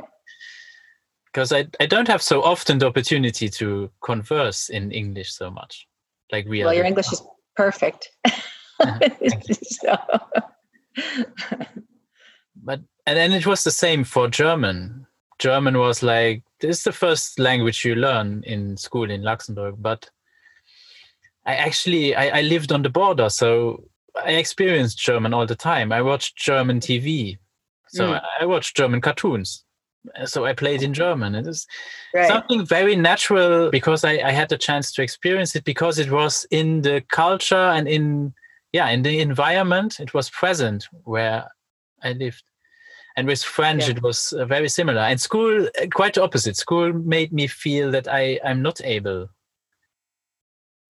Because 1.33 1.51
I, 1.51 1.65
I 1.79 1.87
don't 1.87 2.07
have 2.07 2.21
so 2.21 2.43
often 2.43 2.77
the 2.77 2.85
opportunity 2.85 3.49
to 3.49 3.89
converse 4.03 4.69
in 4.69 4.91
English 4.91 5.33
so 5.33 5.49
much, 5.49 5.87
like 6.31 6.45
we. 6.45 6.63
Well, 6.63 6.73
your 6.73 6.85
English 6.85 7.11
is 7.11 7.23
perfect. 7.55 8.09
so. 9.63 9.97
but 12.63 12.81
and 13.05 13.17
then 13.17 13.31
it 13.31 13.45
was 13.47 13.63
the 13.63 13.71
same 13.71 14.03
for 14.03 14.27
German. 14.27 15.07
German 15.39 15.77
was 15.77 16.03
like 16.03 16.43
this 16.59 16.77
is 16.77 16.83
the 16.83 16.91
first 16.91 17.39
language 17.39 17.83
you 17.83 17.95
learn 17.95 18.43
in 18.45 18.77
school 18.77 19.09
in 19.09 19.23
Luxembourg, 19.23 19.75
but 19.79 20.09
I 21.45 21.55
actually 21.55 22.15
I, 22.15 22.39
I 22.39 22.41
lived 22.41 22.71
on 22.71 22.83
the 22.83 22.89
border, 22.89 23.29
so 23.29 23.83
I 24.23 24.33
experienced 24.33 24.99
German 24.99 25.33
all 25.33 25.45
the 25.45 25.55
time. 25.55 25.91
I 25.91 26.01
watched 26.01 26.37
German 26.37 26.79
TV, 26.79 27.37
so 27.87 28.09
mm. 28.09 28.21
I 28.39 28.45
watched 28.45 28.77
German 28.77 29.01
cartoons. 29.01 29.65
So 30.25 30.45
I 30.45 30.53
played 30.53 30.81
in 30.81 30.93
German. 30.93 31.35
It 31.35 31.47
is 31.47 31.65
right. 32.13 32.27
something 32.27 32.65
very 32.65 32.95
natural 32.95 33.69
because 33.71 34.03
I, 34.03 34.13
I 34.19 34.31
had 34.31 34.49
the 34.49 34.57
chance 34.57 34.91
to 34.93 35.01
experience 35.01 35.55
it 35.55 35.63
because 35.63 35.99
it 35.99 36.11
was 36.11 36.45
in 36.51 36.81
the 36.81 37.01
culture 37.09 37.55
and 37.55 37.87
in 37.87 38.33
yeah 38.71 38.89
in 38.89 39.03
the 39.03 39.19
environment. 39.19 39.99
It 39.99 40.13
was 40.13 40.29
present 40.29 40.87
where 41.03 41.47
I 42.03 42.13
lived. 42.13 42.43
And 43.15 43.27
with 43.27 43.43
French, 43.43 43.83
yeah. 43.83 43.91
it 43.91 44.01
was 44.01 44.33
uh, 44.33 44.45
very 44.45 44.67
similar. 44.67 45.01
And 45.01 45.21
school, 45.21 45.67
uh, 45.79 45.85
quite 45.93 46.15
the 46.15 46.23
opposite. 46.23 46.57
School 46.57 46.91
made 46.93 47.31
me 47.31 47.47
feel 47.47 47.91
that 47.91 48.07
I 48.07 48.39
I'm 48.43 48.61
not 48.61 48.81
able. 48.83 49.29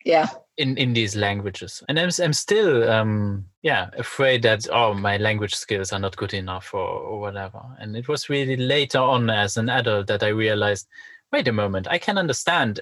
Yeah. 0.06 0.30
In 0.58 0.78
in 0.78 0.94
these 0.94 1.16
languages, 1.16 1.82
and 1.90 2.00
I'm 2.00 2.12
I'm 2.22 2.34
still 2.34 2.88
um 2.90 3.46
yeah 3.64 3.90
afraid 3.98 4.44
that 4.44 4.68
oh 4.72 4.94
my 4.94 5.18
language 5.18 5.56
skills 5.56 5.92
are 5.92 6.00
not 6.00 6.16
good 6.16 6.34
enough 6.34 6.74
or, 6.76 6.88
or 6.88 7.20
whatever. 7.20 7.62
And 7.80 7.98
it 7.98 8.08
was 8.08 8.30
really 8.30 8.56
later 8.56 9.00
on 9.00 9.30
as 9.32 9.58
an 9.58 9.70
adult 9.70 10.08
that 10.08 10.22
I 10.22 10.28
realized, 10.28 10.88
wait 11.32 11.48
a 11.48 11.52
moment, 11.52 11.88
I 11.88 11.98
can 11.98 12.20
understand. 12.20 12.82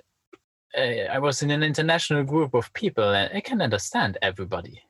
Uh, 0.78 1.08
I 1.12 1.20
was 1.20 1.44
in 1.44 1.52
an 1.52 1.64
international 1.64 2.24
group 2.24 2.54
of 2.54 2.74
people, 2.74 3.10
and 3.10 3.32
I 3.34 3.40
can 3.40 3.62
understand 3.62 4.18
everybody. 4.22 4.84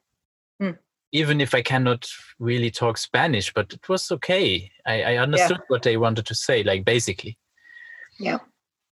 Hmm 0.59 0.71
even 1.11 1.41
if 1.41 1.53
I 1.53 1.61
cannot 1.61 2.07
really 2.39 2.71
talk 2.71 2.97
Spanish, 2.97 3.53
but 3.53 3.73
it 3.73 3.89
was 3.89 4.11
okay. 4.11 4.71
I, 4.85 5.03
I 5.03 5.17
understood 5.17 5.57
yeah. 5.57 5.65
what 5.67 5.83
they 5.83 5.97
wanted 5.97 6.25
to 6.27 6.35
say, 6.35 6.63
like 6.63 6.85
basically. 6.85 7.37
Yeah. 8.17 8.39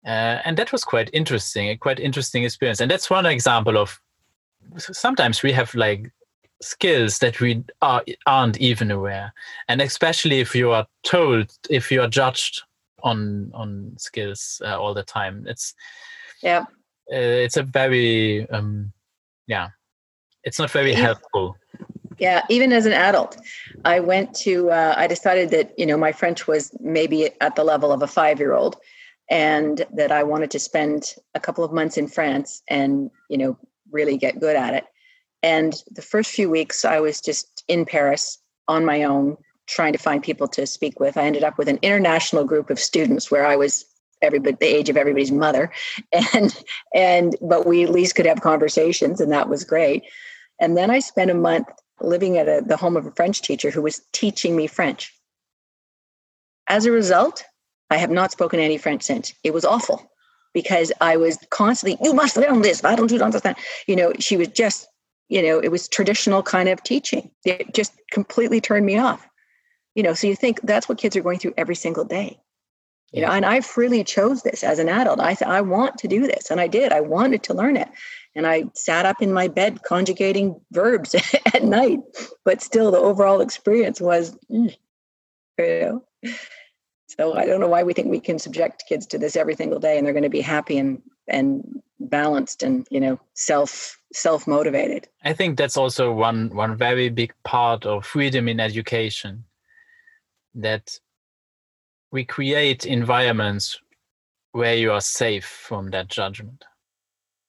Uh, 0.06 0.40
and 0.46 0.58
that 0.58 0.72
was 0.72 0.84
quite 0.84 1.10
interesting, 1.14 1.70
a 1.70 1.78
quite 1.78 2.00
interesting 2.00 2.44
experience. 2.44 2.80
And 2.80 2.90
that's 2.90 3.10
one 3.10 3.26
example 3.26 3.78
of 3.78 4.00
sometimes 4.78 5.44
we 5.44 5.52
have 5.52 5.74
like 5.76 6.12
skills 6.62 7.20
that 7.20 7.40
we 7.40 7.64
are, 7.82 8.04
aren't 8.26 8.58
even 8.60 8.92
aware. 8.92 9.34
And 9.68 9.82
especially 9.82 10.40
if 10.40 10.56
you 10.56 10.72
are 10.72 10.88
told, 11.04 11.52
if 11.70 11.92
you 11.92 12.02
are 12.02 12.08
judged 12.08 12.62
on 13.02 13.50
on 13.54 13.94
skills 13.98 14.62
uh, 14.66 14.78
all 14.78 14.94
the 14.94 15.04
time, 15.04 15.46
it's 15.48 15.74
yeah, 16.42 16.60
uh, 17.12 17.46
it's 17.46 17.58
a 17.58 17.64
very 17.64 18.50
um, 18.50 18.92
yeah, 19.48 19.70
it's 20.44 20.60
not 20.60 20.72
very 20.72 20.94
helpful 20.94 21.58
yeah, 22.20 22.44
even 22.50 22.72
as 22.74 22.86
an 22.86 22.94
adult, 22.94 23.38
I 23.86 24.00
went 24.00 24.34
to, 24.36 24.70
uh, 24.70 24.94
I 24.96 25.08
decided 25.08 25.50
that, 25.52 25.78
you 25.80 25.86
know, 25.86 25.98
my 25.98 26.12
French 26.12 26.48
was 26.48 26.72
maybe 26.80 27.30
at 27.42 27.56
the 27.56 27.64
level 27.64 27.92
of 27.92 28.04
a 28.04 28.08
five 28.08 28.40
year 28.40 28.54
old 28.54 28.76
and 29.30 29.86
that 29.94 30.12
I 30.12 30.24
wanted 30.24 30.52
to 30.52 30.60
spend 30.60 31.16
a 31.36 31.40
couple 31.40 31.64
of 31.64 31.72
months 31.72 31.98
in 31.98 32.08
France 32.08 32.62
and, 32.68 33.12
you 33.30 33.38
know, 33.38 33.58
really 33.92 34.18
get 34.18 34.40
good 34.40 34.56
at 34.56 34.74
it. 34.74 34.86
And 35.44 35.74
the 35.92 36.02
first 36.02 36.32
few 36.32 36.50
weeks, 36.50 36.84
I 36.84 37.00
was 37.00 37.22
just 37.22 37.64
in 37.68 37.86
Paris 37.86 38.40
on 38.68 38.86
my 38.86 39.04
own, 39.04 39.38
trying 39.68 39.94
to 39.94 40.00
find 40.00 40.22
people 40.22 40.48
to 40.50 40.68
speak 40.68 41.00
with. 41.00 41.18
I 41.18 41.24
ended 41.24 41.44
up 41.44 41.58
with 41.58 41.70
an 41.70 41.80
international 41.82 42.44
group 42.44 42.70
of 42.70 42.80
students 42.80 43.32
where 43.32 43.46
I 43.46 43.56
was 43.56 43.86
everybody 44.22 44.58
the 44.60 44.66
age 44.66 44.90
of 44.90 44.98
everybody's 44.98 45.32
mother 45.32 45.72
and 46.34 46.62
and 46.94 47.38
but 47.42 47.66
we 47.66 47.86
at 47.86 47.90
least 47.90 48.16
could 48.16 48.26
have 48.26 48.42
conversations 48.42 49.22
and 49.22 49.32
that 49.32 49.48
was 49.48 49.64
great 49.64 50.04
and 50.60 50.76
then 50.76 50.92
i 50.92 51.00
spent 51.00 51.32
a 51.32 51.34
month 51.34 51.70
living 52.02 52.38
at 52.38 52.48
a, 52.48 52.62
the 52.66 52.78
home 52.78 52.98
of 52.98 53.06
a 53.06 53.12
French 53.12 53.42
teacher 53.42 53.72
who 53.72 53.82
was 53.82 54.02
teaching 54.14 54.56
me 54.56 54.68
French. 54.68 55.14
As 56.68 56.86
a 56.86 56.92
result, 56.92 57.44
I 57.90 57.98
have 57.98 58.12
not 58.12 58.32
spoken 58.32 58.60
any 58.60 58.78
French 58.78 59.04
since. 59.04 59.34
It 59.44 59.54
was 59.54 59.66
awful. 59.66 60.10
because 60.54 60.92
I 61.00 61.18
was 61.18 61.38
constantly, 61.52 61.98
you 62.06 62.14
must 62.14 62.38
learn 62.38 62.62
this. 62.62 62.84
I 62.84 62.96
don't, 62.96 63.12
you 63.12 63.18
don't 63.20 63.28
understand. 63.28 63.58
You 63.88 63.96
know, 63.96 64.14
she 64.20 64.38
was 64.38 64.48
just, 64.50 64.88
you 65.28 65.42
know, 65.42 65.60
it 65.60 65.70
was 65.70 65.88
traditional 65.88 66.42
kind 66.42 66.70
of 66.70 66.82
teaching. 66.84 67.30
It 67.46 67.74
just 67.74 67.94
completely 68.12 68.60
turned 68.60 68.86
me 68.86 68.98
off. 68.98 69.28
You 69.96 70.04
know, 70.04 70.14
so 70.14 70.28
you 70.28 70.36
think 70.36 70.62
that's 70.64 70.90
what 70.90 70.98
kids 70.98 71.16
are 71.16 71.22
going 71.22 71.40
through 71.40 71.54
every 71.58 71.76
single 71.76 72.06
day. 72.06 72.40
You 73.12 73.22
know, 73.22 73.32
and 73.32 73.44
I 73.46 73.62
freely 73.62 74.04
chose 74.04 74.44
this 74.44 74.64
as 74.64 74.78
an 74.78 74.88
adult. 74.88 75.20
I 75.20 75.34
said, 75.34 75.48
I 75.48 75.62
want 75.62 75.98
to 75.98 76.08
do 76.08 76.28
this. 76.28 76.52
And 76.52 76.62
I 76.62 76.68
did. 76.68 76.92
I 76.92 77.02
wanted 77.02 77.42
to 77.44 77.56
learn 77.56 77.76
it. 77.76 77.88
And 78.36 78.46
I 78.46 78.66
sat 78.76 79.08
up 79.08 79.20
in 79.20 79.34
my 79.34 79.48
bed 79.48 79.82
conjugating 79.82 80.62
verbs 80.72 81.16
at 81.54 81.64
night. 81.64 82.00
But 82.46 82.62
still, 82.62 82.92
the 82.92 83.00
overall 83.00 83.42
experience 83.42 84.00
was, 84.00 84.38
mm, 84.52 84.76
you 85.58 85.66
know. 85.82 86.04
So 87.18 87.36
I 87.36 87.46
don't 87.46 87.60
know 87.60 87.68
why 87.68 87.84
we 87.84 87.94
think 87.94 88.08
we 88.08 88.20
can 88.20 88.38
subject 88.38 88.84
kids 88.88 89.08
to 89.08 89.18
this 89.18 89.36
every 89.36 89.56
single 89.56 89.80
day 89.80 89.98
and 89.98 90.06
they're 90.06 90.14
going 90.14 90.24
to 90.24 90.30
be 90.30 90.42
happy 90.42 90.78
and 90.78 91.02
and 91.28 91.82
balanced 92.00 92.64
and 92.64 92.88
you 92.90 93.00
know 93.00 93.20
self 93.34 94.00
self 94.14 94.48
motivated. 94.48 95.08
I 95.24 95.34
think 95.34 95.58
that's 95.58 95.78
also 95.78 96.12
one 96.12 96.56
one 96.56 96.78
very 96.78 97.10
big 97.10 97.34
part 97.44 97.86
of 97.86 98.06
freedom 98.06 98.48
in 98.48 98.60
education 98.60 99.46
that 100.56 101.00
we 102.12 102.26
create 102.26 102.86
environments 102.86 103.80
where 104.52 104.76
you 104.76 104.92
are 104.92 105.02
safe 105.02 105.46
from 105.46 105.90
that 105.92 106.08
judgment 106.10 106.66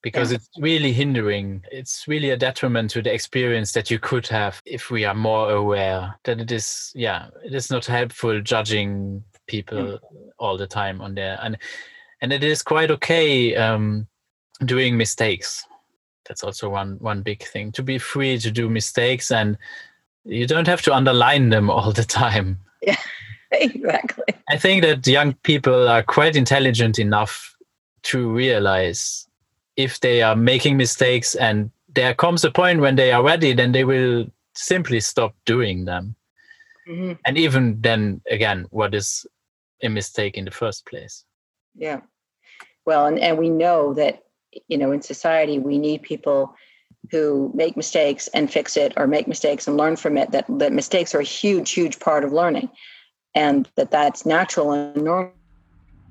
because 0.02 0.30
yeah. 0.30 0.36
it's 0.36 0.48
really 0.58 0.92
hindering 0.92 1.62
it's 1.70 2.06
really 2.06 2.30
a 2.30 2.36
detriment 2.36 2.90
to 2.90 3.02
the 3.02 3.12
experience 3.12 3.72
that 3.72 3.90
you 3.90 3.98
could 3.98 4.26
have 4.26 4.60
if 4.66 4.90
we 4.90 5.04
are 5.04 5.14
more 5.14 5.50
aware 5.50 6.18
that 6.24 6.40
it 6.40 6.52
is 6.52 6.92
yeah 6.94 7.28
it 7.44 7.54
is 7.54 7.70
not 7.70 7.86
helpful 7.86 8.40
judging 8.42 9.22
people 9.50 9.82
mm. 9.82 10.00
all 10.38 10.56
the 10.56 10.66
time 10.66 11.00
on 11.00 11.14
there. 11.14 11.38
And 11.42 11.58
and 12.22 12.32
it 12.32 12.44
is 12.44 12.62
quite 12.62 12.90
okay 12.90 13.56
um 13.56 14.06
doing 14.64 14.96
mistakes. 14.96 15.66
That's 16.26 16.44
also 16.44 16.68
one 16.70 16.98
one 17.00 17.22
big 17.22 17.42
thing. 17.42 17.72
To 17.72 17.82
be 17.82 17.98
free 17.98 18.38
to 18.38 18.50
do 18.50 18.68
mistakes 18.68 19.30
and 19.30 19.58
you 20.24 20.46
don't 20.46 20.68
have 20.68 20.82
to 20.82 20.94
underline 20.94 21.50
them 21.50 21.70
all 21.76 21.92
the 21.92 22.04
time. 22.04 22.58
Yeah 22.82 23.02
exactly. 23.52 24.34
I 24.48 24.56
think 24.56 24.82
that 24.82 25.06
young 25.06 25.34
people 25.42 25.88
are 25.88 26.02
quite 26.02 26.36
intelligent 26.36 26.98
enough 26.98 27.56
to 28.02 28.30
realize 28.30 29.26
if 29.76 30.00
they 30.00 30.22
are 30.22 30.36
making 30.36 30.76
mistakes 30.76 31.34
and 31.34 31.70
there 31.94 32.14
comes 32.14 32.44
a 32.44 32.50
point 32.50 32.80
when 32.80 32.96
they 32.96 33.12
are 33.12 33.22
ready 33.22 33.52
then 33.52 33.72
they 33.72 33.84
will 33.84 34.26
simply 34.54 35.00
stop 35.00 35.34
doing 35.44 35.84
them. 35.84 36.14
Mm-hmm. 36.88 37.12
and 37.24 37.38
even 37.38 37.80
then 37.82 38.20
again 38.28 38.66
what 38.70 38.94
is 38.94 39.26
a 39.82 39.88
mistake 39.88 40.36
in 40.36 40.44
the 40.44 40.50
first 40.50 40.86
place. 40.86 41.24
Yeah. 41.74 42.00
Well 42.86 43.06
and, 43.06 43.18
and 43.18 43.38
we 43.38 43.48
know 43.48 43.94
that 43.94 44.22
you 44.68 44.78
know 44.78 44.92
in 44.92 45.02
society 45.02 45.58
we 45.58 45.78
need 45.78 46.02
people 46.02 46.54
who 47.10 47.50
make 47.54 47.76
mistakes 47.76 48.28
and 48.34 48.50
fix 48.50 48.76
it 48.76 48.92
or 48.96 49.06
make 49.06 49.26
mistakes 49.26 49.66
and 49.66 49.76
learn 49.76 49.96
from 49.96 50.18
it 50.18 50.32
that, 50.32 50.44
that 50.48 50.72
mistakes 50.72 51.14
are 51.14 51.20
a 51.20 51.24
huge 51.24 51.70
huge 51.70 51.98
part 51.98 52.24
of 52.24 52.32
learning 52.32 52.68
and 53.34 53.68
that 53.76 53.90
that's 53.90 54.26
natural 54.26 54.72
and 54.72 55.04
normal. 55.04 55.32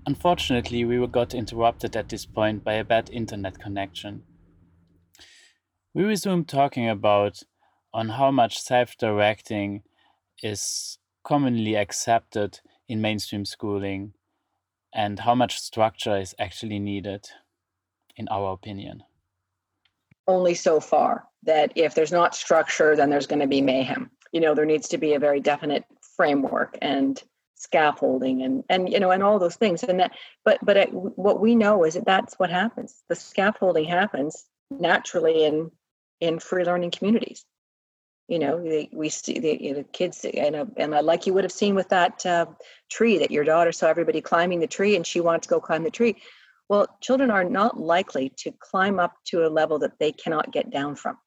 Unfortunately 0.06 0.86
we 0.86 1.06
got 1.08 1.34
interrupted 1.34 1.96
at 1.96 2.10
this 2.10 2.26
point 2.26 2.64
by 2.64 2.74
a 2.74 2.84
bad 2.84 3.10
internet 3.12 3.60
connection. 3.60 4.24
We 5.94 6.04
resumed 6.04 6.48
talking 6.48 6.88
about 6.88 7.44
on 7.94 8.10
how 8.10 8.32
much 8.32 8.60
self-directing 8.60 9.84
is 10.44 10.98
commonly 11.24 11.76
accepted 11.76 12.60
in 12.90 13.00
mainstream 13.02 13.46
schooling 13.46 14.14
and 14.94 15.20
how 15.20 15.36
much 15.36 15.60
structure 15.60 16.18
is 16.18 16.36
actually 16.40 16.80
needed, 16.80 17.30
in 18.18 18.28
our 18.30 18.52
opinion? 18.52 19.04
Only 20.28 20.56
so 20.56 20.80
far 20.80 21.26
that 21.44 21.72
if 21.76 21.94
there's 21.96 22.12
not 22.12 22.36
structure, 22.36 22.96
then 22.96 23.10
there's 23.10 23.28
going 23.28 23.40
to 23.40 23.48
be 23.48 23.62
mayhem. 23.62 24.10
You 24.32 24.42
know, 24.42 24.54
there 24.54 24.66
needs 24.66 24.90
to 24.90 24.98
be 24.98 25.14
a 25.14 25.20
very 25.20 25.40
definite 25.40 25.86
framework 26.18 26.78
and 26.82 27.22
scaffolding 27.56 28.42
and 28.42 28.64
and 28.70 28.90
you 28.90 29.02
know 29.02 29.12
and 29.12 29.22
all 29.22 29.38
those 29.38 29.58
things 29.58 29.84
and 29.84 30.00
that 30.00 30.14
but 30.46 30.58
but 30.64 30.78
it, 30.78 30.90
what 30.94 31.42
we 31.42 31.56
know 31.56 31.84
is 31.84 31.96
that 31.96 32.06
that's 32.06 32.36
what 32.36 32.50
happens 32.50 33.04
the 33.10 33.16
scaffolding 33.16 33.84
happens 33.84 34.46
naturally 34.72 35.44
in 35.44 35.70
in 36.22 36.40
free 36.40 36.64
learning 36.64 36.90
communities 36.90 37.44
you 38.30 38.40
know 38.40 38.58
we 38.94 39.10
see 39.10 39.40
the 39.40 39.62
you 39.62 39.74
know, 39.74 39.84
kids 39.92 40.26
and, 40.26 40.56
uh, 40.56 40.66
and 40.78 40.92
like 40.92 41.26
you 41.26 41.34
would 41.34 41.44
have 41.44 41.52
seen 41.52 41.76
with 41.76 41.90
that 41.90 42.26
uh, 42.26 42.46
tree 42.90 43.18
that 43.18 43.32
your 43.32 43.44
daughter 43.44 43.72
saw 43.72 43.88
everybody 43.88 44.22
climbing 44.22 44.60
the 44.60 44.68
tree 44.68 44.96
and 44.96 45.06
she 45.06 45.20
wanted 45.20 45.42
to 45.42 45.50
go 45.50 45.60
climb 45.60 45.84
the 45.84 45.92
tree. 45.92 46.16
Well 46.70 46.88
children 47.02 47.32
are 47.32 47.44
not 47.44 47.80
likely 47.80 48.32
to 48.38 48.52
climb 48.60 49.00
up 49.00 49.14
to 49.26 49.46
a 49.46 49.50
level 49.50 49.80
that 49.80 50.00
they 50.00 50.12
cannot 50.12 50.52
get 50.52 50.70
down 50.70 50.96
from. 50.96 51.18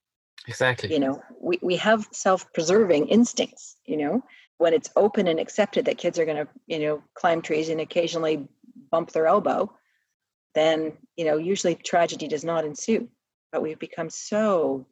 Exactly. 0.47 0.93
You 0.93 1.01
know 1.01 1.23
we, 1.41 1.59
we 1.61 1.77
have 1.77 2.09
self-preserving 2.13 3.09
instincts 3.09 3.77
you 3.85 3.97
know 3.97 4.23
when 4.59 4.73
it's 4.73 4.91
open 4.95 5.27
and 5.27 5.41
accepted 5.41 5.85
that 5.87 5.99
kids 5.99 6.19
are 6.19 6.25
going 6.25 6.37
to 6.37 6.49
you 6.67 6.79
know 6.79 7.03
climb 7.15 7.43
trees 7.43 7.69
and 7.69 7.81
occasionally 7.81 8.49
bump 8.91 9.11
their 9.11 9.27
elbow 9.27 9.71
then 10.55 10.93
you 11.17 11.25
know 11.25 11.37
usually 11.37 11.75
tragedy 11.75 12.29
does 12.29 12.45
not 12.45 12.65
ensue. 12.65 13.09
But 13.51 13.63
we've 13.63 13.79
become 13.79 14.09
so 14.09 14.87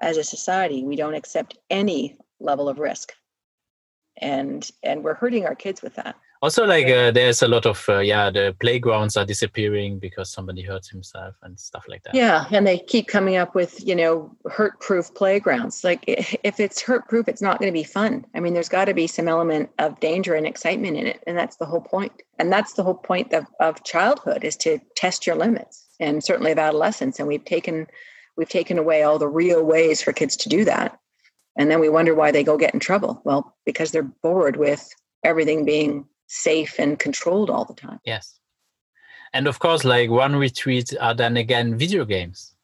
as 0.00 0.16
a 0.16 0.24
society 0.24 0.84
we 0.84 0.96
don't 0.96 1.14
accept 1.14 1.58
any 1.70 2.16
level 2.40 2.68
of 2.68 2.78
risk. 2.78 3.12
And 4.20 4.68
and 4.82 5.04
we're 5.04 5.14
hurting 5.14 5.46
our 5.46 5.54
kids 5.54 5.80
with 5.82 5.94
that. 5.94 6.16
Also 6.40 6.64
like 6.64 6.86
uh, 6.86 7.10
there's 7.10 7.42
a 7.42 7.48
lot 7.48 7.66
of 7.66 7.84
uh, 7.88 7.98
yeah 7.98 8.30
the 8.30 8.54
playgrounds 8.60 9.16
are 9.16 9.24
disappearing 9.24 9.98
because 9.98 10.30
somebody 10.30 10.62
hurts 10.62 10.88
himself 10.88 11.34
and 11.42 11.58
stuff 11.58 11.84
like 11.88 12.02
that. 12.04 12.14
Yeah 12.14 12.46
and 12.50 12.66
they 12.66 12.78
keep 12.78 13.06
coming 13.06 13.36
up 13.36 13.54
with 13.54 13.84
you 13.86 13.94
know 13.94 14.36
hurt 14.50 14.80
proof 14.80 15.12
playgrounds. 15.14 15.84
Like 15.84 16.04
if 16.06 16.58
it's 16.60 16.82
hurt 16.82 17.08
proof 17.08 17.28
it's 17.28 17.42
not 17.42 17.58
going 17.60 17.72
to 17.72 17.78
be 17.78 17.84
fun. 17.84 18.24
I 18.34 18.40
mean 18.40 18.54
there's 18.54 18.68
got 18.68 18.86
to 18.86 18.94
be 18.94 19.06
some 19.06 19.28
element 19.28 19.70
of 19.78 20.00
danger 20.00 20.34
and 20.34 20.46
excitement 20.46 20.96
in 20.96 21.06
it 21.06 21.22
and 21.26 21.36
that's 21.36 21.56
the 21.56 21.66
whole 21.66 21.80
point. 21.80 22.12
And 22.40 22.52
that's 22.52 22.74
the 22.74 22.84
whole 22.84 22.94
point 22.94 23.32
of, 23.32 23.46
of 23.60 23.82
childhood 23.84 24.44
is 24.44 24.56
to 24.58 24.78
test 24.96 25.26
your 25.26 25.36
limits. 25.36 25.86
And 26.00 26.22
certainly 26.22 26.52
of 26.52 26.58
adolescence 26.58 27.18
and 27.18 27.26
we've 27.26 27.44
taken 27.44 27.88
we've 28.38 28.48
taken 28.48 28.78
away 28.78 29.02
all 29.02 29.18
the 29.18 29.28
real 29.28 29.62
ways 29.64 30.00
for 30.00 30.12
kids 30.14 30.36
to 30.36 30.48
do 30.48 30.64
that. 30.64 30.98
And 31.58 31.70
then 31.70 31.80
we 31.80 31.88
wonder 31.88 32.14
why 32.14 32.30
they 32.30 32.44
go 32.44 32.56
get 32.56 32.72
in 32.72 32.80
trouble. 32.80 33.20
Well, 33.24 33.54
because 33.66 33.90
they're 33.90 34.04
bored 34.22 34.56
with 34.56 34.88
everything 35.24 35.64
being 35.64 36.06
safe 36.28 36.78
and 36.78 36.98
controlled 36.98 37.50
all 37.50 37.64
the 37.64 37.74
time. 37.74 37.98
Yes. 38.04 38.38
And 39.34 39.48
of 39.48 39.58
course, 39.58 39.84
like 39.84 40.08
one 40.08 40.36
retreat 40.36 40.94
are 41.00 41.14
then 41.14 41.36
again 41.36 41.76
video 41.76 42.04
games. 42.04 42.54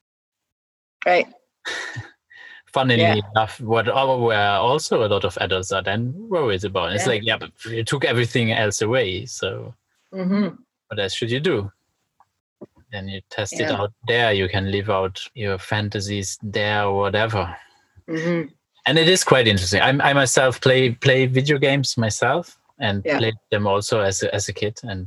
Right. 1.05 1.27
Funnily 2.73 3.03
yeah. 3.03 3.17
enough, 3.33 3.61
what 3.61 3.87
where 3.87 4.51
also 4.51 5.05
a 5.05 5.09
lot 5.09 5.25
of 5.25 5.37
adults 5.41 5.73
are 5.73 5.83
then 5.83 6.15
worried 6.29 6.65
about. 6.65 6.93
It's 6.93 7.05
yeah. 7.05 7.13
like, 7.13 7.23
yeah, 7.25 7.37
but 7.37 7.53
you 7.67 7.85
took 7.85 8.05
everything 8.05 8.53
else 8.53 8.81
away. 8.81 9.27
So 9.27 9.75
mm-hmm. 10.13 10.57
what 10.89 11.01
else 11.01 11.15
should 11.15 11.31
you 11.31 11.41
do? 11.41 11.71
Then 12.95 13.09
you 13.09 13.21
test 13.31 13.55
yeah. 13.59 13.65
it 13.65 13.71
out 13.73 13.93
there 14.07 14.33
you 14.33 14.49
can 14.49 14.71
live 14.71 14.89
out 14.89 15.21
your 15.35 15.59
fantasies 15.59 16.39
there 16.43 16.85
or 16.85 17.01
whatever 17.01 17.55
mm-hmm. 18.09 18.49
and 18.87 18.99
it 18.99 19.09
is 19.09 19.25
quite 19.25 19.49
interesting 19.49 19.83
I'm, 19.83 20.01
i 20.01 20.13
myself 20.13 20.61
play 20.61 20.91
play 20.93 21.27
video 21.27 21.59
games 21.59 21.97
myself 21.99 22.59
and 22.79 23.03
yeah. 23.05 23.19
played 23.19 23.35
them 23.51 23.67
also 23.67 24.01
as 24.01 24.23
a, 24.23 24.35
as 24.35 24.49
a 24.49 24.53
kid 24.53 24.79
and 24.85 25.07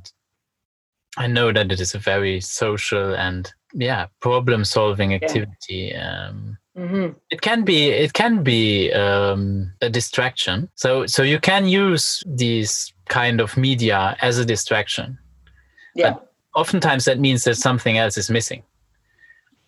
i 1.17 1.27
know 1.27 1.51
that 1.51 1.71
it 1.71 1.79
is 1.79 1.95
a 1.95 1.99
very 1.99 2.41
social 2.41 3.15
and 3.15 3.53
yeah 3.73 4.07
problem 4.19 4.65
solving 4.65 5.13
activity 5.13 5.91
yeah. 5.93 6.27
um, 6.29 6.57
mm-hmm. 6.77 7.17
it 7.29 7.41
can 7.41 7.63
be 7.63 7.89
it 7.89 8.13
can 8.13 8.43
be 8.43 8.91
um, 8.93 9.71
a 9.81 9.89
distraction 9.89 10.69
so 10.75 11.05
so 11.05 11.23
you 11.23 11.39
can 11.39 11.67
use 11.67 12.23
these 12.25 12.93
kind 13.07 13.39
of 13.39 13.55
media 13.55 14.17
as 14.21 14.37
a 14.37 14.45
distraction 14.45 15.17
yeah 15.95 16.13
but 16.13 16.26
oftentimes 16.57 17.05
that 17.05 17.19
means 17.19 17.43
that 17.43 17.55
something 17.55 17.97
else 17.97 18.17
is 18.17 18.29
missing. 18.29 18.63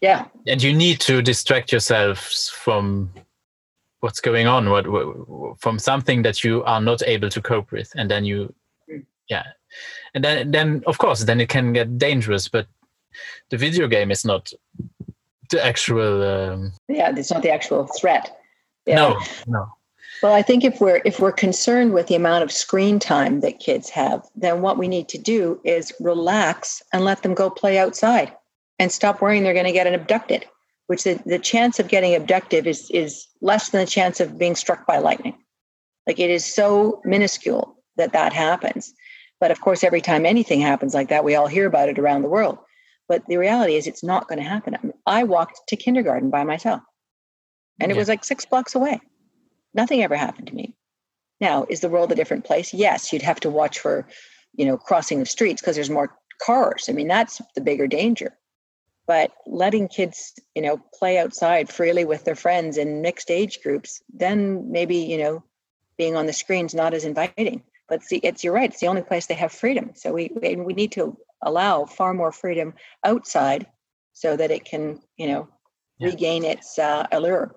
Yeah. 0.02 0.26
And 0.48 0.61
you 0.61 0.74
need 0.74 0.99
to 1.02 1.22
distract 1.22 1.72
yourself 1.72 2.20
from 2.64 3.11
what's 3.99 4.20
going 4.20 4.48
on, 4.48 4.70
what, 4.70 4.88
what 4.88 5.60
from 5.60 5.78
something 5.78 6.24
that 6.24 6.44
you 6.44 6.64
are 6.64 6.82
not 6.82 7.03
able 7.03 7.30
to 7.30 7.41
cope 7.41 7.72
with, 7.72 7.91
and 7.95 8.10
then 8.10 8.26
you, 8.26 8.53
mm. 8.90 9.06
yeah, 9.30 9.44
and 10.14 10.24
then 10.24 10.52
then 10.52 10.84
of 10.88 10.98
course 10.98 11.24
then 11.26 11.41
it 11.41 11.49
can 11.49 11.74
get 11.74 11.98
dangerous. 11.98 12.48
But 12.48 12.68
the 13.49 13.57
video 13.57 13.88
game 13.88 14.10
is 14.10 14.24
not 14.26 14.53
the 15.49 15.64
actual. 15.66 16.24
Um, 16.24 16.72
yeah, 16.88 17.11
it's 17.16 17.32
not 17.32 17.44
the 17.44 17.52
actual 17.52 17.88
threat. 17.99 18.40
Yeah. 18.86 18.95
No, 18.95 19.20
no. 19.48 19.68
Well, 20.21 20.33
I 20.33 20.41
think 20.41 20.65
if 20.65 20.81
we're 20.81 21.01
if 21.05 21.19
we're 21.19 21.31
concerned 21.31 21.93
with 21.93 22.07
the 22.07 22.15
amount 22.15 22.43
of 22.43 22.51
screen 22.51 22.99
time 22.99 23.39
that 23.39 23.59
kids 23.59 23.89
have, 23.89 24.27
then 24.35 24.61
what 24.61 24.77
we 24.77 24.87
need 24.87 25.07
to 25.09 25.17
do 25.17 25.61
is 25.63 25.93
relax 25.99 26.81
and 26.91 27.05
let 27.05 27.23
them 27.23 27.33
go 27.33 27.49
play 27.49 27.77
outside 27.77 28.33
and 28.79 28.91
stop 28.91 29.21
worrying 29.21 29.43
they're 29.43 29.53
going 29.53 29.65
to 29.65 29.71
get 29.71 29.87
abducted, 29.93 30.45
which 30.87 31.03
the, 31.03 31.21
the 31.25 31.39
chance 31.39 31.79
of 31.79 31.87
getting 31.87 32.15
abducted 32.15 32.67
is 32.67 32.89
is 32.91 33.27
less 33.41 33.69
than 33.69 33.81
the 33.81 33.87
chance 33.87 34.19
of 34.19 34.37
being 34.37 34.55
struck 34.55 34.85
by 34.85 34.97
lightning. 34.97 35.37
Like 36.05 36.19
it 36.19 36.29
is 36.29 36.43
so 36.43 37.01
minuscule 37.05 37.77
that 37.95 38.13
that 38.13 38.33
happens. 38.33 38.93
But 39.39 39.51
of 39.51 39.61
course, 39.61 39.85
every 39.85 40.01
time 40.01 40.25
anything 40.25 40.59
happens 40.59 40.93
like 40.93 41.07
that, 41.09 41.23
we 41.23 41.35
all 41.35 41.47
hear 41.47 41.65
about 41.65 41.87
it 41.87 41.97
around 41.97 42.23
the 42.23 42.29
world. 42.29 42.57
But 43.07 43.25
the 43.27 43.37
reality 43.37 43.75
is, 43.75 43.87
it's 43.87 44.03
not 44.03 44.27
going 44.27 44.39
to 44.39 44.47
happen. 44.47 44.93
I 45.05 45.23
walked 45.23 45.61
to 45.69 45.75
kindergarten 45.77 46.29
by 46.29 46.43
myself, 46.43 46.81
and 47.79 47.89
it 47.89 47.95
yeah. 47.95 47.99
was 47.99 48.09
like 48.09 48.25
six 48.25 48.45
blocks 48.45 48.75
away. 48.75 48.99
Nothing 49.73 50.03
ever 50.03 50.15
happened 50.15 50.47
to 50.47 50.55
me. 50.55 50.75
Now, 51.39 51.65
is 51.69 51.79
the 51.79 51.89
world 51.89 52.11
a 52.11 52.15
different 52.15 52.45
place? 52.45 52.73
Yes, 52.73 53.13
you'd 53.13 53.21
have 53.21 53.39
to 53.41 53.49
watch 53.49 53.79
for, 53.79 54.07
you 54.53 54.65
know, 54.65 54.77
crossing 54.77 55.19
the 55.19 55.25
streets 55.25 55.61
because 55.61 55.75
there's 55.75 55.89
more 55.89 56.17
cars. 56.41 56.87
I 56.89 56.93
mean, 56.93 57.07
that's 57.07 57.41
the 57.55 57.61
bigger 57.61 57.87
danger. 57.87 58.37
But 59.07 59.31
letting 59.47 59.87
kids, 59.87 60.33
you 60.53 60.61
know, 60.61 60.79
play 60.93 61.17
outside 61.17 61.69
freely 61.69 62.05
with 62.05 62.25
their 62.25 62.35
friends 62.35 62.77
in 62.77 63.01
mixed 63.01 63.31
age 63.31 63.59
groups, 63.63 64.01
then 64.13 64.71
maybe, 64.71 64.97
you 64.97 65.17
know, 65.17 65.43
being 65.97 66.15
on 66.15 66.27
the 66.27 66.33
screen's 66.33 66.75
not 66.75 66.93
as 66.93 67.05
inviting. 67.05 67.63
But 67.87 68.03
see, 68.03 68.17
it's 68.17 68.43
you're 68.43 68.53
right. 68.53 68.69
It's 68.69 68.79
the 68.79 68.87
only 68.87 69.01
place 69.01 69.25
they 69.25 69.33
have 69.33 69.51
freedom. 69.51 69.91
So 69.95 70.13
we 70.13 70.31
we 70.35 70.73
need 70.73 70.91
to 70.91 71.17
allow 71.41 71.85
far 71.85 72.13
more 72.13 72.31
freedom 72.31 72.75
outside, 73.03 73.65
so 74.13 74.37
that 74.37 74.51
it 74.51 74.65
can, 74.65 74.99
you 75.17 75.27
know, 75.27 75.47
yeah. 75.97 76.09
regain 76.09 76.43
its 76.43 76.77
uh, 76.77 77.07
allure 77.11 77.55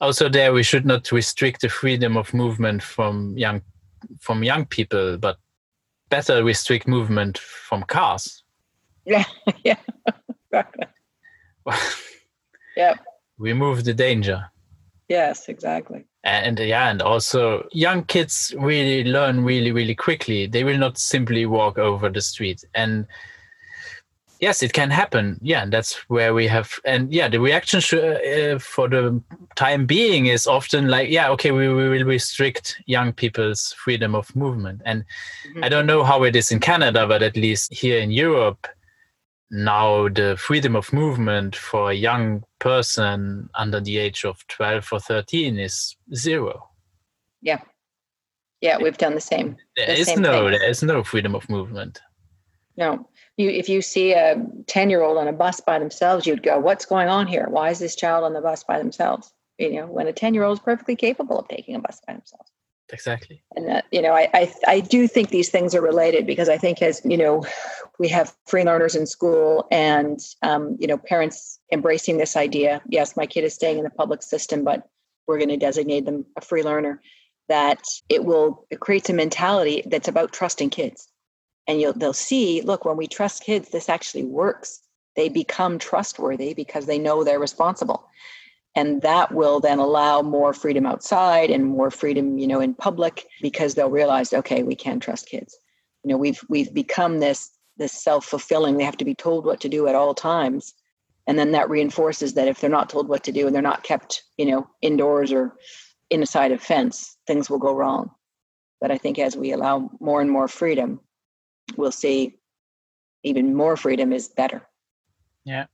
also 0.00 0.28
there 0.28 0.52
we 0.52 0.62
should 0.62 0.86
not 0.86 1.12
restrict 1.12 1.60
the 1.60 1.68
freedom 1.68 2.16
of 2.16 2.32
movement 2.32 2.82
from 2.82 3.36
young 3.36 3.60
from 4.18 4.42
young 4.42 4.64
people 4.64 5.18
but 5.18 5.36
better 6.08 6.42
restrict 6.42 6.88
movement 6.88 7.38
from 7.38 7.82
cars. 7.84 8.42
Yeah 9.06 9.24
yeah 9.64 9.78
yeah. 12.76 12.94
Remove 13.38 13.84
the 13.84 13.94
danger. 13.94 14.50
Yes 15.08 15.48
exactly. 15.48 16.04
And 16.22 16.58
yeah 16.58 16.90
and 16.90 17.00
also 17.02 17.66
young 17.72 18.04
kids 18.04 18.54
really 18.58 19.04
learn 19.04 19.42
really 19.42 19.72
really 19.72 19.94
quickly. 19.94 20.46
They 20.46 20.64
will 20.64 20.78
not 20.78 20.98
simply 20.98 21.46
walk 21.46 21.78
over 21.78 22.10
the 22.10 22.20
street. 22.20 22.62
And 22.74 23.06
yes 24.40 24.62
it 24.62 24.72
can 24.72 24.90
happen. 24.90 25.38
Yeah 25.42 25.66
that's 25.66 25.94
where 26.08 26.34
we 26.34 26.46
have 26.48 26.78
and 26.84 27.12
yeah 27.12 27.28
the 27.28 27.40
reaction 27.40 27.78
uh, 27.78 28.58
for 28.58 28.88
the 28.88 29.22
time 29.56 29.86
being 29.86 30.26
is 30.26 30.46
often 30.46 30.88
like 30.88 31.10
yeah 31.10 31.30
okay 31.30 31.50
we, 31.50 31.68
we 31.68 31.88
will 31.88 32.04
restrict 32.04 32.80
young 32.86 33.12
people's 33.12 33.74
freedom 33.74 34.14
of 34.14 34.34
movement. 34.34 34.82
And 34.84 35.04
mm-hmm. 35.48 35.64
i 35.64 35.68
don't 35.68 35.86
know 35.86 36.04
how 36.04 36.22
it 36.24 36.36
is 36.36 36.50
in 36.50 36.60
canada 36.60 37.06
but 37.06 37.22
at 37.22 37.36
least 37.36 37.72
here 37.72 37.98
in 38.00 38.10
europe 38.10 38.66
now 39.50 40.08
the 40.08 40.36
freedom 40.38 40.76
of 40.76 40.92
movement 40.92 41.56
for 41.56 41.90
a 41.90 41.94
young 41.94 42.44
person 42.60 43.48
under 43.54 43.80
the 43.80 43.98
age 43.98 44.24
of 44.24 44.46
12 44.46 44.88
or 44.92 45.00
13 45.00 45.58
is 45.58 45.96
zero. 46.14 46.68
Yeah. 47.42 47.60
Yeah 48.60 48.78
we've 48.78 48.98
done 48.98 49.14
the 49.14 49.20
same. 49.20 49.56
There 49.76 49.86
the 49.86 49.98
is 49.98 50.06
same 50.06 50.22
no 50.22 50.48
thing. 50.50 50.58
there 50.58 50.70
is 50.70 50.82
no 50.82 51.02
freedom 51.02 51.34
of 51.34 51.48
movement. 51.48 52.00
No 52.76 53.08
you 53.40 53.50
if 53.50 53.68
you 53.68 53.82
see 53.82 54.12
a 54.12 54.36
10 54.66 54.90
year 54.90 55.02
old 55.02 55.18
on 55.18 55.28
a 55.28 55.32
bus 55.32 55.60
by 55.60 55.78
themselves 55.78 56.26
you'd 56.26 56.42
go 56.42 56.58
what's 56.58 56.84
going 56.84 57.08
on 57.08 57.26
here? 57.26 57.46
Why 57.48 57.70
is 57.70 57.78
this 57.78 57.96
child 57.96 58.24
on 58.24 58.32
the 58.32 58.40
bus 58.40 58.64
by 58.64 58.78
themselves? 58.78 59.32
You 59.58 59.72
know 59.72 59.86
when 59.86 60.06
a 60.06 60.12
10 60.12 60.34
year 60.34 60.44
old 60.44 60.58
is 60.58 60.62
perfectly 60.62 60.96
capable 60.96 61.38
of 61.38 61.48
taking 61.48 61.74
a 61.74 61.80
bus 61.80 62.00
by 62.06 62.14
themselves. 62.14 62.50
Exactly. 62.92 63.42
And 63.56 63.68
that 63.68 63.84
you 63.90 64.02
know 64.02 64.12
I, 64.12 64.28
I 64.34 64.54
i 64.66 64.80
do 64.80 65.06
think 65.06 65.30
these 65.30 65.48
things 65.48 65.74
are 65.74 65.80
related 65.80 66.26
because 66.26 66.48
i 66.48 66.58
think 66.58 66.82
as 66.82 67.00
you 67.04 67.16
know 67.16 67.44
we 67.98 68.08
have 68.08 68.34
free 68.46 68.64
learners 68.64 68.94
in 68.94 69.06
school 69.06 69.66
and 69.70 70.18
um, 70.42 70.76
you 70.80 70.86
know 70.86 70.96
parents 70.96 71.60
embracing 71.70 72.16
this 72.16 72.36
idea. 72.36 72.82
Yes 72.88 73.16
my 73.16 73.26
kid 73.26 73.44
is 73.44 73.54
staying 73.54 73.78
in 73.78 73.84
the 73.84 73.90
public 73.90 74.22
system 74.22 74.64
but 74.64 74.88
we're 75.26 75.38
going 75.38 75.50
to 75.50 75.56
designate 75.56 76.04
them 76.04 76.26
a 76.36 76.40
free 76.40 76.62
learner 76.62 77.00
that 77.48 77.82
it 78.08 78.24
will 78.24 78.66
it 78.70 78.80
creates 78.80 79.10
a 79.10 79.12
mentality 79.12 79.82
that's 79.86 80.08
about 80.08 80.32
trusting 80.32 80.70
kids 80.70 81.08
and 81.66 81.80
you'll 81.80 81.92
they'll 81.92 82.12
see 82.12 82.62
look 82.62 82.84
when 82.84 82.96
we 82.96 83.06
trust 83.06 83.44
kids 83.44 83.68
this 83.70 83.88
actually 83.88 84.24
works. 84.24 84.80
They 85.16 85.28
become 85.28 85.78
trustworthy 85.78 86.54
because 86.54 86.86
they 86.86 86.98
know 86.98 87.24
they're 87.24 87.38
responsible. 87.38 88.06
And 88.76 89.02
that 89.02 89.34
will 89.34 89.58
then 89.58 89.78
allow 89.78 90.22
more 90.22 90.54
freedom 90.54 90.86
outside 90.86 91.50
and 91.50 91.64
more 91.64 91.90
freedom 91.90 92.38
you 92.38 92.46
know 92.46 92.60
in 92.60 92.74
public 92.74 93.26
because 93.42 93.74
they'll 93.74 93.90
realize 93.90 94.32
okay 94.32 94.62
we 94.62 94.74
can 94.74 95.00
trust 95.00 95.28
kids. 95.28 95.56
You 96.04 96.10
know 96.10 96.16
we've 96.16 96.40
we've 96.48 96.72
become 96.72 97.18
this 97.20 97.50
this 97.76 97.92
self-fulfilling. 97.92 98.76
They 98.76 98.84
have 98.84 98.98
to 98.98 99.04
be 99.04 99.14
told 99.14 99.46
what 99.46 99.60
to 99.60 99.68
do 99.68 99.86
at 99.86 99.94
all 99.94 100.14
times. 100.14 100.74
And 101.26 101.38
then 101.38 101.52
that 101.52 101.70
reinforces 101.70 102.34
that 102.34 102.48
if 102.48 102.60
they're 102.60 102.68
not 102.68 102.90
told 102.90 103.08
what 103.08 103.24
to 103.24 103.32
do 103.32 103.46
and 103.46 103.54
they're 103.54 103.62
not 103.62 103.84
kept 103.84 104.22
you 104.38 104.46
know 104.46 104.68
indoors 104.82 105.32
or 105.32 105.56
inside 106.10 106.50
a 106.50 106.58
fence 106.58 107.16
things 107.26 107.48
will 107.48 107.58
go 107.58 107.74
wrong. 107.74 108.10
But 108.80 108.90
i 108.90 108.98
think 108.98 109.18
as 109.18 109.36
we 109.36 109.52
allow 109.52 109.90
more 110.00 110.20
and 110.20 110.30
more 110.30 110.48
freedom 110.48 111.00
we'll 111.76 111.92
see 111.92 112.38
even 113.22 113.54
more 113.54 113.76
freedom 113.76 114.12
is 114.12 114.28
better. 114.28 114.62
Yeah. 115.44 115.66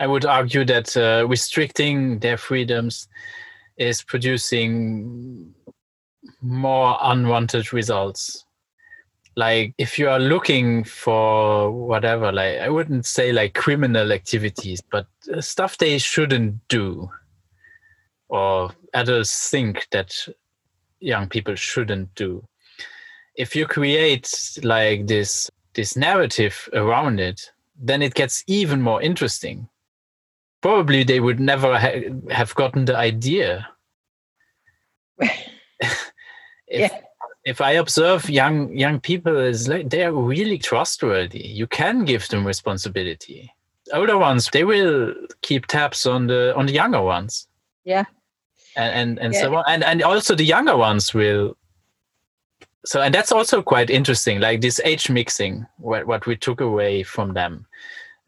I 0.00 0.06
would 0.06 0.24
argue 0.24 0.64
that 0.64 0.96
uh, 0.96 1.26
restricting 1.26 2.20
their 2.20 2.36
freedoms 2.36 3.08
is 3.76 4.02
producing 4.02 5.54
more 6.40 6.96
unwanted 7.00 7.72
results. 7.72 8.44
Like 9.36 9.74
if 9.78 9.98
you 9.98 10.08
are 10.08 10.18
looking 10.18 10.84
for 10.84 11.70
whatever, 11.70 12.32
like 12.32 12.58
I 12.58 12.68
wouldn't 12.68 13.06
say 13.06 13.32
like 13.32 13.54
criminal 13.54 14.12
activities, 14.12 14.80
but 14.90 15.06
uh, 15.32 15.40
stuff 15.40 15.78
they 15.78 15.98
shouldn't 15.98 16.56
do, 16.68 17.08
or 18.28 18.70
adults 18.94 19.48
think 19.48 19.86
that 19.92 20.12
young 21.00 21.28
people 21.28 21.54
shouldn't 21.54 22.12
do 22.16 22.44
if 23.38 23.56
you 23.56 23.66
create 23.66 24.58
like 24.62 25.06
this 25.06 25.50
this 25.74 25.96
narrative 25.96 26.68
around 26.74 27.20
it 27.20 27.50
then 27.78 28.02
it 28.02 28.14
gets 28.14 28.42
even 28.46 28.82
more 28.82 29.00
interesting. 29.00 29.68
Probably 30.60 31.04
they 31.04 31.20
would 31.20 31.38
never 31.38 31.78
ha- 31.78 32.10
have 32.30 32.54
gotten 32.54 32.84
the 32.84 32.96
idea. 32.96 33.68
If, 36.70 36.92
yeah. 36.92 37.00
if 37.46 37.62
i 37.62 37.70
observe 37.70 38.28
young 38.28 38.76
young 38.76 39.00
people 39.00 39.34
is 39.38 39.68
like 39.68 39.88
they're 39.88 40.12
really 40.12 40.58
trustworthy. 40.58 41.38
You 41.38 41.66
can 41.66 42.04
give 42.04 42.28
them 42.28 42.46
responsibility. 42.46 43.50
Older 43.94 44.18
ones 44.18 44.50
they 44.52 44.64
will 44.64 45.14
keep 45.40 45.64
tabs 45.64 46.04
on 46.04 46.26
the 46.26 46.54
on 46.56 46.66
the 46.66 46.74
younger 46.74 47.00
ones. 47.00 47.48
Yeah. 47.84 48.04
And 48.76 48.92
and, 48.92 49.18
and 49.18 49.32
yeah. 49.32 49.40
so 49.40 49.56
on. 49.56 49.64
And 49.66 49.82
and 49.82 50.02
also 50.02 50.34
the 50.34 50.44
younger 50.44 50.76
ones 50.76 51.14
will 51.14 51.56
so 52.84 53.00
and 53.00 53.14
that's 53.14 53.32
also 53.32 53.62
quite 53.62 53.90
interesting 53.90 54.40
like 54.40 54.60
this 54.60 54.80
age 54.84 55.10
mixing 55.10 55.66
what, 55.78 56.06
what 56.06 56.26
we 56.26 56.36
took 56.36 56.60
away 56.60 57.02
from 57.02 57.34
them 57.34 57.66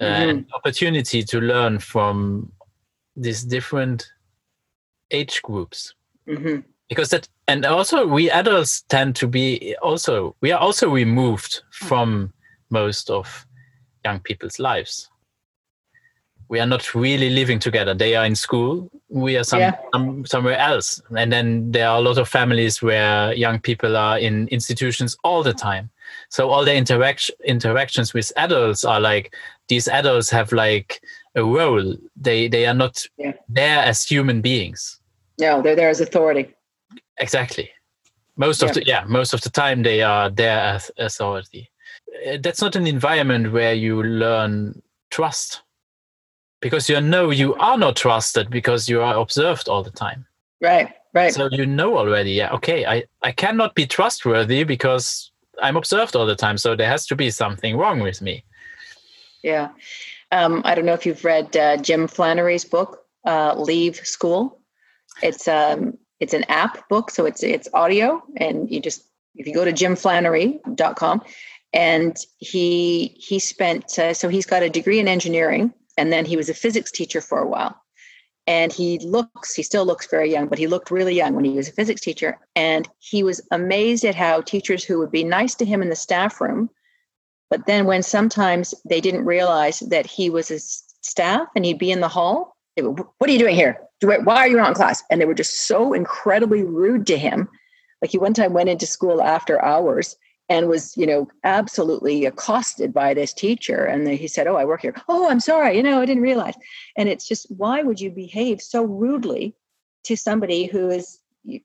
uh, 0.01 0.05
mm-hmm. 0.05 0.39
uh, 0.39 0.57
opportunity 0.57 1.23
to 1.23 1.41
learn 1.41 1.79
from 1.79 2.51
these 3.17 3.45
different 3.45 4.11
age 5.11 5.43
groups 5.43 5.95
mm-hmm. 6.27 6.61
because 6.89 7.11
that 7.11 7.29
and 7.49 7.65
also 7.65 8.07
we 8.07 8.31
adults 8.31 8.83
tend 8.89 9.15
to 9.15 9.27
be 9.27 9.77
also 9.83 10.35
we 10.41 10.53
are 10.53 10.61
also 10.61 10.89
removed 10.89 11.63
from 11.71 12.33
most 12.71 13.11
of 13.11 13.47
young 14.05 14.21
people's 14.21 14.59
lives 14.59 15.10
we 16.51 16.59
are 16.59 16.67
not 16.67 16.97
really 16.97 17.31
living 17.31 17.61
together. 17.61 17.95
They 17.95 18.17
are 18.17 18.27
in 18.27 18.35
school. 18.35 18.91
We 19.09 19.37
are 19.37 19.45
some, 19.45 19.61
yeah. 19.61 19.77
some, 19.95 20.27
somewhere 20.27 20.59
else. 20.59 21.01
And 21.17 21.33
then 21.33 21.71
there 21.71 21.89
are 21.89 21.99
a 21.99 22.01
lot 22.01 22.19
of 22.19 22.29
families 22.29 22.83
where 22.83 23.33
young 23.33 23.61
people 23.61 23.97
are 23.97 24.19
in 24.19 24.49
institutions 24.49 25.17
all 25.23 25.45
the 25.45 25.55
time. 25.55 25.91
So 26.29 26.51
all 26.51 26.65
the 26.65 26.75
interaction 26.75 27.37
interactions 27.45 28.13
with 28.13 28.33
adults 28.37 28.85
are 28.85 28.99
like 28.99 29.33
these 29.69 29.87
adults 29.87 30.29
have 30.31 30.51
like 30.51 31.01
a 31.37 31.45
role. 31.45 31.95
They 32.17 32.49
they 32.49 32.67
are 32.67 32.75
not 32.75 33.07
yeah. 33.17 33.35
there 33.49 33.79
as 33.79 34.05
human 34.05 34.41
beings. 34.41 34.99
No, 35.39 35.63
they're 35.63 35.77
there 35.77 35.89
as 35.89 36.01
authority. 36.01 36.53
Exactly. 37.19 37.71
Most 38.37 38.61
yeah. 38.61 38.69
of 38.69 38.75
the 38.75 38.85
yeah, 38.85 39.05
most 39.07 39.33
of 39.35 39.41
the 39.43 39.51
time 39.51 39.85
they 39.85 40.03
are 40.03 40.29
there 40.29 40.59
as 40.59 40.91
authority. 40.99 41.71
Uh, 42.27 42.39
that's 42.43 42.61
not 42.61 42.75
an 42.75 42.89
environment 42.89 43.53
where 43.53 43.73
you 43.73 44.03
learn 44.03 44.83
trust 45.11 45.63
because 46.61 46.89
you 46.89 47.01
know 47.01 47.31
you 47.31 47.55
are 47.57 47.79
not 47.79 47.97
trusted 47.97 48.51
because 48.51 48.89
you 48.89 49.01
are 49.03 49.17
observed 49.19 49.69
all 49.69 49.83
the 49.83 49.91
time. 49.91 50.27
Right 50.61 50.93
right. 51.15 51.35
So 51.35 51.49
you 51.51 51.67
know 51.67 51.99
already 51.99 52.33
yeah 52.33 52.53
okay 52.53 52.87
i 52.87 53.05
i 53.23 53.33
cannot 53.33 53.75
be 53.75 53.87
trustworthy 53.87 54.65
because 54.65 55.31
i'm 55.63 55.77
observed 55.77 56.17
all 56.17 56.27
the 56.27 56.37
time 56.37 56.59
so 56.59 56.77
there 56.77 56.89
has 56.89 57.07
to 57.07 57.17
be 57.17 57.31
something 57.31 57.77
wrong 57.77 58.01
with 58.01 58.23
me. 58.23 58.45
Yeah. 59.43 59.71
Um, 60.33 60.63
i 60.65 60.75
don't 60.75 60.87
know 60.87 60.95
if 60.95 61.07
you've 61.07 61.25
read 61.25 61.57
uh, 61.57 61.77
jim 61.79 62.07
flannery's 62.07 62.65
book 62.65 63.05
uh, 63.27 63.55
leave 63.55 63.97
school. 63.97 64.61
It's 65.23 65.47
um 65.47 65.99
it's 66.21 66.35
an 66.35 66.45
app 66.45 66.89
book 66.89 67.11
so 67.11 67.27
it's 67.27 67.43
it's 67.43 67.69
audio 67.75 68.23
and 68.37 68.71
you 68.71 68.81
just 68.81 69.05
if 69.35 69.47
you 69.47 69.55
go 69.55 69.65
to 69.65 69.73
jimflannery.com 69.73 71.23
and 71.73 72.17
he 72.39 73.15
he 73.19 73.39
spent 73.39 73.99
uh, 73.99 74.15
so 74.15 74.29
he's 74.29 74.47
got 74.47 74.63
a 74.63 74.71
degree 74.71 74.99
in 74.99 75.09
engineering 75.09 75.73
and 75.97 76.13
then 76.13 76.25
he 76.25 76.37
was 76.37 76.49
a 76.49 76.55
physics 76.55 76.91
teacher 76.91 77.21
for 77.21 77.39
a 77.39 77.49
while. 77.49 77.81
and 78.47 78.73
he 78.73 78.99
looks 79.01 79.55
he 79.55 79.63
still 79.63 79.85
looks 79.85 80.07
very 80.11 80.31
young 80.33 80.49
but 80.49 80.59
he 80.59 80.67
looked 80.67 80.91
really 80.91 81.15
young 81.15 81.35
when 81.35 81.45
he 81.45 81.57
was 81.57 81.69
a 81.69 81.73
physics 81.73 82.01
teacher. 82.01 82.39
And 82.57 82.89
he 82.99 83.23
was 83.23 83.41
amazed 83.51 84.05
at 84.05 84.15
how 84.15 84.41
teachers 84.41 84.83
who 84.85 84.99
would 84.99 85.13
be 85.13 85.25
nice 85.25 85.55
to 85.57 85.65
him 85.65 85.83
in 85.83 85.91
the 85.91 85.97
staff 85.97 86.41
room 86.41 86.71
but 87.51 87.67
then 87.67 87.85
when 87.85 88.03
sometimes 88.03 88.75
they 88.89 89.01
didn't 89.01 89.25
realize 89.25 89.81
that 89.81 90.07
he 90.07 90.31
was 90.31 90.51
a 90.51 90.61
staff 91.03 91.49
and 91.55 91.65
he'd 91.65 91.79
be 91.79 91.91
in 91.91 92.01
the 92.01 92.09
hall 92.09 92.57
they 92.77 92.83
would, 92.83 92.99
what 93.19 93.29
are 93.29 93.33
you 93.33 93.39
doing 93.39 93.57
here? 93.57 93.81
Why 94.03 94.37
are 94.37 94.49
you 94.49 94.57
not 94.57 94.69
in 94.69 94.75
class? 94.75 95.03
And 95.11 95.21
they 95.21 95.27
were 95.27 95.35
just 95.35 95.67
so 95.67 95.93
incredibly 95.93 96.63
rude 96.63 97.07
to 97.09 97.19
him. 97.19 97.49
Like 98.01 98.13
he 98.13 98.19
one 98.19 98.33
time 98.33 98.53
went 98.53 98.69
into 98.69 98.87
school 98.87 99.21
after 99.23 99.63
hours 99.63 100.17
and 100.51 100.69
was 100.69 100.97
you 100.97 101.07
know 101.07 101.29
absolutely 101.45 102.27
accosted 102.27 102.93
by 102.93 103.15
this 103.15 103.33
teacher. 103.33 103.85
And 103.85 104.07
he 104.09 104.29
said 104.29 104.47
oh 104.47 104.57
i 104.57 104.65
work 104.65 104.83
here. 104.83 104.95
Oh 105.09 105.31
i'm 105.31 105.41
sorry. 105.41 105.77
You 105.77 105.83
know 105.83 106.03
i 106.03 106.05
didn't 106.05 106.23
realize. 106.23 106.55
And 106.99 107.09
it's 107.09 107.27
just 107.27 107.47
why 107.51 107.83
would 107.83 108.01
you 108.01 108.11
behave 108.11 108.61
so 108.61 108.85
rudely 108.85 109.55
to 110.05 110.17
somebody 110.17 110.67
who 110.67 110.91
is 110.91 111.21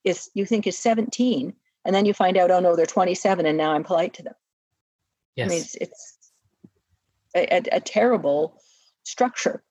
is 0.06 0.30
you 0.34 0.46
think 0.46 0.68
is 0.68 0.78
17 0.78 1.54
and 1.84 1.96
then 1.96 2.06
you 2.06 2.14
find 2.14 2.38
out 2.38 2.52
oh 2.52 2.60
no 2.60 2.76
they're 2.76 2.86
27 2.86 3.46
and 3.46 3.58
now 3.58 3.74
i'm 3.74 3.84
polite 3.84 4.14
to 4.14 4.24
them. 4.24 4.36
Yes. 5.36 5.48
i 5.48 5.50
mean 5.50 5.62
it's, 5.62 5.76
it's 5.76 6.18
a, 7.36 7.54
a, 7.54 7.78
a 7.78 7.80
terrible 7.82 8.62
structure. 9.04 9.64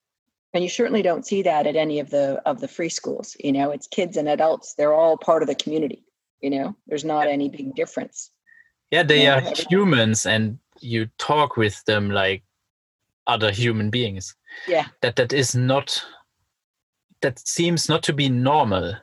And 0.52 0.62
you 0.62 0.70
certainly 0.70 1.02
don't 1.02 1.26
see 1.26 1.42
that 1.42 1.66
at 1.66 1.74
any 1.74 1.98
of 1.98 2.10
the 2.10 2.40
of 2.46 2.60
the 2.60 2.68
free 2.68 2.88
schools. 2.88 3.36
You 3.38 3.52
know 3.52 3.70
it's 3.70 3.86
kids 3.86 4.16
and 4.16 4.28
adults. 4.28 4.74
They're 4.74 4.94
all 4.94 5.16
part 5.16 5.42
of 5.42 5.48
the 5.48 5.54
community 5.54 6.04
you 6.40 6.50
know? 6.50 6.76
There's 6.86 7.06
not 7.06 7.26
any 7.26 7.48
big 7.48 7.74
difference 7.74 8.30
yeah 8.94 9.02
they 9.02 9.26
are 9.26 9.42
humans 9.70 10.26
and 10.26 10.58
you 10.80 11.08
talk 11.18 11.56
with 11.56 11.84
them 11.84 12.10
like 12.10 12.42
other 13.26 13.50
human 13.50 13.90
beings. 13.90 14.34
Yeah. 14.68 14.86
That 15.00 15.16
that 15.16 15.32
is 15.32 15.54
not 15.54 16.02
that 17.22 17.38
seems 17.38 17.88
not 17.88 18.02
to 18.04 18.12
be 18.12 18.28
normal. 18.28 18.94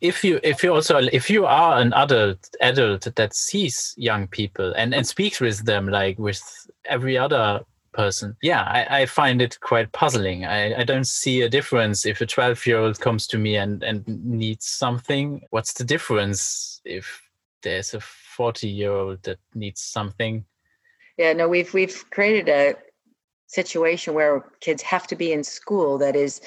If 0.00 0.22
you 0.22 0.40
if 0.42 0.62
you 0.62 0.74
also 0.74 0.98
if 0.98 1.30
you 1.30 1.46
are 1.46 1.80
an 1.80 1.92
adult 1.94 2.50
adult 2.60 3.08
that 3.16 3.34
sees 3.34 3.94
young 3.96 4.28
people 4.28 4.72
and 4.74 4.94
and 4.94 5.06
speaks 5.06 5.40
with 5.40 5.64
them 5.64 5.88
like 5.88 6.18
with 6.18 6.42
every 6.84 7.16
other 7.18 7.60
person 7.92 8.36
yeah 8.42 8.62
i, 8.64 9.00
I 9.00 9.06
find 9.06 9.40
it 9.40 9.58
quite 9.60 9.90
puzzling. 9.92 10.44
I, 10.44 10.80
I 10.80 10.84
don't 10.84 11.06
see 11.06 11.40
a 11.40 11.48
difference 11.48 12.04
if 12.04 12.20
a 12.20 12.26
12 12.26 12.66
year 12.66 12.78
old 12.78 13.00
comes 13.00 13.26
to 13.28 13.38
me 13.38 13.56
and 13.56 13.82
and 13.82 14.06
needs 14.06 14.66
something. 14.66 15.40
What's 15.48 15.72
the 15.72 15.84
difference 15.84 16.82
if 16.84 17.22
there's 17.62 17.94
a 17.94 18.00
40 18.36 18.68
year 18.68 18.92
old 18.92 19.22
that 19.22 19.38
needs 19.54 19.80
something. 19.80 20.44
Yeah 21.16 21.32
no 21.32 21.48
we've 21.48 21.72
we've 21.72 22.04
created 22.10 22.48
a 22.48 22.74
situation 23.46 24.14
where 24.14 24.44
kids 24.60 24.82
have 24.82 25.06
to 25.06 25.16
be 25.16 25.32
in 25.32 25.42
school 25.42 25.98
that 25.98 26.14
is 26.14 26.40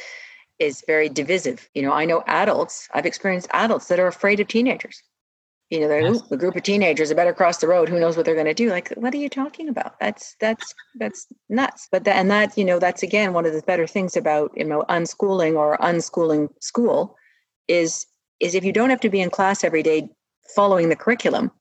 is 0.59 0.83
very 0.85 1.09
divisive. 1.09 1.67
You 1.73 1.81
know 1.81 1.93
i 1.93 2.05
know 2.05 2.23
adults 2.27 2.87
i've 2.93 3.05
experienced 3.05 3.47
adults 3.53 3.87
that 3.87 3.99
are 3.99 4.07
afraid 4.07 4.39
of 4.39 4.47
teenagers. 4.47 5.01
You 5.69 5.79
know 5.81 5.87
they're 5.87 6.01
yes. 6.01 6.31
a 6.31 6.37
group 6.37 6.55
of 6.55 6.63
teenagers 6.63 7.11
are 7.11 7.15
better 7.15 7.29
across 7.29 7.57
the 7.57 7.67
road. 7.67 7.89
Who 7.89 7.99
knows 7.99 8.17
what 8.17 8.25
they're 8.25 8.41
going 8.41 8.53
to 8.53 8.63
do? 8.63 8.69
Like 8.69 8.89
what 8.95 9.13
are 9.13 9.23
you 9.25 9.29
talking 9.29 9.69
about? 9.69 9.99
That's 9.99 10.35
that's 10.39 10.73
that's 10.95 11.27
nuts. 11.47 11.87
But 11.91 12.03
that 12.05 12.15
and 12.17 12.29
that 12.31 12.57
you 12.57 12.65
know 12.65 12.79
that's 12.79 13.03
again 13.03 13.33
one 13.33 13.45
of 13.45 13.53
the 13.53 13.61
better 13.61 13.85
things 13.85 14.17
about 14.17 14.51
you 14.55 14.65
know 14.65 14.83
unschooling 14.89 15.55
or 15.55 15.77
unschooling 15.77 16.49
school 16.59 17.15
is 17.67 18.05
is 18.39 18.55
if 18.55 18.63
you 18.63 18.73
don't 18.73 18.89
have 18.89 19.01
to 19.01 19.09
be 19.09 19.21
in 19.21 19.29
class 19.29 19.63
every 19.63 19.83
day 19.83 20.09
following 20.55 20.89
the 20.89 20.95
curriculum 20.95 21.51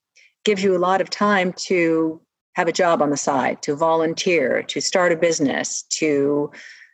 gives 0.49 0.65
you 0.65 0.75
a 0.75 0.79
lot 0.79 1.03
of 1.03 1.11
time 1.11 1.53
to 1.53 2.19
have 2.55 2.69
a 2.69 2.73
job 2.73 3.03
on 3.03 3.11
the 3.11 3.19
side, 3.19 3.61
to 3.61 3.77
volunteer, 3.77 4.63
to 4.63 4.81
start 4.81 5.13
a 5.13 5.17
business, 5.17 5.83
to 5.91 6.51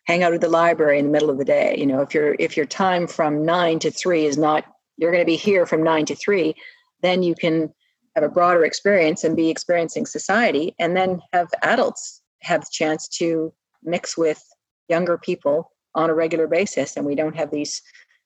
hang 0.06 0.24
out 0.24 0.34
at 0.34 0.40
the 0.40 0.48
library 0.48 0.98
in 0.98 1.04
the 1.04 1.12
middle 1.12 1.30
of 1.30 1.38
the 1.38 1.44
day. 1.44 1.76
You 1.78 1.86
know, 1.86 2.00
if 2.00 2.12
your 2.12 2.34
if 2.40 2.56
your 2.56 2.66
time 2.66 3.06
from 3.06 3.44
nine 3.44 3.78
to 3.78 3.92
three 3.92 4.26
is 4.26 4.36
not 4.36 4.64
you're 4.96 5.12
going 5.12 5.22
to 5.22 5.32
be 5.34 5.36
here 5.36 5.66
from 5.66 5.84
nine 5.84 6.04
to 6.06 6.16
three, 6.16 6.56
then 7.00 7.22
you 7.22 7.36
can 7.36 7.72
have 8.16 8.24
a 8.24 8.28
broader 8.28 8.64
experience 8.64 9.22
and 9.22 9.36
be 9.36 9.50
experiencing 9.50 10.06
society, 10.06 10.74
and 10.80 10.96
then 10.96 11.22
have 11.32 11.46
adults 11.62 12.22
have 12.42 12.62
the 12.62 12.72
chance 12.72 13.06
to 13.06 13.52
mix 13.84 14.18
with 14.18 14.42
younger 14.88 15.16
people 15.16 15.70
on 15.94 16.10
a 16.10 16.14
regular 16.14 16.48
basis, 16.48 16.96
and 16.96 17.06
we 17.06 17.14
don't 17.14 17.36
have 17.36 17.52
these 17.52 17.82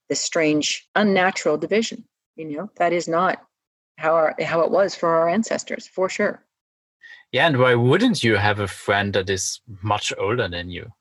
this 0.08 0.22
strange 0.22 0.88
unnatural 0.94 1.58
division. 1.58 2.02
You 2.36 2.46
know, 2.46 2.70
that 2.78 2.94
is 2.94 3.06
not 3.08 3.42
how 3.98 4.14
our 4.14 4.34
how 4.42 4.60
it 4.60 4.70
was 4.70 4.94
for 4.94 5.08
our 5.16 5.28
ancestors 5.28 5.86
for 5.86 6.08
sure. 6.08 6.42
Yeah 7.32 7.46
and 7.46 7.58
why 7.58 7.74
wouldn't 7.74 8.24
you 8.24 8.36
have 8.36 8.60
a 8.60 8.68
friend 8.68 9.12
that 9.12 9.28
is 9.28 9.60
much 9.82 10.12
older 10.18 10.48
than 10.48 10.70
you? 10.70 10.92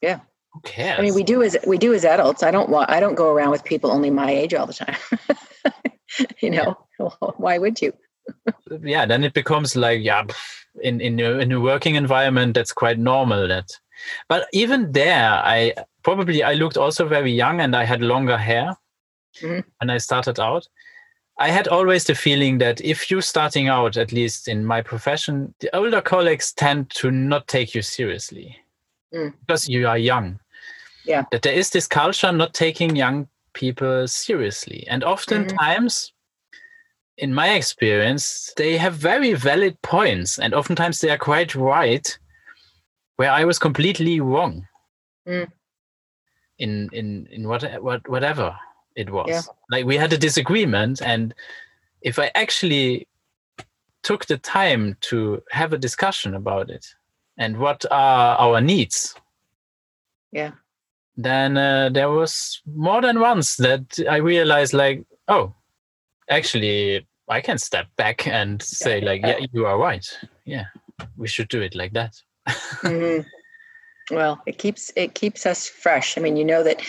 Yeah. 0.00 0.20
Who 0.52 0.60
cares 0.60 0.98
i 0.98 1.02
mean 1.02 1.14
we 1.14 1.22
do 1.22 1.42
as 1.42 1.56
we 1.66 1.78
do 1.78 1.94
as 1.94 2.04
adults. 2.04 2.42
I 2.42 2.50
don't 2.50 2.68
want 2.68 2.90
i 2.90 3.00
don't 3.00 3.14
go 3.14 3.30
around 3.30 3.50
with 3.50 3.64
people 3.64 3.90
only 3.90 4.10
my 4.10 4.30
age 4.30 4.54
all 4.54 4.66
the 4.66 4.74
time. 4.74 4.96
You 6.42 6.50
know 6.50 6.76
yeah. 7.00 7.08
why 7.38 7.56
would 7.58 7.80
you? 7.80 7.92
Yeah 8.82 9.06
then 9.06 9.24
it 9.24 9.32
becomes 9.32 9.76
like 9.76 10.02
yeah 10.02 10.24
in 10.82 11.00
in 11.00 11.20
a, 11.20 11.38
in 11.38 11.52
a 11.52 11.60
working 11.60 11.94
environment 11.94 12.54
that's 12.54 12.72
quite 12.72 12.98
normal 12.98 13.48
that 13.48 13.68
but 14.28 14.46
even 14.52 14.92
there 14.92 15.30
i 15.44 15.72
probably 16.02 16.42
i 16.42 16.54
looked 16.54 16.76
also 16.76 17.06
very 17.06 17.32
young 17.32 17.60
and 17.60 17.76
i 17.76 17.84
had 17.84 18.00
longer 18.00 18.38
hair 18.38 18.74
mm-hmm. 19.40 19.60
when 19.78 19.90
i 19.90 19.98
started 19.98 20.40
out 20.40 20.66
I 21.38 21.50
had 21.50 21.68
always 21.68 22.04
the 22.04 22.14
feeling 22.14 22.58
that 22.58 22.80
if 22.82 23.10
you're 23.10 23.22
starting 23.22 23.68
out, 23.68 23.96
at 23.96 24.12
least 24.12 24.48
in 24.48 24.64
my 24.64 24.82
profession, 24.82 25.54
the 25.60 25.74
older 25.74 26.00
colleagues 26.00 26.52
tend 26.52 26.90
to 26.90 27.10
not 27.10 27.48
take 27.48 27.74
you 27.74 27.82
seriously 27.82 28.56
mm. 29.12 29.32
because 29.40 29.68
you 29.68 29.88
are 29.88 29.98
young. 29.98 30.38
Yeah. 31.04 31.24
That 31.32 31.42
there 31.42 31.54
is 31.54 31.70
this 31.70 31.86
culture 31.86 32.32
not 32.32 32.54
taking 32.54 32.94
young 32.96 33.28
people 33.54 34.06
seriously. 34.06 34.86
And 34.88 35.02
oftentimes, 35.02 36.12
mm-hmm. 36.12 37.24
in 37.24 37.34
my 37.34 37.54
experience, 37.54 38.52
they 38.56 38.76
have 38.76 38.94
very 38.94 39.32
valid 39.32 39.80
points. 39.82 40.38
And 40.38 40.54
oftentimes 40.54 41.00
they 41.00 41.10
are 41.10 41.18
quite 41.18 41.54
right, 41.54 42.18
where 43.16 43.32
I 43.32 43.44
was 43.44 43.58
completely 43.58 44.20
wrong. 44.20 44.66
Mm. 45.26 45.50
In 46.58 46.88
in 46.92 47.26
in 47.32 47.48
what, 47.48 47.64
what 47.82 48.08
whatever 48.08 48.54
it 48.96 49.10
was. 49.10 49.28
Yeah. 49.28 49.42
Like 49.70 49.86
we 49.86 49.96
had 49.96 50.12
a 50.12 50.18
disagreement, 50.18 51.02
and 51.02 51.34
if 52.02 52.18
I 52.18 52.30
actually 52.34 53.08
took 54.02 54.26
the 54.26 54.38
time 54.38 54.96
to 55.00 55.42
have 55.50 55.72
a 55.72 55.78
discussion 55.78 56.34
about 56.34 56.70
it 56.70 56.86
and 57.38 57.58
what 57.58 57.84
are 57.90 58.36
our 58.36 58.60
needs, 58.60 59.14
yeah, 60.32 60.52
then 61.16 61.56
uh, 61.56 61.90
there 61.90 62.10
was 62.10 62.60
more 62.66 63.00
than 63.02 63.20
once 63.20 63.56
that 63.56 63.98
I 64.08 64.16
realized, 64.16 64.72
like, 64.72 65.04
oh, 65.28 65.54
actually, 66.28 67.06
I 67.28 67.40
can 67.40 67.58
step 67.58 67.86
back 67.96 68.26
and 68.26 68.62
say, 68.62 69.00
like, 69.00 69.22
yeah, 69.22 69.38
you 69.52 69.66
are 69.66 69.78
right. 69.78 70.06
Yeah, 70.44 70.66
we 71.16 71.28
should 71.28 71.48
do 71.48 71.60
it 71.60 71.74
like 71.74 71.92
that. 71.92 72.20
mm-hmm. 72.48 73.26
Well, 74.14 74.42
it 74.46 74.58
keeps 74.58 74.92
it 74.96 75.14
keeps 75.14 75.46
us 75.46 75.68
fresh. 75.68 76.18
I 76.18 76.20
mean, 76.20 76.36
you 76.36 76.44
know 76.44 76.62
that 76.62 76.82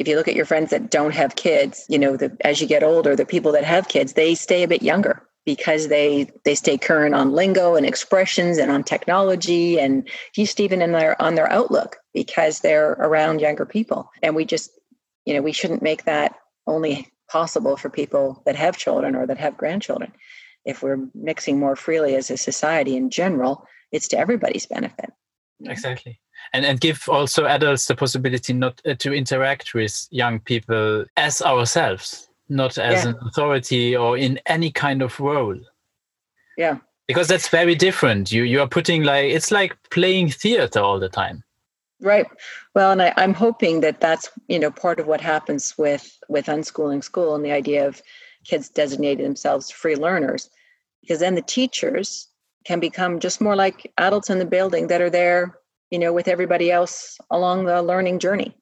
if 0.00 0.08
you 0.08 0.16
look 0.16 0.28
at 0.28 0.34
your 0.34 0.46
friends 0.46 0.70
that 0.70 0.90
don't 0.90 1.12
have 1.12 1.36
kids, 1.36 1.84
you 1.90 1.98
know, 1.98 2.16
the, 2.16 2.34
as 2.40 2.58
you 2.58 2.66
get 2.66 2.82
older, 2.82 3.14
the 3.14 3.26
people 3.26 3.52
that 3.52 3.64
have 3.64 3.88
kids, 3.88 4.14
they 4.14 4.34
stay 4.34 4.62
a 4.62 4.68
bit 4.68 4.82
younger 4.82 5.22
because 5.44 5.88
they 5.88 6.30
they 6.46 6.54
stay 6.54 6.78
current 6.78 7.14
on 7.14 7.32
lingo 7.32 7.74
and 7.74 7.84
expressions 7.84 8.56
and 8.56 8.70
on 8.70 8.82
technology 8.82 9.78
and 9.78 10.08
just 10.34 10.58
even 10.58 10.80
in 10.80 10.92
their 10.92 11.20
on 11.20 11.34
their 11.34 11.52
outlook 11.52 11.98
because 12.14 12.60
they're 12.60 12.92
around 12.92 13.42
younger 13.42 13.66
people. 13.66 14.10
And 14.22 14.34
we 14.34 14.46
just, 14.46 14.70
you 15.26 15.34
know, 15.34 15.42
we 15.42 15.52
shouldn't 15.52 15.82
make 15.82 16.04
that 16.04 16.34
only 16.66 17.12
possible 17.30 17.76
for 17.76 17.90
people 17.90 18.42
that 18.46 18.56
have 18.56 18.78
children 18.78 19.14
or 19.14 19.26
that 19.26 19.38
have 19.38 19.58
grandchildren. 19.58 20.12
If 20.64 20.82
we're 20.82 21.08
mixing 21.14 21.58
more 21.58 21.76
freely 21.76 22.14
as 22.14 22.30
a 22.30 22.38
society 22.38 22.96
in 22.96 23.10
general, 23.10 23.66
it's 23.92 24.08
to 24.08 24.18
everybody's 24.18 24.64
benefit. 24.64 25.10
Exactly 25.62 26.20
and 26.52 26.64
and 26.64 26.80
give 26.80 27.08
also 27.08 27.46
adults 27.46 27.86
the 27.86 27.94
possibility 27.94 28.52
not 28.52 28.80
uh, 28.86 28.94
to 28.94 29.12
interact 29.12 29.74
with 29.74 30.06
young 30.10 30.40
people 30.40 31.04
as 31.16 31.42
ourselves 31.42 32.30
not 32.50 32.76
as 32.76 33.04
yeah. 33.04 33.10
an 33.10 33.16
authority 33.26 33.96
or 33.96 34.18
in 34.18 34.38
any 34.46 34.70
kind 34.70 35.00
of 35.00 35.18
role. 35.20 35.58
Yeah. 36.58 36.78
Because 37.06 37.28
that's 37.28 37.48
very 37.48 37.74
different. 37.74 38.30
You 38.30 38.42
you 38.42 38.60
are 38.60 38.68
putting 38.68 39.04
like 39.04 39.32
it's 39.32 39.50
like 39.50 39.76
playing 39.90 40.30
theater 40.30 40.80
all 40.80 41.00
the 41.00 41.08
time. 41.08 41.42
Right. 42.00 42.26
Well 42.74 42.92
and 42.92 43.02
I, 43.02 43.12
i'm 43.16 43.34
hoping 43.34 43.80
that 43.80 44.00
that's 44.00 44.28
you 44.48 44.58
know 44.58 44.70
part 44.70 45.00
of 45.00 45.06
what 45.06 45.20
happens 45.20 45.76
with 45.78 46.18
with 46.28 46.46
unschooling 46.46 47.02
school 47.04 47.34
and 47.34 47.44
the 47.44 47.52
idea 47.52 47.86
of 47.86 48.02
kids 48.44 48.68
designating 48.68 49.24
themselves 49.24 49.70
free 49.70 49.96
learners. 49.96 50.50
Because 51.00 51.20
then 51.20 51.34
the 51.34 51.42
teachers 51.42 52.28
can 52.66 52.80
become 52.80 53.20
just 53.20 53.40
more 53.40 53.56
like 53.56 53.90
adults 53.96 54.28
in 54.28 54.38
the 54.38 54.44
building 54.44 54.88
that 54.88 55.00
are 55.00 55.10
there 55.10 55.56
you 55.90 55.98
know 55.98 56.12
with 56.12 56.28
everybody 56.28 56.70
else 56.70 57.18
along 57.30 57.64
the 57.64 57.82
learning 57.82 58.18
journey. 58.18 58.56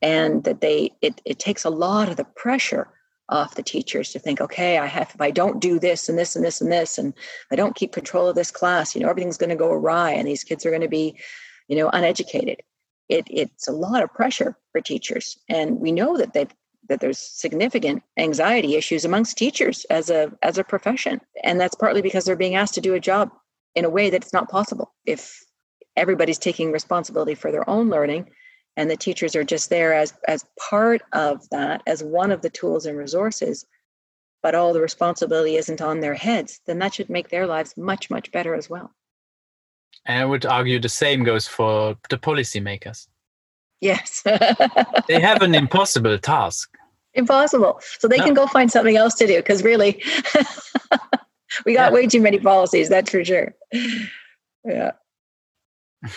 And 0.00 0.44
that 0.44 0.60
they 0.60 0.92
it, 1.02 1.20
it 1.24 1.40
takes 1.40 1.64
a 1.64 1.70
lot 1.70 2.08
of 2.08 2.16
the 2.16 2.24
pressure 2.24 2.88
off 3.30 3.56
the 3.56 3.62
teachers 3.62 4.10
to 4.10 4.18
think 4.18 4.40
okay 4.40 4.78
i 4.78 4.86
have 4.86 5.10
if 5.12 5.20
i 5.20 5.30
don't 5.30 5.60
do 5.60 5.78
this 5.78 6.08
and 6.08 6.18
this 6.18 6.34
and 6.34 6.42
this 6.42 6.62
and 6.62 6.72
this 6.72 6.96
and 6.96 7.12
i 7.52 7.56
don't 7.56 7.76
keep 7.76 7.92
control 7.92 8.26
of 8.26 8.34
this 8.34 8.50
class 8.50 8.94
you 8.94 9.02
know 9.02 9.10
everything's 9.10 9.36
going 9.36 9.50
to 9.50 9.56
go 9.56 9.70
awry 9.70 10.12
and 10.12 10.26
these 10.26 10.42
kids 10.42 10.64
are 10.64 10.70
going 10.70 10.80
to 10.80 10.88
be 10.88 11.14
you 11.68 11.76
know 11.76 11.88
uneducated. 11.90 12.62
It, 13.08 13.26
it's 13.30 13.68
a 13.68 13.72
lot 13.72 14.02
of 14.02 14.12
pressure 14.12 14.56
for 14.72 14.80
teachers. 14.80 15.38
And 15.48 15.78
we 15.78 15.92
know 15.92 16.16
that 16.16 16.32
they've 16.32 16.52
that 16.88 17.00
there's 17.00 17.18
significant 17.18 18.02
anxiety 18.16 18.74
issues 18.74 19.04
amongst 19.04 19.36
teachers 19.36 19.84
as 19.90 20.10
a 20.10 20.32
as 20.42 20.58
a 20.58 20.64
profession. 20.64 21.20
And 21.44 21.60
that's 21.60 21.74
partly 21.74 22.02
because 22.02 22.24
they're 22.24 22.36
being 22.36 22.56
asked 22.56 22.74
to 22.74 22.80
do 22.80 22.94
a 22.94 23.00
job 23.00 23.30
in 23.74 23.84
a 23.84 23.90
way 23.90 24.10
that's 24.10 24.32
not 24.32 24.50
possible 24.50 24.92
if 25.06 25.44
everybody's 25.98 26.38
taking 26.38 26.72
responsibility 26.72 27.34
for 27.34 27.52
their 27.52 27.68
own 27.68 27.90
learning 27.90 28.28
and 28.78 28.88
the 28.88 28.96
teachers 28.96 29.34
are 29.34 29.44
just 29.44 29.68
there 29.70 29.92
as 29.92 30.14
as 30.26 30.44
part 30.70 31.02
of 31.12 31.46
that 31.50 31.82
as 31.86 32.02
one 32.02 32.30
of 32.30 32.40
the 32.42 32.50
tools 32.50 32.86
and 32.86 32.96
resources 32.96 33.66
but 34.40 34.54
all 34.54 34.72
the 34.72 34.80
responsibility 34.80 35.56
isn't 35.56 35.82
on 35.82 36.00
their 36.00 36.14
heads 36.14 36.60
then 36.66 36.78
that 36.78 36.94
should 36.94 37.10
make 37.10 37.28
their 37.28 37.46
lives 37.46 37.76
much 37.76 38.08
much 38.08 38.30
better 38.32 38.54
as 38.54 38.70
well. 38.70 38.90
And 40.06 40.22
i 40.22 40.24
would 40.24 40.46
argue 40.46 40.78
the 40.78 40.88
same 40.88 41.24
goes 41.24 41.46
for 41.46 41.96
the 42.08 42.16
policymakers. 42.16 43.08
Yes. 43.80 44.22
They 45.08 45.20
have 45.28 45.42
an 45.42 45.54
impossible 45.54 46.18
task. 46.18 46.68
Impossible. 47.14 47.80
So 47.98 48.08
they 48.08 48.18
no. 48.18 48.24
can 48.24 48.34
go 48.34 48.46
find 48.46 48.70
something 48.70 48.96
else 48.96 49.14
to 49.16 49.26
do 49.26 49.36
because 49.36 49.62
really 49.62 50.02
we 51.64 51.74
got 51.74 51.90
yeah. 51.90 51.92
way 51.92 52.06
too 52.06 52.20
many 52.20 52.38
policies 52.38 52.88
that's 52.88 53.10
for 53.10 53.24
sure. 53.24 53.54
Yeah 54.64 54.92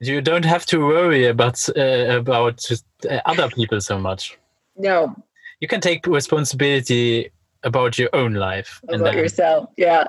you 0.00 0.20
don't 0.20 0.44
have 0.44 0.66
to 0.66 0.78
worry 0.78 1.26
about 1.26 1.68
uh, 1.76 2.16
about 2.18 2.64
uh, 3.08 3.20
other 3.26 3.48
people 3.48 3.80
so 3.80 3.98
much. 3.98 4.38
No, 4.76 5.14
you 5.60 5.68
can 5.68 5.80
take 5.80 6.06
responsibility 6.06 7.30
about 7.64 7.98
your 7.98 8.10
own 8.12 8.34
life 8.34 8.80
about 8.88 9.04
then... 9.04 9.16
yourself. 9.16 9.70
Yeah, 9.76 10.04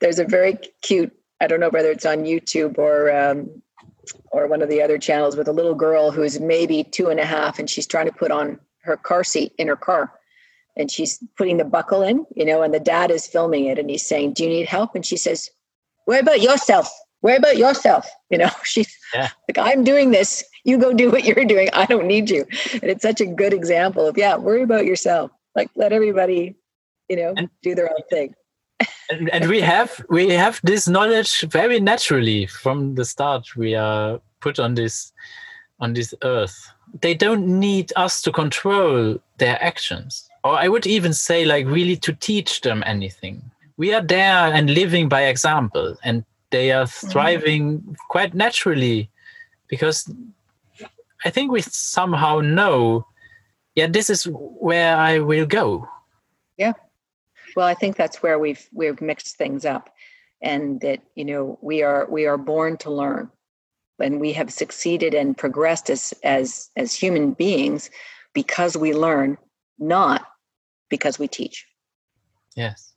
there's 0.00 0.18
a 0.18 0.24
very 0.24 0.58
cute. 0.82 1.12
I 1.40 1.46
don't 1.46 1.60
know 1.60 1.70
whether 1.70 1.90
it's 1.90 2.06
on 2.06 2.24
YouTube 2.24 2.78
or 2.78 3.10
um, 3.16 3.62
or 4.30 4.46
one 4.46 4.62
of 4.62 4.68
the 4.68 4.82
other 4.82 4.98
channels 4.98 5.36
with 5.36 5.48
a 5.48 5.52
little 5.52 5.74
girl 5.74 6.10
who's 6.10 6.40
maybe 6.40 6.84
two 6.84 7.08
and 7.08 7.20
a 7.20 7.24
half, 7.24 7.58
and 7.58 7.68
she's 7.68 7.86
trying 7.86 8.06
to 8.06 8.12
put 8.12 8.30
on 8.30 8.58
her 8.82 8.96
car 8.96 9.24
seat 9.24 9.52
in 9.58 9.68
her 9.68 9.76
car, 9.76 10.12
and 10.76 10.90
she's 10.90 11.18
putting 11.36 11.56
the 11.56 11.64
buckle 11.64 12.02
in, 12.02 12.26
you 12.34 12.44
know, 12.44 12.62
and 12.62 12.74
the 12.74 12.80
dad 12.80 13.10
is 13.10 13.26
filming 13.26 13.66
it, 13.66 13.78
and 13.78 13.90
he's 13.90 14.06
saying, 14.06 14.34
"Do 14.34 14.44
you 14.44 14.50
need 14.50 14.66
help?" 14.66 14.94
And 14.94 15.04
she 15.04 15.16
says, 15.16 15.50
"What 16.04 16.20
about 16.20 16.40
yourself?" 16.40 16.90
worry 17.22 17.36
about 17.36 17.56
yourself. 17.56 18.08
You 18.30 18.38
know, 18.38 18.50
she's 18.64 18.94
yeah. 19.14 19.30
like, 19.48 19.58
I'm 19.58 19.84
doing 19.84 20.10
this. 20.10 20.44
You 20.64 20.78
go 20.78 20.92
do 20.92 21.10
what 21.10 21.24
you're 21.24 21.44
doing. 21.44 21.68
I 21.72 21.86
don't 21.86 22.06
need 22.06 22.28
you. 22.28 22.44
And 22.74 22.84
it's 22.84 23.02
such 23.02 23.20
a 23.20 23.26
good 23.26 23.52
example 23.52 24.06
of, 24.06 24.18
yeah, 24.18 24.36
worry 24.36 24.62
about 24.62 24.84
yourself. 24.84 25.30
Like 25.56 25.70
let 25.74 25.92
everybody, 25.92 26.56
you 27.08 27.16
know, 27.16 27.34
and, 27.36 27.48
do 27.62 27.74
their 27.74 27.90
own 27.90 28.02
thing. 28.10 28.34
and, 29.10 29.28
and 29.30 29.48
we 29.48 29.60
have 29.60 30.04
we 30.08 30.30
have 30.30 30.60
this 30.64 30.88
knowledge 30.88 31.42
very 31.42 31.78
naturally 31.78 32.46
from 32.46 32.94
the 32.94 33.04
start. 33.04 33.54
We 33.54 33.74
are 33.74 34.20
put 34.40 34.58
on 34.58 34.74
this 34.74 35.12
on 35.78 35.92
this 35.92 36.14
earth. 36.22 36.72
They 37.00 37.14
don't 37.14 37.46
need 37.46 37.92
us 37.96 38.22
to 38.22 38.32
control 38.32 39.18
their 39.38 39.62
actions. 39.62 40.28
Or 40.42 40.54
I 40.54 40.68
would 40.68 40.86
even 40.86 41.12
say 41.12 41.44
like 41.44 41.66
really 41.66 41.96
to 41.96 42.12
teach 42.14 42.62
them 42.62 42.82
anything. 42.86 43.51
We 43.82 43.92
are 43.94 44.00
there 44.00 44.54
and 44.54 44.70
living 44.70 45.08
by 45.08 45.22
example. 45.22 45.96
And 46.04 46.24
they 46.50 46.70
are 46.70 46.84
mm-hmm. 46.84 47.08
thriving 47.08 47.78
mm-hmm. 47.80 47.94
quite 48.10 48.32
naturally 48.32 49.10
because 49.66 50.08
I 51.24 51.30
think 51.30 51.50
we 51.50 51.62
somehow 51.62 52.38
know, 52.38 53.08
yeah, 53.74 53.88
this 53.88 54.08
is 54.08 54.28
where 54.30 54.96
I 54.96 55.18
will 55.18 55.46
go. 55.46 55.88
Yeah. 56.56 56.74
Well, 57.56 57.66
I 57.66 57.74
think 57.74 57.96
that's 57.96 58.22
where 58.22 58.38
we've 58.38 58.64
we've 58.72 59.00
mixed 59.00 59.36
things 59.36 59.64
up, 59.64 59.90
and 60.40 60.80
that 60.82 61.02
you 61.16 61.24
know 61.24 61.58
we 61.60 61.82
are 61.82 62.06
we 62.08 62.24
are 62.26 62.38
born 62.38 62.76
to 62.78 62.90
learn, 62.90 63.30
and 63.98 64.20
we 64.20 64.32
have 64.32 64.52
succeeded 64.52 65.12
and 65.12 65.36
progressed 65.36 65.90
as 65.90 66.14
as 66.22 66.70
as 66.76 66.94
human 66.94 67.32
beings 67.32 67.90
because 68.32 68.76
we 68.76 68.94
learn, 68.94 69.38
not 69.78 70.24
because 70.88 71.18
we 71.18 71.26
teach. 71.26 71.66
Yes 72.54 72.91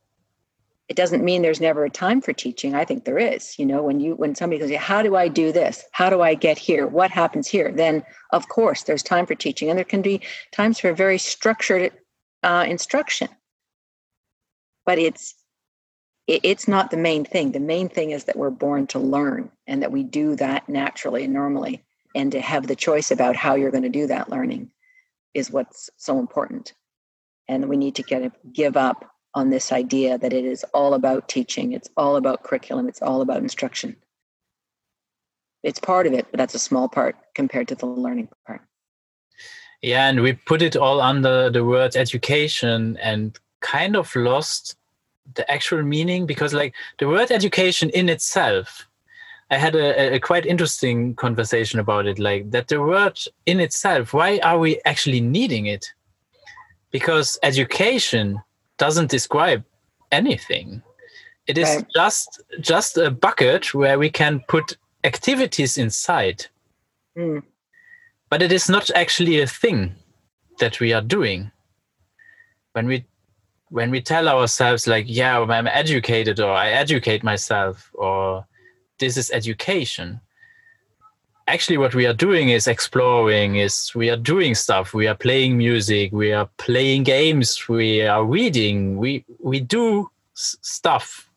it 0.88 0.95
doesn't 0.95 1.24
mean 1.24 1.41
there's 1.41 1.62
never 1.62 1.84
a 1.84 1.90
time 1.90 2.22
for 2.22 2.32
teaching. 2.32 2.76
I 2.76 2.86
think 2.86 3.06
there 3.06 3.18
is 3.18 3.57
you 3.57 3.66
know 3.66 3.84
when 3.84 3.99
you 3.99 4.16
when 4.16 4.36
somebody 4.36 4.60
goes 4.60 4.76
how 4.78 5.02
do 5.02 5.16
i 5.16 5.28
do 5.28 5.52
this? 5.52 5.84
How 5.91 6.10
do 6.10 6.22
i 6.22 6.34
get 6.34 6.57
here? 6.57 6.88
What 6.88 7.12
happens 7.12 7.48
here? 7.48 7.72
Then 7.72 8.03
of 8.32 8.48
course 8.49 8.84
there's 8.84 9.03
time 9.03 9.26
for 9.26 9.36
teaching 9.36 9.70
and 9.70 9.78
there 9.78 9.86
can 9.86 10.02
be 10.02 10.22
times 10.52 10.80
for 10.80 10.94
very 10.94 11.18
structured 11.18 11.91
uh, 12.44 12.66
instruction. 12.68 13.30
But 14.86 14.99
it's 14.99 15.36
it, 16.28 16.41
it's 16.44 16.68
not 16.68 16.91
the 16.91 16.98
main 16.98 17.26
thing. 17.26 17.52
The 17.52 17.60
main 17.60 17.90
thing 17.90 18.12
is 18.12 18.26
that 18.26 18.36
we're 18.36 18.49
born 18.49 18.88
to 18.88 18.99
learn 18.99 19.52
and 19.68 19.82
that 19.82 19.91
we 19.91 20.03
do 20.03 20.36
that 20.36 20.68
naturally 20.70 21.24
and 21.24 21.34
normally. 21.34 21.84
And 22.14 22.32
to 22.32 22.40
have 22.40 22.68
the 22.68 22.78
choice 22.78 23.12
about 23.12 23.36
how 23.36 23.56
you're 23.56 23.72
going 23.72 23.84
to 23.84 23.90
do 23.90 24.07
that 24.07 24.30
learning 24.30 24.72
is 25.34 25.52
what's 25.52 25.90
so 25.98 26.18
important. 26.18 26.74
And 27.49 27.68
we 27.68 27.76
need 27.76 27.95
to 27.95 28.03
get 28.03 28.32
give 28.53 28.78
up 28.78 29.14
on 29.36 29.49
this 29.49 29.72
idea 29.72 30.18
that 30.18 30.34
it 30.34 30.45
is 30.45 30.66
all 30.74 30.94
about 30.94 31.28
teaching, 31.28 31.74
it's 31.74 31.90
all 31.98 32.16
about 32.16 32.44
curriculum, 32.44 32.88
it's 32.88 33.02
all 33.02 33.22
about 33.22 33.44
instruction. 33.44 33.95
It's 35.62 35.80
part 35.80 36.07
of 36.07 36.14
it, 36.14 36.28
but 36.32 36.38
that's 36.38 36.56
a 36.56 36.60
small 36.60 36.88
part 36.88 37.16
compared 37.36 37.68
to 37.68 37.76
the 37.76 37.86
learning 37.86 38.30
part. 38.48 38.62
Yeah, 39.82 40.07
and 40.07 40.22
we 40.22 40.34
put 40.34 40.62
it 40.62 40.76
all 40.76 41.02
under 41.02 41.49
the 41.49 41.66
word 41.66 41.95
education 41.95 42.98
and 43.02 43.38
kind 43.60 43.95
of 43.95 44.16
lost 44.16 44.78
the 45.34 45.49
actual 45.52 45.84
meaning 45.84 46.26
because, 46.26 46.53
like, 46.53 46.74
the 46.99 47.07
word 47.07 47.30
education 47.30 47.90
in 47.90 48.10
itself, 48.10 48.88
I 49.52 49.57
had 49.57 49.76
a, 49.76 50.16
a 50.16 50.20
quite 50.20 50.45
interesting 50.45 51.16
conversation 51.16 51.80
about 51.80 52.07
it. 52.07 52.20
Like, 52.20 52.52
that 52.52 52.70
the 52.70 52.82
word 52.82 53.20
in 53.45 53.60
itself, 53.60 54.14
why 54.14 54.40
are 54.40 54.60
we 54.60 54.80
actually 54.86 55.22
needing 55.22 55.66
it? 55.66 55.86
Because 56.91 57.38
education 57.44 58.41
doesn't 58.77 59.10
describe 59.10 59.64
anything. 60.11 60.81
It 61.47 61.57
is 61.57 61.68
right. 61.68 61.85
just 61.95 62.41
just 62.60 62.97
a 62.97 63.11
bucket 63.11 63.73
where 63.73 63.99
we 63.99 64.10
can 64.10 64.43
put 64.47 64.77
activities 65.03 65.77
inside. 65.77 66.47
Mm. 67.18 67.43
But 68.30 68.41
it 68.41 68.52
is 68.52 68.68
not 68.69 68.89
actually 68.95 69.39
a 69.39 69.47
thing 69.47 69.95
that 70.60 70.80
we 70.80 70.91
are 70.93 71.02
doing. 71.02 71.52
When 72.73 72.88
we 72.88 73.06
when 73.69 73.91
we 73.91 74.02
tell 74.02 74.27
ourselves 74.27 74.88
like, 74.88 75.06
yeah, 75.07 75.39
I'm 75.39 75.68
educated 75.68 76.39
or 76.39 76.52
I 76.52 76.69
educate 76.69 77.23
myself 77.23 77.91
or 77.93 78.45
this 78.99 79.18
is 79.18 79.31
education, 79.31 80.22
actually 81.47 81.77
what 81.77 81.95
we 81.95 82.05
are 82.05 82.13
doing 82.13 82.49
is 82.49 82.67
exploring 82.67 83.57
is 83.57 83.93
we 83.95 84.09
are 84.09 84.17
doing 84.17 84.55
stuff. 84.55 84.93
We 84.93 85.07
are 85.07 85.15
playing 85.15 85.57
music. 85.57 86.11
We 86.11 86.31
are 86.34 86.49
playing 86.57 87.03
games. 87.03 87.67
We 87.69 88.01
are 88.01 88.23
reading. 88.23 88.97
We 88.97 89.26
we 89.39 89.59
do 89.59 90.09
s- 90.35 90.57
stuff. 90.61 91.30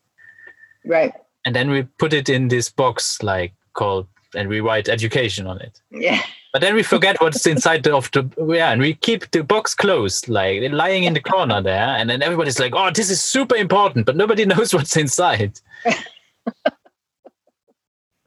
Right. 0.84 1.12
And 1.44 1.54
then 1.54 1.70
we 1.70 1.82
put 1.82 2.12
it 2.12 2.28
in 2.28 2.48
this 2.48 2.70
box 2.70 3.22
like 3.22 3.52
called 3.74 4.06
and 4.34 4.48
we 4.48 4.60
write 4.60 4.88
education 4.88 5.46
on 5.46 5.60
it. 5.60 5.80
Yeah. 5.90 6.22
But 6.52 6.60
then 6.60 6.74
we 6.74 6.82
forget 6.82 7.20
what's 7.20 7.46
inside 7.46 7.82
the, 7.82 7.94
of 7.94 8.10
the 8.12 8.28
yeah 8.54 8.72
and 8.72 8.80
we 8.80 8.94
keep 8.94 9.30
the 9.30 9.42
box 9.44 9.74
closed 9.74 10.28
like 10.28 10.62
lying 10.72 11.04
in 11.04 11.14
the 11.14 11.20
corner 11.20 11.60
there. 11.60 11.88
And 11.98 12.08
then 12.08 12.22
everybody's 12.22 12.58
like 12.58 12.74
oh 12.74 12.90
this 12.90 13.10
is 13.10 13.22
super 13.22 13.56
important 13.56 14.06
but 14.06 14.16
nobody 14.16 14.46
knows 14.52 14.72
what's 14.72 14.96
inside 14.96 15.60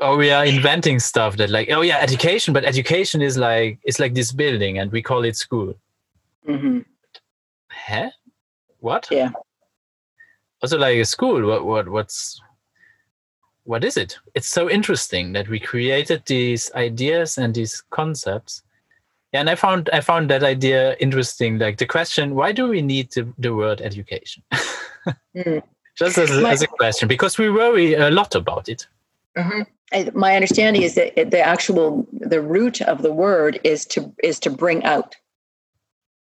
or 0.01 0.17
we 0.17 0.31
are 0.31 0.45
inventing 0.45 0.99
stuff 0.99 1.37
that 1.37 1.49
like 1.49 1.69
oh 1.71 1.81
yeah 1.81 1.99
education 1.99 2.53
but 2.53 2.65
education 2.65 3.21
is 3.21 3.37
like 3.37 3.79
it's 3.83 3.99
like 3.99 4.13
this 4.13 4.31
building 4.31 4.79
and 4.79 4.91
we 4.91 5.01
call 5.01 5.23
it 5.23 5.37
school. 5.37 5.75
Mm-hmm. 6.47 6.79
huh 7.69 8.09
what? 8.79 9.07
Yeah. 9.11 9.29
Also 10.63 10.77
like 10.77 10.97
a 10.97 11.05
school 11.05 11.45
what 11.45 11.65
what 11.65 11.87
what's 11.89 12.41
what 13.63 13.83
is 13.83 13.95
it? 13.95 14.17
It's 14.33 14.49
so 14.49 14.69
interesting 14.69 15.33
that 15.33 15.47
we 15.47 15.59
created 15.59 16.23
these 16.25 16.71
ideas 16.73 17.37
and 17.37 17.53
these 17.53 17.83
concepts. 17.91 18.63
Yeah, 19.33 19.41
and 19.41 19.49
i 19.49 19.55
found 19.55 19.89
i 19.93 20.01
found 20.01 20.29
that 20.29 20.43
idea 20.43 20.95
interesting 20.99 21.57
like 21.57 21.77
the 21.77 21.85
question 21.85 22.35
why 22.35 22.51
do 22.51 22.67
we 22.67 22.81
need 22.81 23.11
the, 23.11 23.31
the 23.37 23.53
word 23.53 23.81
education? 23.81 24.43
Mm. 25.35 25.63
just 25.97 26.15
as, 26.19 26.29
as 26.29 26.61
a 26.61 26.67
question 26.67 27.07
because 27.07 27.35
we 27.39 27.49
worry 27.49 27.95
a 27.95 28.11
lot 28.11 28.35
about 28.35 28.69
it. 28.69 28.85
Mm-hmm 29.35 29.61
my 30.13 30.35
understanding 30.35 30.83
is 30.83 30.95
that 30.95 31.15
the 31.15 31.39
actual 31.39 32.07
the 32.13 32.41
root 32.41 32.81
of 32.81 33.01
the 33.01 33.11
word 33.11 33.59
is 33.63 33.85
to 33.87 34.13
is 34.23 34.39
to 34.39 34.49
bring 34.49 34.83
out. 34.83 35.15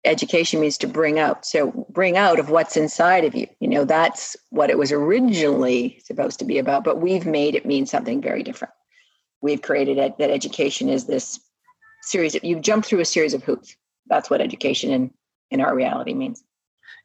Education 0.04 0.60
means 0.60 0.78
to 0.78 0.88
bring 0.88 1.18
out. 1.18 1.48
So 1.48 1.88
bring 1.90 2.16
out 2.16 2.38
of 2.40 2.52
what's 2.52 2.78
inside 2.78 3.26
of 3.26 3.34
you. 3.34 3.48
You 3.60 3.68
know 3.68 3.86
that's 3.86 4.36
what 4.52 4.70
it 4.70 4.78
was 4.78 4.92
originally 4.92 6.00
supposed 6.04 6.38
to 6.40 6.46
be 6.46 6.60
about 6.60 6.84
but 6.84 7.02
we've 7.02 7.26
made 7.26 7.56
it 7.56 7.66
mean 7.66 7.86
something 7.86 8.22
very 8.22 8.44
different. 8.44 8.74
We've 9.42 9.62
created 9.62 9.98
it 9.98 10.18
that 10.20 10.30
education 10.30 10.90
is 10.90 11.06
this 11.06 11.40
series 12.04 12.36
of 12.36 12.44
you've 12.44 12.62
jumped 12.62 12.88
through 12.88 13.00
a 13.00 13.06
series 13.06 13.34
of 13.34 13.44
hoops. 13.44 13.76
That's 14.08 14.30
what 14.30 14.42
education 14.42 14.92
in 14.92 15.12
in 15.50 15.60
our 15.60 15.76
reality 15.76 16.14
means. 16.14 16.44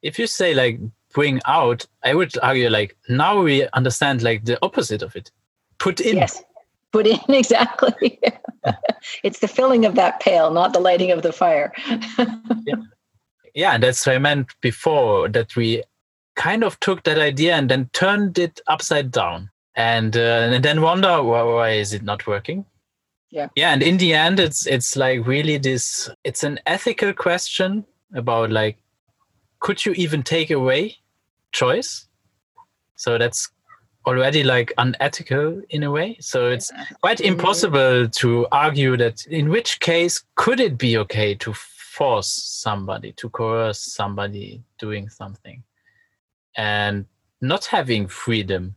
If 0.03 0.19
you 0.19 0.27
say 0.27 0.55
like 0.55 0.79
bring 1.13 1.41
out 1.45 1.85
i 2.05 2.15
would 2.15 2.33
argue 2.41 2.71
like 2.71 2.97
now 3.09 3.43
we 3.43 3.67
understand 3.73 4.23
like 4.23 4.45
the 4.45 4.59
opposite 4.63 5.01
of 5.01 5.17
it. 5.17 5.31
Put 5.79 6.01
in 6.01 6.17
yes 6.17 6.43
put 6.93 7.07
in 7.07 7.21
exactly. 7.29 8.19
it's 9.23 9.39
the 9.41 9.49
filling 9.49 9.85
of 9.85 9.95
that 9.95 10.21
pail, 10.21 10.51
not 10.51 10.73
the 10.73 10.81
lighting 10.81 11.11
of 11.11 11.23
the 11.23 11.33
fire. 11.33 11.73
yeah. 12.67 12.75
yeah, 13.55 13.79
that's 13.79 14.07
what 14.07 14.17
I 14.17 14.19
meant 14.19 14.49
before 14.61 15.29
that 15.29 15.57
we 15.57 15.83
kind 16.37 16.65
of 16.65 16.79
took 16.81 17.03
that 17.05 17.19
idea 17.19 17.55
and 17.57 17.71
then 17.71 17.91
turned 17.93 18.39
it 18.39 18.61
upside 18.67 19.11
down 19.11 19.51
and, 19.75 20.17
uh, 20.17 20.51
and 20.53 20.65
then 20.65 20.81
wonder 20.81 21.23
why, 21.23 21.43
why 21.43 21.71
is 21.71 21.93
it 21.93 22.03
not 22.03 22.27
working 22.27 22.65
yeah 23.31 23.49
yeah 23.55 23.73
and 23.73 23.83
in 23.83 23.97
the 23.97 24.13
end 24.13 24.41
it's 24.41 24.67
it's 24.67 24.97
like 24.97 25.27
really 25.27 25.57
this 25.57 26.11
it's 26.25 26.43
an 26.43 26.59
ethical 26.67 27.13
question 27.13 27.85
about 28.15 28.51
like 28.51 28.77
could 29.61 29.85
you 29.85 29.93
even 29.93 30.23
take 30.23 30.51
away 30.51 30.97
choice 31.53 32.07
so 32.97 33.19
that's 33.19 33.51
already 34.07 34.43
like 34.43 34.73
unethical 34.79 35.61
in 35.71 35.83
a 35.83 35.91
way 35.91 36.17
so 36.21 36.49
it's 36.49 36.71
quite 37.03 37.19
mm-hmm. 37.19 37.33
impossible 37.33 38.09
to 38.09 38.47
argue 38.51 38.97
that 38.97 39.27
in 39.27 39.49
which 39.49 39.79
case 39.81 40.25
could 40.37 40.59
it 40.59 40.79
be 40.79 40.97
okay 40.97 41.35
to 41.35 41.53
force 41.53 42.29
somebody 42.29 43.13
to 43.13 43.29
coerce 43.29 43.81
somebody 43.81 44.63
doing 44.79 45.09
something 45.09 45.63
and 46.57 47.05
not 47.43 47.67
having 47.67 48.09
freedom 48.09 48.75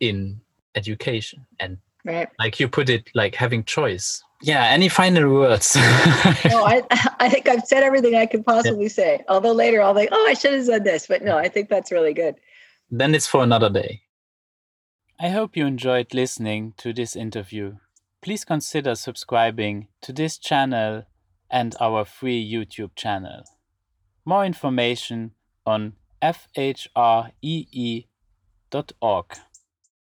in 0.00 0.38
education 0.74 1.46
and 1.60 1.78
right. 2.04 2.28
like 2.38 2.60
you 2.60 2.68
put 2.68 2.90
it 2.90 3.08
like 3.14 3.34
having 3.34 3.64
choice 3.64 4.22
yeah 4.42 4.66
any 4.66 4.88
final 4.88 5.32
words 5.32 5.76
no 6.44 6.64
I, 6.64 6.82
I 7.18 7.28
think 7.30 7.48
i've 7.48 7.64
said 7.64 7.82
everything 7.82 8.14
i 8.14 8.26
could 8.26 8.44
possibly 8.44 8.84
yeah. 8.84 8.88
say 8.90 9.24
although 9.28 9.52
later 9.52 9.80
i'll 9.80 9.94
think 9.94 10.10
oh 10.12 10.26
i 10.28 10.34
should 10.34 10.52
have 10.52 10.66
said 10.66 10.84
this 10.84 11.06
but 11.06 11.22
no 11.22 11.38
i 11.38 11.48
think 11.48 11.70
that's 11.70 11.90
really 11.90 12.12
good 12.12 12.36
then 12.90 13.14
it's 13.14 13.26
for 13.26 13.42
another 13.42 13.70
day 13.70 14.02
i 15.20 15.28
hope 15.30 15.56
you 15.56 15.66
enjoyed 15.66 16.14
listening 16.14 16.74
to 16.76 16.92
this 16.92 17.16
interview. 17.16 17.76
Please 18.22 18.44
consider 18.44 18.94
subscribing 18.94 19.88
to 20.00 20.12
this 20.12 20.38
channel 20.38 21.04
and 21.50 21.74
our 21.80 22.04
free 22.04 22.40
youtube 22.48 22.94
channel. 22.94 23.42
More 24.24 24.44
information 24.44 25.32
on 25.66 25.94
fhree.org 26.22 28.04